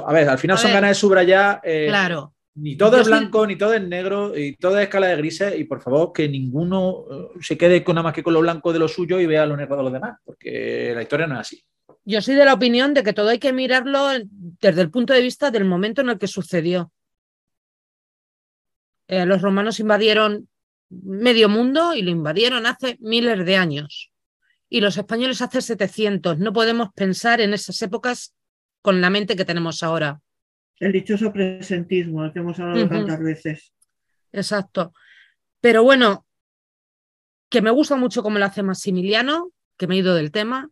a 0.06 0.12
ver, 0.14 0.28
al 0.30 0.38
final 0.38 0.56
A 0.58 0.60
son 0.60 0.70
ver, 0.72 0.76
ganas 0.76 0.90
de 0.92 0.96
subrayar. 0.96 1.62
eh, 1.64 1.86
Claro. 1.88 2.34
Ni 2.56 2.76
todo 2.76 2.92
Yo 2.92 2.98
es 3.02 3.08
soy- 3.08 3.18
blanco, 3.18 3.48
ni 3.48 3.56
todo 3.56 3.74
es 3.74 3.82
negro, 3.82 4.38
y 4.38 4.56
todo 4.58 4.78
es 4.78 4.84
escala 4.84 5.08
de 5.08 5.16
grises. 5.16 5.58
Y 5.58 5.64
por 5.64 5.82
favor, 5.82 6.12
que 6.14 6.28
ninguno 6.30 7.06
eh, 7.10 7.28
se 7.42 7.58
quede 7.58 7.84
con 7.84 7.96
nada 7.96 8.04
más 8.04 8.14
que 8.14 8.22
con 8.22 8.34
lo 8.34 8.42
blanco 8.42 8.72
de 8.72 8.78
lo 8.80 8.88
suyo 8.88 9.20
y 9.20 9.26
vea 9.26 9.46
lo 9.46 9.58
negro 9.58 9.76
de 9.78 9.84
los 9.84 9.94
demás, 9.94 10.20
porque 10.24 10.92
la 10.94 11.02
historia 11.02 11.26
no 11.26 11.34
es 11.36 11.40
así. 11.42 11.64
Yo 12.06 12.22
soy 12.22 12.36
de 12.36 12.46
la 12.46 12.54
opinión 12.54 12.94
de 12.94 13.02
que 13.04 13.14
todo 13.14 13.30
hay 13.30 13.40
que 13.40 13.54
mirarlo 13.54 14.10
desde 14.62 14.82
el 14.82 14.92
punto 14.92 15.14
de 15.14 15.22
vista 15.22 15.50
del 15.50 15.64
momento 15.66 16.02
en 16.02 16.10
el 16.10 16.20
que 16.20 16.28
sucedió. 16.28 16.92
Eh, 19.08 19.26
los 19.26 19.42
romanos 19.42 19.80
invadieron 19.80 20.48
medio 20.90 21.50
mundo 21.50 21.94
y 21.94 22.02
lo 22.02 22.12
invadieron 22.12 22.66
hace 22.66 22.98
miles 23.02 23.46
de 23.46 23.58
años. 23.58 24.12
Y 24.70 24.82
los 24.82 24.98
españoles 24.98 25.42
hace 25.42 25.62
700. 25.62 26.40
No 26.40 26.54
podemos 26.54 26.90
pensar 26.94 27.42
en 27.42 27.54
esas 27.54 27.82
épocas 27.82 28.34
con 28.82 29.02
la 29.02 29.10
mente 29.10 29.36
que 29.36 29.46
tenemos 29.46 29.84
ahora. 29.84 30.20
El 30.80 30.92
dichoso 30.92 31.32
presentismo, 31.32 32.24
del 32.24 32.34
que 32.34 32.40
hemos 32.40 32.60
hablado 32.60 32.90
tantas 32.90 33.20
veces. 33.20 33.74
Exacto. 34.32 34.94
Pero 35.62 35.84
bueno, 35.84 36.26
que 37.50 37.62
me 37.62 37.70
gusta 37.72 37.96
mucho 37.96 38.24
cómo 38.24 38.40
lo 38.40 38.46
hace 38.46 38.64
Maximiliano, 38.64 39.52
que 39.78 39.88
me 39.88 39.96
he 39.96 40.00
ido 40.00 40.16
del 40.16 40.32
tema, 40.32 40.70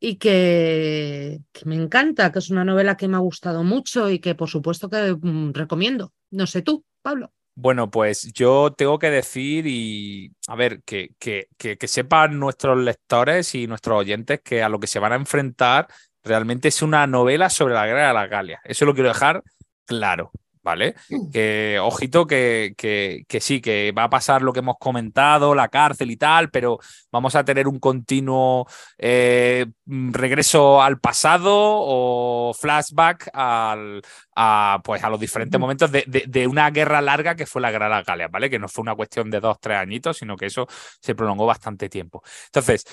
y 0.00 0.16
que, 0.16 1.42
que 1.52 1.66
me 1.66 1.76
encanta, 1.76 2.32
que 2.32 2.38
es 2.38 2.50
una 2.50 2.64
novela 2.64 2.96
que 2.96 3.06
me 3.06 3.16
ha 3.16 3.20
gustado 3.20 3.62
mucho 3.62 4.08
y 4.08 4.18
que 4.18 4.34
por 4.34 4.48
supuesto 4.48 4.88
que 4.88 5.14
mm, 5.20 5.52
recomiendo. 5.52 6.14
No 6.30 6.46
sé 6.46 6.62
tú, 6.62 6.84
Pablo. 7.02 7.32
Bueno, 7.54 7.90
pues 7.90 8.32
yo 8.32 8.72
tengo 8.72 8.98
que 8.98 9.10
decir 9.10 9.66
y 9.66 10.32
a 10.48 10.54
ver, 10.54 10.82
que, 10.82 11.10
que, 11.18 11.48
que, 11.58 11.76
que 11.76 11.88
sepan 11.88 12.38
nuestros 12.38 12.78
lectores 12.78 13.54
y 13.54 13.66
nuestros 13.66 13.98
oyentes 13.98 14.40
que 14.42 14.62
a 14.62 14.68
lo 14.68 14.80
que 14.80 14.86
se 14.86 14.98
van 14.98 15.12
a 15.12 15.16
enfrentar 15.16 15.88
realmente 16.22 16.68
es 16.68 16.82
una 16.82 17.06
novela 17.06 17.50
sobre 17.50 17.74
la 17.74 17.86
guerra 17.86 18.08
de 18.08 18.14
las 18.14 18.30
Galias. 18.30 18.60
Eso 18.64 18.84
lo 18.84 18.94
quiero 18.94 19.08
dejar 19.08 19.42
claro, 19.84 20.30
¿vale? 20.62 20.94
Que 21.32 21.78
ojito 21.80 22.26
que, 22.26 22.74
que, 22.76 23.24
que 23.28 23.40
sí, 23.40 23.60
que 23.60 23.92
va 23.96 24.04
a 24.04 24.10
pasar 24.10 24.42
lo 24.42 24.52
que 24.52 24.58
hemos 24.60 24.76
comentado, 24.78 25.54
la 25.54 25.68
cárcel 25.68 26.10
y 26.10 26.16
tal, 26.16 26.50
pero 26.50 26.78
vamos 27.10 27.34
a 27.34 27.44
tener 27.44 27.66
un 27.68 27.78
continuo 27.78 28.66
eh, 28.98 29.66
regreso 29.86 30.82
al 30.82 30.98
pasado 31.00 31.50
o 31.52 32.52
flashback 32.58 33.30
al, 33.32 34.02
a, 34.36 34.80
pues, 34.84 35.02
a 35.02 35.10
los 35.10 35.20
diferentes 35.20 35.58
momentos 35.60 35.90
de, 35.90 36.04
de- 36.06 36.24
de 36.28 36.46
una 36.46 36.70
guerra 36.70 37.00
larga 37.00 37.34
que 37.34 37.46
fue 37.46 37.62
la 37.62 37.70
guerra 37.70 37.86
de 37.86 37.90
las 37.96 38.04
Galias, 38.06 38.30
¿vale? 38.30 38.50
Que 38.50 38.58
no 38.58 38.68
fue 38.68 38.82
una 38.82 38.94
cuestión 38.94 39.30
de 39.30 39.40
dos, 39.40 39.58
tres 39.60 39.78
añitos, 39.78 40.18
sino 40.18 40.36
que 40.36 40.46
eso 40.46 40.66
se 41.00 41.14
prolongó 41.14 41.46
bastante 41.46 41.88
tiempo. 41.88 42.22
Entonces, 42.46 42.84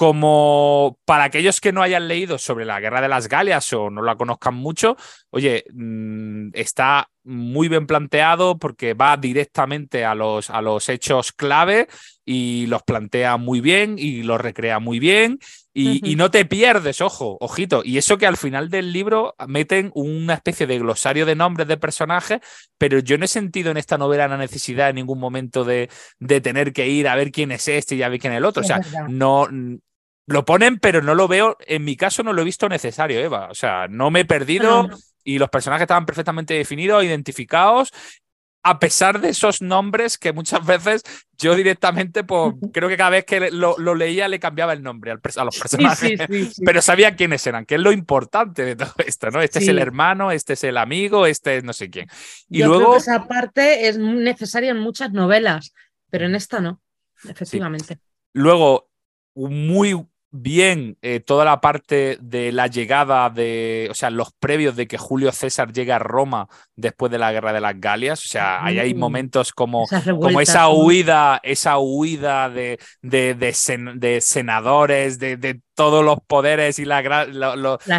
como 0.00 0.98
para 1.04 1.24
aquellos 1.24 1.60
que 1.60 1.72
no 1.72 1.82
hayan 1.82 2.08
leído 2.08 2.38
sobre 2.38 2.64
la 2.64 2.80
guerra 2.80 3.02
de 3.02 3.08
las 3.08 3.28
Galias 3.28 3.70
o 3.74 3.90
no 3.90 4.00
la 4.00 4.16
conozcan 4.16 4.54
mucho, 4.54 4.96
oye, 5.28 5.66
mm, 5.74 6.52
está 6.54 7.10
muy 7.22 7.68
bien 7.68 7.86
planteado 7.86 8.58
porque 8.58 8.94
va 8.94 9.18
directamente 9.18 10.06
a 10.06 10.14
los, 10.14 10.48
a 10.48 10.62
los 10.62 10.88
hechos 10.88 11.32
clave 11.32 11.86
y 12.24 12.64
los 12.68 12.82
plantea 12.82 13.36
muy 13.36 13.60
bien 13.60 13.96
y 13.98 14.22
los 14.22 14.40
recrea 14.40 14.78
muy 14.78 15.00
bien 15.00 15.38
y, 15.74 16.10
y 16.10 16.16
no 16.16 16.30
te 16.30 16.46
pierdes, 16.46 17.02
ojo, 17.02 17.36
ojito. 17.38 17.82
Y 17.84 17.98
eso 17.98 18.16
que 18.16 18.26
al 18.26 18.38
final 18.38 18.70
del 18.70 18.94
libro 18.94 19.34
meten 19.46 19.90
una 19.94 20.32
especie 20.32 20.66
de 20.66 20.78
glosario 20.78 21.26
de 21.26 21.36
nombres 21.36 21.68
de 21.68 21.76
personajes, 21.76 22.40
pero 22.78 23.00
yo 23.00 23.18
no 23.18 23.26
he 23.26 23.28
sentido 23.28 23.70
en 23.70 23.76
esta 23.76 23.98
novela 23.98 24.28
la 24.28 24.38
necesidad 24.38 24.88
en 24.88 24.96
ningún 24.96 25.20
momento 25.20 25.62
de, 25.64 25.90
de 26.18 26.40
tener 26.40 26.72
que 26.72 26.88
ir 26.88 27.06
a 27.06 27.16
ver 27.16 27.30
quién 27.30 27.52
es 27.52 27.68
este 27.68 27.96
y 27.96 28.02
a 28.02 28.08
ver 28.08 28.18
quién 28.18 28.32
es 28.32 28.38
el 28.38 28.46
otro. 28.46 28.62
Es 28.62 28.66
o 28.66 28.68
sea, 28.68 28.78
verdad. 28.78 29.08
no 29.08 29.46
lo 30.30 30.44
ponen, 30.44 30.78
pero 30.78 31.02
no 31.02 31.14
lo 31.14 31.28
veo, 31.28 31.56
en 31.66 31.84
mi 31.84 31.96
caso 31.96 32.22
no 32.22 32.32
lo 32.32 32.42
he 32.42 32.44
visto 32.44 32.68
necesario, 32.68 33.18
Eva. 33.18 33.48
O 33.50 33.54
sea, 33.54 33.88
no 33.88 34.10
me 34.10 34.20
he 34.20 34.24
perdido 34.24 34.82
No, 34.84 34.88
no. 34.88 34.98
y 35.24 35.38
los 35.38 35.50
personajes 35.50 35.82
estaban 35.82 36.06
perfectamente 36.06 36.54
definidos, 36.54 37.04
identificados. 37.04 37.92
a 38.62 38.78
pesar 38.78 39.20
de 39.20 39.30
esos 39.30 39.62
nombres 39.62 40.18
que 40.18 40.32
muchas 40.32 40.64
veces 40.66 41.02
yo 41.36 41.54
directamente, 41.54 42.22
pues 42.22 42.54
creo 42.72 42.88
que 42.88 42.96
cada 42.96 43.10
vez 43.10 43.24
que 43.24 43.50
lo, 43.50 43.76
leía 43.94 44.28
le 44.28 44.38
cambiaba 44.38 44.72
el 44.72 44.82
nombre 44.82 45.10
a 45.10 45.14
los 45.14 45.58
personajes, 45.58 46.20
pero 46.64 46.82
sabía 46.82 47.16
quiénes 47.16 47.44
eran, 47.46 47.64
que 47.64 47.76
es 47.76 47.80
lo 47.80 47.90
importante 47.90 48.64
de 48.64 48.76
todo 48.76 48.94
esto, 48.98 49.30
¿no? 49.30 49.40
Este 49.40 49.58
es 49.58 49.68
el 49.68 49.78
hermano, 49.78 50.30
este 50.30 50.52
es 50.52 50.62
el 50.62 50.76
amigo, 50.76 51.26
este 51.26 51.56
es 51.56 51.64
no 51.64 51.72
sé 51.72 51.90
quién. 51.90 52.06
Y 52.48 52.58
yo 52.58 52.66
luego... 52.66 52.82
Creo 52.82 52.92
que 52.92 52.98
esa 52.98 53.26
parte 53.26 53.88
es 53.88 53.98
necesaria 53.98 54.70
en 54.70 54.78
muchas 54.78 55.10
novelas, 55.12 55.72
pero 56.10 56.26
en 56.26 56.34
esta 56.34 56.60
no, 56.60 56.80
efectivamente. 57.26 57.98
Luego, 58.32 58.90
muy 59.34 60.06
bien 60.32 60.96
eh, 61.02 61.20
toda 61.20 61.44
la 61.44 61.60
parte 61.60 62.18
de 62.20 62.52
la 62.52 62.68
llegada 62.68 63.30
de, 63.30 63.88
o 63.90 63.94
sea, 63.94 64.10
los 64.10 64.32
previos 64.32 64.76
de 64.76 64.86
que 64.86 64.98
Julio 64.98 65.32
César 65.32 65.72
llega 65.72 65.96
a 65.96 65.98
Roma 65.98 66.48
después 66.76 67.10
de 67.10 67.18
la 67.18 67.32
guerra 67.32 67.52
de 67.52 67.60
las 67.60 67.80
Galias. 67.80 68.24
O 68.24 68.28
sea, 68.28 68.64
ahí 68.64 68.78
hay 68.78 68.94
mm. 68.94 68.98
momentos 68.98 69.52
como, 69.52 69.86
como 70.20 70.40
esa 70.40 70.68
huida, 70.68 71.40
esa 71.42 71.78
huida 71.78 72.48
de, 72.48 72.78
de, 73.02 73.34
de, 73.34 74.20
senadores, 74.20 75.18
de, 75.18 75.60
todos 75.80 76.04
los 76.04 76.18
poderes 76.20 76.78
y 76.78 76.84
las 76.84 77.02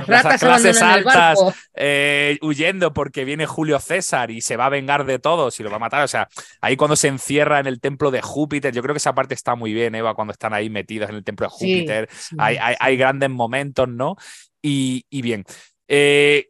clases 0.06 0.80
altas 0.84 1.40
eh, 1.74 2.38
huyendo 2.44 2.94
porque 2.94 3.26
viene 3.26 3.48
Julio 3.48 3.80
César 3.80 4.30
y 4.30 4.42
se 4.42 4.56
va 4.56 4.68
a 4.68 4.70
vengar 4.70 5.04
de 5.04 5.18
todos 5.18 5.60
y 5.60 5.64
lo 5.64 5.72
va 5.72 5.78
a 5.78 5.80
matar. 5.80 6.04
O 6.04 6.08
sea, 6.08 6.30
ahí 6.62 6.78
cuando 6.78 6.96
se 6.96 7.08
encierra 7.08 7.60
en 7.60 7.66
el 7.66 7.82
templo 7.82 8.12
de 8.12 8.22
Júpiter, 8.22 8.72
yo 8.72 8.84
creo 8.84 8.94
que 8.94 9.00
esa 9.00 9.16
parte 9.16 9.34
está 9.34 9.56
muy 9.56 9.74
bien, 9.74 9.96
Eva, 9.96 10.14
cuando 10.14 10.32
están 10.32 10.54
ahí 10.54 10.70
metidos 10.70 11.10
en 11.10 11.16
el 11.16 11.24
templo 11.24 11.48
de 11.48 11.50
Júpiter. 11.50 12.10
hay, 12.38 12.58
hay, 12.80 12.98
grandes 12.98 13.32
momentos, 13.32 13.88
¿no? 13.90 14.16
Y, 14.62 15.04
bien. 15.10 15.44
Eh, 15.88 16.50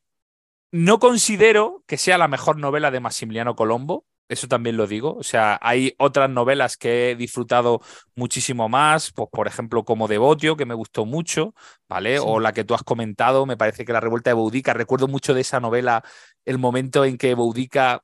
no 0.73 0.99
considero 0.99 1.81
que 1.87 1.95
sea 1.95 2.17
la 2.17 2.27
mejor 2.27 2.57
novela 2.57 2.91
de 2.91 2.99
Maximiliano 2.99 3.55
Colombo, 3.55 4.03
eso 4.31 4.47
también 4.47 4.77
lo 4.77 4.87
digo. 4.87 5.15
O 5.17 5.23
sea, 5.23 5.59
hay 5.61 5.93
otras 5.97 6.29
novelas 6.29 6.77
que 6.77 7.11
he 7.11 7.15
disfrutado 7.15 7.81
muchísimo 8.15 8.69
más, 8.69 9.11
pues 9.11 9.27
por 9.29 9.47
ejemplo 9.47 9.83
como 9.83 10.07
Devotio, 10.07 10.55
que 10.55 10.65
me 10.65 10.73
gustó 10.73 11.05
mucho, 11.05 11.53
¿vale? 11.89 12.17
O 12.19 12.39
la 12.39 12.53
que 12.53 12.63
tú 12.63 12.73
has 12.73 12.83
comentado, 12.83 13.45
me 13.45 13.57
parece 13.57 13.83
que 13.83 13.91
La 13.91 13.99
Revuelta 13.99 14.29
de 14.29 14.35
Boudica, 14.35 14.73
recuerdo 14.73 15.09
mucho 15.09 15.33
de 15.33 15.41
esa 15.41 15.59
novela 15.59 16.01
el 16.45 16.57
momento 16.59 17.03
en 17.03 17.17
que 17.17 17.33
Boudica 17.33 18.03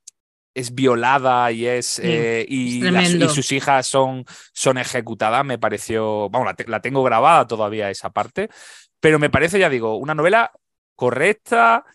es 0.53 0.75
violada 0.75 1.49
y 1.51 1.65
es 1.65 1.99
eh, 2.03 2.45
y, 2.49 2.82
sus 3.30 3.51
hijas 3.53 3.88
son, 3.88 4.25
son 4.53 4.78
ejecutadas, 4.78 5.45
me 5.45 5.57
pareció, 5.57 6.30
vamos, 6.30 6.53
la 6.67 6.82
tengo 6.82 7.03
grabada 7.03 7.47
todavía 7.47 7.89
esa 7.89 8.09
parte, 8.09 8.49
pero 8.99 9.17
me 9.17 9.30
parece, 9.30 9.59
ya 9.59 9.69
digo, 9.69 9.95
una 9.95 10.15
novela 10.15 10.51
correcta, 10.95 11.86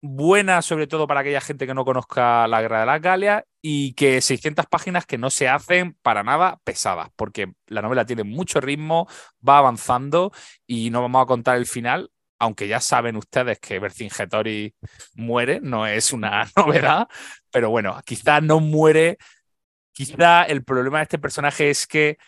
buena 0.00 0.62
sobre 0.62 0.86
todo 0.86 1.06
para 1.06 1.20
aquella 1.20 1.40
gente 1.40 1.66
que 1.66 1.74
no 1.74 1.84
conozca 1.84 2.46
la 2.48 2.62
Guerra 2.62 2.80
de 2.80 2.86
las 2.86 3.02
Galias 3.02 3.44
y 3.66 3.94
que 3.94 4.20
600 4.20 4.66
páginas 4.66 5.06
que 5.06 5.16
no 5.16 5.30
se 5.30 5.48
hacen 5.48 5.96
para 6.02 6.22
nada 6.22 6.60
pesadas, 6.64 7.08
porque 7.16 7.54
la 7.66 7.80
novela 7.80 8.04
tiene 8.04 8.22
mucho 8.22 8.60
ritmo, 8.60 9.08
va 9.36 9.56
avanzando 9.56 10.32
y 10.66 10.90
no 10.90 11.00
vamos 11.00 11.22
a 11.22 11.26
contar 11.26 11.56
el 11.56 11.64
final, 11.64 12.10
aunque 12.38 12.68
ya 12.68 12.78
saben 12.80 13.16
ustedes 13.16 13.58
que 13.60 13.78
Vercingetorix 13.78 14.76
muere, 15.14 15.60
no 15.62 15.86
es 15.86 16.12
una 16.12 16.46
novedad, 16.56 17.08
pero 17.50 17.70
bueno, 17.70 17.98
quizá 18.04 18.42
no 18.42 18.60
muere, 18.60 19.16
quizá 19.92 20.42
el 20.42 20.62
problema 20.62 20.98
de 20.98 21.04
este 21.04 21.18
personaje 21.18 21.70
es 21.70 21.86
que 21.86 22.18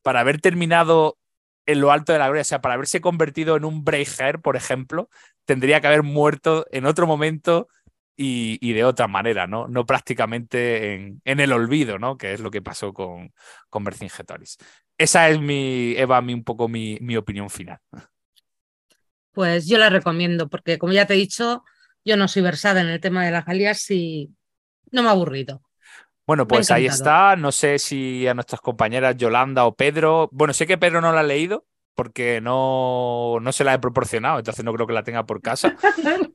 para 0.00 0.20
haber 0.20 0.40
terminado 0.40 1.18
en 1.66 1.80
lo 1.80 1.90
alto 1.90 2.12
de 2.12 2.20
la 2.20 2.26
gloria, 2.26 2.42
o 2.42 2.44
sea, 2.44 2.60
para 2.60 2.74
haberse 2.74 3.00
convertido 3.00 3.56
en 3.56 3.64
un 3.64 3.82
Breijer, 3.82 4.38
por 4.38 4.54
ejemplo, 4.54 5.10
tendría 5.44 5.80
que 5.80 5.88
haber 5.88 6.04
muerto 6.04 6.66
en 6.70 6.86
otro 6.86 7.08
momento 7.08 7.66
y, 8.16 8.72
de 8.72 8.84
otra 8.84 9.08
manera, 9.08 9.46
¿no? 9.46 9.66
No 9.68 9.86
prácticamente 9.86 10.94
en, 10.94 11.40
el 11.40 11.52
olvido, 11.52 11.98
¿no? 11.98 12.16
Que 12.16 12.32
es 12.32 12.40
lo 12.40 12.50
que 12.50 12.62
pasó 12.62 12.92
con, 12.92 13.32
con 13.68 13.84
Vercingetorix. 13.84 14.58
Esa 14.96 15.28
es 15.28 15.40
mi, 15.40 15.94
Eva, 15.96 16.20
mi, 16.22 16.34
un 16.34 16.44
poco 16.44 16.68
mi, 16.68 16.98
mi 17.00 17.16
opinión 17.16 17.50
final. 17.50 17.78
Pues 19.32 19.66
yo 19.66 19.78
la 19.78 19.90
recomiendo, 19.90 20.48
porque 20.48 20.78
como 20.78 20.92
ya 20.92 21.06
te 21.06 21.14
he 21.14 21.16
dicho, 21.16 21.64
yo 22.04 22.16
no 22.16 22.28
soy 22.28 22.42
versada 22.42 22.80
en 22.80 22.88
el 22.88 23.00
tema 23.00 23.24
de 23.24 23.32
las 23.32 23.44
galias 23.44 23.90
y 23.90 24.30
no 24.92 25.02
me 25.02 25.08
ha 25.08 25.12
aburrido. 25.12 25.62
Bueno, 26.26 26.46
pues 26.46 26.70
ahí 26.70 26.86
está. 26.86 27.36
No 27.36 27.52
sé 27.52 27.78
si 27.78 28.26
a 28.26 28.34
nuestras 28.34 28.60
compañeras 28.60 29.16
Yolanda 29.16 29.66
o 29.66 29.74
Pedro. 29.74 30.28
Bueno, 30.32 30.54
sé 30.54 30.66
que 30.66 30.78
Pedro 30.78 31.00
no 31.00 31.12
la 31.12 31.20
ha 31.20 31.24
leído 31.24 31.66
porque 31.94 32.40
no, 32.40 33.38
no 33.40 33.52
se 33.52 33.64
la 33.64 33.74
he 33.74 33.78
proporcionado, 33.78 34.38
entonces 34.38 34.64
no 34.64 34.72
creo 34.72 34.86
que 34.86 34.92
la 34.92 35.04
tenga 35.04 35.24
por 35.24 35.40
casa. 35.40 35.76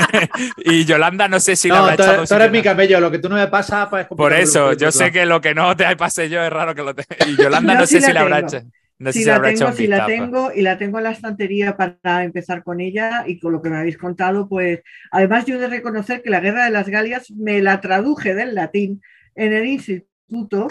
y 0.64 0.84
Yolanda 0.84 1.28
no 1.28 1.40
sé 1.40 1.56
si 1.56 1.68
la 1.68 1.80
habrá 1.80 1.94
echado. 1.94 2.26
Tú 2.26 2.34
eres 2.34 2.50
mi 2.50 2.62
camello, 2.62 3.00
lo 3.00 3.10
que 3.10 3.18
tú 3.18 3.28
no 3.28 3.36
me 3.36 3.48
pasa 3.48 3.88
pues, 3.90 4.06
Por 4.06 4.32
eso, 4.32 4.72
yo 4.74 4.92
sé 4.92 5.10
que 5.10 5.26
lo 5.26 5.40
que 5.40 5.54
no 5.54 5.76
te 5.76 5.96
pase 5.96 6.28
yo 6.28 6.42
es 6.42 6.50
raro 6.50 6.74
que 6.74 6.82
lo 6.82 6.94
tenga. 6.94 7.08
Y 7.26 7.36
Yolanda 7.36 7.74
no, 7.74 7.86
sé 7.86 8.00
si 8.00 8.12
la, 8.12 8.20
habrá 8.20 8.40
hecho. 8.40 8.62
No 8.98 9.12
sé 9.12 9.20
si, 9.20 9.24
la 9.24 9.40
tengo, 9.40 9.72
si 9.72 9.86
la 9.86 10.06
tengo 10.06 10.52
y 10.54 10.62
la 10.62 10.78
tengo 10.78 10.98
en 10.98 11.04
la 11.04 11.10
estantería 11.10 11.76
para 11.76 12.22
empezar 12.22 12.62
con 12.62 12.80
ella 12.80 13.24
y 13.26 13.38
con 13.38 13.52
lo 13.52 13.62
que 13.62 13.70
me 13.70 13.78
habéis 13.78 13.96
contado, 13.96 14.48
pues 14.48 14.80
además 15.10 15.46
yo 15.46 15.56
he 15.56 15.58
de 15.58 15.68
reconocer 15.68 16.22
que 16.22 16.30
la 16.30 16.40
Guerra 16.40 16.66
de 16.66 16.70
las 16.70 16.88
Galias 16.88 17.30
me 17.30 17.62
la 17.62 17.80
traduje 17.80 18.34
del 18.34 18.54
latín 18.54 19.00
en 19.34 19.52
el 19.54 19.66
instituto. 19.66 20.09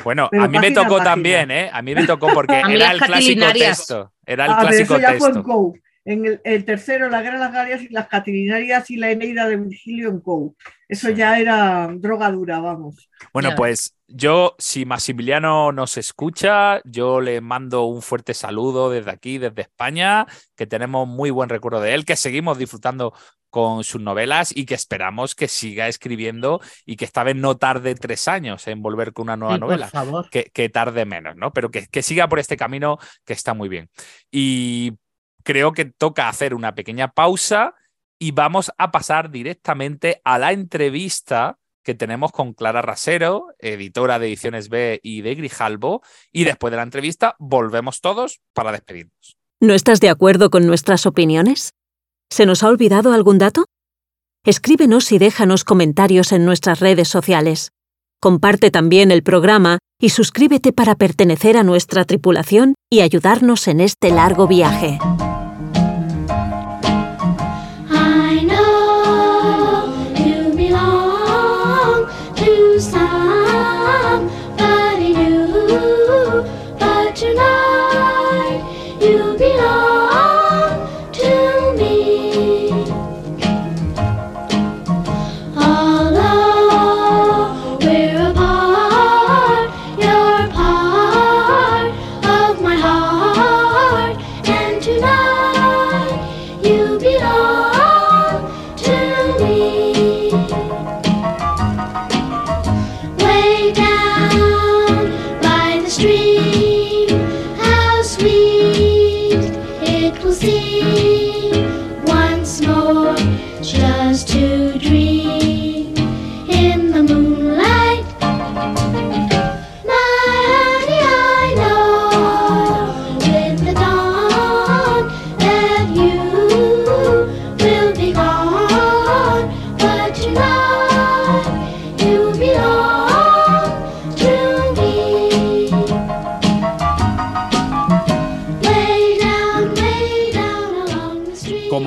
Bueno, 0.03 0.29
a 0.31 0.47
mí 0.47 0.59
me 0.59 0.71
tocó 0.71 1.01
también, 1.01 1.51
¿eh? 1.51 1.69
A 1.71 1.81
mí 1.81 1.93
me 1.93 2.05
tocó 2.05 2.27
porque 2.33 2.59
era 2.69 2.91
el 2.91 2.99
clásico 2.99 3.45
texto. 3.53 4.13
Era 4.25 4.45
el 4.45 4.55
clásico 4.55 4.95
eso 4.95 4.99
ya 4.99 5.17
Fue 5.17 5.29
en, 5.29 5.43
Cou. 5.43 5.73
en 6.05 6.39
el, 6.43 6.65
tercero, 6.65 7.09
la 7.09 7.21
Guerra 7.21 7.37
de 7.37 7.43
las 7.45 7.53
Galias 7.53 7.81
y 7.81 7.89
las 7.89 8.07
Catilinarias 8.07 8.89
y 8.89 8.97
la 8.97 9.11
Eneida 9.11 9.47
de 9.47 9.57
Virgilio 9.57 10.09
en 10.09 10.19
Cou. 10.21 10.55
Eso 10.87 11.09
ya 11.09 11.39
era 11.39 11.89
droga 11.93 12.31
dura, 12.31 12.59
vamos. 12.59 13.09
Bueno, 13.33 13.51
pues 13.55 13.95
yo, 14.07 14.55
si 14.57 14.85
Maximiliano 14.85 15.71
nos 15.71 15.97
escucha, 15.97 16.81
yo 16.83 17.21
le 17.21 17.41
mando 17.41 17.83
un 17.83 18.01
fuerte 18.01 18.33
saludo 18.33 18.89
desde 18.89 19.11
aquí, 19.11 19.37
desde 19.37 19.61
España, 19.61 20.25
que 20.55 20.65
tenemos 20.65 21.07
muy 21.07 21.29
buen 21.29 21.49
recuerdo 21.49 21.81
de 21.81 21.93
él, 21.93 22.05
que 22.05 22.15
seguimos 22.15 22.57
disfrutando 22.57 23.13
con 23.49 23.83
sus 23.83 24.01
novelas 24.01 24.55
y 24.55 24.65
que 24.65 24.75
esperamos 24.75 25.35
que 25.35 25.47
siga 25.47 25.87
escribiendo 25.87 26.61
y 26.85 26.95
que 26.95 27.05
esta 27.05 27.23
vez 27.23 27.35
no 27.35 27.57
tarde 27.57 27.95
tres 27.95 28.27
años 28.27 28.67
en 28.67 28.81
volver 28.81 29.13
con 29.13 29.23
una 29.23 29.37
nueva 29.37 29.57
novela. 29.57 29.89
Que, 30.31 30.69
tarde 30.69 31.05
menos, 31.05 31.35
¿no? 31.35 31.51
Pero 31.51 31.71
que, 31.71 31.87
que 31.87 32.01
siga 32.01 32.27
por 32.27 32.39
este 32.39 32.57
camino 32.57 32.97
que 33.25 33.33
está 33.33 33.53
muy 33.53 33.69
bien. 33.69 33.89
Y 34.31 34.93
creo 35.43 35.71
que 35.73 35.85
toca 35.85 36.29
hacer 36.29 36.53
una 36.53 36.75
pequeña 36.75 37.11
pausa 37.11 37.75
y 38.19 38.31
vamos 38.31 38.71
a 38.77 38.91
pasar 38.91 39.31
directamente 39.31 40.21
a 40.23 40.37
la 40.37 40.51
entrevista 40.51 41.57
que 41.83 41.95
tenemos 41.95 42.31
con 42.31 42.53
Clara 42.53 42.81
Rasero, 42.81 43.47
editora 43.57 44.19
de 44.19 44.27
Ediciones 44.27 44.69
B 44.69 44.99
y 45.01 45.21
de 45.21 45.35
Grijalbo, 45.35 46.03
y 46.31 46.43
después 46.43 46.69
de 46.69 46.77
la 46.77 46.83
entrevista 46.83 47.35
volvemos 47.39 48.01
todos 48.01 48.41
para 48.53 48.71
despedirnos. 48.71 49.37
¿No 49.61 49.73
estás 49.73 49.99
de 49.99 50.09
acuerdo 50.09 50.49
con 50.49 50.67
nuestras 50.67 51.05
opiniones? 51.05 51.73
¿Se 52.31 52.45
nos 52.45 52.63
ha 52.63 52.67
olvidado 52.67 53.11
algún 53.11 53.37
dato? 53.37 53.65
Escríbenos 54.45 55.11
y 55.11 55.17
déjanos 55.17 55.63
comentarios 55.63 56.31
en 56.31 56.45
nuestras 56.45 56.79
redes 56.79 57.07
sociales. 57.07 57.71
Comparte 58.21 58.71
también 58.71 59.11
el 59.11 59.23
programa 59.23 59.79
y 59.99 60.09
suscríbete 60.09 60.71
para 60.71 60.95
pertenecer 60.95 61.57
a 61.57 61.63
nuestra 61.63 62.05
tripulación 62.05 62.75
y 62.89 63.01
ayudarnos 63.01 63.67
en 63.67 63.81
este 63.81 64.11
largo 64.11 64.47
viaje. 64.47 64.99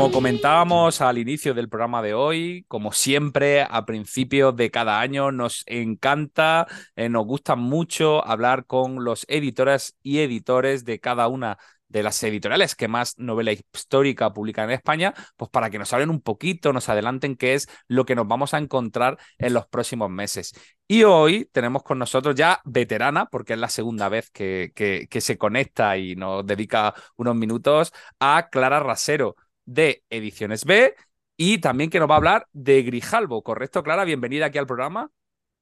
Como 0.02 0.14
comentábamos 0.14 1.00
al 1.00 1.16
inicio 1.16 1.54
del 1.54 1.68
programa 1.68 2.02
de 2.02 2.12
hoy, 2.12 2.64
como 2.66 2.90
siempre, 2.90 3.62
a 3.62 3.86
principios 3.86 4.56
de 4.56 4.68
cada 4.68 4.98
año, 4.98 5.30
nos 5.30 5.62
encanta, 5.66 6.66
eh, 6.96 7.08
nos 7.08 7.24
gusta 7.24 7.54
mucho 7.54 8.26
hablar 8.26 8.66
con 8.66 9.04
los 9.04 9.24
editores 9.28 9.96
y 10.02 10.18
editores 10.18 10.84
de 10.84 10.98
cada 10.98 11.28
una 11.28 11.56
de 11.86 12.02
las 12.02 12.20
editoriales 12.24 12.74
que 12.74 12.88
más 12.88 13.16
novela 13.16 13.52
histórica 13.52 14.32
publican 14.32 14.64
en 14.64 14.74
España, 14.74 15.14
pues 15.36 15.52
para 15.52 15.70
que 15.70 15.78
nos 15.78 15.92
hablen 15.92 16.10
un 16.10 16.20
poquito, 16.20 16.72
nos 16.72 16.88
adelanten 16.88 17.36
qué 17.36 17.54
es 17.54 17.68
lo 17.86 18.04
que 18.04 18.16
nos 18.16 18.26
vamos 18.26 18.54
a 18.54 18.58
encontrar 18.58 19.18
en 19.38 19.54
los 19.54 19.68
próximos 19.68 20.10
meses. 20.10 20.52
Y 20.88 21.04
hoy 21.04 21.48
tenemos 21.52 21.84
con 21.84 22.00
nosotros 22.00 22.34
ya 22.34 22.60
veterana, 22.64 23.26
porque 23.26 23.52
es 23.52 23.58
la 23.60 23.68
segunda 23.68 24.08
vez 24.08 24.30
que, 24.32 24.72
que, 24.74 25.20
se 25.20 25.38
conecta 25.38 25.96
y 25.96 26.16
nos 26.16 26.44
dedica 26.44 26.92
unos 27.14 27.36
minutos, 27.36 27.92
a 28.18 28.48
Clara 28.50 28.80
Rasero 28.80 29.36
de 29.64 30.02
Ediciones 30.10 30.64
B 30.64 30.94
y 31.36 31.58
también 31.58 31.90
que 31.90 31.98
nos 31.98 32.08
va 32.08 32.14
a 32.14 32.18
hablar 32.18 32.48
de 32.52 32.82
Grijalvo, 32.82 33.42
¿correcto, 33.42 33.82
Clara? 33.82 34.04
Bienvenida 34.04 34.46
aquí 34.46 34.58
al 34.58 34.66
programa. 34.66 35.10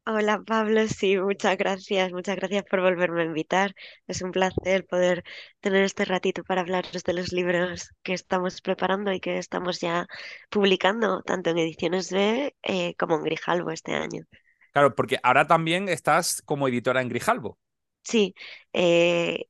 Hola 0.06 0.43
Pablo, 0.44 0.89
sí, 0.89 1.18
muchas 1.18 1.56
gracias, 1.56 2.10
muchas 2.10 2.35
gracias 2.36 2.64
por 2.64 2.81
volverme 2.81 3.22
a 3.22 3.24
invitar. 3.27 3.74
Es 4.06 4.22
un 4.22 4.32
placer 4.32 4.86
poder 4.86 5.22
tener 5.60 5.85
este 5.85 6.05
ratito 6.05 6.43
para 6.43 6.62
hablaros 6.62 7.05
de 7.05 7.12
los 7.12 7.32
libros 7.32 7.90
que 8.02 8.14
estamos 8.14 8.60
preparando 8.62 9.12
y 9.12 9.20
que 9.20 9.39
estamos 9.39 9.78
ya 9.81 10.06
publicando, 10.48 11.22
tanto 11.22 11.51
en 11.51 11.59
Ediciones 11.59 12.10
B 12.10 12.56
eh, 12.62 12.94
como 12.97 13.16
en 13.16 13.22
Grijalvo 13.22 13.70
este 13.70 13.93
año. 13.93 14.24
Claro, 14.72 14.94
porque 14.94 15.18
ahora 15.22 15.47
también 15.47 15.89
estás 15.89 16.43
como 16.43 16.66
editora 16.66 17.02
en 17.02 17.09
Grijalvo. 17.09 17.59
Sí, 18.02 18.35
eh, 18.72 19.47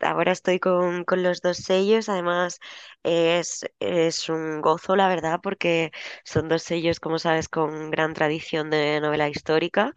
ahora 0.00 0.32
estoy 0.32 0.58
con, 0.58 1.04
con 1.04 1.22
los 1.22 1.40
dos 1.40 1.58
sellos, 1.58 2.08
además 2.08 2.58
es, 3.04 3.64
es 3.78 4.28
un 4.28 4.60
gozo, 4.60 4.96
la 4.96 5.08
verdad, 5.08 5.40
porque 5.42 5.92
son 6.24 6.48
dos 6.48 6.62
sellos, 6.62 6.98
como 7.00 7.18
sabes, 7.20 7.48
con 7.48 7.90
gran 7.90 8.12
tradición 8.14 8.70
de 8.70 9.00
novela 9.00 9.28
histórica, 9.28 9.92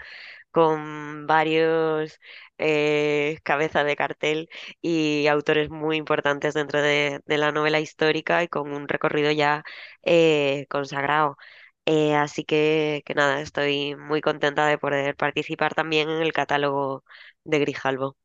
con 0.51 1.27
varios 1.27 2.19
eh, 2.57 3.39
cabezas 3.43 3.85
de 3.85 3.95
cartel 3.97 4.49
y 4.81 5.27
autores 5.27 5.69
muy 5.69 5.97
importantes 5.97 6.55
dentro 6.55 6.81
de, 6.81 7.21
de 7.25 7.37
la 7.37 7.51
novela 7.53 7.79
histórica 7.81 8.43
y 8.43 8.47
con 8.49 8.73
un 8.73 8.87
recorrido 8.89 9.31
ya 9.31 9.63
eh, 10.03 10.65
consagrado. 10.69 11.37
Eh, 11.85 12.15
así 12.15 12.43
que, 12.43 13.03
que 13.05 13.13
nada, 13.13 13.41
estoy 13.41 13.95
muy 13.95 14.21
contenta 14.21 14.65
de 14.65 14.77
poder 14.79 15.15
participar 15.15 15.75
también 15.75 16.09
en 16.09 16.21
el 16.21 16.33
catálogo 16.33 17.03
de 17.43 17.59
Grijalvo. 17.59 18.17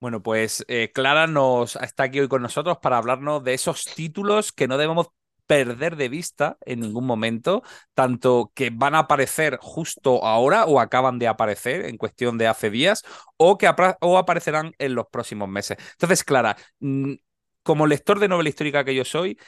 Bueno, 0.00 0.22
pues 0.22 0.64
eh, 0.68 0.92
Clara 0.92 1.26
nos 1.26 1.76
está 1.76 2.04
aquí 2.04 2.20
hoy 2.20 2.28
con 2.28 2.42
nosotros 2.42 2.78
para 2.82 2.98
hablarnos 2.98 3.42
de 3.42 3.54
esos 3.54 3.84
títulos 3.84 4.52
que 4.52 4.68
no 4.68 4.78
debemos 4.78 5.08
perder 5.46 5.96
de 5.96 6.10
vista 6.10 6.58
en 6.66 6.80
ningún 6.80 7.06
momento, 7.06 7.62
tanto 7.94 8.52
que 8.54 8.70
van 8.70 8.94
a 8.94 9.00
aparecer 9.00 9.56
justo 9.60 10.24
ahora 10.24 10.66
o 10.66 10.78
acaban 10.78 11.18
de 11.18 11.26
aparecer 11.26 11.86
en 11.86 11.96
cuestión 11.96 12.36
de 12.36 12.46
hace 12.46 12.70
días 12.70 13.02
o 13.38 13.56
que 13.56 13.68
o 14.00 14.18
aparecerán 14.18 14.72
en 14.78 14.94
los 14.94 15.06
próximos 15.10 15.48
meses. 15.48 15.78
Entonces, 15.92 16.22
Clara, 16.22 16.56
mm, 16.80 17.14
como 17.62 17.86
lector 17.86 18.18
de 18.20 18.28
novela 18.28 18.50
histórica 18.50 18.84
que 18.84 18.94
yo 18.94 19.04
soy, 19.04 19.38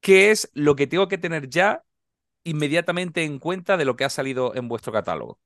¿qué 0.00 0.30
es 0.30 0.50
lo 0.54 0.76
que 0.76 0.86
tengo 0.86 1.08
que 1.08 1.18
tener 1.18 1.48
ya 1.48 1.82
inmediatamente 2.48 3.24
en 3.24 3.38
cuenta 3.38 3.76
de 3.76 3.84
lo 3.84 3.96
que 3.96 4.04
ha 4.04 4.10
salido 4.10 4.54
en 4.54 4.68
vuestro 4.68 4.92
catálogo? 4.92 5.38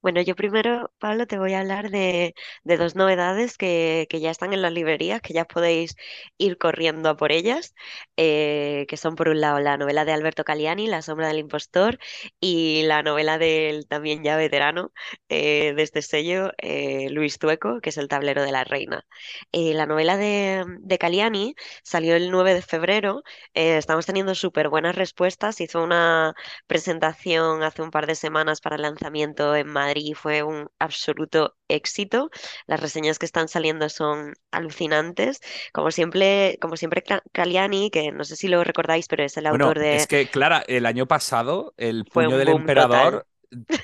Bueno, 0.00 0.20
yo 0.22 0.36
primero, 0.36 0.92
Pablo, 0.98 1.26
te 1.26 1.38
voy 1.38 1.54
a 1.54 1.60
hablar 1.60 1.90
de, 1.90 2.34
dos 2.62 2.94
novedades 2.94 3.58
que, 3.58 4.06
ya 4.20 4.30
están 4.30 4.52
en 4.52 4.62
las 4.62 4.72
librerías, 4.72 5.20
que 5.20 5.34
ya 5.34 5.44
podéis 5.44 5.96
ir 6.38 6.56
corriendo 6.56 7.08
a 7.08 7.16
por 7.16 7.32
ellas, 7.32 7.74
eh, 8.16 8.86
que 8.88 8.96
son 8.96 9.16
por 9.16 9.28
un 9.28 9.40
lado 9.40 9.58
la 9.58 9.76
novela 9.76 10.04
de 10.04 10.12
Alberto 10.12 10.44
Caliani, 10.44 10.86
La 10.86 11.02
sombra 11.02 11.26
del 11.26 11.40
impostor, 11.40 11.98
y 12.40 12.82
la 12.84 13.02
novela 13.02 13.38
del 13.38 13.88
también 13.88 14.22
ya 14.22 14.36
veterano 14.36 14.92
eh, 15.28 15.74
de 15.74 15.82
este 15.82 16.02
sello, 16.02 16.52
eh, 16.58 17.08
Luis 17.10 17.38
Tueco, 17.40 17.80
que 17.80 17.90
es 17.90 17.96
El 17.98 18.06
tablero 18.08 18.42
de 18.44 18.52
la 18.52 18.62
reina. 18.62 19.04
la 19.52 19.86
novela 19.86 20.16
de, 20.16 20.64
de, 20.80 20.98
Caliani 20.98 21.54
salió 21.82 22.14
el 22.16 22.30
9 22.30 22.54
de 22.54 22.62
febrero, 22.62 23.22
estamos 23.52 24.06
teniendo 24.06 24.34
súper 24.36 24.68
buenas 24.68 24.94
respuestas, 24.94 25.60
hizo 25.60 25.82
una 25.82 26.34
presentación 26.68 27.62
hace 27.64 27.82
un 27.82 27.90
par 27.90 28.06
de 28.06 28.14
semanas 28.14 28.60
para 28.60 28.76
el 28.76 28.82
lanzamiento 28.82 29.56
en 29.56 29.66
Madrid 29.68 29.87
y 29.96 30.14
fue 30.14 30.42
un 30.42 30.68
absoluto 30.78 31.56
éxito. 31.68 32.30
Las 32.66 32.80
reseñas 32.80 33.18
que 33.18 33.26
están 33.26 33.48
saliendo 33.48 33.88
son 33.88 34.34
alucinantes. 34.50 35.40
Como 35.72 35.90
siempre, 35.90 36.58
como 36.60 36.76
siempre 36.76 37.02
Caliani, 37.32 37.90
que 37.90 38.12
no 38.12 38.24
sé 38.24 38.36
si 38.36 38.48
lo 38.48 38.64
recordáis, 38.64 39.06
pero 39.08 39.24
es 39.24 39.36
el 39.36 39.46
autor 39.46 39.78
de... 39.78 39.96
Es 39.96 40.06
que, 40.06 40.26
Clara, 40.28 40.64
el 40.66 40.84
año 40.86 41.06
pasado, 41.06 41.74
El 41.76 42.04
puño 42.04 42.36
del 42.36 42.48
emperador... 42.48 43.26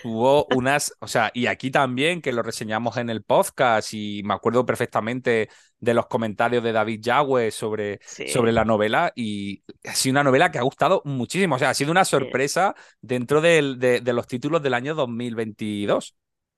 tuvo 0.03 0.47
unas, 0.55 0.93
o 1.01 1.09
sea, 1.09 1.31
y 1.35 1.47
aquí 1.47 1.71
también 1.71 2.21
que 2.21 2.33
lo 2.33 2.43
reseñamos 2.43 2.97
en 2.97 3.11
el 3.11 3.23
podcast 3.23 3.95
y 3.95 4.23
me 4.25 4.35
acuerdo 4.35 4.67
perfectamente 4.67 5.49
de 5.79 5.95
los 5.95 6.07
comentarios 6.07 6.63
de 6.63 6.73
David 6.73 7.01
Yagüe 7.03 7.51
sobre, 7.51 8.01
sobre 8.27 8.53
la 8.53 8.65
novela 8.65 9.13
y 9.15 9.63
ha 9.85 9.95
sido 9.95 10.13
una 10.13 10.25
novela 10.25 10.51
que 10.51 10.59
ha 10.59 10.63
gustado 10.63 11.03
muchísimo, 11.05 11.57
o 11.57 11.59
sea, 11.59 11.71
ha 11.71 11.75
sido 11.75 11.91
una 11.91 12.05
sorpresa 12.05 12.75
dentro 13.01 13.41
de, 13.41 14.01
de 14.03 14.13
los 14.13 14.27
títulos 14.27 14.63
del 14.63 14.75
año 14.75 14.95
2022. 14.95 16.15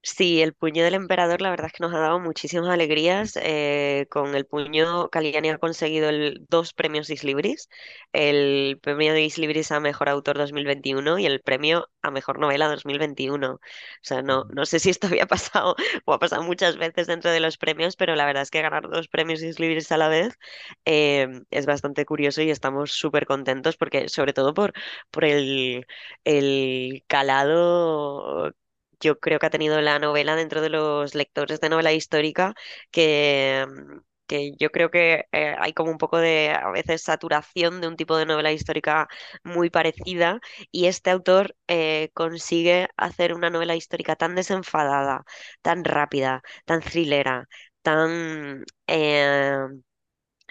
Sí, 0.08 0.40
el 0.40 0.54
puño 0.54 0.84
del 0.84 0.94
emperador 0.94 1.40
la 1.42 1.50
verdad 1.50 1.66
es 1.66 1.72
que 1.72 1.82
nos 1.82 1.92
ha 1.92 1.98
dado 1.98 2.20
muchísimas 2.20 2.70
alegrías. 2.70 3.36
Eh, 3.42 4.06
con 4.08 4.36
el 4.36 4.46
puño 4.46 5.08
Caliani 5.10 5.50
ha 5.50 5.58
conseguido 5.58 6.08
el, 6.08 6.46
dos 6.48 6.72
premios 6.72 7.10
Islibris, 7.10 7.68
el 8.12 8.78
premio 8.80 9.12
de 9.12 9.22
Islibris 9.24 9.72
a 9.72 9.80
Mejor 9.80 10.08
Autor 10.08 10.38
2021 10.38 11.18
y 11.18 11.26
el 11.26 11.40
premio 11.40 11.88
a 12.02 12.12
Mejor 12.12 12.38
Novela 12.38 12.68
2021. 12.68 13.54
O 13.54 13.60
sea, 14.00 14.22
no, 14.22 14.44
no 14.54 14.64
sé 14.64 14.78
si 14.78 14.90
esto 14.90 15.08
había 15.08 15.26
pasado 15.26 15.74
o 16.04 16.12
ha 16.14 16.18
pasado 16.20 16.44
muchas 16.44 16.76
veces 16.76 17.08
dentro 17.08 17.32
de 17.32 17.40
los 17.40 17.58
premios, 17.58 17.96
pero 17.96 18.14
la 18.14 18.26
verdad 18.26 18.44
es 18.44 18.50
que 18.52 18.62
ganar 18.62 18.88
dos 18.88 19.08
premios 19.08 19.42
Islibris 19.42 19.90
a 19.90 19.96
la 19.98 20.08
vez 20.08 20.38
eh, 20.84 21.26
es 21.50 21.66
bastante 21.66 22.04
curioso 22.06 22.42
y 22.42 22.50
estamos 22.50 22.92
súper 22.92 23.26
contentos 23.26 23.76
porque 23.76 24.08
sobre 24.08 24.32
todo 24.32 24.54
por, 24.54 24.72
por 25.10 25.24
el, 25.24 25.84
el 26.24 27.02
calado 27.08 28.52
yo 29.00 29.18
creo 29.18 29.38
que 29.38 29.46
ha 29.46 29.50
tenido 29.50 29.80
la 29.80 29.98
novela 29.98 30.36
dentro 30.36 30.60
de 30.60 30.70
los 30.70 31.14
lectores 31.14 31.60
de 31.60 31.68
novela 31.68 31.92
histórica 31.92 32.54
que, 32.90 33.66
mm, 33.68 33.98
que 34.26 34.52
yo 34.58 34.70
creo 34.70 34.90
que 34.90 35.26
eh, 35.32 35.54
hay 35.58 35.72
como 35.72 35.90
un 35.90 35.98
poco 35.98 36.18
de 36.18 36.50
a 36.50 36.70
veces 36.70 37.02
saturación 37.02 37.80
de 37.80 37.88
un 37.88 37.96
tipo 37.96 38.16
de 38.16 38.26
novela 38.26 38.52
histórica 38.52 39.08
muy 39.44 39.70
parecida 39.70 40.40
y 40.72 40.86
este 40.86 41.10
autor 41.10 41.56
eh, 41.68 42.10
consigue 42.14 42.88
hacer 42.96 43.34
una 43.34 43.50
novela 43.50 43.76
histórica 43.76 44.16
tan 44.16 44.34
desenfadada, 44.34 45.24
tan 45.62 45.84
rápida, 45.84 46.42
tan 46.64 46.80
thrillera, 46.80 47.48
tan... 47.82 48.64
Eh, 48.86 49.58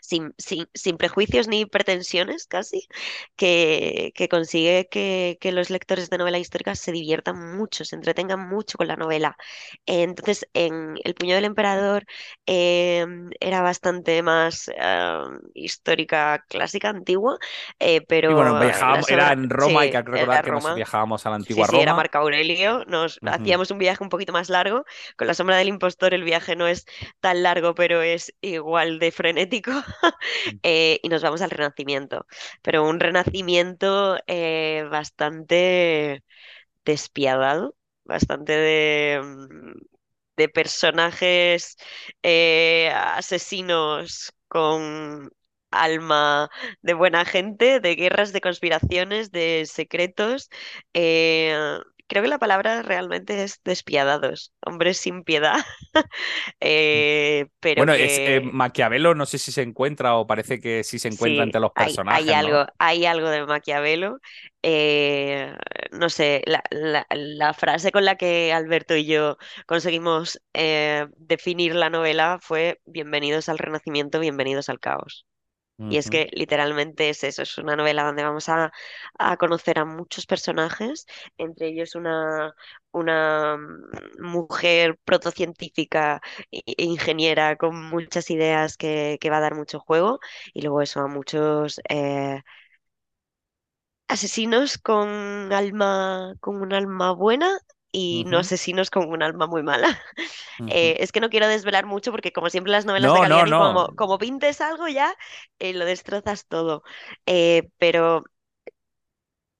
sin, 0.06 0.34
sin, 0.38 0.98
prejuicios 0.98 1.48
ni 1.48 1.66
pretensiones 1.66 2.48
casi, 2.48 2.88
que, 3.36 4.12
que 4.16 4.30
consigue 4.30 4.88
que, 4.90 5.38
que, 5.42 5.52
los 5.52 5.70
lectores 5.70 6.10
de 6.10 6.18
novela 6.18 6.38
histórica 6.38 6.76
se 6.76 6.92
diviertan 6.92 7.58
mucho, 7.58 7.86
se 7.86 7.96
entretengan 7.96 8.48
mucho 8.48 8.78
con 8.78 8.88
la 8.88 8.96
novela. 8.96 9.38
Entonces, 9.86 10.48
en 10.54 10.96
El 11.04 11.16
puño 11.16 11.36
del 11.36 11.46
emperador 11.46 12.06
em, 12.46 13.30
era 13.40 13.62
bastante 13.62 14.22
más 14.22 14.70
em, 14.70 15.40
histórica, 15.54 16.44
clásica, 16.48 16.90
antigua, 16.90 17.38
eh, 17.80 18.02
pero... 18.02 18.36
bueno, 18.36 18.62
era 19.08 19.34
en 19.34 19.50
Roma, 19.50 19.86
y 19.86 19.92
que 19.92 20.02
recordar 20.02 20.46
que 20.46 20.52
nos 20.52 20.76
viajábamos 20.76 21.26
a 21.26 21.30
la 21.30 21.36
antigua 21.38 21.68
Roma. 21.68 21.78
Sí, 21.78 21.82
era 21.82 21.94
Marco 21.94 22.18
Aurelio, 22.18 22.84
nos 22.88 23.20
hacíamos 23.24 23.72
un 23.72 23.78
viaje 23.78 24.04
un 24.04 24.10
poquito 24.10 24.34
más 24.34 24.50
largo. 24.50 24.86
Con 25.18 25.28
La 25.28 25.34
sombra 25.34 25.58
del 25.58 25.68
impostor 25.68 26.14
el 26.14 26.24
viaje 26.24 26.56
no 26.56 26.68
es 26.68 26.86
tan 27.20 27.44
largo, 27.44 27.76
pero 27.76 28.02
es 28.02 28.34
igual 28.42 29.00
de 29.00 29.12
frenético. 29.12 29.72
Eh, 30.64 31.00
y 31.04 31.10
nos 31.10 31.22
vamos 31.24 31.42
al 31.42 31.50
Renacimiento. 31.52 32.26
Pero 32.62 32.88
un 32.88 33.00
Renacimiento 33.00 34.18
eh, 34.28 34.86
bastante 34.90 36.24
despiadado, 36.86 37.76
bastante 38.06 38.54
de, 38.54 39.22
mm, 39.24 39.74
de 40.38 40.50
personajes 40.50 41.78
eh, 42.24 42.92
asesinos 42.96 44.34
con 44.48 45.32
alma 45.72 46.50
de 46.82 46.94
buena 46.94 47.26
gente, 47.26 47.80
de 47.82 47.96
guerras, 47.96 48.34
de 48.34 48.42
conspiraciones, 48.42 49.32
de 49.32 49.66
secretos 49.68 50.50
creo 52.08 52.24
que 52.24 52.30
la 52.30 52.40
palabra 52.40 52.82
realmente 52.82 53.44
es 53.44 53.62
despiadados, 53.64 54.54
hombres 54.66 54.98
sin 54.98 55.24
piedad. 55.24 55.56
Eh, 56.60 57.48
pero 57.60 57.82
bueno, 57.82 57.94
es, 57.94 58.18
eh, 58.18 58.42
Maquiavelo 58.42 59.14
no 59.14 59.26
sé 59.26 59.38
si 59.38 59.52
se 59.52 59.62
encuentra 59.62 60.16
o 60.16 60.26
parece 60.26 60.60
que 60.60 60.84
sí 60.84 61.00
se 61.00 61.10
encuentra 61.10 61.44
entre 61.44 61.62
los 61.62 61.72
personajes. 61.72 62.28
Hay, 62.28 62.34
algo, 62.34 62.66
hay 62.80 63.06
algo 63.06 63.30
de 63.30 63.46
Maquiavelo. 63.46 64.20
Eh, 64.64 65.54
no 65.92 66.10
sé, 66.10 66.44
la, 66.46 67.54
frase 67.54 67.92
con 67.92 68.06
la 68.06 68.16
que 68.16 68.52
Alberto 68.52 68.96
y 68.96 69.06
yo 69.06 69.38
conseguimos 69.66 70.42
definir 71.18 71.76
la 71.76 71.90
novela 71.90 72.40
fue 72.42 72.82
bienvenidos 72.86 73.50
al 73.50 73.58
renacimiento, 73.58 74.20
bienvenidos 74.20 74.70
al 74.70 74.80
caos. 74.80 75.26
Y 75.78 75.98
es 75.98 76.10
que 76.10 76.30
literalmente 76.32 77.10
es 77.10 77.24
eso, 77.26 77.42
es 77.42 77.58
una 77.58 77.76
novela 77.76 78.04
donde 78.04 78.24
vamos 78.24 78.48
a, 78.48 78.72
conocer 79.38 79.78
a 79.80 79.86
muchos 79.86 80.26
personajes, 80.26 81.06
entre 81.38 81.68
ellos 81.68 81.96
una, 81.96 82.56
una 82.92 83.58
mm, 83.58 84.22
mujer 84.22 84.98
protocientífica 85.04 86.22
e 86.52 86.62
ingeniera 86.78 87.58
con 87.58 87.90
muchas 87.90 88.30
ideas 88.32 88.78
que, 88.78 89.20
va 89.30 89.38
a 89.38 89.42
dar 89.42 89.56
mucho 89.56 89.80
juego, 89.80 90.20
y 90.54 90.62
luego 90.62 90.82
eso, 90.82 91.02
a 91.02 91.08
muchos 91.08 91.82
eh, 91.90 92.42
asesinos 94.08 94.78
con 94.78 95.52
alma, 95.54 96.36
con 96.40 96.62
un 96.62 96.74
alma 96.74 97.12
buena 97.12 97.60
y 97.98 98.26
no 98.26 98.40
asesinos 98.40 98.90
con 98.90 99.08
un 99.10 99.24
alma 99.24 99.48
muy 99.48 99.64
mala. 99.64 99.88
Eh, 100.70 100.98
es 101.02 101.12
que 101.12 101.20
no 101.20 101.30
quiero 101.30 101.50
desvelar 101.50 101.86
mucho 101.86 102.12
porque 102.12 102.32
como 102.32 102.50
siempre 102.50 102.72
las 102.72 102.86
novelas 102.86 103.14
de 103.14 103.20
Galliani, 103.20 103.52
Como, 103.96 104.18
pintes 104.18 104.62
algo 104.62 104.88
ya, 104.88 105.14
eh, 105.60 105.74
lo 105.74 105.84
destrozas 105.84 106.48
todo. 106.48 106.84
Eh, 107.26 107.70
pero 107.78 108.24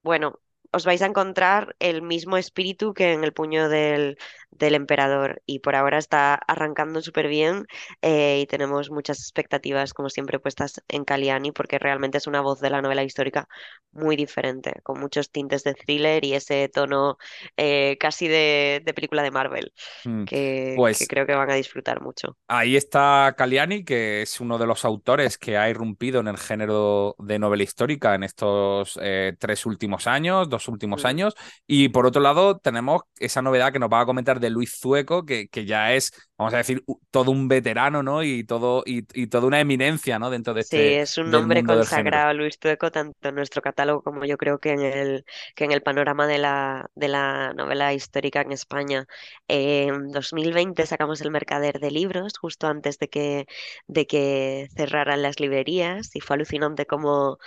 bueno, 0.04 0.40
os 0.72 0.86
vais 0.86 1.02
a 1.02 1.06
encontrar 1.06 1.76
el 1.80 2.02
mismo 2.02 2.38
espíritu 2.38 2.94
que 2.94 3.12
en 3.12 3.26
el 3.26 3.34
puño 3.34 3.68
del, 3.68 4.18
del 4.58 4.76
emperador 4.76 5.42
y 5.46 5.60
por 5.60 5.76
ahora 5.76 5.98
está 5.98 6.36
arrancando 6.36 7.02
súper 7.02 7.28
bien 7.28 7.66
eh, 8.02 8.40
y 8.42 8.46
tenemos 8.46 8.90
muchas 8.90 9.20
expectativas 9.20 9.94
como 9.94 10.10
siempre 10.10 10.40
puestas 10.40 10.82
en 10.88 11.04
Caliani 11.04 11.52
porque 11.52 11.80
realmente 11.80 12.18
es 12.18 12.28
una 12.28 12.42
voz 12.42 12.60
de 12.62 12.70
la 12.70 12.82
novela 12.82 13.04
histórica 13.04 13.48
muy 13.92 14.16
diferente, 14.16 14.74
con 14.84 15.00
muchos 15.00 15.32
tintes 15.32 15.64
de 15.64 15.74
thriller 15.74 16.24
y 16.26 16.34
ese 16.34 16.70
tono 16.70 17.18
eh, 17.56 17.98
casi 18.00 18.28
de, 18.28 18.84
película 18.94 19.24
de 19.24 19.32
Marvel 19.32 19.74
mm, 20.04 20.26
que, 20.26 20.74
pues 20.76 21.06
creo 21.08 21.26
que 21.26 21.36
van 21.36 21.50
a 21.50 21.56
disfrutar 21.56 22.02
mucho. 22.02 22.38
Ahí 22.48 22.76
está 22.76 23.34
Caliani, 23.38 23.84
que 23.84 24.22
es 24.22 24.40
uno 24.40 24.58
de 24.58 24.68
los 24.68 24.86
autores 24.86 25.38
que 25.38 25.58
ha 25.58 25.70
irrumpido 25.70 26.20
en 26.20 26.28
el 26.28 26.38
género 26.38 27.16
de 27.20 27.40
novela 27.40 27.64
histórica 27.64 28.16
en 28.16 28.24
estos 28.24 29.00
eh, 29.02 29.36
tres 29.40 29.66
últimos 29.66 30.08
años, 30.08 30.50
dos 30.50 30.68
últimos 30.68 31.04
mm. 31.04 31.08
años. 31.08 31.36
Y 31.68 31.90
por 31.90 32.06
otro 32.06 32.22
lado, 32.22 32.58
tenemos 32.58 33.04
esa 33.20 33.42
novedad 33.42 33.72
que 33.72 33.80
nos 33.80 33.90
va 33.90 34.02
a 34.02 34.06
comentar 34.06 34.40
de 34.40 34.45
Luis 34.50 34.78
Zueco, 34.80 35.26
que, 35.26 35.48
que 35.48 35.66
ya 35.66 35.94
es, 35.94 36.12
vamos 36.38 36.54
a 36.54 36.58
decir, 36.58 36.84
todo 37.12 37.32
un 37.32 37.48
veterano, 37.48 38.04
¿no? 38.04 38.24
Y 38.24 38.44
todo, 38.44 38.84
y, 38.86 39.04
toda 39.28 39.48
una 39.48 39.60
eminencia, 39.60 40.20
¿no? 40.20 40.30
Dentro 40.30 40.54
de 40.54 40.62
este. 40.62 40.78
Sí, 40.78 40.94
es 40.96 41.18
un 41.18 41.32
nombre 41.32 41.64
consagrado, 41.64 42.34
Luis 42.34 42.58
Zueco, 42.62 42.92
tanto 42.92 43.30
en 43.30 43.36
nuestro 43.36 43.62
catálogo 43.62 44.02
como 44.04 44.26
yo 44.26 44.38
creo 44.38 44.60
que 44.60 44.72
en 44.72 44.82
el, 44.82 45.26
que 45.56 45.66
en 45.66 45.72
el 45.72 45.82
panorama 45.82 46.28
de 46.28 46.38
la, 46.38 46.90
de 46.96 47.08
la 47.08 47.54
novela 47.54 47.94
histórica 47.94 48.42
en 48.42 48.52
España. 48.52 49.06
En 49.48 50.12
2020 50.12 50.86
sacamos 50.86 51.22
El 51.22 51.32
Mercader 51.32 51.80
de 51.80 51.92
Libros, 51.92 52.38
justo 52.38 52.68
antes 52.68 53.00
de 53.00 53.10
que, 53.10 53.46
de 53.88 54.08
que 54.08 54.68
cerraran 54.76 55.22
las 55.22 55.40
librerías, 55.40 56.16
y 56.16 56.22
fue 56.22 56.36
alucinante 56.36 56.86
como, 56.86 57.38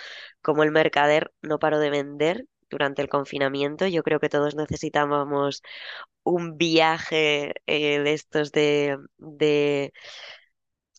como 0.41 0.63
el 0.63 0.71
Mercader 0.71 1.31
no 1.41 1.59
paró 1.59 1.79
de 1.79 1.89
vender 1.89 2.45
durante 2.69 3.01
el 3.01 3.09
confinamiento. 3.09 3.87
Yo 3.87 4.03
creo 4.03 4.19
que 4.19 4.29
todos 4.29 4.55
necesitábamos 4.55 5.61
un 6.23 6.57
viaje 6.57 7.53
eh, 7.67 7.99
de 7.99 8.13
estos 8.13 8.51
de, 8.51 8.97
de, 9.17 9.93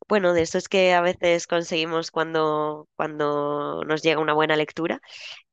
bueno, 0.09 0.33
de 0.33 0.43
estos 0.43 0.69
que 0.69 0.93
a 0.95 1.01
veces 1.03 1.47
conseguimos 1.47 2.11
cuando, 2.11 2.89
cuando 2.97 3.83
nos 3.87 4.03
llega 4.03 4.21
una 4.21 4.33
buena 4.35 4.57
lectura. 4.57 5.01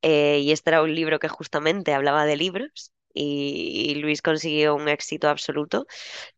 Eh, 0.04 0.40
y 0.42 0.52
este 0.54 0.72
era 0.72 0.84
un 0.84 0.96
libro 0.96 1.20
que 1.20 1.30
justamente 1.30 1.94
hablaba 1.94 2.26
de 2.26 2.38
libros. 2.38 2.94
Y, 3.14 3.96
Luis 3.96 4.22
consiguió 4.24 4.76
un 4.76 4.90
éxito 4.90 5.30
absoluto. 5.30 5.88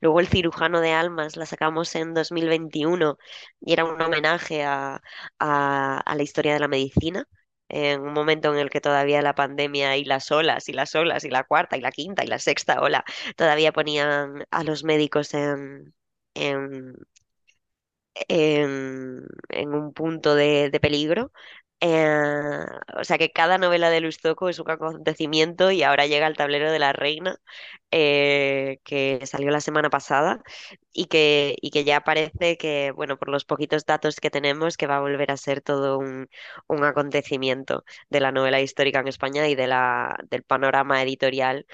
Luego 0.01 0.21
El 0.21 0.29
cirujano 0.29 0.81
de 0.81 0.93
almas 0.93 1.37
la 1.37 1.45
sacamos 1.45 1.95
en 1.95 2.13
2021 2.15 3.17
y 3.61 3.73
era 3.73 3.85
un 3.85 4.01
homenaje 4.01 4.63
a, 4.63 5.01
a 5.39 6.15
la 6.15 6.23
historia 6.23 6.53
de 6.53 6.59
la 6.61 6.67
medicina 6.69 7.27
en 7.69 8.01
un 8.01 8.13
momento 8.13 8.51
en 8.53 8.59
el 8.59 8.69
que 8.69 8.81
todavía 8.81 9.21
la 9.21 9.35
pandemia 9.35 9.97
y 9.97 10.05
las 10.05 10.31
olas 10.31 10.69
y 10.69 10.73
las 10.73 10.95
olas 10.95 11.23
y 11.23 11.29
la 11.29 11.43
cuarta 11.43 11.77
y 11.77 11.81
la 11.81 11.91
quinta 11.91 12.23
y 12.23 12.27
la 12.27 12.39
sexta 12.39 12.81
ola 12.81 13.05
todavía 13.35 13.71
ponían 13.71 14.45
a 14.51 14.63
los 14.63 14.83
médicos 14.83 15.33
en, 15.33 15.93
en, 16.33 16.95
en, 18.27 19.25
un 19.73 19.93
punto 19.93 20.35
de, 20.35 20.69
de 20.69 20.79
peligro. 20.79 21.31
Eh, 21.81 22.65
o 22.97 23.03
sea 23.05 23.17
que 23.17 23.31
cada 23.31 23.57
novela 23.57 23.89
de 23.89 24.01
Luis 24.01 24.19
Zoco 24.21 24.49
es 24.49 24.59
un 24.59 24.69
acontecimiento 24.69 25.71
y 25.71 25.81
ahora 25.83 26.07
llega 26.07 26.27
el 26.27 26.35
tablero 26.35 26.71
de 26.71 26.79
la 26.79 26.91
reina 26.91 27.37
eh, 27.91 28.79
que 28.83 29.25
salió 29.25 29.49
la 29.51 29.61
semana 29.61 29.89
pasada 29.89 30.41
y 30.93 31.05
que, 31.05 31.55
y 31.61 31.71
que 31.71 31.83
ya 31.85 32.01
parece 32.01 32.57
que, 32.57 32.91
bueno, 32.91 33.17
por 33.17 33.29
los 33.29 33.45
poquitos 33.45 33.85
datos 33.85 34.17
que 34.19 34.29
tenemos, 34.29 34.75
que 34.77 34.87
va 34.87 34.97
a 34.97 34.99
volver 35.01 35.31
a 35.31 35.37
ser 35.37 35.61
todo 35.61 35.97
un, 35.97 36.27
un 36.67 36.83
acontecimiento 36.83 37.83
de 38.09 38.19
la 38.19 38.31
novela 38.31 38.61
histórica 38.61 38.99
en 38.99 39.07
España 39.07 39.47
y 39.47 39.55
de 39.55 39.67
la, 39.67 40.17
del 40.29 40.43
panorama 40.43 41.01
editorial 41.01 41.65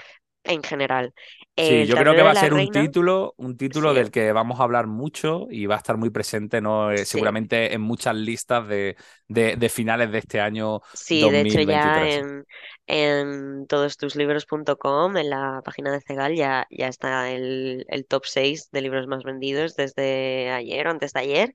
en 0.46 0.62
general. 0.62 1.12
Sí, 1.56 1.86
yo 1.86 1.96
creo 1.96 2.14
que 2.14 2.22
va 2.22 2.32
a 2.32 2.34
ser 2.34 2.52
un 2.52 2.70
título, 2.70 3.34
un 3.38 3.56
título 3.56 3.94
del 3.94 4.10
que 4.10 4.30
vamos 4.32 4.60
a 4.60 4.64
hablar 4.64 4.86
mucho 4.86 5.46
y 5.50 5.64
va 5.64 5.76
a 5.76 5.78
estar 5.78 5.96
muy 5.96 6.10
presente, 6.10 6.60
¿no? 6.60 6.90
Eh, 6.90 7.06
seguramente 7.06 7.72
en 7.72 7.80
muchas 7.80 8.14
listas 8.14 8.68
de, 8.68 8.96
de, 9.28 9.68
finales 9.70 10.12
de 10.12 10.18
este 10.18 10.40
año. 10.40 10.82
Sí, 10.92 11.28
de 11.30 11.40
hecho 11.40 11.60
ya 11.62 12.06
en, 12.08 12.44
en 12.86 13.66
todostuslibros.com, 13.66 15.16
en 15.16 15.30
la 15.30 15.62
página 15.64 15.92
de 15.92 16.02
Cegal, 16.02 16.34
ya, 16.34 16.66
ya 16.70 16.88
está 16.88 17.30
el, 17.30 17.86
el, 17.88 18.06
top 18.06 18.26
6 18.26 18.70
de 18.70 18.82
libros 18.82 19.06
más 19.06 19.24
vendidos 19.24 19.76
desde 19.76 20.50
ayer 20.50 20.86
o 20.86 20.90
antes 20.90 21.14
de 21.14 21.20
ayer. 21.20 21.54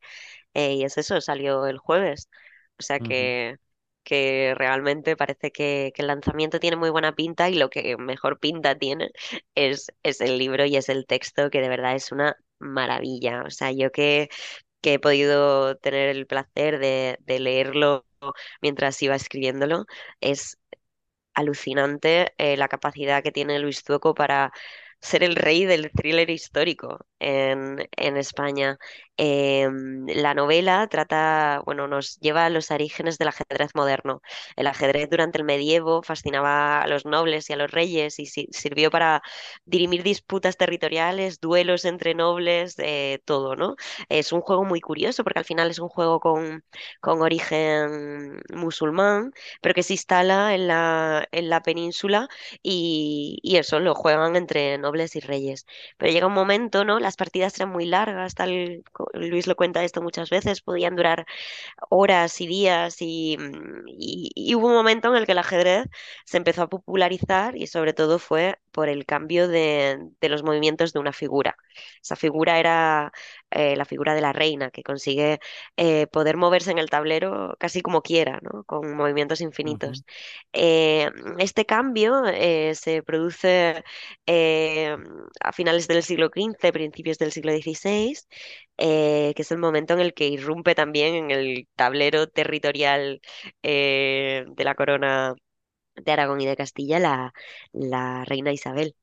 Eh, 0.55 0.73
y 0.73 0.83
es 0.83 0.97
eso, 0.97 1.21
salió 1.21 1.67
el 1.67 1.77
jueves. 1.77 2.27
O 2.79 2.83
sea 2.83 2.99
que 2.99 3.57
que 4.03 4.53
realmente 4.55 5.15
parece 5.15 5.51
que, 5.51 5.93
el 5.95 6.07
lanzamiento 6.07 6.59
tiene 6.59 6.77
muy 6.77 6.89
buena 6.89 7.13
pinta 7.15 7.49
y 7.49 7.55
lo 7.55 7.69
que 7.69 7.97
mejor 7.97 8.39
pinta 8.39 8.77
tiene 8.77 9.11
es, 9.55 9.91
es 10.03 10.21
el 10.21 10.37
libro 10.37 10.65
y 10.65 10.75
es 10.77 10.89
el 10.89 11.05
texto, 11.05 11.49
que 11.49 11.61
de 11.61 11.69
verdad 11.69 11.95
es 11.95 12.11
una 12.11 12.37
maravilla. 12.59 13.43
O 13.45 13.51
sea, 13.51 13.71
yo 13.71 13.91
que, 13.91 14.29
que 14.81 14.95
he 14.95 14.99
podido 14.99 15.77
tener 15.77 16.09
el 16.09 16.27
placer 16.27 16.79
de, 16.79 17.17
de 17.21 17.39
leerlo 17.39 18.05
mientras 18.61 19.01
iba 19.01 19.15
escribiéndolo, 19.15 19.85
es 20.21 20.57
alucinante 21.33 22.33
eh, 22.37 22.57
la 22.57 22.67
capacidad 22.67 23.23
que 23.23 23.31
tiene 23.31 23.59
Luis 23.59 23.83
Zuoco 23.85 24.13
para 24.15 24.51
ser 25.01 25.23
el 25.23 25.35
rey 25.35 25.65
del 25.65 25.91
thriller 25.91 26.29
histórico 26.29 26.99
en, 27.21 28.17
España. 28.17 28.77
Em, 29.17 30.05
la 30.07 30.33
novela 30.33 30.87
trata, 30.87 31.61
bueno, 31.65 31.87
nos 31.87 32.17
lleva 32.19 32.45
a 32.45 32.49
los 32.49 32.71
orígenes 32.71 33.17
del 33.17 33.27
ajedrez 33.29 33.71
moderno. 33.75 34.21
El 34.55 34.67
ajedrez 34.67 35.09
durante 35.09 35.37
el 35.37 35.43
medievo 35.43 36.01
fascinaba 36.01 36.81
a 36.81 36.87
los 36.87 37.05
nobles 37.05 37.49
y 37.49 37.53
a 37.53 37.55
los 37.57 37.69
reyes 37.71 38.19
y 38.19 38.25
sirvió 38.25 38.89
para 38.89 39.21
dirimir 39.65 40.01
disputas 40.03 40.57
territoriales, 40.57 41.39
duelos 41.39 41.85
entre 41.85 42.15
nobles, 42.15 42.75
eh, 42.79 43.19
todo, 43.25 43.55
¿no? 43.55 43.75
Es 44.09 44.31
un 44.31 44.41
juego 44.41 44.63
muy 44.65 44.81
curioso 44.81 45.23
porque 45.23 45.39
al 45.39 45.45
final 45.45 45.69
es 45.69 45.79
un 45.79 45.89
juego 45.89 46.19
con, 46.19 46.63
con 46.99 47.21
origen 47.21 48.41
musulmán, 48.53 49.31
pero 49.61 49.75
que 49.75 49.83
se 49.83 49.93
instala 49.93 50.55
en 50.55 50.67
la, 50.67 51.27
en 51.31 51.49
la 51.49 51.61
península 51.61 52.27
y 52.63 53.39
eso 53.57 53.79
lo 53.79 53.93
juegan 53.95 54.35
entre 54.35 54.77
nobles 54.77 55.15
y 55.15 55.19
reyes. 55.19 55.65
Pero 55.97 56.11
llega 56.11 56.27
un 56.27 56.33
momento, 56.33 56.85
¿no? 56.85 56.99
Las 57.11 57.17
partidas 57.17 57.53
eran 57.57 57.73
muy 57.73 57.85
largas, 57.85 58.35
tal 58.35 58.83
Luis 59.13 59.45
lo 59.45 59.57
cuenta 59.57 59.83
esto 59.83 60.01
muchas 60.01 60.29
veces, 60.29 60.61
podían 60.61 60.95
durar 60.95 61.25
horas 61.89 62.39
y 62.39 62.47
días 62.47 62.95
mm, 63.01 63.83
y, 63.87 64.55
hubo 64.55 64.67
un 64.67 64.73
momento 64.73 65.09
en 65.09 65.17
el 65.17 65.25
que 65.25 65.33
el 65.33 65.39
ajedrez 65.39 65.87
se 66.25 66.37
empezó 66.37 66.61
a 66.63 66.69
popularizar 66.69 67.57
y 67.57 67.67
sobre 67.67 67.91
todo 67.91 68.17
fue 68.17 68.59
por 68.71 68.87
el 68.87 69.05
cambio 69.05 69.49
de, 69.49 69.99
los 70.21 70.43
movimientos 70.43 70.93
de 70.93 70.99
una 70.99 71.11
figura. 71.11 71.57
Esa 72.01 72.15
figura 72.15 72.59
era 72.59 73.11
eh, 73.51 73.75
la 73.75 73.85
figura 73.85 74.13
de 74.15 74.21
la 74.21 74.33
reina, 74.33 74.71
que 74.71 74.83
consigue 74.83 75.39
eh, 75.77 76.07
poder 76.07 76.37
moverse 76.37 76.71
en 76.71 76.77
el 76.79 76.89
tablero 76.89 77.55
casi 77.59 77.81
como 77.81 78.01
quiera, 78.01 78.39
¿no? 78.41 78.63
con 78.65 78.95
movimientos 78.95 79.41
infinitos. 79.41 80.03
Eh, 80.53 81.09
este 81.37 81.65
cambio 81.65 82.23
se 82.73 83.03
produce 83.03 83.83
a 85.39 85.51
finales 85.53 85.87
del 85.87 86.03
siglo 86.03 86.29
XV, 86.29 86.71
principios 86.71 87.17
del 87.17 87.31
siglo 87.31 87.51
XVI, 87.51 88.27
que 88.77 89.33
es 89.37 89.51
el 89.51 89.57
momento 89.57 89.93
en 89.93 89.99
el 90.01 90.13
que 90.13 90.27
irrumpe 90.27 90.75
también 90.75 91.15
en 91.15 91.31
el 91.31 91.67
tablero 91.75 92.27
territorial 92.27 93.21
de 93.63 94.63
la 94.63 94.75
corona 94.75 95.35
de 95.95 96.11
Aragón 96.11 96.41
y 96.41 96.45
de 96.47 96.55
Castilla 96.57 96.99
la, 96.99 97.33
la 97.73 98.25
reina 98.25 98.51
Isabel. 98.53 98.95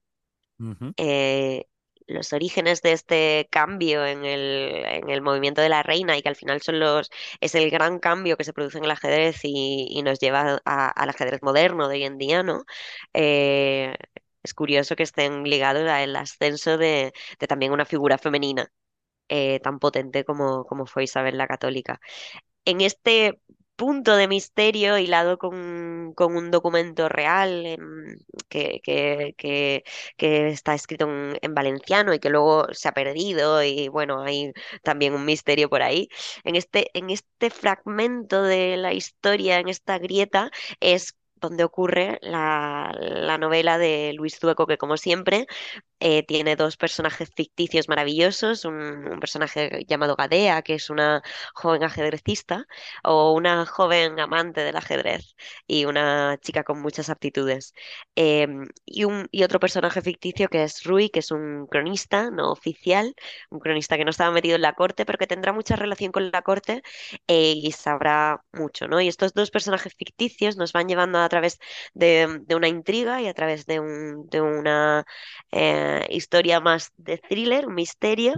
Eh, 0.97 1.65
los 2.09 2.32
orígenes 2.32 2.82
de 2.82 2.93
este 2.93 3.48
cambio 3.51 4.05
en 4.06 4.24
el, 4.24 4.85
en 4.86 5.10
el, 5.10 5.22
movimiento 5.22 5.60
de 5.60 5.68
la 5.68 5.82
reina 5.82 6.16
y 6.16 6.22
que 6.22 6.28
al 6.28 6.36
final 6.36 6.62
son 6.62 6.80
los, 6.80 7.10
es 7.40 7.55
el 7.55 7.70
gran 7.70 7.98
cambio 8.01 8.36
que 8.36 8.44
se 8.44 8.52
produce 8.52 8.78
en 8.78 8.85
el 8.85 8.90
ajedrez 8.90 9.40
y, 9.44 10.02
nos 10.02 10.18
lleva 10.20 10.60
al 10.64 11.09
ajedrez 11.10 11.43
moderno 11.43 11.89
de 11.89 11.97
hoy 11.97 12.05
en 12.05 12.18
día, 12.18 12.43
¿no? 12.43 12.64
Eh, 13.14 13.94
es 14.43 14.55
curioso 14.55 14.97
que 14.97 15.02
estén 15.02 15.44
ligados 15.44 15.89
al 15.89 16.16
ascenso 16.16 16.78
de, 16.78 17.12
también 17.48 17.72
una 17.72 17.85
figura 17.85 18.18
femenina 18.18 18.72
eh, 19.28 19.60
tan 19.60 19.78
potente 19.78 20.24
como, 20.24 20.64
como 20.64 20.86
fue 20.86 21.05
Isabel 21.05 21.39
la 21.39 21.47
Católica. 21.48 22.01
en 22.64 22.80
este 22.82 23.40
punto 23.79 24.17
de 24.17 24.29
misterio 24.29 24.99
hilado 24.99 25.39
con, 25.39 26.13
con 26.15 26.37
un 26.37 26.51
documento 26.51 27.09
real 27.09 27.65
em, 27.65 28.19
que, 28.49 28.81
que, 29.37 29.85
está 30.19 30.75
escrito 30.75 31.07
en, 31.41 31.55
valenciano 31.55 32.13
y 32.13 32.19
que 32.19 32.31
luego 32.31 32.67
se 32.73 32.89
ha 32.89 32.93
perdido 32.93 33.63
y 33.63 33.89
bueno, 33.89 34.23
hay 34.23 34.53
también 34.83 35.15
un 35.15 35.25
misterio 35.25 35.71
por 35.71 35.83
ahí. 35.83 36.09
En 36.45 36.57
este, 36.57 36.91
en 36.95 37.11
este 37.11 37.51
fragmento 37.51 38.43
de 38.43 38.77
la 38.77 38.93
historia, 38.95 39.61
en 39.61 39.69
esta 39.69 39.99
grieta, 39.99 40.51
es 40.81 41.17
donde 41.37 41.65
ocurre 41.65 42.19
la, 42.23 42.93
la, 42.99 43.39
novela 43.39 43.79
de 43.79 44.13
Luis 44.15 44.39
Zueco, 44.41 44.67
que 44.67 44.79
como 44.79 44.97
siempre 44.97 45.47
eh, 46.01 46.23
tiene 46.25 46.57
dos 46.57 46.77
personajes 46.77 47.31
ficticios 47.35 47.89
maravillosos, 47.89 48.65
un, 48.65 49.19
personaje 49.20 49.85
llamado 49.89 50.16
Gadea, 50.16 50.62
que 50.62 50.75
es 50.75 50.91
una 50.91 51.23
joven 51.55 51.83
ajedrecista, 51.85 52.66
o 53.03 53.33
una 53.33 53.66
joven 53.66 54.20
amante 54.20 54.61
del 54.62 54.77
ajedrez 54.77 55.35
y 55.66 55.85
una 55.85 56.39
chica 56.41 56.65
con 56.65 56.81
muchas 56.81 57.11
aptitudes. 57.11 57.73
Em, 58.15 58.66
y, 58.85 59.05
un, 59.05 59.29
y 59.31 59.43
otro 59.43 59.61
personaje 59.61 60.03
ficticio 60.03 60.49
que 60.49 60.62
es 60.62 60.85
Rui, 60.85 61.11
que 61.11 61.20
es 61.20 61.31
un 61.31 61.66
cronista 61.66 62.31
no 62.31 62.51
oficial, 62.53 63.15
un 63.51 63.59
cronista 63.61 63.97
que 63.97 64.05
no 64.05 64.11
estaba 64.11 64.31
metido 64.31 64.57
en 64.57 64.62
la 64.62 64.75
corte, 64.75 65.05
pero 65.05 65.19
que 65.19 65.27
tendrá 65.27 65.53
mucha 65.53 65.77
relación 65.77 66.12
con 66.12 66.31
la 66.31 66.43
corte 66.43 66.83
eh, 67.27 67.53
y 67.57 67.73
sabrá 67.73 68.43
mucho, 68.53 68.89
¿no? 68.89 69.01
Y 69.01 69.09
estos 69.09 69.35
dos 69.35 69.51
personajes 69.51 69.95
ficticios 69.95 70.57
nos 70.57 70.73
van 70.73 70.89
llevando 70.89 71.19
a 71.19 71.29
través 71.29 71.59
de, 71.95 72.41
de 72.43 72.55
una 72.55 72.69
intriga 72.69 73.20
y 73.23 73.29
a 73.29 73.35
través 73.35 73.66
de, 73.66 73.81
un, 73.81 74.29
de 74.29 74.41
una... 74.41 75.05
Historia 76.09 76.60
más 76.60 76.93
de 76.97 77.19
thriller, 77.19 77.66
un 77.66 77.74
misterio, 77.74 78.35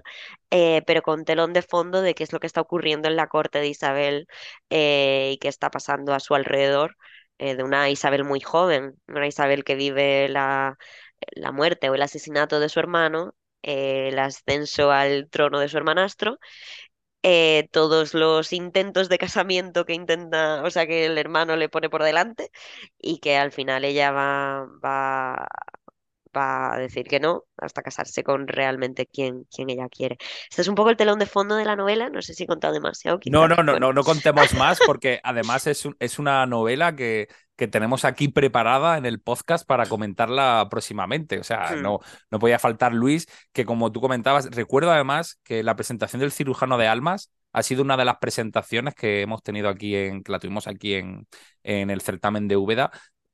eh, 0.51 0.83
pero 0.87 1.03
con 1.03 1.25
telón 1.25 1.53
de 1.53 1.63
fondo 1.63 2.03
de 2.03 2.15
qué 2.15 2.25
es 2.25 2.33
lo 2.33 2.41
que 2.41 2.47
está 2.47 2.61
ocurriendo 2.61 3.09
en 3.09 3.17
la 3.17 3.29
corte 3.29 3.59
de 3.61 3.69
Isabel 3.69 4.27
eh, 4.71 5.33
y 5.35 5.39
qué 5.39 5.49
está 5.49 5.71
pasando 5.71 6.15
a 6.15 6.21
su 6.21 6.35
alrededor, 6.35 6.97
eh, 7.39 7.55
de 7.57 7.63
una 7.63 7.89
Isabel 7.91 8.25
muy 8.25 8.41
joven, 8.41 8.95
una 9.09 9.27
Isabel 9.27 9.65
que 9.65 9.75
vive 9.75 10.29
la, 10.29 10.79
la 11.33 11.53
muerte 11.53 11.91
o 11.91 11.95
el 11.95 12.03
asesinato 12.03 12.61
de 12.61 12.69
su 12.69 12.81
hermano, 12.81 13.35
el 13.63 14.19
ascenso 14.19 14.91
al 14.91 15.29
trono 15.31 15.61
de 15.61 15.69
su 15.69 15.77
hermanastro 15.77 16.39
todos 17.73 18.15
los 18.15 18.53
intentos 18.53 19.09
de 19.09 19.19
casamiento 19.19 19.85
que 19.85 19.95
intenta, 19.95 20.63
o 20.65 20.71
sea, 20.71 20.87
que 20.87 21.07
el 21.07 21.19
hermano 21.19 21.57
le 21.57 21.69
pone 21.69 21.91
por 21.91 22.03
delante 22.03 22.51
y 22.99 23.19
que 23.21 23.37
al 23.37 23.53
final 23.53 23.85
ella 23.85 24.11
va, 24.13 24.67
va 24.85 25.47
va 26.37 26.75
a 26.75 26.79
decir 26.79 27.07
que 27.07 27.21
no 27.21 27.45
hasta 27.57 27.83
casarse 27.83 28.23
con 28.23 28.49
realmente 28.49 29.07
quien, 29.07 29.45
quien 29.45 29.71
ella 29.71 29.89
quiere. 29.89 30.19
Este 30.49 30.63
es 30.63 30.69
un 30.69 30.75
poco 30.75 30.91
el 30.91 30.97
telón 30.97 31.19
de 31.19 31.27
fondo 31.27 31.57
de 31.57 31.65
la 31.65 31.77
novela, 31.77 32.09
no 32.09 32.23
sé 32.23 32.35
si 32.35 32.45
he 32.45 32.47
contado 32.47 32.73
demasiado. 32.73 33.21
No, 33.27 33.49
no, 33.49 33.63
no, 33.63 33.79
no, 33.79 33.93
no 33.93 34.05
contemos 34.05 34.55
más 34.55 34.79
porque 34.87 35.21
además 35.23 35.67
es, 35.67 35.89
es 35.99 36.19
una 36.19 36.47
novela 36.47 36.95
que, 36.95 37.29
que 37.57 37.69
tenemos 37.69 38.07
aquí 38.07 38.29
preparada 38.29 38.97
en 38.97 39.05
el 39.05 39.21
podcast 39.21 39.67
para 39.67 39.85
comentarla 39.87 40.67
próximamente. 40.71 41.39
O 41.39 41.45
sea, 41.45 41.73
hmm. 41.73 41.83
no, 41.83 42.01
no 42.31 42.39
podía 42.39 42.59
faltar 42.59 42.95
Luis, 42.95 43.27
que 43.53 43.67
como 43.67 43.93
tú 43.93 44.01
comentabas, 44.01 44.47
recuerdo 44.51 44.91
además 44.91 45.39
que 45.45 45.63
la 45.63 45.77
presentación 45.77 46.21
del 46.21 46.33
cirujano 46.33 46.79
de 46.79 46.89
almas 46.89 47.31
ha 47.53 47.63
sido 47.63 47.83
una 47.83 47.97
de 47.97 48.05
las 48.05 48.17
presentaciones 48.17 48.95
que 48.95 49.21
hemos 49.21 49.43
tenido 49.43 49.69
aquí 49.69 49.95
en, 49.95 50.23
que 50.23 50.33
la 50.33 50.39
tuvimos 50.39 50.67
aquí 50.67 50.95
en, 50.95 51.27
en 51.63 51.91
el 51.91 52.01
certamen 52.01 52.49
de 52.49 52.57
Úbeda, 52.57 52.91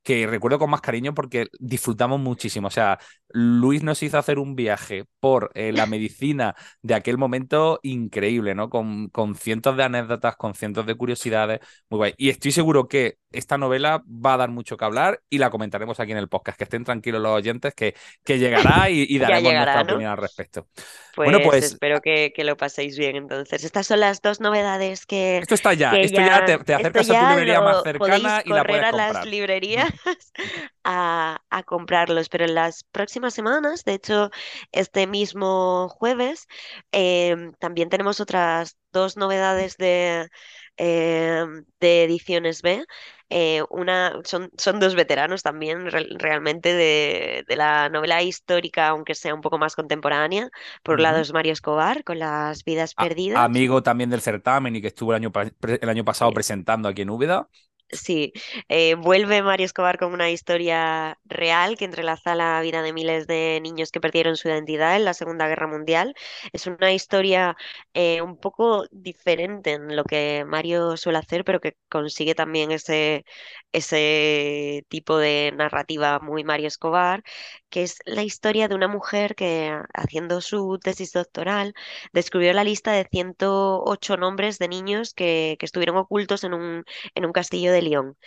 que 0.07 0.25
recuerdo 0.25 0.57
con 0.57 0.69
más 0.69 0.79
cariño 0.79 1.13
porque 1.13 1.47
disfrutamos 1.59 2.17
muchísimo. 2.17 2.69
O 2.69 2.71
sea, 2.71 2.97
Luis 3.27 3.83
nos 3.83 4.01
hizo 4.03 4.17
hacer 4.17 4.39
un 4.39 4.55
viaje 4.55 5.03
por 5.19 5.51
eh, 5.53 5.73
la 5.73 5.85
medicina 5.85 6.55
de 6.81 6.95
aquel 6.95 7.17
momento 7.17 7.81
increíble, 7.83 8.55
¿no? 8.55 8.69
Con, 8.69 9.09
con, 9.09 9.35
cientos 9.35 9.75
de 9.75 9.83
anécdotas, 9.83 10.37
con 10.37 10.55
cientos 10.55 10.85
de 10.85 10.95
curiosidades. 10.95 11.59
Muy 11.89 11.97
guay. 11.97 12.13
Y 12.15 12.29
estoy 12.29 12.53
seguro 12.53 12.87
que 12.87 13.17
esta 13.33 13.57
novela 13.57 14.01
va 14.07 14.35
a 14.35 14.37
dar 14.37 14.49
mucho 14.49 14.77
que 14.77 14.85
hablar 14.85 15.19
y 15.29 15.39
la 15.39 15.49
comentaremos 15.49 15.99
aquí 15.99 16.13
en 16.13 16.19
el 16.19 16.29
podcast. 16.29 16.57
Que 16.57 16.63
estén 16.63 16.85
tranquilos 16.85 17.21
los 17.21 17.33
oyentes, 17.33 17.73
que, 17.75 17.93
que 18.23 18.39
llegará 18.39 18.89
y, 18.89 19.17
daremos 19.19 19.51
nuestra 19.51 19.81
opinión 19.81 20.11
al 20.11 20.17
respecto. 20.17 20.67
Pues, 21.15 21.31
bueno, 21.31 21.39
pues 21.43 21.65
espero 21.65 21.99
que, 21.99 22.31
que, 22.33 22.45
lo 22.45 22.55
paséis 22.55 22.97
bien. 22.97 23.17
Entonces, 23.17 23.65
estas 23.65 23.87
son 23.87 23.99
las 23.99 24.21
dos 24.21 24.39
novedades 24.39 25.05
que. 25.05 25.39
Esto 25.39 25.55
está 25.55 25.73
ya. 25.73 25.91
Esto 25.97 26.21
ya, 26.21 26.45
te, 26.45 26.73
acercas 26.73 27.09
a 27.09 27.19
tu 27.19 27.29
librería 27.29 27.59
más 27.59 27.83
cercana 27.83 28.41
y 28.45 28.49
la 28.49 28.63
puedes 28.63 28.83
a 28.83 28.91
las 28.93 29.25
librerías 29.25 29.91
a, 30.83 31.41
a 31.49 31.63
comprarlos. 31.63 32.29
Pero 32.29 32.45
en 32.45 32.55
las 32.55 32.83
próximas 32.83 33.33
semanas, 33.33 33.83
de 33.83 33.93
hecho, 33.93 34.29
este 34.71 35.07
mismo 35.07 35.89
jueves, 35.89 36.47
em, 36.91 37.53
también 37.53 37.89
tenemos 37.89 38.19
otras 38.19 38.77
dos 38.91 39.17
novedades 39.17 39.77
de, 39.77 40.29
em, 40.77 41.65
de 41.79 42.03
ediciones 42.03 42.61
B. 42.61 42.85
Eh, 43.29 43.61
una, 43.69 44.13
son, 44.23 44.49
son 44.57 44.79
dos 44.79 44.95
veteranos 44.95 45.43
también 45.43 45.89
realmente 45.91 46.73
de, 46.73 47.43
de, 47.45 47.55
la 47.57 47.89
novela 47.89 48.23
histórica, 48.23 48.87
aunque 48.87 49.15
sea 49.15 49.33
un 49.33 49.41
poco 49.41 49.57
más 49.57 49.75
contemporánea. 49.75 50.49
Por 50.81 50.95
un 50.95 51.03
lado 51.03 51.19
es 51.19 51.33
Mario 51.33 51.51
Escobar 51.51 52.05
con 52.05 52.19
Las 52.19 52.63
vidas 52.63 52.95
perdidas. 52.95 53.37
amigo 53.37 53.83
también 53.83 54.09
del 54.09 54.21
certamen 54.21 54.77
y 54.77 54.81
que 54.81 54.87
estuvo 54.87 55.11
el 55.11 55.17
año, 55.17 55.31
el 55.61 55.89
año 55.89 56.05
pasado 56.05 56.31
presentando 56.31 56.87
aquí 56.87 57.01
en 57.01 57.09
Úbeda. 57.09 57.49
Sí, 57.89 58.33
eh, 58.67 58.95
vuelve 58.95 59.41
Mario 59.41 59.65
Escobar 59.65 59.97
con 59.97 60.11
una 60.13 60.29
historia 60.29 61.17
real 61.23 61.77
que 61.77 61.85
entrelaza 61.85 62.35
la 62.35 62.59
vida 62.61 62.81
de 62.81 62.91
miles 62.91 63.27
de 63.27 63.59
niños 63.61 63.91
que 63.93 64.01
perdieron 64.01 64.35
su 64.35 64.49
identidad 64.49 64.97
en 64.97 65.05
la 65.05 65.13
Segunda 65.13 65.47
Guerra 65.47 65.67
Mundial. 65.67 66.13
Es 66.51 66.67
una 66.67 66.91
historia 66.91 67.55
eh, 67.93 68.21
un 68.21 68.37
poco 68.37 68.85
diferente 68.91 69.71
en 69.71 69.95
lo 69.95 70.03
que 70.03 70.43
Mario 70.45 70.97
suele 70.97 71.19
hacer, 71.19 71.45
pero 71.45 71.61
que 71.61 71.77
consigue 71.87 72.35
también 72.35 72.71
ese, 72.71 73.23
ese 73.71 74.85
tipo 74.89 75.17
de 75.17 75.53
narrativa 75.55 76.19
muy 76.19 76.43
Mario 76.43 76.67
Escobar, 76.67 77.23
que 77.69 77.83
es 77.83 77.99
la 78.05 78.23
historia 78.23 78.67
de 78.67 78.75
una 78.75 78.87
mujer 78.87 79.35
que 79.35 79.77
haciendo 79.93 80.41
su 80.41 80.79
tesis 80.81 81.11
doctoral 81.13 81.73
descubrió 82.13 82.53
la 82.53 82.63
lista 82.63 82.91
de 82.93 83.07
108 83.11 84.17
nombres 84.17 84.59
de 84.59 84.67
niños 84.67 85.13
que, 85.13 85.57
que 85.59 85.65
estuvieron 85.65 85.97
ocultos 85.97 86.43
en 86.43 86.53
un, 86.53 86.83
en 87.15 87.25
un 87.25 87.31
castillo 87.33 87.71
de 87.71 87.81
León. 87.81 88.17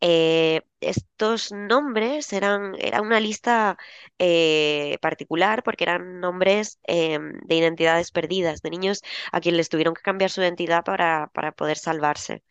Eh, 0.00 0.62
estos 0.88 1.52
nombres 1.52 2.32
eran, 2.32 2.74
era 2.78 3.00
una 3.02 3.20
lista 3.20 3.76
eh, 4.18 4.98
particular 5.00 5.62
porque 5.62 5.84
eran 5.84 6.20
nombres 6.20 6.78
em, 6.84 7.32
de 7.44 7.54
identidades 7.56 8.10
perdidas, 8.10 8.62
de 8.62 8.70
niños 8.70 9.02
a 9.32 9.40
quienes 9.40 9.58
les 9.58 9.68
tuvieron 9.68 9.94
que 9.94 10.02
cambiar 10.02 10.30
su 10.30 10.40
identidad 10.42 10.84
para, 10.84 11.28
para 11.34 11.52
poder 11.52 11.78
salvarse. 11.78 12.42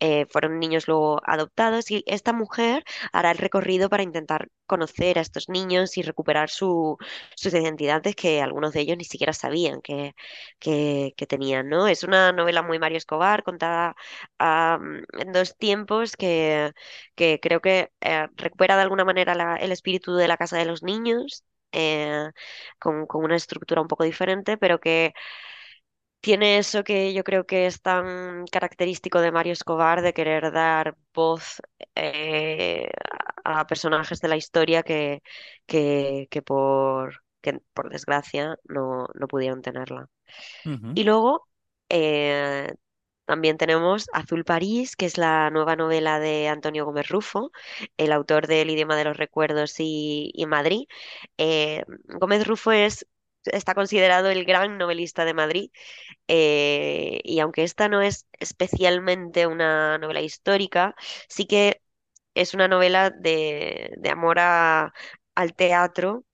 Eh, 0.00 0.26
fueron 0.30 0.60
niños 0.60 0.86
luego 0.86 1.20
adoptados 1.26 1.90
y 1.90 2.04
esta 2.06 2.32
mujer 2.32 2.84
hará 3.12 3.32
el 3.32 3.38
recorrido 3.38 3.88
para 3.88 4.04
intentar 4.04 4.48
conocer 4.66 5.18
a 5.18 5.22
estos 5.22 5.48
niños 5.48 5.96
y 5.96 6.02
recuperar 6.02 6.50
su, 6.50 6.96
sus 7.34 7.52
identidades 7.54 8.14
que 8.14 8.40
algunos 8.40 8.72
de 8.74 8.80
ellos 8.82 8.96
ni 8.96 9.04
siquiera 9.04 9.32
sabían 9.32 9.80
que, 9.82 10.14
que, 10.60 11.12
tenían, 11.28 11.68
¿no? 11.68 11.88
Es 11.88 12.04
una 12.04 12.32
novela 12.32 12.62
muy 12.62 12.78
Mario 12.78 12.98
Escobar, 12.98 13.42
contada 13.42 13.96
en 14.38 15.32
dos 15.32 15.56
tiempos 15.56 16.16
que, 16.16 16.72
que 17.14 17.40
creo 17.40 17.60
que 17.60 17.67
eh, 18.00 18.28
recupera 18.36 18.76
de 18.76 18.82
alguna 18.82 19.04
manera 19.04 19.56
el 19.56 19.72
espíritu 19.72 20.14
de 20.16 20.28
la 20.28 20.36
casa 20.36 20.56
de 20.58 20.64
los 20.66 20.82
niños. 20.82 21.44
Eh, 21.72 22.30
con, 22.78 23.06
con 23.06 23.24
una 23.24 23.36
estructura 23.36 23.82
un 23.82 23.88
poco 23.88 24.04
diferente, 24.04 24.56
pero 24.56 24.80
que 24.80 25.12
tiene 26.20 26.58
eso 26.58 26.84
que 26.84 27.14
yo 27.14 27.24
creo 27.24 27.46
que 27.46 27.66
es 27.66 27.80
tan 27.82 28.44
característico 28.48 29.20
de 29.20 29.32
Mario 29.32 29.52
Escobar, 29.52 30.02
de 30.02 30.12
querer 30.12 30.52
dar 30.52 30.96
voz 31.14 31.62
eh, 31.94 32.90
a 33.44 33.66
personajes 33.66 34.20
de 34.20 34.28
la 34.28 34.36
historia 34.36 34.82
que, 34.82 35.22
que, 35.66 36.28
por, 36.44 37.22
que 37.40 37.60
por 37.72 37.90
desgracia 37.90 38.56
no, 38.64 39.06
no 39.14 39.28
pudieron 39.28 39.62
tenerla. 39.62 40.08
Y 40.94 41.04
luego 41.04 41.48
eh, 41.88 42.74
también 43.28 43.58
tenemos 43.58 44.06
Azul 44.14 44.44
París, 44.44 44.96
que 44.96 45.04
es 45.06 45.18
la 45.18 45.50
nueva 45.50 45.76
novela 45.76 46.18
de 46.18 46.48
Antonio 46.48 46.86
Gómez 46.86 47.08
Rufo, 47.08 47.52
el 47.98 48.12
autor 48.12 48.46
del 48.46 48.70
Idioma 48.70 48.96
de 48.96 49.04
los 49.04 49.18
Recuerdos 49.18 49.74
y, 49.78 50.32
Madrid. 50.48 50.86
Eh, 51.36 51.84
Gómez 52.06 52.46
Rufo 52.46 52.72
es 52.72 53.06
está 53.44 53.74
considerado 53.74 54.30
el 54.30 54.44
gran 54.46 54.78
novelista 54.78 55.24
de 55.26 55.34
Madrid. 55.34 55.70
Eh, 56.28 57.20
y 57.24 57.40
aunque 57.40 57.64
esta 57.64 57.88
no 57.88 58.02
es 58.02 58.26
especialmente 58.40 59.46
una 59.46 59.98
novela 59.98 60.22
histórica, 60.22 60.94
sí 61.28 61.46
que 61.46 61.82
es 62.34 62.54
una 62.54 62.68
novela 62.68 63.10
de, 63.10 63.92
amor 64.10 64.38
al 64.38 65.54
teatro 65.54 66.24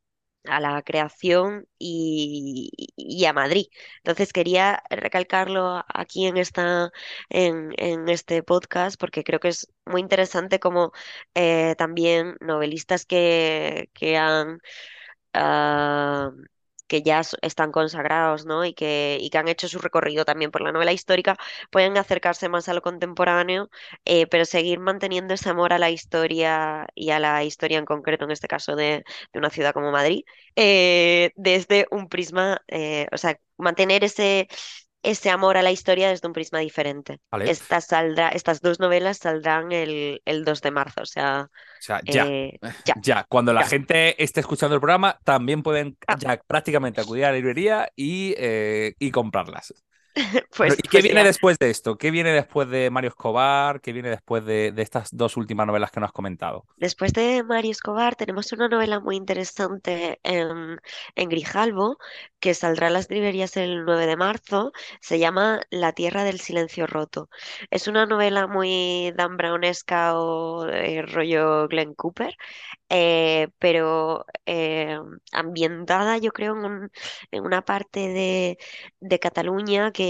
a 0.44 0.60
la 0.60 0.82
creación 0.82 1.66
y, 1.78 3.24
a 3.26 3.32
Madrid. 3.32 3.66
Entonces 3.98 4.32
quería 4.32 4.82
recalcarlo 4.90 5.84
aquí 5.88 6.26
en, 6.26 6.36
esta, 6.36 6.90
en, 7.30 8.08
este 8.08 8.42
podcast 8.42 8.98
porque 9.00 9.24
creo 9.24 9.40
que 9.40 9.48
es 9.48 9.68
muy 9.86 10.00
interesante 10.00 10.60
como 10.60 10.92
eh, 11.34 11.74
también 11.76 12.36
novelistas 12.40 13.06
que, 13.06 13.90
que 13.94 14.16
han... 14.16 14.60
Ah, 15.34 16.30
que 16.86 17.02
ya 17.02 17.22
están 17.42 17.72
consagrados, 17.72 18.46
¿no? 18.46 18.64
Y 18.64 18.74
que, 18.74 19.18
y 19.20 19.30
que 19.30 19.38
han 19.38 19.48
hecho 19.48 19.68
su 19.68 19.78
recorrido 19.78 20.24
también 20.24 20.50
por 20.50 20.62
la 20.62 20.72
novela 20.72 20.92
histórica, 20.92 21.36
pueden 21.70 21.96
acercarse 21.96 22.48
más 22.48 22.68
a 22.68 22.74
lo 22.74 22.82
contemporáneo, 22.82 23.70
eh, 24.04 24.26
pero 24.26 24.44
seguir 24.44 24.80
manteniendo 24.80 25.34
ese 25.34 25.48
amor 25.50 25.72
a 25.72 25.78
la 25.78 25.90
historia 25.90 26.86
y 26.94 27.10
a 27.10 27.18
la 27.20 27.44
historia 27.44 27.78
en 27.78 27.84
concreto, 27.84 28.24
en 28.24 28.30
este 28.30 28.48
caso 28.48 28.76
de, 28.76 29.04
una 29.34 29.50
ciudad 29.50 29.72
como 29.74 29.90
Madrid, 29.90 30.22
eh, 30.56 31.32
desde 31.36 31.86
un 31.90 32.08
prisma, 32.08 32.62
eh, 32.68 33.06
o 33.12 33.18
sea, 33.18 33.38
mantener 33.56 34.04
ese 34.04 34.48
ese 35.04 35.30
amor 35.30 35.56
a 35.56 35.62
la 35.62 35.70
historia 35.70 36.08
desde 36.08 36.26
un 36.26 36.32
prisma 36.32 36.58
diferente. 36.58 37.20
Esta 37.40 37.80
saldrá, 37.80 38.30
estas 38.30 38.60
dos 38.60 38.80
novelas 38.80 39.18
saldrán 39.18 39.70
el, 39.70 40.22
el 40.24 40.44
2 40.44 40.60
de 40.62 40.70
marzo, 40.70 41.02
o 41.02 41.06
sea, 41.06 41.50
ya, 41.80 42.00
eh, 42.26 42.58
ya, 42.84 42.94
ya. 43.02 43.26
Cuando 43.28 43.52
la 43.52 43.64
gente 43.66 44.22
esté 44.22 44.40
escuchando 44.40 44.74
el 44.74 44.80
programa, 44.80 45.20
también 45.22 45.62
pueden 45.62 45.96
ah. 46.06 46.16
ya 46.18 46.40
prácticamente 46.46 47.02
acudir 47.02 47.26
a 47.26 47.30
la 47.30 47.36
librería 47.36 47.88
y, 47.94 48.34
eh, 48.38 48.94
y 48.98 49.10
comprarlas. 49.10 49.74
pues, 50.56 50.74
¿Y 50.78 50.82
qué 50.82 50.88
pues 50.90 51.04
viene 51.04 51.24
después 51.24 51.58
de 51.58 51.70
esto? 51.70 51.96
¿Qué 51.96 52.10
viene 52.10 52.30
después 52.30 52.68
de 52.68 52.90
Mario 52.90 53.08
Escobar? 53.08 53.80
¿Qué 53.80 53.92
viene 53.92 54.10
después 54.10 54.44
de, 54.44 54.72
estas 54.76 55.08
dos 55.12 55.36
últimas 55.36 55.66
novelas 55.66 55.90
que 55.90 56.00
nos 56.00 56.08
has 56.08 56.12
comentado? 56.12 56.64
Después 56.76 57.12
de 57.12 57.42
Mario 57.42 57.72
Escobar 57.72 58.14
tenemos 58.14 58.52
una 58.52 58.68
novela 58.68 59.00
muy 59.00 59.16
interesante 59.16 60.20
en, 60.22 60.80
en 61.16 61.28
Grijalvo 61.28 61.98
que 62.38 62.54
saldrá 62.54 62.88
a 62.88 62.90
las 62.90 63.10
librerías 63.10 63.56
el 63.56 63.84
9 63.84 64.06
de 64.06 64.16
marzo. 64.16 64.72
Se 65.00 65.18
llama 65.18 65.60
La 65.70 65.92
Tierra 65.92 66.24
del 66.24 66.40
Silencio 66.40 66.86
Roto. 66.86 67.28
Es 67.70 67.88
una 67.88 68.06
novela 68.06 68.46
muy 68.46 69.12
Dan 69.16 69.36
Brownesca 69.36 70.18
o 70.18 70.66
eh, 70.68 71.02
rollo 71.02 71.66
Glenn 71.68 71.94
Cooper 71.94 72.36
eh, 72.96 73.48
pero 73.58 74.26
eh, 74.46 74.98
ambientada 75.32 76.18
yo 76.18 76.30
creo 76.32 76.54
en, 76.64 76.90
en 77.32 77.44
una 77.44 77.62
parte 77.64 78.08
de, 78.08 78.58
de, 79.00 79.18
Cataluña 79.18 79.90
que 79.90 80.03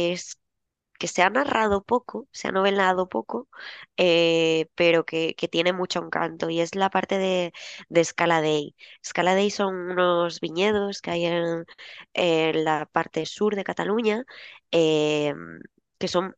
que 0.98 1.08
se 1.08 1.22
ha 1.22 1.30
narrado 1.30 1.82
poco, 1.84 2.28
se 2.32 2.48
ha 2.48 2.52
novelado 2.52 3.08
poco, 3.08 3.48
eh, 3.96 4.68
pero 4.74 5.04
que, 5.04 5.34
tiene 5.50 5.72
mucho 5.72 6.00
encanto 6.04 6.50
y 6.50 6.60
es 6.60 6.74
la 6.74 6.90
parte 6.90 7.18
de, 7.18 7.52
de 7.88 8.00
Escaladei. 8.00 8.76
Escaladei 9.02 9.50
son 9.50 9.74
unos 9.92 10.40
viñedos 10.40 11.00
que 11.02 11.10
hay 11.10 11.26
en, 11.26 11.66
la 12.64 12.86
parte 12.86 13.26
sur 13.26 13.56
de 13.56 13.64
Cataluña 13.64 14.24
que 14.70 16.08
son 16.08 16.34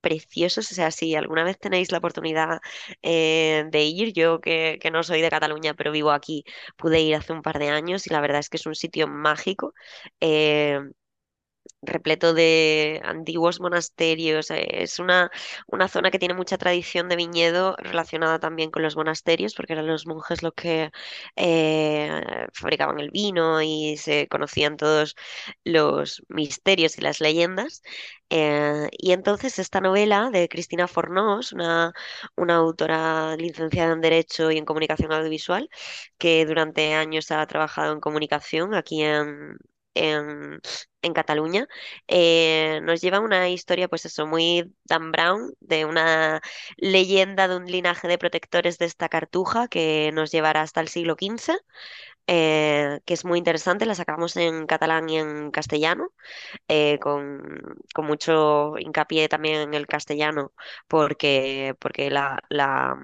preciosos. 0.00 0.70
O 0.72 0.74
sea, 0.74 0.90
si 0.90 1.14
alguna 1.14 1.44
vez 1.44 1.58
tenéis 1.58 1.92
la 1.92 1.98
oportunidad 1.98 2.60
eh, 3.02 3.64
de 3.70 3.82
ir, 3.84 4.12
yo 4.12 4.40
que, 4.40 4.78
no 4.92 5.02
soy 5.02 5.20
de 5.22 5.30
Cataluña, 5.30 5.74
pero 5.74 5.92
vivo 5.92 6.10
aquí, 6.12 6.44
pude 6.76 7.00
ir 7.00 7.14
hace 7.16 7.32
un 7.32 7.42
par 7.42 7.58
de 7.58 7.70
años 7.70 8.06
y 8.06 8.10
la 8.10 8.20
verdad 8.20 8.40
es 8.40 8.48
que 8.50 8.58
es 8.58 8.66
un 8.66 8.74
sitio 8.74 9.08
mágico. 9.08 9.74
Eh, 10.20 10.80
repleto 11.82 12.34
de 12.34 13.00
antiguos 13.04 13.60
monasterios. 13.60 14.50
Eh, 14.50 14.82
es 14.82 14.98
una, 14.98 15.30
una 15.66 15.88
zona 15.88 16.10
que 16.10 16.18
tiene 16.18 16.34
mucha 16.34 16.58
tradición 16.58 17.08
de 17.08 17.16
viñedo 17.16 17.76
relacionada 17.78 18.38
también 18.38 18.70
con 18.70 18.82
los 18.82 18.96
monasterios, 18.96 19.54
porque 19.54 19.72
eran 19.74 19.86
los 19.86 20.06
monjes 20.06 20.42
los 20.42 20.54
que 20.54 20.90
eh, 21.36 22.20
fabricaban 22.52 23.00
el 23.00 23.10
vino 23.10 23.62
y 23.62 23.96
se 23.96 24.28
conocían 24.28 24.76
todos 24.76 25.16
los 25.64 26.22
misterios 26.28 26.98
y 26.98 27.00
las 27.02 27.20
leyendas. 27.20 27.82
Eh, 28.30 28.88
y 28.92 29.12
entonces 29.12 29.58
esta 29.58 29.80
novela 29.80 30.30
de 30.30 30.48
Cristina 30.48 30.88
Fornós, 30.88 31.52
una, 31.52 31.92
una 32.36 32.56
autora 32.56 33.36
licenciada 33.36 33.92
en 33.92 34.00
Derecho 34.00 34.50
y 34.50 34.58
en 34.58 34.64
Comunicación 34.64 35.12
Audiovisual, 35.12 35.68
que 36.18 36.44
durante 36.46 36.94
años 36.94 37.30
ha 37.30 37.46
trabajado 37.46 37.92
en 37.92 38.00
comunicación 38.00 38.74
aquí 38.74 39.02
en, 39.02 39.56
en, 39.96 40.60
en 41.02 41.12
Cataluña, 41.12 41.66
eh, 42.08 42.80
nos 42.82 43.00
lleva 43.00 43.20
una 43.20 43.48
historia, 43.48 43.88
pues 43.88 44.04
eso, 44.06 44.26
muy 44.26 44.72
Dan 44.84 45.12
Brown, 45.12 45.54
de 45.60 45.84
una 45.84 46.40
leyenda 46.76 47.48
de 47.48 47.56
un 47.56 47.66
linaje 47.66 48.08
de 48.08 48.18
protectores 48.18 48.78
de 48.78 48.86
esta 48.86 49.08
cartuja 49.08 49.68
que 49.68 50.10
nos 50.12 50.30
llevará 50.32 50.62
hasta 50.62 50.80
el 50.80 50.88
siglo 50.88 51.16
XV. 51.18 51.58
Eh, 52.28 53.00
que 53.04 53.14
es 53.14 53.24
muy 53.24 53.38
interesante, 53.38 53.86
la 53.86 53.94
sacamos 53.94 54.36
en 54.36 54.66
catalán 54.66 55.08
y 55.08 55.18
en 55.18 55.50
castellano, 55.52 56.08
eh, 56.68 56.98
con, 56.98 57.40
con, 57.94 58.06
mucho 58.06 58.76
hincapié 58.78 59.28
también 59.28 59.60
en 59.60 59.74
el 59.74 59.86
castellano, 59.86 60.52
porque, 60.88 61.76
porque 61.78 62.10
la, 62.10 62.42
la, 62.48 62.96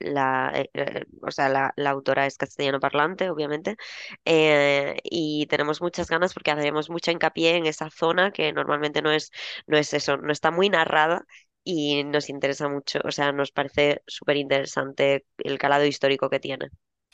la, 0.00 0.50
eh, 0.54 0.70
eh, 0.74 1.04
o 1.22 1.30
sea, 1.30 1.48
la, 1.48 1.90
autora 1.90 2.26
es 2.26 2.36
castellano 2.36 2.80
parlante, 2.80 3.30
obviamente, 3.30 3.76
eh, 4.24 4.96
y 5.04 5.46
tenemos 5.46 5.80
muchas 5.80 6.08
ganas 6.08 6.34
porque 6.34 6.50
haremos 6.50 6.90
mucha 6.90 7.12
hincapié 7.12 7.56
en 7.56 7.66
esa 7.66 7.90
zona 7.90 8.32
que 8.32 8.52
normalmente 8.52 9.02
no 9.02 9.12
es, 9.12 9.30
no 9.66 9.76
es 9.76 9.94
eso, 9.94 10.16
no 10.16 10.32
está 10.32 10.50
muy 10.50 10.68
narrada 10.68 11.24
y 11.62 12.02
nos 12.04 12.30
interesa 12.30 12.68
mucho, 12.68 13.00
o 13.04 13.12
sea, 13.12 13.32
nos 13.32 13.52
parece 13.52 14.02
súper 14.06 14.38
interesante 14.38 15.26
el 15.38 15.58
calado 15.58 15.84
histórico 15.84 16.30
que 16.30 16.40
tiene. 16.40 16.70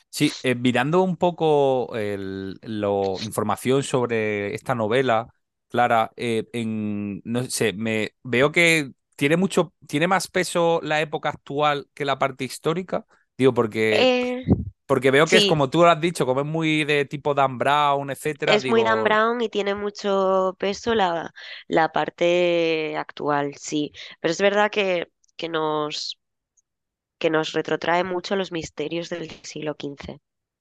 Sí, 0.09 0.31
mirando 0.55 1.03
un 1.03 1.17
poco 1.17 1.89
la 1.93 3.25
información 3.25 3.83
sobre 3.83 4.55
esta 4.55 4.73
novela, 4.73 5.27
Clara, 5.67 6.11
en, 6.15 7.21
no 7.25 7.43
sé, 7.43 7.73
me 7.73 8.13
veo 8.23 8.53
que 8.53 8.93
tiene 9.17 9.35
mucho, 9.35 9.73
tiene 9.87 10.07
más 10.07 10.29
peso 10.29 10.79
la 10.81 11.01
época 11.01 11.29
actual 11.29 11.89
que 11.93 12.05
la 12.05 12.17
parte 12.17 12.45
histórica. 12.45 13.05
Digo, 13.37 13.53
porque, 13.53 13.93
eh, 13.93 14.45
porque 14.85 15.11
veo 15.11 15.27
que 15.27 15.37
es 15.37 15.45
como 15.45 15.69
tú 15.69 15.81
lo 15.81 15.89
has 15.89 15.99
dicho, 15.99 16.25
como 16.25 16.41
es 16.41 16.47
muy 16.47 16.85
de 16.85 17.03
tipo 17.05 17.33
Dan 17.33 17.57
Brown, 17.57 18.09
etcétera. 18.09 18.55
Es 18.55 18.65
muy 18.65 18.83
Dan 18.83 19.03
Brown 19.03 19.41
y 19.41 19.49
tiene 19.49 19.75
mucho 19.75 20.55
peso 20.59 20.95
la, 20.95 21.33
la 21.67 21.91
parte 21.91 22.95
actual, 22.97 23.55
sí. 23.57 23.91
Pero 24.21 24.31
es 24.31 24.41
verdad 24.41 24.71
que, 24.71 25.09
que 25.35 25.49
nos 25.49 26.17
que 27.19 27.29
nos 27.29 27.53
retrotrae 27.53 28.03
mucho 28.03 28.35
los 28.35 28.51
misterios 28.51 29.09
del 29.09 29.29
siglo 29.43 29.75
XV. 29.75 30.19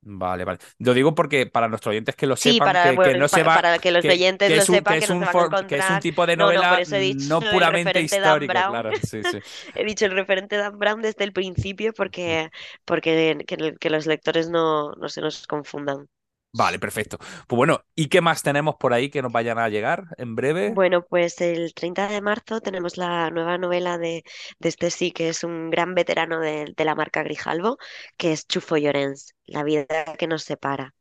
Vale, 0.08 0.44
vale. 0.44 0.60
Lo 0.78 0.94
digo 0.94 1.16
porque 1.16 1.46
para 1.46 1.66
nuestros 1.66 1.90
oyentes 1.90 2.14
que 2.14 2.28
lo 2.28 2.36
sepan, 2.36 2.72
para, 2.72 2.96
que, 2.96 3.18
no 3.18 3.26
se 3.26 3.42
va, 3.42 3.56
para 3.56 3.78
que 3.80 3.90
los 3.90 4.04
oyentes 4.04 4.56
lo 4.56 4.62
sepan, 4.62 5.00
que, 5.00 5.06
no 5.08 5.66
que 5.66 5.78
es 5.78 5.90
un 5.90 5.98
tipo 5.98 6.24
de 6.24 6.36
novela 6.36 6.78
no, 7.28 7.40
puramente 7.40 8.02
histórico, 8.02 8.52
claro. 8.52 8.90
he 9.74 9.84
dicho 9.84 10.06
el 10.06 10.12
referente 10.12 10.56
Dan 10.56 10.78
Brown 10.78 11.02
desde 11.02 11.24
el 11.24 11.32
principio 11.32 11.92
porque, 11.92 12.50
porque 12.84 13.44
que, 13.80 13.90
los 13.90 14.06
lectores 14.06 14.48
no, 14.48 14.92
no 14.92 15.08
se 15.08 15.20
nos 15.20 15.44
confundan. 15.48 16.06
Vale, 16.56 16.78
perfecto. 16.78 17.18
Pues 17.18 17.56
bueno, 17.56 17.84
¿y 17.94 18.08
qué 18.08 18.22
más 18.22 18.42
tenemos 18.42 18.76
por 18.76 18.94
ahí 18.94 19.10
que 19.10 19.20
nos 19.20 19.30
vayan 19.30 19.58
a 19.58 19.68
llegar 19.68 20.04
en 20.16 20.34
breve? 20.34 20.70
Bueno, 20.70 21.04
pues 21.04 21.38
el 21.42 21.74
30 21.74 22.08
de 22.08 22.22
marzo 22.22 22.60
tenemos 22.60 22.96
la 22.96 23.30
nueva 23.30 23.58
novela 23.58 23.98
de, 23.98 24.24
de 24.58 24.68
este 24.68 24.90
sí, 24.90 25.12
que 25.12 25.28
es 25.28 25.44
un 25.44 25.68
gran 25.68 25.94
veterano 25.94 26.40
de, 26.40 26.72
la 26.78 26.94
marca 26.94 27.22
Grijalvo, 27.22 27.76
que 28.16 28.32
es 28.32 28.46
Chufo 28.46 28.78
Llorens, 28.78 29.34
La 29.44 29.64
vida 29.64 29.86
que 30.18 30.26
nos 30.26 30.44
separa. 30.44 30.94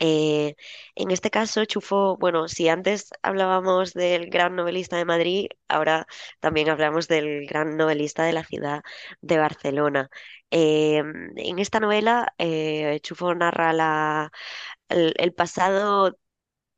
Eh, 0.00 0.54
en 0.94 1.10
este 1.10 1.30
caso, 1.30 1.64
Chufo, 1.64 2.16
bueno, 2.18 2.46
si 2.48 2.68
antes 2.68 3.10
hablábamos 3.22 3.94
del 3.94 4.30
gran 4.30 4.54
novelista 4.56 4.96
de 4.96 5.04
Madrid, 5.04 5.48
ahora 5.68 6.06
también 6.40 6.68
hablamos 6.68 7.08
del 7.08 7.46
gran 7.46 7.76
novelista 7.76 8.24
de 8.24 8.32
la 8.32 8.44
ciudad 8.44 8.82
de 9.20 9.38
Barcelona. 9.38 10.08
Eh, 10.50 11.02
en 11.36 11.58
esta 11.58 11.80
novela, 11.80 12.32
eh, 12.38 13.00
Chufo 13.02 13.34
narra 13.34 13.72
la, 13.72 14.30
el, 14.88 15.34
pasado 15.34 16.18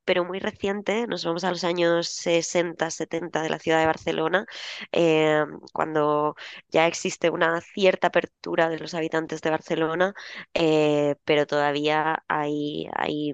pero 0.05 0.25
muy 0.25 0.39
reciente, 0.41 1.07
nos 1.07 1.25
vamos 1.25 1.45
a 1.45 1.51
los 1.51 1.65
años 1.65 2.09
60, 2.09 2.91
70 2.91 3.43
de 3.43 3.51
la 3.51 3.59
ciudad 3.59 3.81
de 3.81 3.87
Barcelona, 3.87 4.47
eh, 4.93 5.45
cuando 5.73 6.35
ya 6.69 6.87
existe 6.87 7.31
una 7.31 7.61
cierta 7.61 8.09
apertura 8.09 8.69
de 8.69 8.79
los 8.79 8.95
habitantes 8.95 9.41
de 9.43 9.51
Barcelona, 9.51 10.15
eh, 10.55 11.17
pero 11.25 11.47
todavía 11.47 12.25
hay, 12.29 12.89
hay 12.95 13.33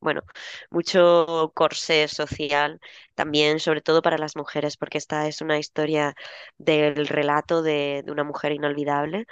bueno, 0.00 0.22
mucho 0.70 1.52
corsé 1.54 2.08
social 2.08 2.80
también, 3.14 3.60
sobre 3.60 3.80
todo 3.80 4.02
para 4.02 4.18
las 4.18 4.36
mujeres, 4.36 4.76
porque 4.76 4.98
esta 4.98 5.26
es 5.28 5.40
una 5.40 5.58
historia 5.58 6.14
del 6.58 7.06
relato 7.08 7.62
de, 7.62 8.04
una 8.08 8.24
mujer 8.24 8.52
inolvidable. 8.52 9.26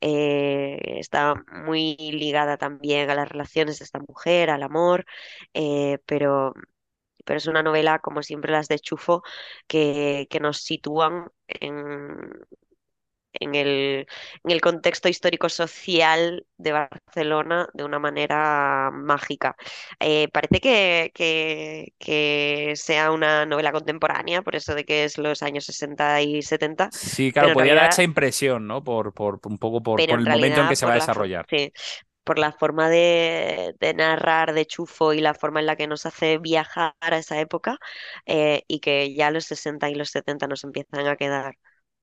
Eh, 0.00 0.78
está 1.00 1.34
muy 1.52 1.96
ligada 1.96 2.56
también 2.58 3.10
a 3.10 3.14
las 3.14 3.28
relaciones 3.28 3.78
de 3.78 3.84
esta 3.84 4.00
mujer, 4.00 4.50
al 4.50 4.62
amor, 4.62 5.06
eh, 5.54 5.98
pero, 6.06 6.54
pero 7.24 7.38
es 7.38 7.46
una 7.46 7.62
novela, 7.62 7.98
como 8.00 8.22
siempre 8.22 8.52
las 8.52 8.68
de 8.68 8.78
Chufo, 8.80 9.22
que, 9.66 10.26
que 10.30 10.40
nos 10.40 10.58
sitúan 10.62 11.28
en, 11.48 12.32
en 13.32 13.54
el, 13.54 14.06
en 14.44 14.50
el 14.50 14.60
contexto 14.60 15.08
histórico-social 15.08 16.46
de 16.56 16.72
Barcelona 16.72 17.68
de 17.74 17.84
una 17.84 17.98
manera 17.98 18.90
mágica. 18.92 19.56
Eh, 20.00 20.28
parece 20.32 20.60
que, 20.60 21.12
que, 21.98 22.72
sea 22.76 23.12
una 23.12 23.46
novela 23.46 23.72
contemporánea, 23.72 24.42
por 24.42 24.56
eso 24.56 24.74
de 24.74 24.84
que 24.84 25.04
es 25.04 25.18
los 25.18 25.42
años 25.42 25.64
60 25.64 26.22
y 26.22 26.42
70. 26.42 26.90
Sí, 26.92 27.32
claro, 27.32 27.52
podría 27.52 27.74
dar 27.74 27.90
esa 27.90 28.02
impresión, 28.02 28.66
¿no? 28.66 28.82
Por, 28.82 29.12
por 29.12 29.40
un 29.44 29.58
poco 29.58 29.82
por, 29.82 30.00
el 30.00 30.08
momento 30.20 30.62
en 30.62 30.68
que 30.68 30.76
se 30.76 30.86
va 30.86 30.92
a 30.92 30.96
desarrollar. 30.96 31.46
Sí, 31.48 31.72
por 32.28 32.38
la 32.38 32.52
forma 32.52 32.90
de, 32.90 33.74
narrar 33.96 34.52
de 34.52 34.66
Chufo 34.66 35.14
y 35.14 35.20
la 35.20 35.32
forma 35.32 35.60
en 35.60 35.66
la 35.66 35.76
que 35.76 35.86
nos 35.86 36.04
hace 36.04 36.36
viajar 36.36 36.92
a 37.00 37.16
esa 37.16 37.40
época 37.40 37.78
eh, 38.26 38.64
y 38.68 38.80
que 38.80 39.14
ya 39.14 39.30
los 39.30 39.46
60 39.46 39.88
y 39.88 39.94
los 39.94 40.10
70 40.10 40.46
nos 40.46 40.62
empiezan 40.62 41.06
a 41.06 41.16
quedar 41.16 41.54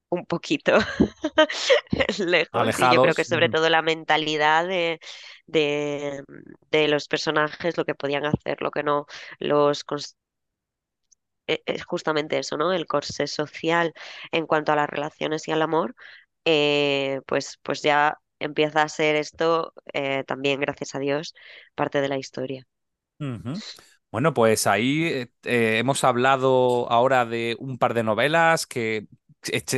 un 0.10 0.26
poquito 0.26 0.78
lejos. 2.20 2.80
Y 2.80 2.96
yo 2.96 3.02
creo 3.02 3.14
que 3.14 3.24
sobre 3.24 3.50
todo 3.50 3.70
la 3.70 3.82
mentalidad 3.82 4.68
de, 4.68 5.00
de, 5.48 6.88
los 6.88 7.08
personajes, 7.08 7.78
lo 7.78 7.86
que 7.86 7.96
podían 7.96 8.26
hacer, 8.26 8.62
lo 8.62 8.72
que 8.72 8.84
no, 8.84 9.06
los 9.40 9.84
e, 11.48 11.62
es 11.66 11.86
justamente 11.86 12.40
eso, 12.40 12.58
¿no? 12.58 12.74
El 12.74 12.88
corsé 12.88 13.28
social 13.28 13.94
en 14.32 14.46
cuanto 14.46 14.72
a 14.72 14.76
las 14.76 14.90
relaciones 14.90 15.48
y 15.48 15.52
al 15.52 15.62
amor, 15.62 15.96
eh, 16.46 17.22
pues, 17.26 17.60
pues 17.64 17.82
ya 17.82 18.18
empieza 18.40 18.82
a 18.82 18.90
ser 18.90 19.16
esto 19.16 19.74
eh, 19.94 20.24
también, 20.26 20.60
gracias 20.60 20.96
a 20.96 21.00
Dios, 21.00 21.34
parte 21.74 22.02
de 22.02 22.10
la 22.10 22.18
historia. 22.18 22.66
Bueno, 24.12 24.34
pues 24.34 24.68
ahí 24.68 25.28
eh, 25.44 25.78
hemos 25.78 26.04
hablado 26.04 26.90
ahora 26.92 27.26
de 27.26 27.56
un 27.60 27.78
par 27.78 27.94
de 27.94 28.04
novelas 28.04 28.68
que 28.68 29.08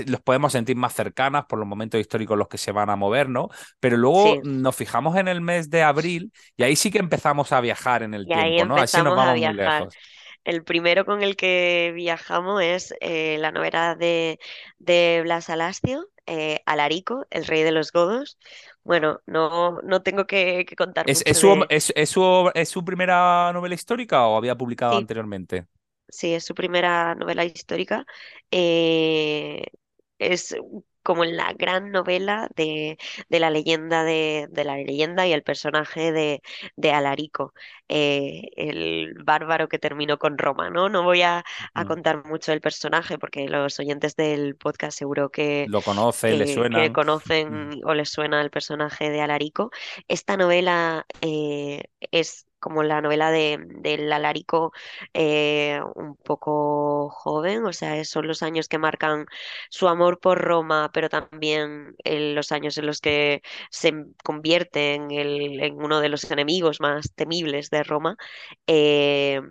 los 0.08 0.22
podemos 0.22 0.52
sentir 0.52 0.76
más 0.76 0.94
cercanas 0.94 1.46
por 1.46 1.60
los 1.60 1.68
momentos 1.68 2.00
históricos 2.00 2.36
en 2.36 2.40
los 2.40 2.48
que 2.48 2.58
se 2.58 2.72
van 2.72 2.90
a 2.90 2.96
mover, 2.96 3.30
¿no? 3.30 3.50
Pero 3.80 3.98
luego 3.98 4.42
nos 4.44 4.76
fijamos 4.76 5.18
en 5.18 5.28
el 5.28 5.42
mes 5.42 5.70
de 5.70 5.84
abril 5.84 6.32
y 6.56 6.64
ahí 6.64 6.76
sí 6.76 6.92
que 6.92 7.00
empezamos 7.00 7.52
a 7.52 7.62
viajar 7.62 8.04
en 8.04 8.14
el 8.14 8.26
tiempo, 8.26 8.66
¿no? 8.66 8.76
Así 8.78 8.98
nos 8.98 9.16
vamos 9.16 9.38
muy 9.38 9.54
lejos. 9.54 9.94
El 10.44 10.64
primero 10.64 11.04
con 11.04 11.24
el 11.24 11.36
que 11.36 11.92
viajamos 11.94 12.62
es 12.62 12.94
eh, 13.02 13.38
la 13.38 13.52
novela 13.52 13.96
de, 13.96 14.40
de 14.80 15.20
Blas 15.24 15.50
Alascio, 15.50 16.08
eh, 16.26 16.62
Alarico, 16.66 17.28
el 17.32 17.46
rey 17.46 17.64
de 17.64 17.74
los 17.74 17.92
godos. 17.92 18.38
Bueno, 18.86 19.20
no, 19.26 19.82
no 19.82 20.02
tengo 20.04 20.26
que, 20.26 20.66
contar 20.78 21.10
¿Es, 21.10 21.20
mucho 21.20 21.30
es, 21.30 21.84
su, 21.84 21.94
es, 21.94 22.10
su, 22.10 22.52
¿Es, 22.54 22.70
su, 22.70 22.86
primera 22.86 23.52
novela 23.52 23.76
histórica 23.76 24.26
o 24.28 24.38
había 24.38 24.56
publicado 24.56 24.96
anteriormente? 24.96 25.66
Sí, 26.10 26.34
es 26.34 26.46
su 26.46 26.56
primera 26.56 27.16
novela 27.16 27.46
histórica. 27.46 28.06
Eh, 28.52 29.64
es 30.20 30.56
como 31.08 31.24
en 31.24 31.38
la 31.38 31.54
gran 31.54 31.92
novela 31.92 32.50
de, 32.58 32.98
la 33.30 33.50
leyenda 33.50 34.04
de, 34.04 34.50
la 34.54 34.76
leyenda 34.76 35.26
y 35.26 35.32
el 35.32 35.42
personaje 35.42 36.12
de, 36.12 36.42
de 36.76 36.92
Alarico, 36.92 37.54
eh, 37.88 38.50
el 38.58 39.14
bárbaro 39.24 39.70
que 39.70 39.80
terminó 39.80 40.18
con 40.18 40.38
Roma, 40.38 40.70
¿no? 40.70 40.90
No 40.90 41.04
voy 41.04 41.22
a, 41.22 41.46
contar 41.88 42.26
mucho 42.26 42.52
el 42.52 42.60
personaje 42.60 43.18
porque 43.18 43.48
los 43.48 43.80
oyentes 43.80 44.18
del 44.18 44.58
podcast 44.58 44.98
seguro 44.98 45.30
que 45.30 45.66
lo 45.70 45.82
conocen, 45.82 46.40
le 46.40 46.54
suena. 46.54 46.82
Que 46.82 46.92
conocen 46.92 47.70
mm. 47.70 47.82
o 47.86 47.94
les 47.94 48.10
suena 48.10 48.42
el 48.42 48.50
personaje 48.50 49.10
de 49.10 49.22
Alarico. 49.22 49.72
Esta 50.10 50.36
novela 50.36 51.06
eh, 51.22 51.84
es 52.12 52.47
como 52.68 52.84
la 52.84 53.02
novela 53.02 53.32
de, 53.32 53.58
del 53.80 54.12
Alarico 54.12 54.74
eh, 55.14 55.80
un 55.96 56.16
poco 56.18 57.10
joven, 57.10 57.66
o 57.66 57.74
sea, 57.74 58.04
son 58.06 58.28
los 58.28 58.44
años 58.44 58.68
que 58.68 58.78
marcan 58.78 59.26
su 59.70 59.88
amor 59.88 60.20
por 60.20 60.40
Roma, 60.42 60.92
pero 60.94 61.10
también 61.10 61.96
los 62.06 62.52
años 62.52 62.78
en 62.78 62.86
los 62.86 63.02
que 63.02 63.42
se 63.72 63.94
convierte 64.24 64.96
en, 64.96 65.12
en 65.12 65.76
uno 65.82 66.00
de 66.02 66.10
los 66.10 66.30
enemigos 66.32 66.80
más 66.82 67.14
temibles 67.16 67.70
de 67.70 67.84
Roma. 67.84 68.18
Eh, 68.68 69.42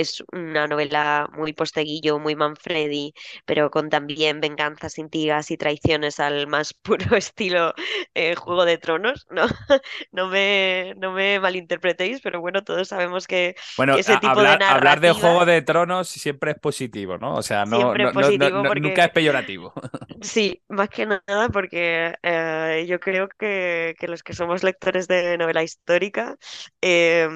es 0.00 0.22
una 0.32 0.66
novela 0.66 1.28
muy 1.36 1.52
posteguillo, 1.52 2.18
muy 2.18 2.36
Manfredi, 2.36 3.14
pero 3.44 3.70
con 3.70 3.90
también 3.90 4.40
venganzas, 4.40 4.98
intrigas 4.98 5.50
y 5.50 5.56
traiciones 5.56 6.20
al 6.20 6.46
más 6.46 6.74
puro 6.82 7.16
estilo 7.16 7.74
eh, 8.14 8.34
Juego 8.34 8.64
de 8.64 8.78
Tronos. 8.78 9.26
No, 9.30 9.46
no, 10.12 10.28
me, 10.28 10.94
no 10.96 11.12
me 11.12 11.40
malinterpretéis, 11.40 12.20
pero 12.20 12.40
bueno, 12.40 12.62
todos 12.62 12.88
sabemos 12.88 13.26
que, 13.26 13.56
bueno, 13.76 13.96
ese 13.96 14.16
tipo 14.18 14.38
hablar, 14.38 14.58
de 14.58 14.64
Hablar 14.64 15.00
de 15.00 15.12
Juego 15.12 15.44
de 15.44 15.62
Tronos 15.62 16.08
siempre 16.08 16.52
es 16.52 16.58
positivo, 16.58 17.18
¿no? 17.18 17.34
O 17.34 17.42
sea, 17.42 17.64
no, 17.64 17.94
nunca 17.94 19.04
es 19.04 19.10
peyorativo. 19.10 19.72
Sí, 20.20 20.60
más 20.68 20.88
que 20.88 21.06
nada 21.06 21.48
porque 21.52 22.12
eh, 22.24 22.86
yo 22.88 22.98
creo 22.98 23.28
que, 23.28 23.94
que, 24.00 24.08
los 24.08 24.24
que 24.24 24.32
somos 24.32 24.64
lectores 24.64 25.06
de 25.06 25.38
novela 25.38 25.62
histórica 25.62 26.36
eh, 26.82 27.28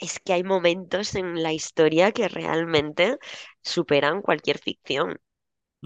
es 0.00 0.18
que 0.20 0.32
hay 0.32 0.42
momentos 0.44 1.14
en 1.14 1.42
la 1.42 1.52
historia 1.52 2.12
que 2.12 2.28
realmente 2.28 3.18
superan 3.62 4.22
cualquier 4.22 4.58
ficción. 4.58 5.18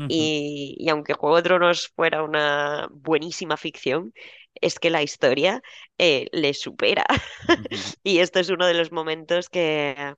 y, 0.09 0.87
aunque 0.91 1.15
Juego 1.15 1.37
de 1.37 1.43
Tronos 1.43 1.89
fuera 1.95 2.25
una 2.25 2.89
buenísima 2.93 3.57
ficción, 3.57 4.13
es 4.61 4.79
que 4.79 4.91
la 4.91 5.03
historia 5.03 5.63
eh, 5.99 6.29
le 6.33 6.55
supera. 6.55 7.05
y 8.05 8.19
esto 8.19 8.41
es 8.41 8.51
uno 8.51 8.67
de 8.67 8.75
los 8.75 8.93
momentos 8.93 9.49
que, 9.49 10.15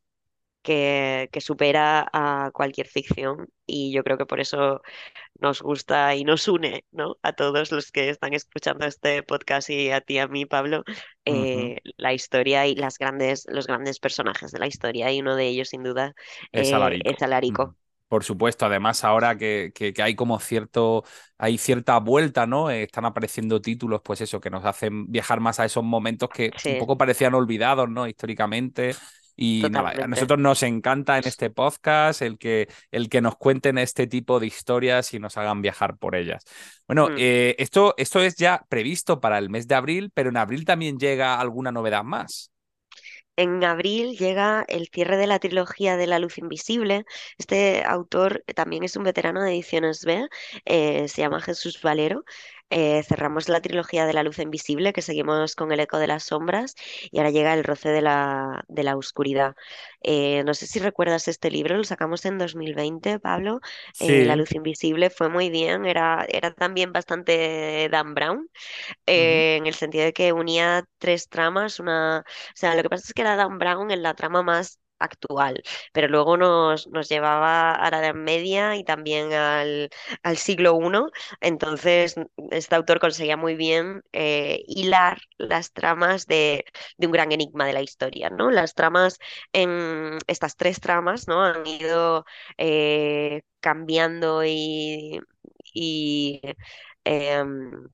que, 0.67 1.41
supera 1.41 2.09
a 2.13 2.51
cualquier 2.53 2.89
ficción. 2.89 3.49
Y 3.67 3.93
yo 3.93 4.03
creo 4.03 4.19
que 4.19 4.27
por 4.27 4.41
eso 4.41 4.83
nos 5.39 5.63
gusta 5.63 6.15
y 6.17 6.25
nos 6.25 6.49
une, 6.49 6.85
¿no? 6.91 7.17
A 7.23 7.33
todos 7.33 7.71
los 7.71 7.93
que 7.93 8.11
están 8.11 8.35
escuchando 8.35 8.85
este 8.85 9.23
podcast 9.23 9.71
y 9.71 9.91
a 9.91 10.01
ti, 10.01 10.19
a 10.19 10.27
mí, 10.27 10.45
Pablo, 10.45 10.83
eh, 11.25 11.79
la 11.97 12.13
historia 12.13 12.67
y 12.67 12.75
las 12.75 12.99
grandes, 12.99 13.47
los 13.49 13.67
grandes 13.67 14.01
personajes 14.01 14.51
de 14.51 14.59
la 14.59 14.67
historia. 14.67 15.13
Y 15.13 15.21
uno 15.21 15.37
de 15.37 15.47
ellos, 15.47 15.69
sin 15.69 15.85
duda, 15.85 16.15
es 16.51 16.73
eh, 16.73 16.75
Alarico. 17.21 17.77
Por 18.09 18.23
supuesto, 18.23 18.67
además 18.67 19.03
ahora 19.03 19.37
que, 19.37 19.73
que, 19.75 19.93
hay 20.01 20.15
como 20.15 20.39
cierto, 20.39 21.05
hay 21.39 21.59
cierta 21.59 21.99
vuelta, 21.99 22.47
¿no? 22.47 22.71
Eh, 22.71 22.85
están 22.85 23.05
apareciendo 23.05 23.61
títulos, 23.61 24.01
pues 24.05 24.21
eso, 24.21 24.41
que 24.41 24.51
nos 24.51 24.65
hacen 24.65 25.11
viajar 25.11 25.41
más 25.41 25.59
a 25.59 25.65
esos 25.65 25.83
momentos 25.83 26.29
que 26.29 26.51
un 26.67 26.79
poco 26.79 26.97
parecían 26.97 27.35
olvidados, 27.35 27.89
¿no? 27.89 28.07
Históricamente. 28.07 28.95
Y 29.37 29.65
a 29.65 30.07
nosotros 30.09 30.39
nos 30.39 30.63
encanta 30.63 31.19
en 31.19 31.29
este 31.29 31.51
podcast 31.51 32.23
el 32.23 32.39
que, 32.39 32.69
el 32.91 33.09
que 33.11 33.21
nos 33.21 33.37
cuenten 33.37 33.77
este 33.77 34.07
tipo 34.07 34.41
de 34.41 34.47
historias 34.47 35.13
y 35.13 35.19
nos 35.19 35.37
hagan 35.37 35.61
viajar 35.61 35.99
por 35.99 36.17
ellas. 36.17 36.43
Bueno, 36.87 37.09
mm. 37.11 37.17
eh, 37.19 37.57
esto, 37.59 37.95
esto 37.99 38.23
es 38.23 38.37
ya 38.37 38.65
previsto 38.69 39.21
para 39.21 39.39
el 39.39 39.51
mes 39.51 39.69
de 39.69 39.75
abril, 39.75 40.11
pero 40.15 40.31
en 40.31 40.39
abril 40.39 40.65
también 40.65 40.99
llega 40.99 41.39
alguna 41.39 41.71
novedad 41.71 42.03
más. 42.03 42.51
En 43.39 43.63
abril 43.65 44.17
llega 44.17 44.65
el 44.67 44.89
cierre 44.89 45.19
de 45.19 45.27
la 45.27 45.39
trilogía 45.39 45.99
de 45.99 46.07
La 46.07 46.19
Luz 46.19 46.39
Invisible. 46.39 47.05
Este 47.37 47.85
autor 47.85 48.43
también 48.55 48.83
es 48.83 48.97
un 48.97 49.05
veterano 49.05 49.43
de 49.43 49.51
Ediciones 49.51 50.07
B, 50.07 50.27
eh, 50.65 51.07
se 51.09 51.21
llama 51.21 51.43
Jesús 51.43 51.83
Valero. 51.83 52.25
Eh, 52.69 53.03
cerramos 53.05 53.49
la 53.49 53.61
trilogía 53.61 54.07
de 54.07 54.13
La 54.13 54.25
Luz 54.25 54.41
Invisible, 54.41 54.93
que 54.93 55.03
seguimos 55.03 55.55
con 55.55 55.71
El 55.71 55.81
Eco 55.81 55.99
de 55.99 56.09
las 56.09 56.25
Sombras, 56.25 56.75
y 57.13 57.19
ahora 57.19 57.31
llega 57.31 57.55
El 57.55 57.63
Roce 57.63 57.91
de 57.91 58.03
la, 58.03 58.65
de 58.69 58.83
la 58.83 58.97
Oscuridad. 58.97 59.55
Eh, 60.03 60.43
no 60.45 60.53
sé 60.55 60.67
si 60.67 60.81
recuerdas 60.81 61.29
este 61.29 61.51
libro, 61.51 61.77
lo 61.77 61.85
sacamos 61.85 62.25
en 62.25 62.39
2020, 62.39 63.21
Pablo. 63.21 63.61
la 64.01 64.37
Luz 64.37 64.53
Invisible 64.53 65.11
fue 65.11 65.29
muy 65.29 65.49
bien, 65.51 65.87
era, 65.87 66.27
era 66.29 66.53
también 66.53 66.93
bastante 66.93 67.89
Dan 67.91 68.15
Brown, 68.15 68.49
en 69.07 69.67
el 69.67 69.75
sentido 69.75 70.05
de 70.05 70.13
que 70.13 70.33
unía 70.33 70.85
tres 70.99 71.29
tramas. 71.29 71.81
Una... 71.81 72.21
O 72.21 72.25
sea, 72.55 72.75
lo 72.75 72.83
que 72.83 72.91
pasa 72.91 73.05
es 73.07 73.15
que 73.15 73.23
era 73.23 73.37
Dan 73.37 73.59
Brown 73.59 73.91
en 73.91 74.03
la 74.03 74.15
trama 74.15 74.43
más 74.43 74.81
actual, 74.99 75.63
pero 75.93 76.09
luego 76.09 76.37
nos, 76.37 76.87
nos 76.89 77.09
llevaba 77.09 77.73
a 77.73 77.91
la 77.91 77.99
Edad 78.01 78.15
Media 78.15 78.77
y 78.77 78.85
también 78.85 79.33
al, 79.33 79.91
al 80.23 80.37
siglo 80.37 80.79
I, 80.81 81.11
entonces 81.41 82.15
este 82.51 82.75
autor 82.75 83.01
conseguía 83.01 83.37
muy 83.37 83.55
bien 83.57 84.03
eh, 84.13 84.63
hilar 84.67 85.19
las 85.39 85.73
tramas 85.73 86.27
de, 86.27 86.65
de, 86.99 87.07
un 87.07 87.13
gran 87.13 87.33
enigma 87.33 87.67
de 87.67 87.73
la 87.73 87.83
historia, 87.83 88.31
¿no? 88.31 88.51
Las 88.51 88.75
tramas, 88.75 89.19
en 89.53 90.19
estas 90.27 90.57
tres 90.57 90.81
tramas, 90.81 91.29
¿no? 91.29 91.43
Han 91.45 91.67
ido 91.67 92.25
eh, 92.59 93.43
cambiando 93.61 94.43
y, 94.45 95.21
em, 97.05 97.89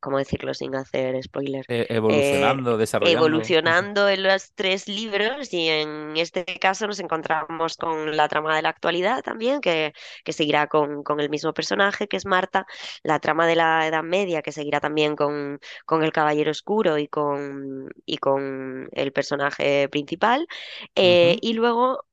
¿cómo 0.00 0.18
decirlo 0.18 0.54
sin 0.54 0.74
hacer 0.74 1.22
spoiler? 1.22 1.64
E-, 1.68 1.86
evolucionando, 1.88 2.74
eh, 2.74 2.78
desarrollando. 2.78 3.26
Evolucionando 3.26 4.08
en 4.08 4.22
los 4.22 4.52
tres 4.54 4.88
libros 4.88 5.52
y 5.52 5.68
en 5.68 6.16
este 6.16 6.44
caso 6.44 6.86
nos 6.86 7.00
encontramos 7.00 7.76
con 7.76 8.16
la 8.16 8.28
trama 8.28 8.56
de 8.56 8.62
la 8.62 8.70
actualidad 8.70 9.22
también, 9.22 9.60
que, 9.60 9.92
que 10.24 10.32
seguirá 10.32 10.66
con, 10.66 11.02
con, 11.02 11.20
el 11.20 11.30
mismo 11.30 11.52
personaje, 11.52 12.08
que 12.08 12.16
es 12.16 12.26
Marta, 12.26 12.66
la 13.02 13.18
trama 13.18 13.46
de 13.46 13.56
la 13.56 13.86
Edad 13.86 14.02
Media, 14.02 14.42
que 14.42 14.52
seguirá 14.52 14.80
también 14.80 15.16
con, 15.16 15.60
con 15.84 16.02
el 16.02 16.12
Caballero 16.12 16.50
Oscuro 16.50 16.98
y 16.98 17.08
con, 17.08 17.90
y 18.06 18.18
con 18.18 18.88
el 18.92 19.12
personaje 19.12 19.88
principal, 19.88 20.46
eh, 20.94 21.38
y 21.40 21.52
luego 21.54 22.04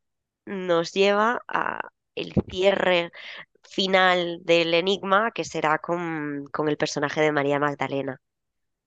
nos 0.45 0.91
lleva 0.93 1.41
a 1.47 1.89
el 2.15 2.33
cierre 2.49 3.11
final 3.69 4.39
del 4.43 4.73
enigma 4.73 5.31
que 5.31 5.43
será 5.45 5.79
con, 5.79 6.45
con 6.51 6.69
el 6.69 6.77
personaje 6.77 7.21
de 7.21 7.31
María 7.31 7.59
Magdalena. 7.59 8.21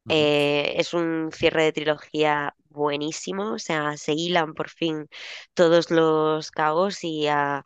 Eh, 0.08 0.74
es 0.76 0.94
un 0.94 1.30
cierre 1.32 1.64
de 1.64 1.72
trilogía 1.72 2.54
buenísimo, 2.70 3.52
o 3.52 3.58
sea, 3.58 3.96
se 3.96 4.12
hilan 4.14 4.54
por 4.54 4.70
fin 4.70 5.08
todos 5.54 5.90
los 5.90 6.50
cabos 6.50 7.04
y 7.04 7.26
a, 7.28 7.64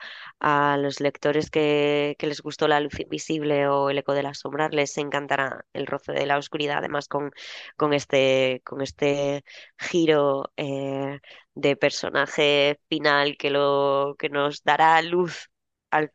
los 0.78 1.00
lectores 1.00 1.50
que, 1.50 2.16
les 2.18 2.40
gustó 2.40 2.66
La 2.68 2.80
luz 2.80 2.98
invisible 3.00 3.68
o 3.68 3.90
El 3.90 3.98
eco 3.98 4.12
de 4.14 4.22
la 4.24 4.34
sombra 4.34 4.68
les 4.70 4.96
encantará 4.98 5.64
El 5.72 5.86
roce 5.86 6.12
de 6.12 6.26
la 6.26 6.38
oscuridad, 6.38 6.78
además 6.78 7.08
con, 7.08 7.30
con, 7.76 7.92
este, 7.92 8.62
con 8.64 8.80
este 8.82 9.44
giro 9.78 10.52
eh, 10.56 11.20
de 11.54 11.76
personaje 11.76 12.80
final 12.88 13.36
que, 13.36 13.50
lo, 13.50 14.16
que 14.18 14.30
nos 14.30 14.62
dará 14.64 15.00
luz 15.02 15.51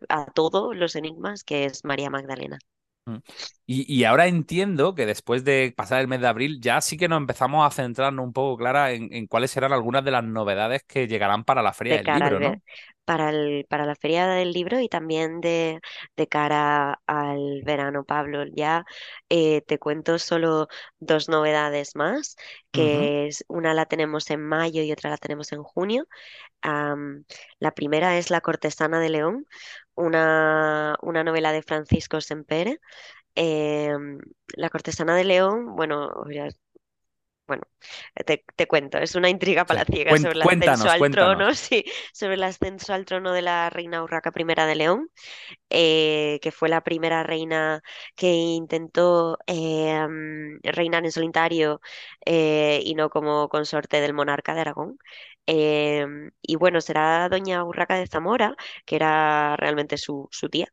a 0.10 0.26
todos 0.34 0.76
los 0.76 0.96
enigmas, 0.96 1.44
que 1.44 1.66
es 1.66 1.86
María 1.86 2.10
Magdalena. 2.10 2.60
Y, 3.66 4.04
ahora 4.06 4.28
entiendo 4.28 4.96
que 4.96 5.06
después 5.06 5.44
de 5.44 5.74
pasar 5.76 6.00
el 6.02 6.08
mes 6.08 6.22
de 6.22 6.28
abril 6.28 6.60
ya 6.62 6.80
sí 6.82 6.98
que 6.98 7.08
nos 7.08 7.18
empezamos 7.18 7.66
a 7.66 7.76
centrarnos 7.76 8.26
un 8.26 8.34
poco, 8.34 8.58
Clara, 8.58 8.92
en, 8.92 9.28
cuáles 9.28 9.52
serán 9.52 9.74
algunas 9.74 10.06
de 10.06 10.12
las 10.12 10.24
novedades 10.24 10.84
que 10.84 11.08
llegarán 11.08 11.44
para 11.44 11.62
la 11.62 11.74
Feria 11.74 11.98
del 11.98 12.06
Libro, 12.06 12.40
¿no? 12.40 12.62
Para, 13.04 13.30
el, 13.30 13.66
para 13.70 13.86
la 13.86 13.96
Feria 13.96 14.28
del 14.28 14.52
Libro 14.52 14.80
y 14.82 14.90
también 14.90 15.40
de, 15.40 15.80
de 16.16 16.28
cara 16.28 17.02
al 17.08 17.62
verano, 17.64 18.04
Pablo. 18.04 18.46
Ya 18.54 18.86
eh, 19.30 19.62
te 19.62 19.80
cuento 19.80 20.20
solo 20.20 20.68
dos 21.00 21.30
novedades 21.30 21.96
más, 21.96 22.36
que 22.72 23.28
es 23.28 23.46
una 23.48 23.74
la 23.74 23.86
tenemos 23.86 24.30
en 24.30 24.46
mayo 24.46 24.82
y 24.82 24.92
otra 24.92 25.10
la 25.10 25.18
tenemos 25.18 25.52
en 25.52 25.64
junio. 25.64 26.08
la 27.60 27.72
primera 27.72 28.18
es 28.18 28.30
La 28.30 28.42
cortesana 28.42 29.00
de 29.00 29.10
León, 29.10 29.46
una, 29.98 30.96
una 31.02 31.24
novela 31.24 31.52
de 31.52 31.64
Francisco 31.64 32.22
Sempere. 32.22 32.80
Em, 33.36 34.20
la 34.56 34.70
cortesana 34.70 35.16
de 35.16 35.24
León, 35.24 35.76
bueno, 35.76 36.10
bueno, 37.48 37.64
te, 38.26 38.68
cuento, 38.68 38.98
es 38.98 39.16
una 39.16 39.30
intriga 39.30 39.66
palaciega 39.66 40.16
sobre 40.18 40.34
el 40.34 40.42
ascenso 40.42 40.90
al 40.90 41.12
trono, 41.12 41.54
sí, 41.54 41.86
sobre 42.14 42.34
el 42.34 42.44
ascenso 42.44 42.94
al 42.94 43.06
trono 43.06 43.32
de 43.32 43.42
la 43.42 43.70
reina 43.70 44.04
Urraca 44.04 44.34
I 44.36 44.44
de 44.44 44.76
León, 44.76 45.10
eh, 45.70 46.40
que 46.42 46.52
fue 46.52 46.70
la 46.70 46.82
primera 46.82 47.24
reina 47.24 47.82
que 48.16 48.28
intentó 48.32 49.38
em, 49.48 50.60
reinar 50.64 51.04
en 51.06 51.12
solitario 51.12 51.82
eh, 52.26 52.82
y 52.84 52.96
no 52.96 53.10
como 53.10 53.50
consorte 53.50 54.02
del 54.02 54.14
monarca 54.14 54.54
de 54.54 54.62
Aragón. 54.62 54.98
Em, 55.50 56.32
y 56.42 56.56
bueno, 56.58 56.82
será 56.82 57.30
doña 57.30 57.64
Urraca 57.64 57.96
de 57.98 58.08
Zamora, 58.08 58.56
que 58.86 58.98
era 58.98 59.56
realmente 59.56 59.98
su, 59.98 60.30
tía, 60.52 60.68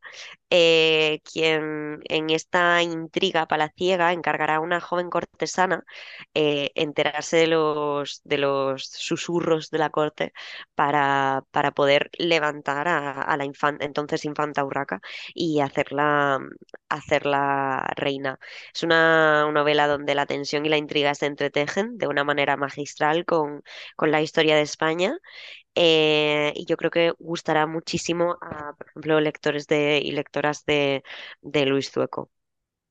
eh, 0.49 1.21
quien 1.23 1.99
en 2.09 2.29
esta 2.29 2.81
intriga 2.83 3.47
palaciega 3.47 4.11
encargará 4.13 4.55
a 4.57 4.59
una 4.59 4.81
joven 4.81 5.09
cortesana 5.09 5.83
enterarse 6.33 7.37
de 7.37 7.47
los, 7.47 8.21
de 8.23 8.37
los 8.37 8.85
susurros 8.85 9.69
de 9.69 9.77
la 9.79 9.89
corte 9.89 10.33
para, 10.75 11.43
para 11.51 11.71
poder 11.71 12.09
levantar 12.17 12.87
a, 12.87 13.35
la 13.37 13.45
entonces 13.79 14.25
infanta 14.25 14.63
Urraca 14.65 14.84
y 15.33 15.59
hacerla, 15.61 16.39
hacerla 16.89 17.87
reina. 17.95 18.39
Es 18.73 18.83
una, 18.83 19.51
novela 19.51 19.87
donde 19.87 20.15
la 20.15 20.25
tensión 20.25 20.65
y 20.65 20.69
la 20.69 20.77
intriga 20.77 21.15
se 21.15 21.25
entretejen 21.25 21.97
de 21.97 22.07
una 22.07 22.23
manera 22.23 22.57
magistral 22.57 23.25
con, 23.25 23.63
con 23.95 24.11
la 24.11 24.21
historia 24.21 24.55
de 24.55 24.61
España. 24.61 25.17
Eh, 25.75 26.53
y 26.55 26.65
yo 26.65 26.77
creo 26.77 26.91
que 26.91 27.13
gustará 27.19 27.67
muchísimo 27.67 28.37
a, 28.41 28.73
por 28.73 28.87
ejemplo, 28.87 29.19
lectores 29.19 29.67
de, 29.67 29.99
y 30.03 30.11
lectoras 30.11 30.65
de, 30.65 31.03
de 31.41 31.65
Luis 31.65 31.91
Zueco. 31.91 32.29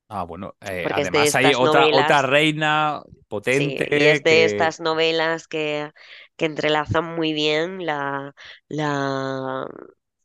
Ah, 0.08 0.24
bueno, 0.24 0.54
eh, 0.60 0.86
además 0.92 1.34
hay 1.34 1.54
otra, 1.54 1.86
otra 1.86 2.22
reina 2.22 3.02
potente. 3.26 3.88
y 3.90 4.04
es 4.04 4.22
de 4.22 4.44
estas 4.44 4.80
novelas 4.80 5.48
que, 5.48 5.90
que 6.36 6.44
entrelazan 6.44 7.14
muy 7.16 7.32
bien 7.32 7.84
la, 7.86 8.34
la 8.68 9.66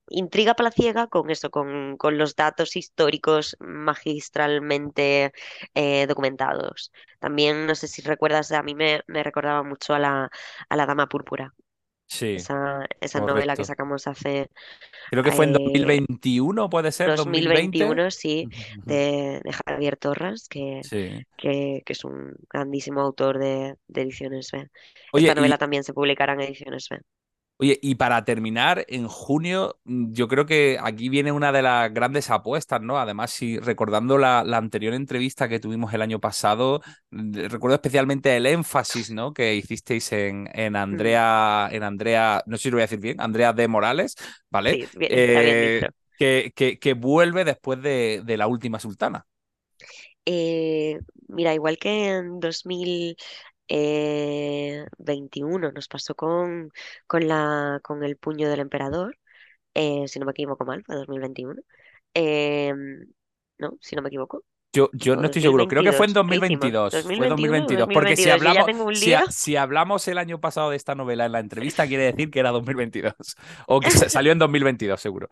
intriga 0.10 0.56
palaciega 0.56 1.08
con 1.08 1.30
eso, 1.30 1.50
con, 1.50 1.98
con 1.98 2.18
los 2.18 2.36
datos 2.36 2.76
históricos 2.76 3.56
magistralmente 3.60 5.32
eh, 5.74 6.08
documentados. 6.08 6.92
También, 7.20 7.66
no 7.68 7.76
sé 7.76 7.88
si 7.88 8.02
recuerdas, 8.02 8.52
a 8.52 8.64
mí 8.64 8.76
me, 8.76 9.02
me 9.08 9.24
recordaba 9.24 9.64
mucho 9.64 9.94
a 9.94 10.00
la, 10.00 10.30
a 10.70 10.76
la 10.76 10.86
Dama 10.86 11.08
Púrpura. 11.08 11.54
Sí. 12.10 12.36
Esa, 12.36 12.88
esa 13.02 13.20
novela 13.20 13.56
que 13.56 13.64
sacamos 13.64 14.08
hace. 14.08 14.50
Creo 15.12 15.24
que 15.24 15.32
fue 15.32 15.46
en 15.46 15.54
2021, 15.54 16.66
eh, 16.66 16.70
puede 16.70 16.92
ser. 16.92 17.16
2021, 17.16 18.10
sí, 18.10 18.48
de, 18.84 19.40
Javier 19.68 19.96
Torres, 19.96 20.48
que, 20.50 20.82
que, 21.38 21.84
es 21.86 22.04
un 22.04 22.34
grandísimo 22.50 23.02
autor 23.02 23.38
de, 23.38 23.76
Ediciones 23.94 24.50
B. 24.52 24.68
Esta 25.14 25.36
novela 25.36 25.60
también 25.60 25.84
se 25.84 25.94
publicará 25.94 26.34
en 26.34 26.42
Ediciones 26.42 26.88
B. 26.90 27.00
Oye, 27.62 27.78
y 27.82 27.96
para 27.96 28.24
terminar, 28.24 28.86
en 28.88 29.10
junio, 29.10 29.78
mm, 29.84 30.14
yo 30.14 30.30
creo 30.30 30.46
que 30.46 30.78
aquí 30.82 31.10
viene 31.10 31.34
una 31.34 31.52
de 31.52 31.62
las 31.62 31.94
grandes 31.94 32.30
apuestas, 32.30 32.82
¿no? 32.82 32.98
Además, 32.98 33.32
si 33.32 33.60
recordando 33.60 34.18
la, 34.18 34.40
anterior 34.40 34.94
entrevista 34.94 35.50
que 35.50 35.60
tuvimos 35.60 35.94
el 35.94 36.02
año 36.02 36.22
pasado, 36.22 36.82
mm, 37.12 37.48
recuerdo 37.50 37.76
especialmente 37.76 38.38
el 38.38 38.46
énfasis, 38.46 39.12
¿no? 39.12 39.34
Que 39.34 39.56
hicisteis 39.56 40.10
en, 40.14 40.50
en 40.54 40.78
Andrea, 40.78 41.68
en 41.70 41.84
Andrea, 41.84 42.42
no 42.46 42.56
sé 42.56 42.64
si 42.64 42.70
lo 42.70 42.78
voy 42.78 42.84
a 42.84 42.86
decir 42.86 43.02
bien, 43.02 43.20
Andrea 43.20 43.52
de 43.52 43.68
Morales, 43.68 44.16
¿vale? 44.50 44.88
Sí, 44.88 44.98
bien, 44.98 45.12
eh, 45.14 45.90
que, 46.18 46.80
que, 46.80 46.94
vuelve 46.94 47.44
después 47.44 47.82
de, 47.82 48.22
de 48.24 48.38
la 48.38 48.48
última 48.48 48.80
sultana. 48.80 49.26
Eh, 50.26 51.00
mira, 51.28 51.54
igual 51.54 51.78
que 51.78 52.08
en 52.08 52.40
2000, 52.40 53.18
21 53.70 55.68
eh, 55.70 55.72
nos 55.74 55.88
pasó 55.88 56.16
con, 56.16 56.72
con, 57.08 57.28
la, 57.28 57.80
con 57.84 58.04
el 58.04 58.18
puño 58.18 58.50
del 58.50 58.60
emperador, 58.62 59.18
eh, 59.74 60.08
si 60.08 60.20
no 60.20 60.26
me 60.26 60.32
equivoco 60.34 60.66
mal, 60.66 60.84
fue 60.86 60.96
2021. 60.96 61.62
Em, 62.14 63.08
no, 63.60 63.78
si 63.82 63.96
no 63.96 64.02
me 64.04 64.10
equivoco. 64.10 64.44
Yo, 64.72 64.92
yo 64.94 65.16
no 65.16 65.26
estoy 65.26 65.42
seguro, 65.42 65.68
creo 65.68 65.82
que 65.82 65.92
fue 65.92 66.06
en 66.06 66.14
2022. 66.14 67.02
fue 67.02 67.28
2022, 67.28 67.90
porque 67.92 68.16
si 68.16 68.30
hablamos, 68.30 69.00
si, 69.32 69.56
hablamos 69.56 70.08
el 70.08 70.20
año 70.20 70.40
pasado 70.40 70.70
de 70.70 70.76
esta 70.76 70.94
novela 70.94 71.26
en 71.26 71.32
la 71.32 71.40
entrevista, 71.40 71.88
quiere 71.88 72.04
decir 72.04 72.30
que 72.30 72.40
era 72.40 72.52
2022. 72.52 73.14
O 73.68 73.80
que 73.80 73.90
salió 73.90 74.32
en 74.32 74.38
2022, 74.38 75.02
seguro. 75.02 75.28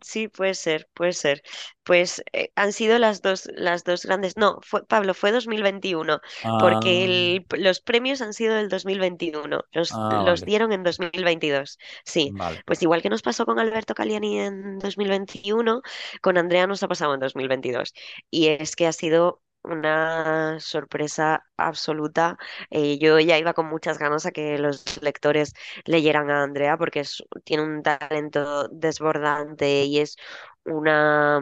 Sí, 0.00 0.28
puede 0.28 0.54
ser, 0.54 0.88
puede 0.94 1.12
ser. 1.12 1.42
Pues 1.84 2.22
eh, 2.32 2.50
han 2.54 2.72
sido 2.72 3.00
las 3.00 3.22
dos, 3.22 3.48
las 3.54 3.82
dos 3.82 4.06
grandes. 4.06 4.36
No, 4.36 4.58
fue, 4.62 4.86
Pablo, 4.86 5.14
fue 5.14 5.32
2021, 5.32 6.20
porque 6.60 7.44
ah. 7.50 7.56
los 7.58 7.80
premios 7.80 8.22
han 8.22 8.32
sido 8.32 8.54
del 8.54 8.68
2021. 8.68 9.64
Los, 9.72 9.90
ah, 9.92 10.22
los 10.24 10.44
dieron 10.44 10.72
en 10.72 10.84
2022. 10.84 11.78
Sí, 12.04 12.32
pues 12.64 12.80
igual 12.82 13.02
que 13.02 13.10
nos 13.10 13.22
pasó 13.22 13.44
con 13.44 13.58
Alberto 13.58 13.94
Caliani 13.94 14.38
en 14.38 14.78
2021, 14.78 15.82
con 16.20 16.38
Andrea 16.38 16.68
nos 16.68 16.84
ha 16.84 16.88
pasado 16.88 17.14
en 17.14 17.20
2022. 17.20 17.92
Y 18.30 18.51
es 18.60 18.76
que 18.76 18.86
ha 18.86 18.92
sido 18.92 19.42
una 19.62 20.58
sorpresa 20.60 21.44
absoluta. 21.56 22.36
Eh, 22.70 22.98
yo 22.98 23.18
ya 23.20 23.38
iba 23.38 23.54
con 23.54 23.66
muchas 23.66 23.98
ganas 23.98 24.26
a 24.26 24.32
que 24.32 24.58
los 24.58 25.00
lectores 25.02 25.54
leyeran 25.84 26.30
a 26.30 26.42
Andrea 26.42 26.76
porque 26.76 27.04
tiene 27.44 27.62
un 27.62 27.82
talento 27.82 28.68
desbordante 28.68 29.84
y 29.84 30.00
es 30.00 30.16
una, 30.64 31.40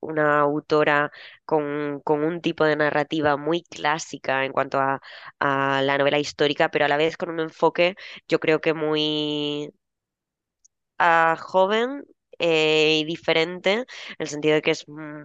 una 0.00 0.40
autora 0.40 1.10
con, 1.44 2.00
con, 2.00 2.24
un 2.24 2.40
tipo 2.40 2.64
de 2.64 2.76
narrativa 2.76 3.36
muy 3.36 3.62
clásica 3.62 4.44
en 4.44 4.52
cuanto 4.52 4.78
a, 4.80 5.00
a, 5.40 5.82
la 5.82 5.98
novela 5.98 6.18
histórica, 6.18 6.70
pero 6.70 6.84
a 6.84 6.88
la 6.88 6.96
vez 6.96 7.16
con 7.16 7.30
un 7.30 7.40
enfoque 7.40 7.96
yo 8.28 8.40
creo 8.40 8.60
que 8.60 8.74
muy 8.74 9.72
ah, 10.98 11.36
joven 11.40 12.04
eh, 12.38 12.98
y 13.00 13.04
diferente, 13.04 13.72
en 13.72 13.86
el 14.18 14.28
sentido 14.28 14.54
de 14.54 14.62
que 14.62 14.70
es 14.72 14.84
mm, 14.88 15.24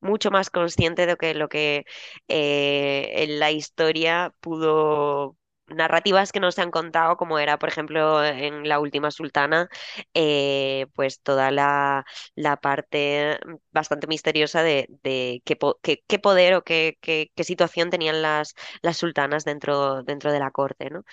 mucho 0.00 0.30
más 0.30 0.50
consciente 0.50 1.06
de 1.06 1.16
que 1.16 1.34
lo 1.34 1.48
que 1.48 1.84
eh, 2.28 3.12
en 3.24 3.38
la 3.40 3.50
historia 3.50 4.34
pudo 4.40 5.36
narrativas 5.68 6.30
que 6.32 6.38
no 6.40 6.52
se 6.52 6.62
han 6.62 6.70
contado, 6.70 7.16
como 7.16 7.38
era, 7.40 7.58
por 7.58 7.68
ejemplo, 7.68 8.24
en 8.24 8.68
La 8.68 8.78
Última 8.78 9.10
Sultana, 9.10 9.68
eh, 10.14 10.86
pues 10.94 11.20
toda 11.22 11.50
la, 11.50 12.04
la, 12.36 12.56
parte 12.56 13.38
bastante 13.72 14.06
misteriosa 14.06 14.62
de, 14.62 14.86
de 15.02 15.42
qué, 15.44 15.58
qué, 16.06 16.18
poder 16.20 16.54
o 16.54 16.62
qué, 16.62 16.98
qué, 17.00 17.30
situación 17.44 17.90
tenían 17.90 18.22
las, 18.22 18.54
las 18.82 18.96
sultanas 18.96 19.44
dentro, 19.44 20.02
dentro 20.04 20.32
de 20.32 20.38
la 20.38 20.52
corte. 20.52 20.88
¿no? 20.90 21.04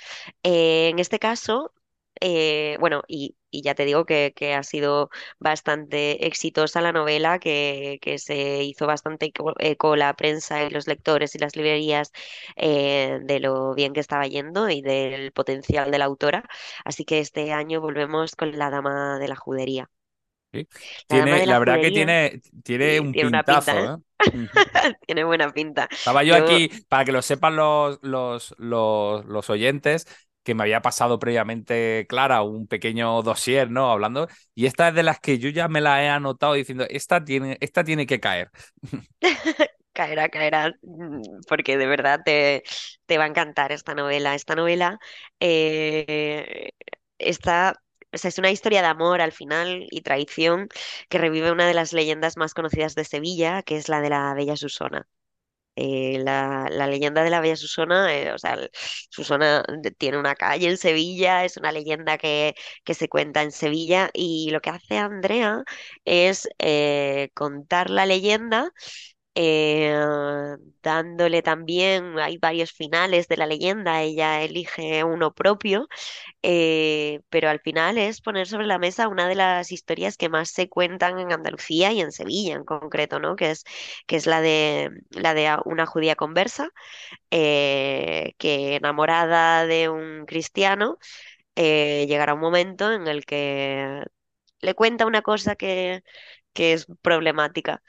Eh, 0.43 0.89
en 0.89 0.99
este 0.99 1.19
caso, 1.19 1.73
bueno, 2.79 3.01
y, 3.07 3.35
ya 3.61 3.75
te 3.75 3.85
digo 3.85 4.05
que, 4.05 4.33
ha 4.55 4.63
sido 4.63 5.09
bastante 5.39 6.25
exitosa 6.27 6.81
la 6.81 6.91
novela, 6.91 7.39
que, 7.39 7.99
se 8.17 8.63
hizo 8.63 8.87
bastante 8.87 9.31
eco, 9.59 9.95
la 9.95 10.13
prensa 10.15 10.63
y 10.63 10.69
los 10.69 10.87
lectores 10.87 11.35
y 11.35 11.39
las 11.39 11.55
librerías 11.55 12.11
eh, 12.55 13.19
de 13.23 13.39
lo 13.39 13.73
bien 13.73 13.93
que 13.93 13.99
estaba 13.99 14.27
yendo 14.27 14.69
y 14.69 14.81
del 14.81 15.31
potencial 15.31 15.91
de 15.91 15.99
la 15.99 16.05
autora. 16.05 16.43
Así 16.85 17.05
que 17.05 17.19
este 17.19 17.51
año 17.53 17.81
volvemos 17.81 18.35
con 18.35 18.57
La 18.57 18.69
Dama 18.69 19.19
de 19.19 19.27
la 19.27 19.35
Judería. 19.35 19.89
Tiene, 21.07 21.45
la, 21.47 21.57
verdad 21.57 21.81
que 21.81 21.89
tiene, 21.89 22.41
tiene 22.63 22.99
un 22.99 23.11
pintazo. 23.11 23.71
¿eh? 23.71 23.97
¿eh? 24.19 24.47
tiene 25.07 25.23
buena 25.23 25.51
pinta. 25.51 25.87
Estaba 25.89 26.23
yo, 26.23 26.35
aquí, 26.35 26.69
para 26.87 27.05
que 27.05 27.11
lo 27.11 27.23
sepan 27.23 27.55
los, 27.55 27.97
los, 28.03 28.53
los, 28.59 29.25
los 29.25 29.49
oyentes, 29.49 30.05
que 30.43 30.55
me 30.55 30.63
había 30.63 30.81
pasado 30.81 31.19
previamente 31.19 32.05
Clara 32.07 32.41
un 32.43 32.67
pequeño 32.67 33.21
dossier, 33.21 33.69
¿no? 33.71 33.91
Hablando. 33.91 34.27
Y 34.55 34.65
esta 34.65 34.89
es 34.89 34.95
de 34.95 35.03
las 35.03 35.19
que 35.19 35.39
yo 35.39 35.49
ya 35.49 35.67
me 35.67 35.81
la 35.81 36.03
he 36.03 36.09
anotado 36.09 36.53
diciendo, 36.53 36.85
esta 36.89 37.23
tiene, 37.23 37.57
esta 37.61 37.83
tiene 37.83 38.05
que 38.05 38.19
caer. 38.19 38.49
caerá, 39.93 40.29
caerá, 40.29 40.73
mm, 40.81 41.21
porque 41.47 41.77
de 41.77 41.87
verdad 41.87 42.21
te, 42.25 42.63
te, 43.05 43.17
va 43.17 43.25
a 43.25 43.27
encantar 43.27 43.71
esta 43.71 43.95
novela. 43.95 44.35
Esta 44.35 44.55
novela 44.55 44.99
eh, 45.39 46.69
está 47.17 47.75
o 48.13 48.17
sea, 48.17 48.29
es 48.29 48.37
una 48.37 48.51
historia 48.51 48.81
de 48.81 48.87
amor 48.87 49.21
al 49.21 49.31
final 49.31 49.87
y 49.89 50.01
traición 50.01 50.69
que 51.09 51.17
revive 51.17 51.51
una 51.51 51.67
de 51.67 51.73
las 51.73 51.93
leyendas 51.93 52.37
más 52.37 52.53
conocidas 52.53 52.95
de 52.95 53.05
Sevilla, 53.05 53.63
que 53.63 53.77
es 53.77 53.89
la 53.89 54.01
de 54.01 54.09
la 54.09 54.33
Bella 54.35 54.55
Susona. 54.55 55.07
Eh, 55.75 56.19
la, 56.23 56.67
leyenda 56.87 57.23
de 57.23 57.31
la 57.31 57.39
Bella 57.41 57.55
Susona, 57.55 58.13
eh, 58.15 58.31
o 58.31 58.37
sea, 58.37 58.57
Susona 59.09 59.63
tiene 59.97 60.19
una 60.19 60.35
calle 60.35 60.69
en 60.69 60.77
Sevilla, 60.77 61.45
es 61.45 61.57
una 61.57 61.71
leyenda 61.71 62.17
que, 62.19 62.53
que, 62.83 62.93
se 62.93 63.09
cuenta 63.09 63.41
en 63.41 63.51
Sevilla 63.51 64.09
y 64.13 64.51
lo 64.51 64.61
que 64.61 64.69
hace 64.69 64.97
Andrea 64.99 65.63
es 66.05 66.47
eh, 66.59 67.29
contar 67.33 67.89
la 67.89 68.05
leyenda. 68.05 68.71
Dándole 70.83 71.41
también, 71.41 72.19
hay 72.19 72.37
varios 72.37 72.71
finales 72.71 73.27
de 73.27 73.37
la 73.37 73.47
leyenda, 73.47 74.01
ella 74.01 74.41
elige 74.43 75.03
uno 75.03 75.33
propio 75.33 75.87
eh, 76.43 77.21
pero 77.29 77.49
al 77.49 77.59
final 77.61 77.97
es 77.97 78.21
poner 78.21 78.47
sobre 78.47 78.67
la 78.67 78.79
mesa 78.79 79.07
una 79.09 79.27
de 79.27 79.35
las 79.35 79.71
historias 79.71 80.17
que 80.17 80.29
más 80.29 80.49
se 80.51 80.69
cuentan 80.69 81.19
en 81.19 81.31
Andalucía 81.33 81.91
y 81.93 82.01
en 82.01 82.11
Sevilla 82.13 82.55
en 82.55 82.65
concreto, 82.65 83.19
¿no? 83.19 83.35
Que 83.37 83.51
es, 83.51 83.63
que 84.07 84.15
es 84.17 84.27
la 84.27 84.41
de, 84.41 84.91
la 85.11 85.33
de 85.33 85.55
una 85.65 85.85
judía 85.85 86.15
conversa, 86.15 86.69
eh, 87.31 88.33
que 88.37 88.75
enamorada 88.75 89.65
de 89.65 89.89
un 89.89 90.25
cristiano, 90.25 90.97
eh, 91.55 92.05
llegará 92.07 92.33
un 92.35 92.41
momento 92.41 92.91
en 92.93 93.07
el 93.07 93.25
que 93.25 94.03
le 94.61 94.75
cuenta 94.75 95.05
una 95.05 95.21
cosa 95.21 95.55
que, 95.55 96.03
que 96.53 96.73
es 96.73 96.87
problemática. 97.01 97.83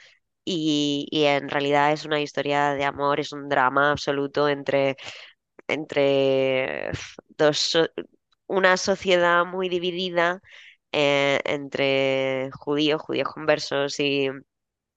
Y, 0.45 1.07
y, 1.11 1.25
en 1.25 1.49
realidad 1.49 1.93
es 1.93 2.05
una 2.05 2.21
historia 2.21 2.75
de 2.75 2.85
amor, 2.85 3.21
es 3.21 3.33
un 3.33 3.49
drama 3.49 3.93
absoluto 3.93 4.49
entre, 4.49 4.97
entre 5.69 6.91
dos, 7.39 7.79
una 8.47 8.77
sociedad 8.77 9.45
muy 9.47 9.69
dividida 9.69 10.43
eh, 10.93 11.41
entre 11.45 12.51
judíos, 12.53 13.03
judíos 13.03 13.29
conversos 13.33 13.99
y, 14.01 14.29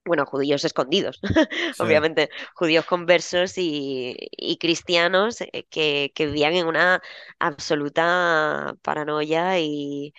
bueno, 0.04 0.26
judíos 0.26 0.64
escondidos, 0.64 1.20
obviamente, 1.78 2.30
judíos 2.54 2.84
conversos 2.86 3.54
y, 3.56 4.16
cristianos 4.60 5.40
eh, 5.42 5.64
que, 5.70 6.12
vivían 6.18 6.54
en 6.54 6.66
una 6.66 7.02
absoluta 7.38 8.74
paranoia 8.82 9.60
y, 9.60 10.14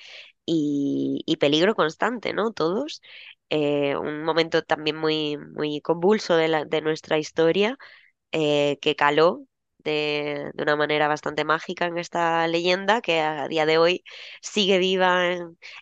y, 0.45 1.37
peligro 1.37 1.75
constante, 1.75 2.33
¿no? 2.33 2.51
Todos. 2.53 3.01
Eh, 3.49 3.95
un 3.97 4.23
momento 4.23 4.63
también 4.63 4.95
muy, 4.97 5.37
muy 5.37 5.81
convulso 5.81 6.35
de, 6.35 6.47
la, 6.49 6.65
de 6.65 6.81
nuestra 6.81 7.17
historia 7.17 7.77
que 8.31 8.95
caló 8.97 9.47
de, 9.83 10.51
una 10.57 10.75
manera 10.75 11.07
bastante 11.07 11.45
mágica 11.45 11.85
en 11.85 11.97
esta 11.97 12.47
leyenda 12.47 13.01
que 13.01 13.21
a 13.21 13.47
día 13.47 13.65
de 13.65 13.77
hoy 13.77 14.03
sigue 14.41 14.77
viva 14.77 15.33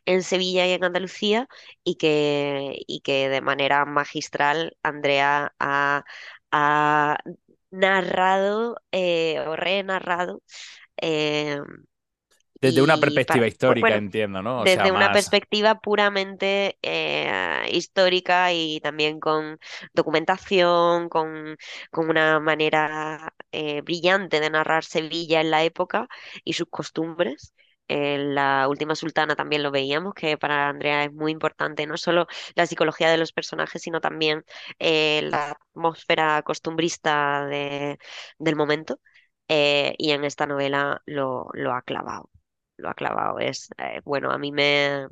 en, 0.06 0.23
Sevilla 0.23 0.68
y 0.68 0.72
en 0.72 0.84
Andalucía 0.84 1.48
y 1.84 1.95
que, 1.95 2.76
y 2.88 3.02
que 3.02 3.30
de 3.30 3.41
manera 3.41 3.85
magistral 3.85 4.77
Andrea 4.84 5.53
ha, 5.60 6.06
narrado 7.72 8.77
eh, 8.91 9.39
o 9.48 9.56
renarrado 9.56 10.41
eh, 11.02 11.60
desde 12.61 12.81
una 12.81 12.97
perspectiva 12.97 13.47
histórica, 13.47 13.95
entiendo, 13.95 14.41
¿no? 14.41 14.63
desde 14.63 14.91
una 14.91 15.11
perspectiva 15.11 15.79
puramente 15.79 16.77
eh, 16.81 17.67
histórica 17.71 18.51
y 18.53 18.79
también 18.81 19.19
con 19.19 19.59
documentación, 19.93 21.09
con, 21.09 21.57
con 21.91 22.09
una 22.09 22.39
manera 22.39 23.34
eh, 23.51 23.81
brillante 23.81 24.39
de 24.39 24.49
narrar 24.49 24.84
Sevilla 24.84 25.41
en 25.41 25.51
la 25.51 25.63
época 25.63 26.07
y 26.43 26.53
sus 26.53 26.67
costumbres. 26.69 27.53
En 27.89 28.35
la 28.35 28.67
última 28.67 28.95
sultana 28.95 29.35
también 29.38 29.63
lo 29.63 29.71
veíamos, 29.71 30.13
que 30.13 30.38
para 30.38 30.67
Andrea 30.67 31.05
es 31.05 31.13
muy 31.13 31.31
importante 31.31 31.88
no 31.88 31.95
solo 31.95 32.27
la 32.55 32.65
psicología 32.65 33.09
de 33.09 33.17
los 33.17 33.31
personajes, 33.31 33.81
sino 33.81 34.01
también 34.01 34.43
eh, 34.77 35.21
la 35.23 35.51
atmósfera 35.73 36.41
costumbrista 36.41 37.45
de, 37.45 37.97
del 38.39 38.55
momento. 38.57 38.99
y 39.47 40.11
en 40.11 40.25
esta 40.25 40.45
novela 40.45 41.01
lo, 41.05 41.47
lo 41.53 41.73
ha 41.73 41.81
clavado 41.81 42.29
lo 42.78 42.90
ha 42.90 42.94
clavado. 42.94 43.40
Es, 43.40 43.70
eh, 43.78 44.02
bueno, 44.06 44.32
a 44.32 44.38
mí 44.38 44.52
me, 44.52 45.08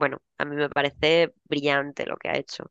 bueno, 0.00 0.22
a 0.38 0.46
mí 0.46 0.56
me 0.56 0.70
parece 0.70 1.34
brillante 1.44 2.06
lo 2.06 2.16
que 2.16 2.30
ha 2.30 2.36
hecho. 2.36 2.70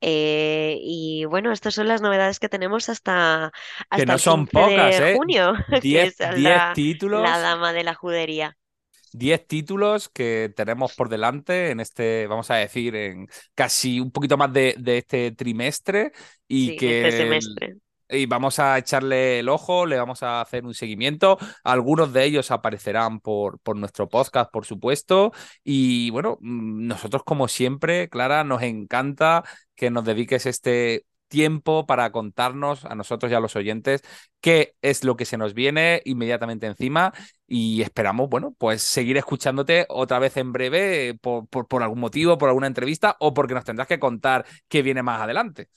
Eh, 0.00 0.78
y 0.80 1.24
bueno, 1.24 1.52
estas 1.52 1.74
son 1.74 1.88
las 1.88 2.00
novedades 2.00 2.38
que 2.38 2.48
tenemos 2.48 2.88
hasta, 2.88 3.46
hasta 3.90 3.96
que 3.96 4.06
no 4.06 4.18
son 4.18 4.46
pocas, 4.46 4.98
de 4.98 5.12
¿eh? 5.12 5.16
junio, 5.16 5.54
diez, 5.82 6.16
la, 6.36 6.72
títulos. 6.74 7.22
La 7.22 7.38
dama 7.38 7.72
de 7.72 7.82
la 7.82 7.94
judería. 7.94 8.56
Diez 9.12 9.44
títulos 9.48 10.08
que 10.08 10.52
tenemos 10.56 10.94
por 10.94 11.08
delante 11.08 11.70
en 11.70 11.80
este, 11.80 12.28
vamos 12.28 12.48
a 12.52 12.54
decir, 12.54 12.94
en 12.94 13.26
casi 13.56 13.98
un 13.98 14.12
poquito 14.12 14.36
más 14.36 14.52
de, 14.52 14.76
de 14.78 14.98
este 14.98 15.32
trimestre 15.32 16.12
y 16.46 16.76
que 16.76 17.08
este 17.08 17.16
semestre 17.18 17.76
y 18.10 18.26
vamos 18.26 18.58
a 18.58 18.78
echarle 18.78 19.40
el 19.40 19.48
ojo, 19.48 19.86
le 19.86 19.96
vamos 19.96 20.22
a 20.22 20.40
hacer 20.40 20.64
un 20.64 20.74
seguimiento. 20.74 21.38
Algunos 21.64 22.12
de 22.12 22.24
ellos 22.24 22.50
aparecerán 22.50 23.20
por, 23.20 23.58
por 23.60 23.76
nuestro 23.76 24.08
podcast, 24.08 24.50
por 24.50 24.66
supuesto. 24.66 25.32
Y 25.64 26.10
bueno, 26.10 26.38
mm, 26.40 26.86
nosotros 26.86 27.22
como 27.24 27.48
siempre, 27.48 28.08
Clara, 28.08 28.44
nos 28.44 28.62
encanta 28.62 29.44
que 29.74 29.90
nos 29.90 30.04
dediques 30.04 30.46
este 30.46 31.06
tiempo 31.28 31.86
para 31.86 32.10
contarnos 32.12 32.84
a 32.84 32.94
nosotros 32.94 33.30
y 33.32 33.34
a 33.34 33.40
los 33.40 33.56
oyentes 33.56 34.02
qué 34.40 34.74
es 34.82 35.04
lo 35.04 35.16
que 35.16 35.24
se 35.24 35.38
nos 35.38 35.54
viene 35.54 36.02
inmediatamente 36.04 36.66
encima 36.66 37.12
y 37.46 37.82
esperamos, 37.82 38.28
bueno, 38.28 38.54
pues 38.58 38.82
seguir 38.82 39.16
escuchándote 39.16 39.86
otra 39.88 40.18
vez 40.18 40.36
en 40.36 40.52
breve 40.52 41.14
por, 41.20 41.46
por, 41.48 41.68
por 41.68 41.82
algún 41.82 42.00
motivo, 42.00 42.36
por 42.36 42.48
alguna 42.48 42.66
entrevista 42.66 43.16
o 43.20 43.32
porque 43.32 43.54
nos 43.54 43.64
tendrás 43.64 43.88
que 43.88 44.00
contar 44.00 44.44
qué 44.68 44.82
viene 44.82 45.02
más 45.02 45.20
adelante. 45.22 45.68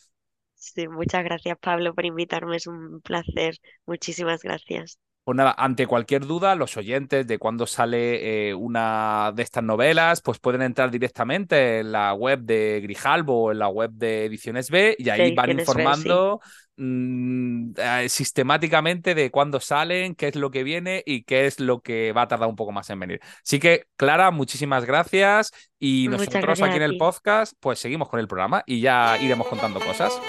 Sí, 0.64 0.88
muchas 0.88 1.26
gracias 1.26 1.58
Pablo 1.60 1.94
por 1.94 2.06
invitarme, 2.06 2.56
es 2.56 2.68
un 2.68 3.02
placer. 3.02 3.58
Muchísimas 3.86 4.42
gracias. 4.44 4.98
Pues 5.26 5.38
nada, 5.38 5.56
ante 5.58 5.88
cualquier 5.88 6.26
duda, 6.26 6.56
los 6.56 6.76
oyentes 6.76 7.26
de 7.26 7.38
cuándo 7.38 7.66
sale 7.66 8.50
eh, 8.50 8.54
una 8.54 9.32
de 9.34 9.44
estas 9.44 9.64
novelas, 9.64 10.22
pues 10.22 10.40
pueden 10.40 10.62
entrar 10.62 10.92
directamente 10.92 11.80
en 11.80 11.94
la 11.94 12.14
web 12.14 12.40
de 12.42 12.82
Grijalbo 12.82 13.44
o 13.44 13.52
en 13.54 13.60
la 13.60 13.70
web 13.70 13.92
de 13.92 14.26
Ediciones 14.26 14.70
B 14.70 14.98
y 15.00 15.10
ahí 15.10 15.34
van 15.34 15.52
informando 15.52 16.42
mm, 16.76 17.72
eh, 17.78 18.10
sistemáticamente 18.10 19.16
de 19.16 19.32
cuándo 19.32 19.62
salen, 19.62 20.16
qué 20.16 20.28
es 20.28 20.36
lo 20.36 20.52
que 20.52 20.64
viene 20.64 21.04
y 21.06 21.24
qué 21.24 21.46
es 21.46 21.62
lo 21.62 21.80
que 21.80 22.12
va 22.12 22.24
a 22.24 22.28
tardar 22.28 22.50
un 22.50 22.58
poco 22.58 22.74
más 22.74 22.90
en 22.90 23.00
venir. 23.00 23.22
Así 23.46 23.60
que, 23.60 23.86
Clara, 23.96 24.30
muchísimas 24.32 24.84
gracias 24.84 25.52
y 25.80 26.10
nosotros 26.10 26.62
aquí 26.62 26.76
en 26.76 26.84
el 26.84 26.98
podcast, 26.98 27.54
pues 27.62 27.80
seguimos 27.80 28.10
con 28.10 28.20
el 28.20 28.28
programa 28.28 28.64
y 28.66 28.82
ya 28.82 29.18
iremos 29.22 29.48
contando 29.48 29.80
cosas. 29.80 30.20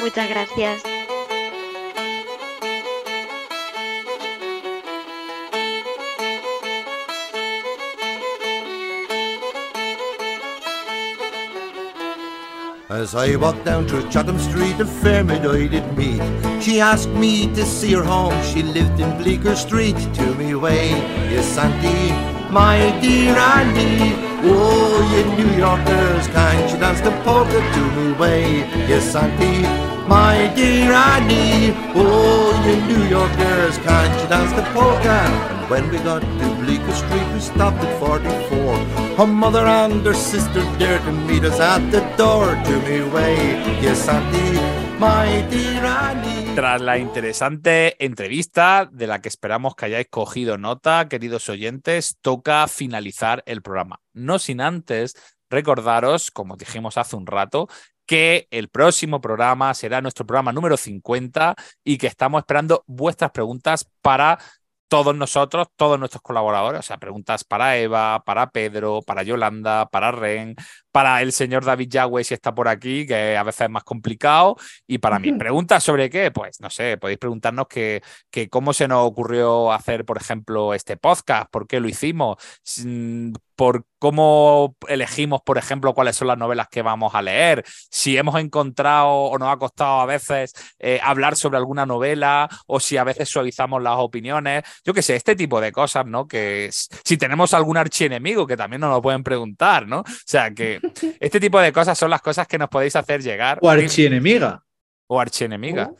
Muchas 0.00 0.28
gracias. 0.28 0.82
As 12.88 13.14
I 13.14 13.36
walked 13.36 13.64
down 13.64 13.86
through 13.86 14.08
Chatham 14.10 14.38
Street, 14.38 14.80
a 14.80 14.86
fair 14.86 15.22
maid 15.22 15.44
I 15.44 15.66
did 15.66 15.96
meet. 15.96 16.22
She 16.62 16.80
asked 16.80 17.10
me 17.10 17.46
to 17.54 17.64
see 17.64 17.92
her 17.92 18.02
home. 18.02 18.34
She 18.42 18.62
lived 18.62 18.98
in 19.00 19.16
Bleecker 19.18 19.54
Street. 19.54 19.96
To 20.14 20.34
me 20.34 20.54
way, 20.54 20.90
yes, 21.30 21.58
auntie, 21.58 22.35
my 22.50 22.98
dear 23.00 23.36
Annie. 23.36 24.14
Oh, 24.48 25.00
you 25.12 25.24
New 25.36 25.52
Yorkers, 25.56 26.26
can't 26.28 26.70
you 26.70 26.78
dance 26.78 27.00
the 27.00 27.10
polka 27.24 27.60
to 27.74 27.82
me 27.96 28.12
way? 28.12 28.58
Yes, 28.88 29.14
auntie, 29.14 29.62
my 30.06 30.52
dear 30.54 30.92
Annie. 30.92 31.74
Oh, 31.94 32.52
you 32.66 32.76
New 32.90 33.04
Yorkers, 33.08 33.78
can't 33.78 34.20
you 34.20 34.28
dance 34.28 34.52
the 34.52 34.62
polka? 34.72 35.18
And 35.26 35.70
when 35.70 35.90
we 35.90 35.98
got 35.98 36.20
to 36.22 36.54
Bleecker 36.60 36.92
Street, 36.92 37.26
we 37.32 37.40
stopped 37.40 37.78
at 37.78 37.98
44. 37.98 38.76
Her 39.16 39.26
mother 39.26 39.66
and 39.66 40.04
her 40.06 40.14
sister 40.14 40.62
there 40.78 40.98
to 40.98 41.12
meet 41.12 41.44
us 41.44 41.58
at 41.58 41.90
the 41.90 42.00
door. 42.16 42.54
To 42.54 42.80
me 42.82 43.02
way, 43.10 43.36
yes, 43.82 44.08
Auntie, 44.08 44.60
my 44.98 45.44
dear 45.50 45.84
Annie. 45.84 46.35
Tras 46.56 46.80
la 46.80 46.96
interesante 46.96 48.02
entrevista 48.02 48.88
de 48.90 49.06
la 49.06 49.20
que 49.20 49.28
esperamos 49.28 49.74
que 49.76 49.84
hayáis 49.84 50.06
cogido 50.08 50.56
nota, 50.56 51.06
queridos 51.06 51.50
oyentes, 51.50 52.16
toca 52.22 52.66
finalizar 52.66 53.42
el 53.44 53.60
programa. 53.60 54.00
No 54.14 54.38
sin 54.38 54.62
antes 54.62 55.14
recordaros, 55.50 56.30
como 56.30 56.56
dijimos 56.56 56.96
hace 56.96 57.14
un 57.14 57.26
rato, 57.26 57.68
que 58.06 58.48
el 58.50 58.70
próximo 58.70 59.20
programa 59.20 59.74
será 59.74 60.00
nuestro 60.00 60.24
programa 60.24 60.50
número 60.50 60.78
50 60.78 61.56
y 61.84 61.98
que 61.98 62.06
estamos 62.06 62.38
esperando 62.38 62.84
vuestras 62.86 63.32
preguntas 63.32 63.86
para 64.00 64.38
todos 64.88 65.14
nosotros, 65.16 65.68
todos 65.76 65.98
nuestros 65.98 66.22
colaboradores, 66.22 66.80
o 66.80 66.82
sea, 66.82 66.98
preguntas 66.98 67.44
para 67.44 67.76
Eva, 67.76 68.22
para 68.24 68.50
Pedro, 68.50 69.02
para 69.02 69.22
Yolanda, 69.22 69.86
para 69.86 70.12
Ren, 70.12 70.54
para 70.92 71.20
el 71.22 71.32
señor 71.32 71.64
David 71.64 71.88
Yagüe 71.90 72.24
si 72.24 72.34
está 72.34 72.54
por 72.54 72.68
aquí, 72.68 73.06
que 73.06 73.36
a 73.36 73.42
veces 73.42 73.62
es 73.62 73.70
más 73.70 73.84
complicado, 73.84 74.56
y 74.86 74.98
para 74.98 75.18
mí, 75.18 75.32
preguntas 75.32 75.82
sobre 75.82 76.08
qué, 76.08 76.30
pues 76.30 76.60
no 76.60 76.70
sé, 76.70 76.98
podéis 76.98 77.18
preguntarnos 77.18 77.66
que, 77.68 78.02
que 78.30 78.48
cómo 78.48 78.72
se 78.72 78.88
nos 78.88 79.06
ocurrió 79.06 79.72
hacer, 79.72 80.04
por 80.04 80.18
ejemplo, 80.18 80.74
este 80.74 80.96
podcast, 80.96 81.50
por 81.50 81.66
qué 81.66 81.80
lo 81.80 81.88
hicimos, 81.88 82.36
mm, 82.84 83.32
por 83.56 83.86
cómo 83.98 84.76
elegimos, 84.86 85.40
por 85.42 85.58
ejemplo, 85.58 85.94
cuáles 85.94 86.14
son 86.14 86.28
las 86.28 86.38
novelas 86.38 86.68
que 86.68 86.82
vamos 86.82 87.14
a 87.14 87.22
leer, 87.22 87.64
si 87.90 88.16
hemos 88.16 88.38
encontrado 88.38 89.08
o 89.08 89.38
nos 89.38 89.52
ha 89.52 89.56
costado 89.56 90.00
a 90.00 90.06
veces 90.06 90.52
eh, 90.78 91.00
hablar 91.02 91.36
sobre 91.36 91.56
alguna 91.56 91.86
novela 91.86 92.48
o 92.66 92.78
si 92.78 92.98
a 92.98 93.04
veces 93.04 93.28
suavizamos 93.28 93.82
las 93.82 93.96
opiniones, 93.96 94.62
yo 94.84 94.92
qué 94.92 95.02
sé, 95.02 95.16
este 95.16 95.34
tipo 95.34 95.60
de 95.60 95.72
cosas, 95.72 96.06
¿no? 96.06 96.28
Que 96.28 96.68
si 96.70 97.16
tenemos 97.16 97.54
algún 97.54 97.78
archienemigo, 97.78 98.46
que 98.46 98.56
también 98.56 98.80
nos 98.80 98.90
lo 98.90 99.02
pueden 99.02 99.24
preguntar, 99.24 99.86
¿no? 99.88 100.00
O 100.00 100.04
sea, 100.26 100.50
que 100.52 100.80
este 101.20 101.40
tipo 101.40 101.58
de 101.58 101.72
cosas 101.72 101.98
son 101.98 102.10
las 102.10 102.20
cosas 102.20 102.46
que 102.46 102.58
nos 102.58 102.68
podéis 102.68 102.94
hacer 102.94 103.22
llegar. 103.22 103.58
O 103.62 103.70
archienemiga. 103.70 104.62
O 105.06 105.18
archienemiga. 105.18 105.90
Oh. 105.90 105.98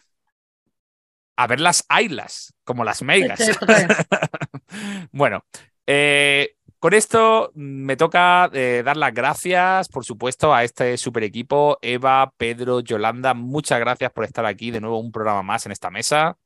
A 1.39 1.47
ver 1.47 1.61
las 1.61 1.85
ailas, 1.89 2.55
como 2.65 2.85
las 2.85 3.03
meigas. 3.03 3.41
bueno, 5.13 5.45
eh, 5.87 6.56
con 6.79 6.95
esto 6.95 7.53
me 7.55 7.97
toca 7.97 8.51
eh, 8.53 8.83
dar 8.85 8.97
las 8.97 9.15
gracias, 9.15 9.89
por 9.89 10.05
supuesto, 10.05 10.55
a 10.55 10.65
este 10.65 10.97
super 10.97 11.25
equipo. 11.25 11.79
Eva, 11.83 12.33
Pedro, 12.37 12.81
Yolanda, 12.81 13.35
muchas 13.35 13.81
gracias 13.81 14.13
por 14.13 14.25
estar 14.25 14.47
aquí 14.47 14.71
de 14.71 14.81
nuevo 14.81 14.99
un 14.99 15.13
programa 15.13 15.43
más 15.43 15.67
en 15.67 15.73
esta 15.73 15.91
mesa. 15.91 16.37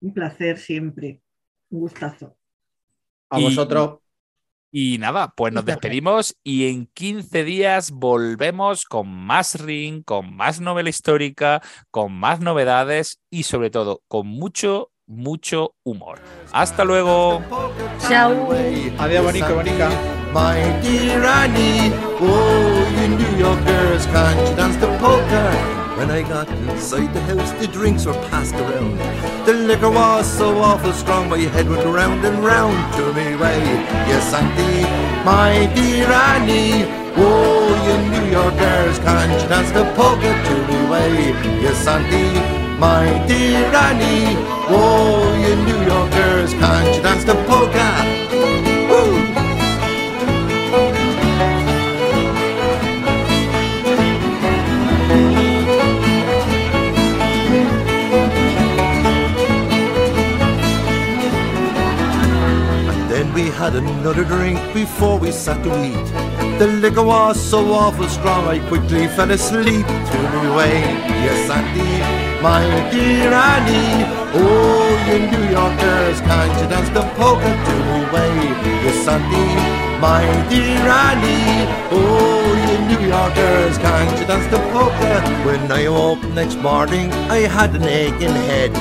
Un 0.00 0.12
placer 0.12 0.58
siempre. 0.58 1.20
Un 1.70 1.80
gustazo. 1.80 2.36
A 3.28 3.38
vosotros. 3.38 3.98
Y 4.72 4.98
nada, 4.98 5.32
pues 5.36 5.52
nos 5.52 5.64
despedimos 5.64 6.36
y 6.44 6.68
en 6.68 6.86
15 6.86 7.42
días 7.42 7.90
volvemos 7.90 8.84
con 8.84 9.08
más 9.08 9.60
ring, 9.60 10.04
con 10.04 10.36
más 10.36 10.60
novela 10.60 10.88
histórica, 10.88 11.60
con 11.90 12.12
más 12.12 12.38
novedades 12.38 13.20
y 13.30 13.42
sobre 13.42 13.70
todo 13.70 14.02
con 14.06 14.28
mucho 14.28 14.92
mucho 15.10 15.74
humor. 15.84 16.20
Hasta 16.52 16.84
luego. 16.84 17.42
Chao. 18.08 18.48
Adiós, 18.98 19.24
Bonica, 19.24 19.48
Bonica. 19.48 19.90
My 20.32 20.80
dear 20.80 21.24
Annie, 21.24 21.92
oh, 22.20 22.86
you 22.94 23.08
New 23.08 23.36
Yorkers, 23.36 24.06
can't 24.06 24.38
you 24.48 24.54
dance 24.54 24.76
the 24.76 24.86
polka? 24.98 25.50
When 25.98 26.08
I 26.10 26.22
got 26.22 26.48
inside 26.48 27.12
the 27.12 27.20
house, 27.22 27.50
the 27.60 27.66
drinks 27.66 28.06
were 28.06 28.14
passed 28.30 28.54
around. 28.54 28.96
The 29.44 29.52
liquor 29.52 29.90
was 29.90 30.26
so 30.26 30.56
awful 30.58 30.92
strong, 30.92 31.28
my 31.28 31.38
head 31.38 31.68
went 31.68 31.84
round 31.84 32.24
and 32.24 32.44
round 32.44 32.78
to 32.94 33.12
me 33.12 33.34
way. 33.34 33.60
Yes, 34.06 34.32
Auntie, 34.32 34.86
my 35.24 35.66
dear 35.74 36.06
Annie, 36.06 36.86
oh, 37.16 37.74
you 37.84 37.96
New 38.14 38.30
Yorkers, 38.30 39.00
can't 39.00 39.42
you 39.42 39.48
dance 39.48 39.72
the 39.72 39.84
polka 39.96 40.30
to 40.30 40.54
me 40.68 40.90
way? 40.90 41.30
Yes, 41.60 41.86
Auntie 41.88 42.59
my 42.80 43.04
dear 43.28 43.66
Annie. 43.86 44.36
Oh, 44.72 45.36
you 45.42 45.54
New 45.68 45.80
Yorkers, 45.92 46.54
can't 46.54 46.96
you 46.96 47.02
dance 47.02 47.24
the 47.24 47.34
polka? 47.46 47.90
Woo! 48.88 49.16
And 62.90 63.10
then 63.10 63.34
we 63.34 63.50
had 63.50 63.74
another 63.74 64.24
drink 64.24 64.58
before 64.72 65.18
we 65.18 65.30
sat 65.32 65.62
to 65.64 65.70
eat. 65.84 66.58
The 66.58 66.66
liquor 66.66 67.02
was 67.02 67.38
so 67.38 67.72
awful 67.72 68.08
strong, 68.08 68.46
I 68.46 68.58
quickly 68.68 69.06
fell 69.08 69.30
asleep 69.30 69.86
to 69.86 70.18
me 70.32 70.48
way. 70.56 70.80
Yes, 71.24 71.50
Auntie, 71.50 72.29
my 72.42 72.64
dear 72.90 73.32
Annie. 73.32 74.04
Oh, 74.32 74.90
you 75.06 75.18
New 75.32 75.46
Yorkers, 75.50 76.20
can't 76.20 76.52
you 76.60 76.68
dance 76.68 76.88
the 76.90 77.02
polka 77.16 77.50
to 77.66 77.74
me 77.86 77.98
way? 78.12 78.34
Yes, 78.84 79.06
Auntie, 79.08 80.00
my 80.00 80.24
dear 80.48 80.86
Annie. 80.88 81.68
Oh, 81.92 82.48
you 82.66 82.76
New 82.90 83.02
Yorkers, 83.08 83.76
can't 83.78 84.18
you 84.18 84.26
dance 84.26 84.46
the 84.46 84.58
polka? 84.72 85.20
When 85.44 85.70
I 85.70 85.88
woke 85.88 86.22
next 86.34 86.56
morning, 86.56 87.12
I 87.30 87.40
had 87.56 87.74
an 87.74 87.84
aching 87.84 88.36
head. 88.48 88.72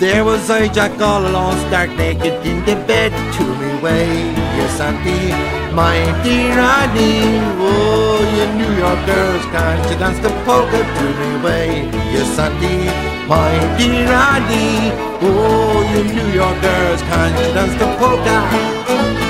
There 0.00 0.24
was 0.24 0.50
I, 0.50 0.68
Jack, 0.68 1.00
all 1.00 1.26
alone, 1.26 1.56
stark 1.68 1.90
naked 1.90 2.44
in 2.46 2.64
the 2.64 2.74
bed 2.86 3.12
to 3.34 3.44
me 3.60 3.82
way. 3.82 4.45
Yes, 4.56 4.80
Auntie, 4.80 5.32
my 5.74 5.98
dear 6.24 6.58
Annie. 6.58 7.40
Oh, 7.60 8.18
you 8.36 8.46
New 8.60 8.72
Yorkers, 8.84 9.44
can't 9.52 9.90
you 9.90 9.98
dance 9.98 10.18
the 10.20 10.30
polka 10.44 10.80
to 10.96 11.04
me 11.20 11.44
way? 11.44 11.68
Yes, 12.14 12.38
Auntie, 12.38 12.88
my 13.28 13.52
dear 13.76 14.08
Annie. 14.08 14.92
Oh, 15.20 15.84
you 15.92 16.04
New 16.16 16.28
Yorkers, 16.32 17.00
can't 17.02 17.36
you 17.38 17.54
dance 17.54 17.74
the 17.80 17.88
polka? 18.00 19.25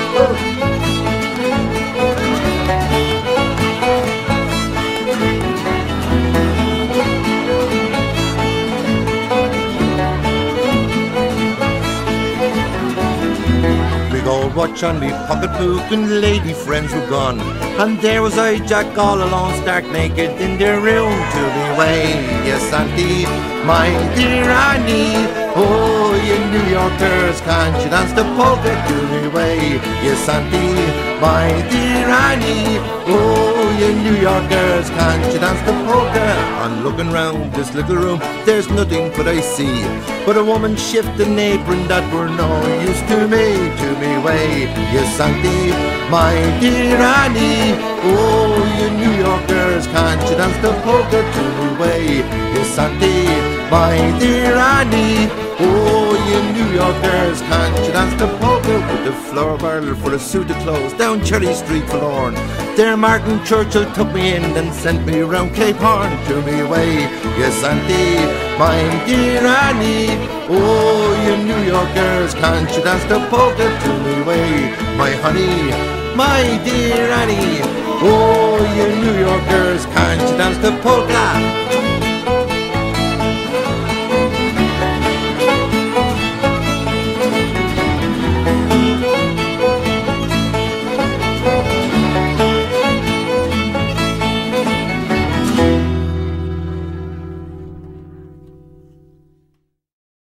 Watch 14.67 14.83
on 14.83 14.99
me 14.99 15.09
pocketbook 15.27 15.91
and 15.91 16.21
lady 16.21 16.53
friends 16.53 16.93
were 16.93 17.07
gone. 17.09 17.39
And 17.79 17.99
there 18.01 18.21
was 18.21 18.37
I, 18.37 18.59
Jack, 18.65 18.97
all 18.97 19.21
alone, 19.21 19.53
stark 19.61 19.85
naked 19.85 20.31
in 20.41 20.57
their 20.57 20.79
room 20.79 21.11
to 21.33 21.41
be 21.55 21.65
way. 21.79 22.03
Yes, 22.47 22.73
Auntie, 22.73 23.25
my 23.65 23.87
dear 24.15 24.49
Annie. 24.49 25.27
Oh, 25.55 26.13
you 26.27 26.37
New 26.53 26.67
Yorkers, 26.69 27.39
can't 27.41 27.77
you 27.83 27.89
dance 27.89 28.13
the 28.13 28.23
polka 28.35 28.73
to 28.87 28.95
me 29.11 29.27
way? 29.29 29.57
Yes, 30.03 30.27
Auntie, 30.27 31.06
my 31.21 31.49
dear 31.69 32.07
Annie. 32.07 32.77
Oh, 33.07 33.75
you 33.79 33.93
New 34.05 34.17
Yorkers, 34.21 34.89
can't 34.91 35.33
you 35.33 35.39
dance 35.39 35.61
the 35.61 35.73
polka? 35.85 36.27
I'm 36.63 36.83
looking 36.83 37.11
round 37.11 37.53
this 37.53 37.73
little 37.73 37.95
room, 37.95 38.19
there's 38.45 38.69
nothing 38.69 39.11
but 39.15 39.27
I 39.27 39.39
see. 39.39 39.81
But 40.25 40.37
a 40.37 40.43
woman 40.43 40.75
shift 40.75 41.19
an 41.19 41.39
apron 41.39 41.87
that 41.87 42.05
were 42.13 42.29
no 42.29 42.49
use 42.81 43.01
to 43.09 43.27
me, 43.27 43.45
to 43.81 43.89
me 44.01 44.11
way. 44.23 44.67
Yes, 44.93 45.19
Auntie, 45.19 45.71
my 46.11 46.35
dear 46.59 46.97
Annie. 46.97 47.75
Oh, 48.03 48.53
you 48.77 48.89
New 49.01 49.13
Yorkers, 49.25 49.87
can't 49.87 50.21
you 50.29 50.35
dance 50.37 50.57
the 50.61 50.73
polka 50.83 51.21
to 51.35 51.43
me 51.57 51.67
way? 51.79 52.05
Yes, 52.53 52.77
Auntie, 52.77 53.25
my 53.71 53.97
dear 54.19 54.55
Annie. 54.55 55.46
Oh, 55.59 56.13
you 56.29 56.39
New 56.53 56.71
Yorkers, 56.75 57.41
can't 57.41 57.85
you 57.85 57.91
dance 57.91 58.13
the 58.21 58.27
polka 58.37 58.77
with 58.91 59.05
the 59.05 59.11
floor 59.11 59.57
barrel 59.57 59.95
for 59.95 60.13
a 60.13 60.19
suit 60.19 60.49
of 60.51 60.57
clothes 60.57 60.93
down 60.93 61.23
Cherry 61.25 61.51
Street, 61.53 61.83
Forlorn? 61.89 62.35
There, 62.75 62.95
Martin 62.95 63.43
Churchill 63.43 63.91
took 63.93 64.13
me 64.13 64.35
in 64.35 64.43
and 64.43 64.71
sent 64.71 65.05
me 65.07 65.21
round 65.21 65.55
Cape 65.55 65.77
Horn 65.77 66.11
to 66.27 66.41
me 66.43 66.63
way. 66.63 67.09
Yes, 67.41 67.63
Auntie, 67.63 68.21
my 68.59 68.77
dear 69.07 69.41
Annie. 69.41 70.13
Oh, 70.49 71.09
you 71.25 71.43
New 71.43 71.61
Yorkers, 71.65 72.35
can't 72.35 72.69
you 72.77 72.83
dance 72.83 73.03
the 73.05 73.19
polka 73.29 73.67
to 73.83 73.91
me 74.05 74.21
way? 74.29 74.69
My 74.95 75.11
honey, 75.23 75.71
my 76.15 76.43
dear 76.63 77.09
Annie. 77.21 77.61
Oh, 77.99 78.61
you 78.77 78.87
New 79.01 79.19
Yorkers, 79.25 79.85
can't 79.87 80.21
you 80.21 80.37
dance 80.37 80.57
the 80.59 80.71
polka? 80.83 82.06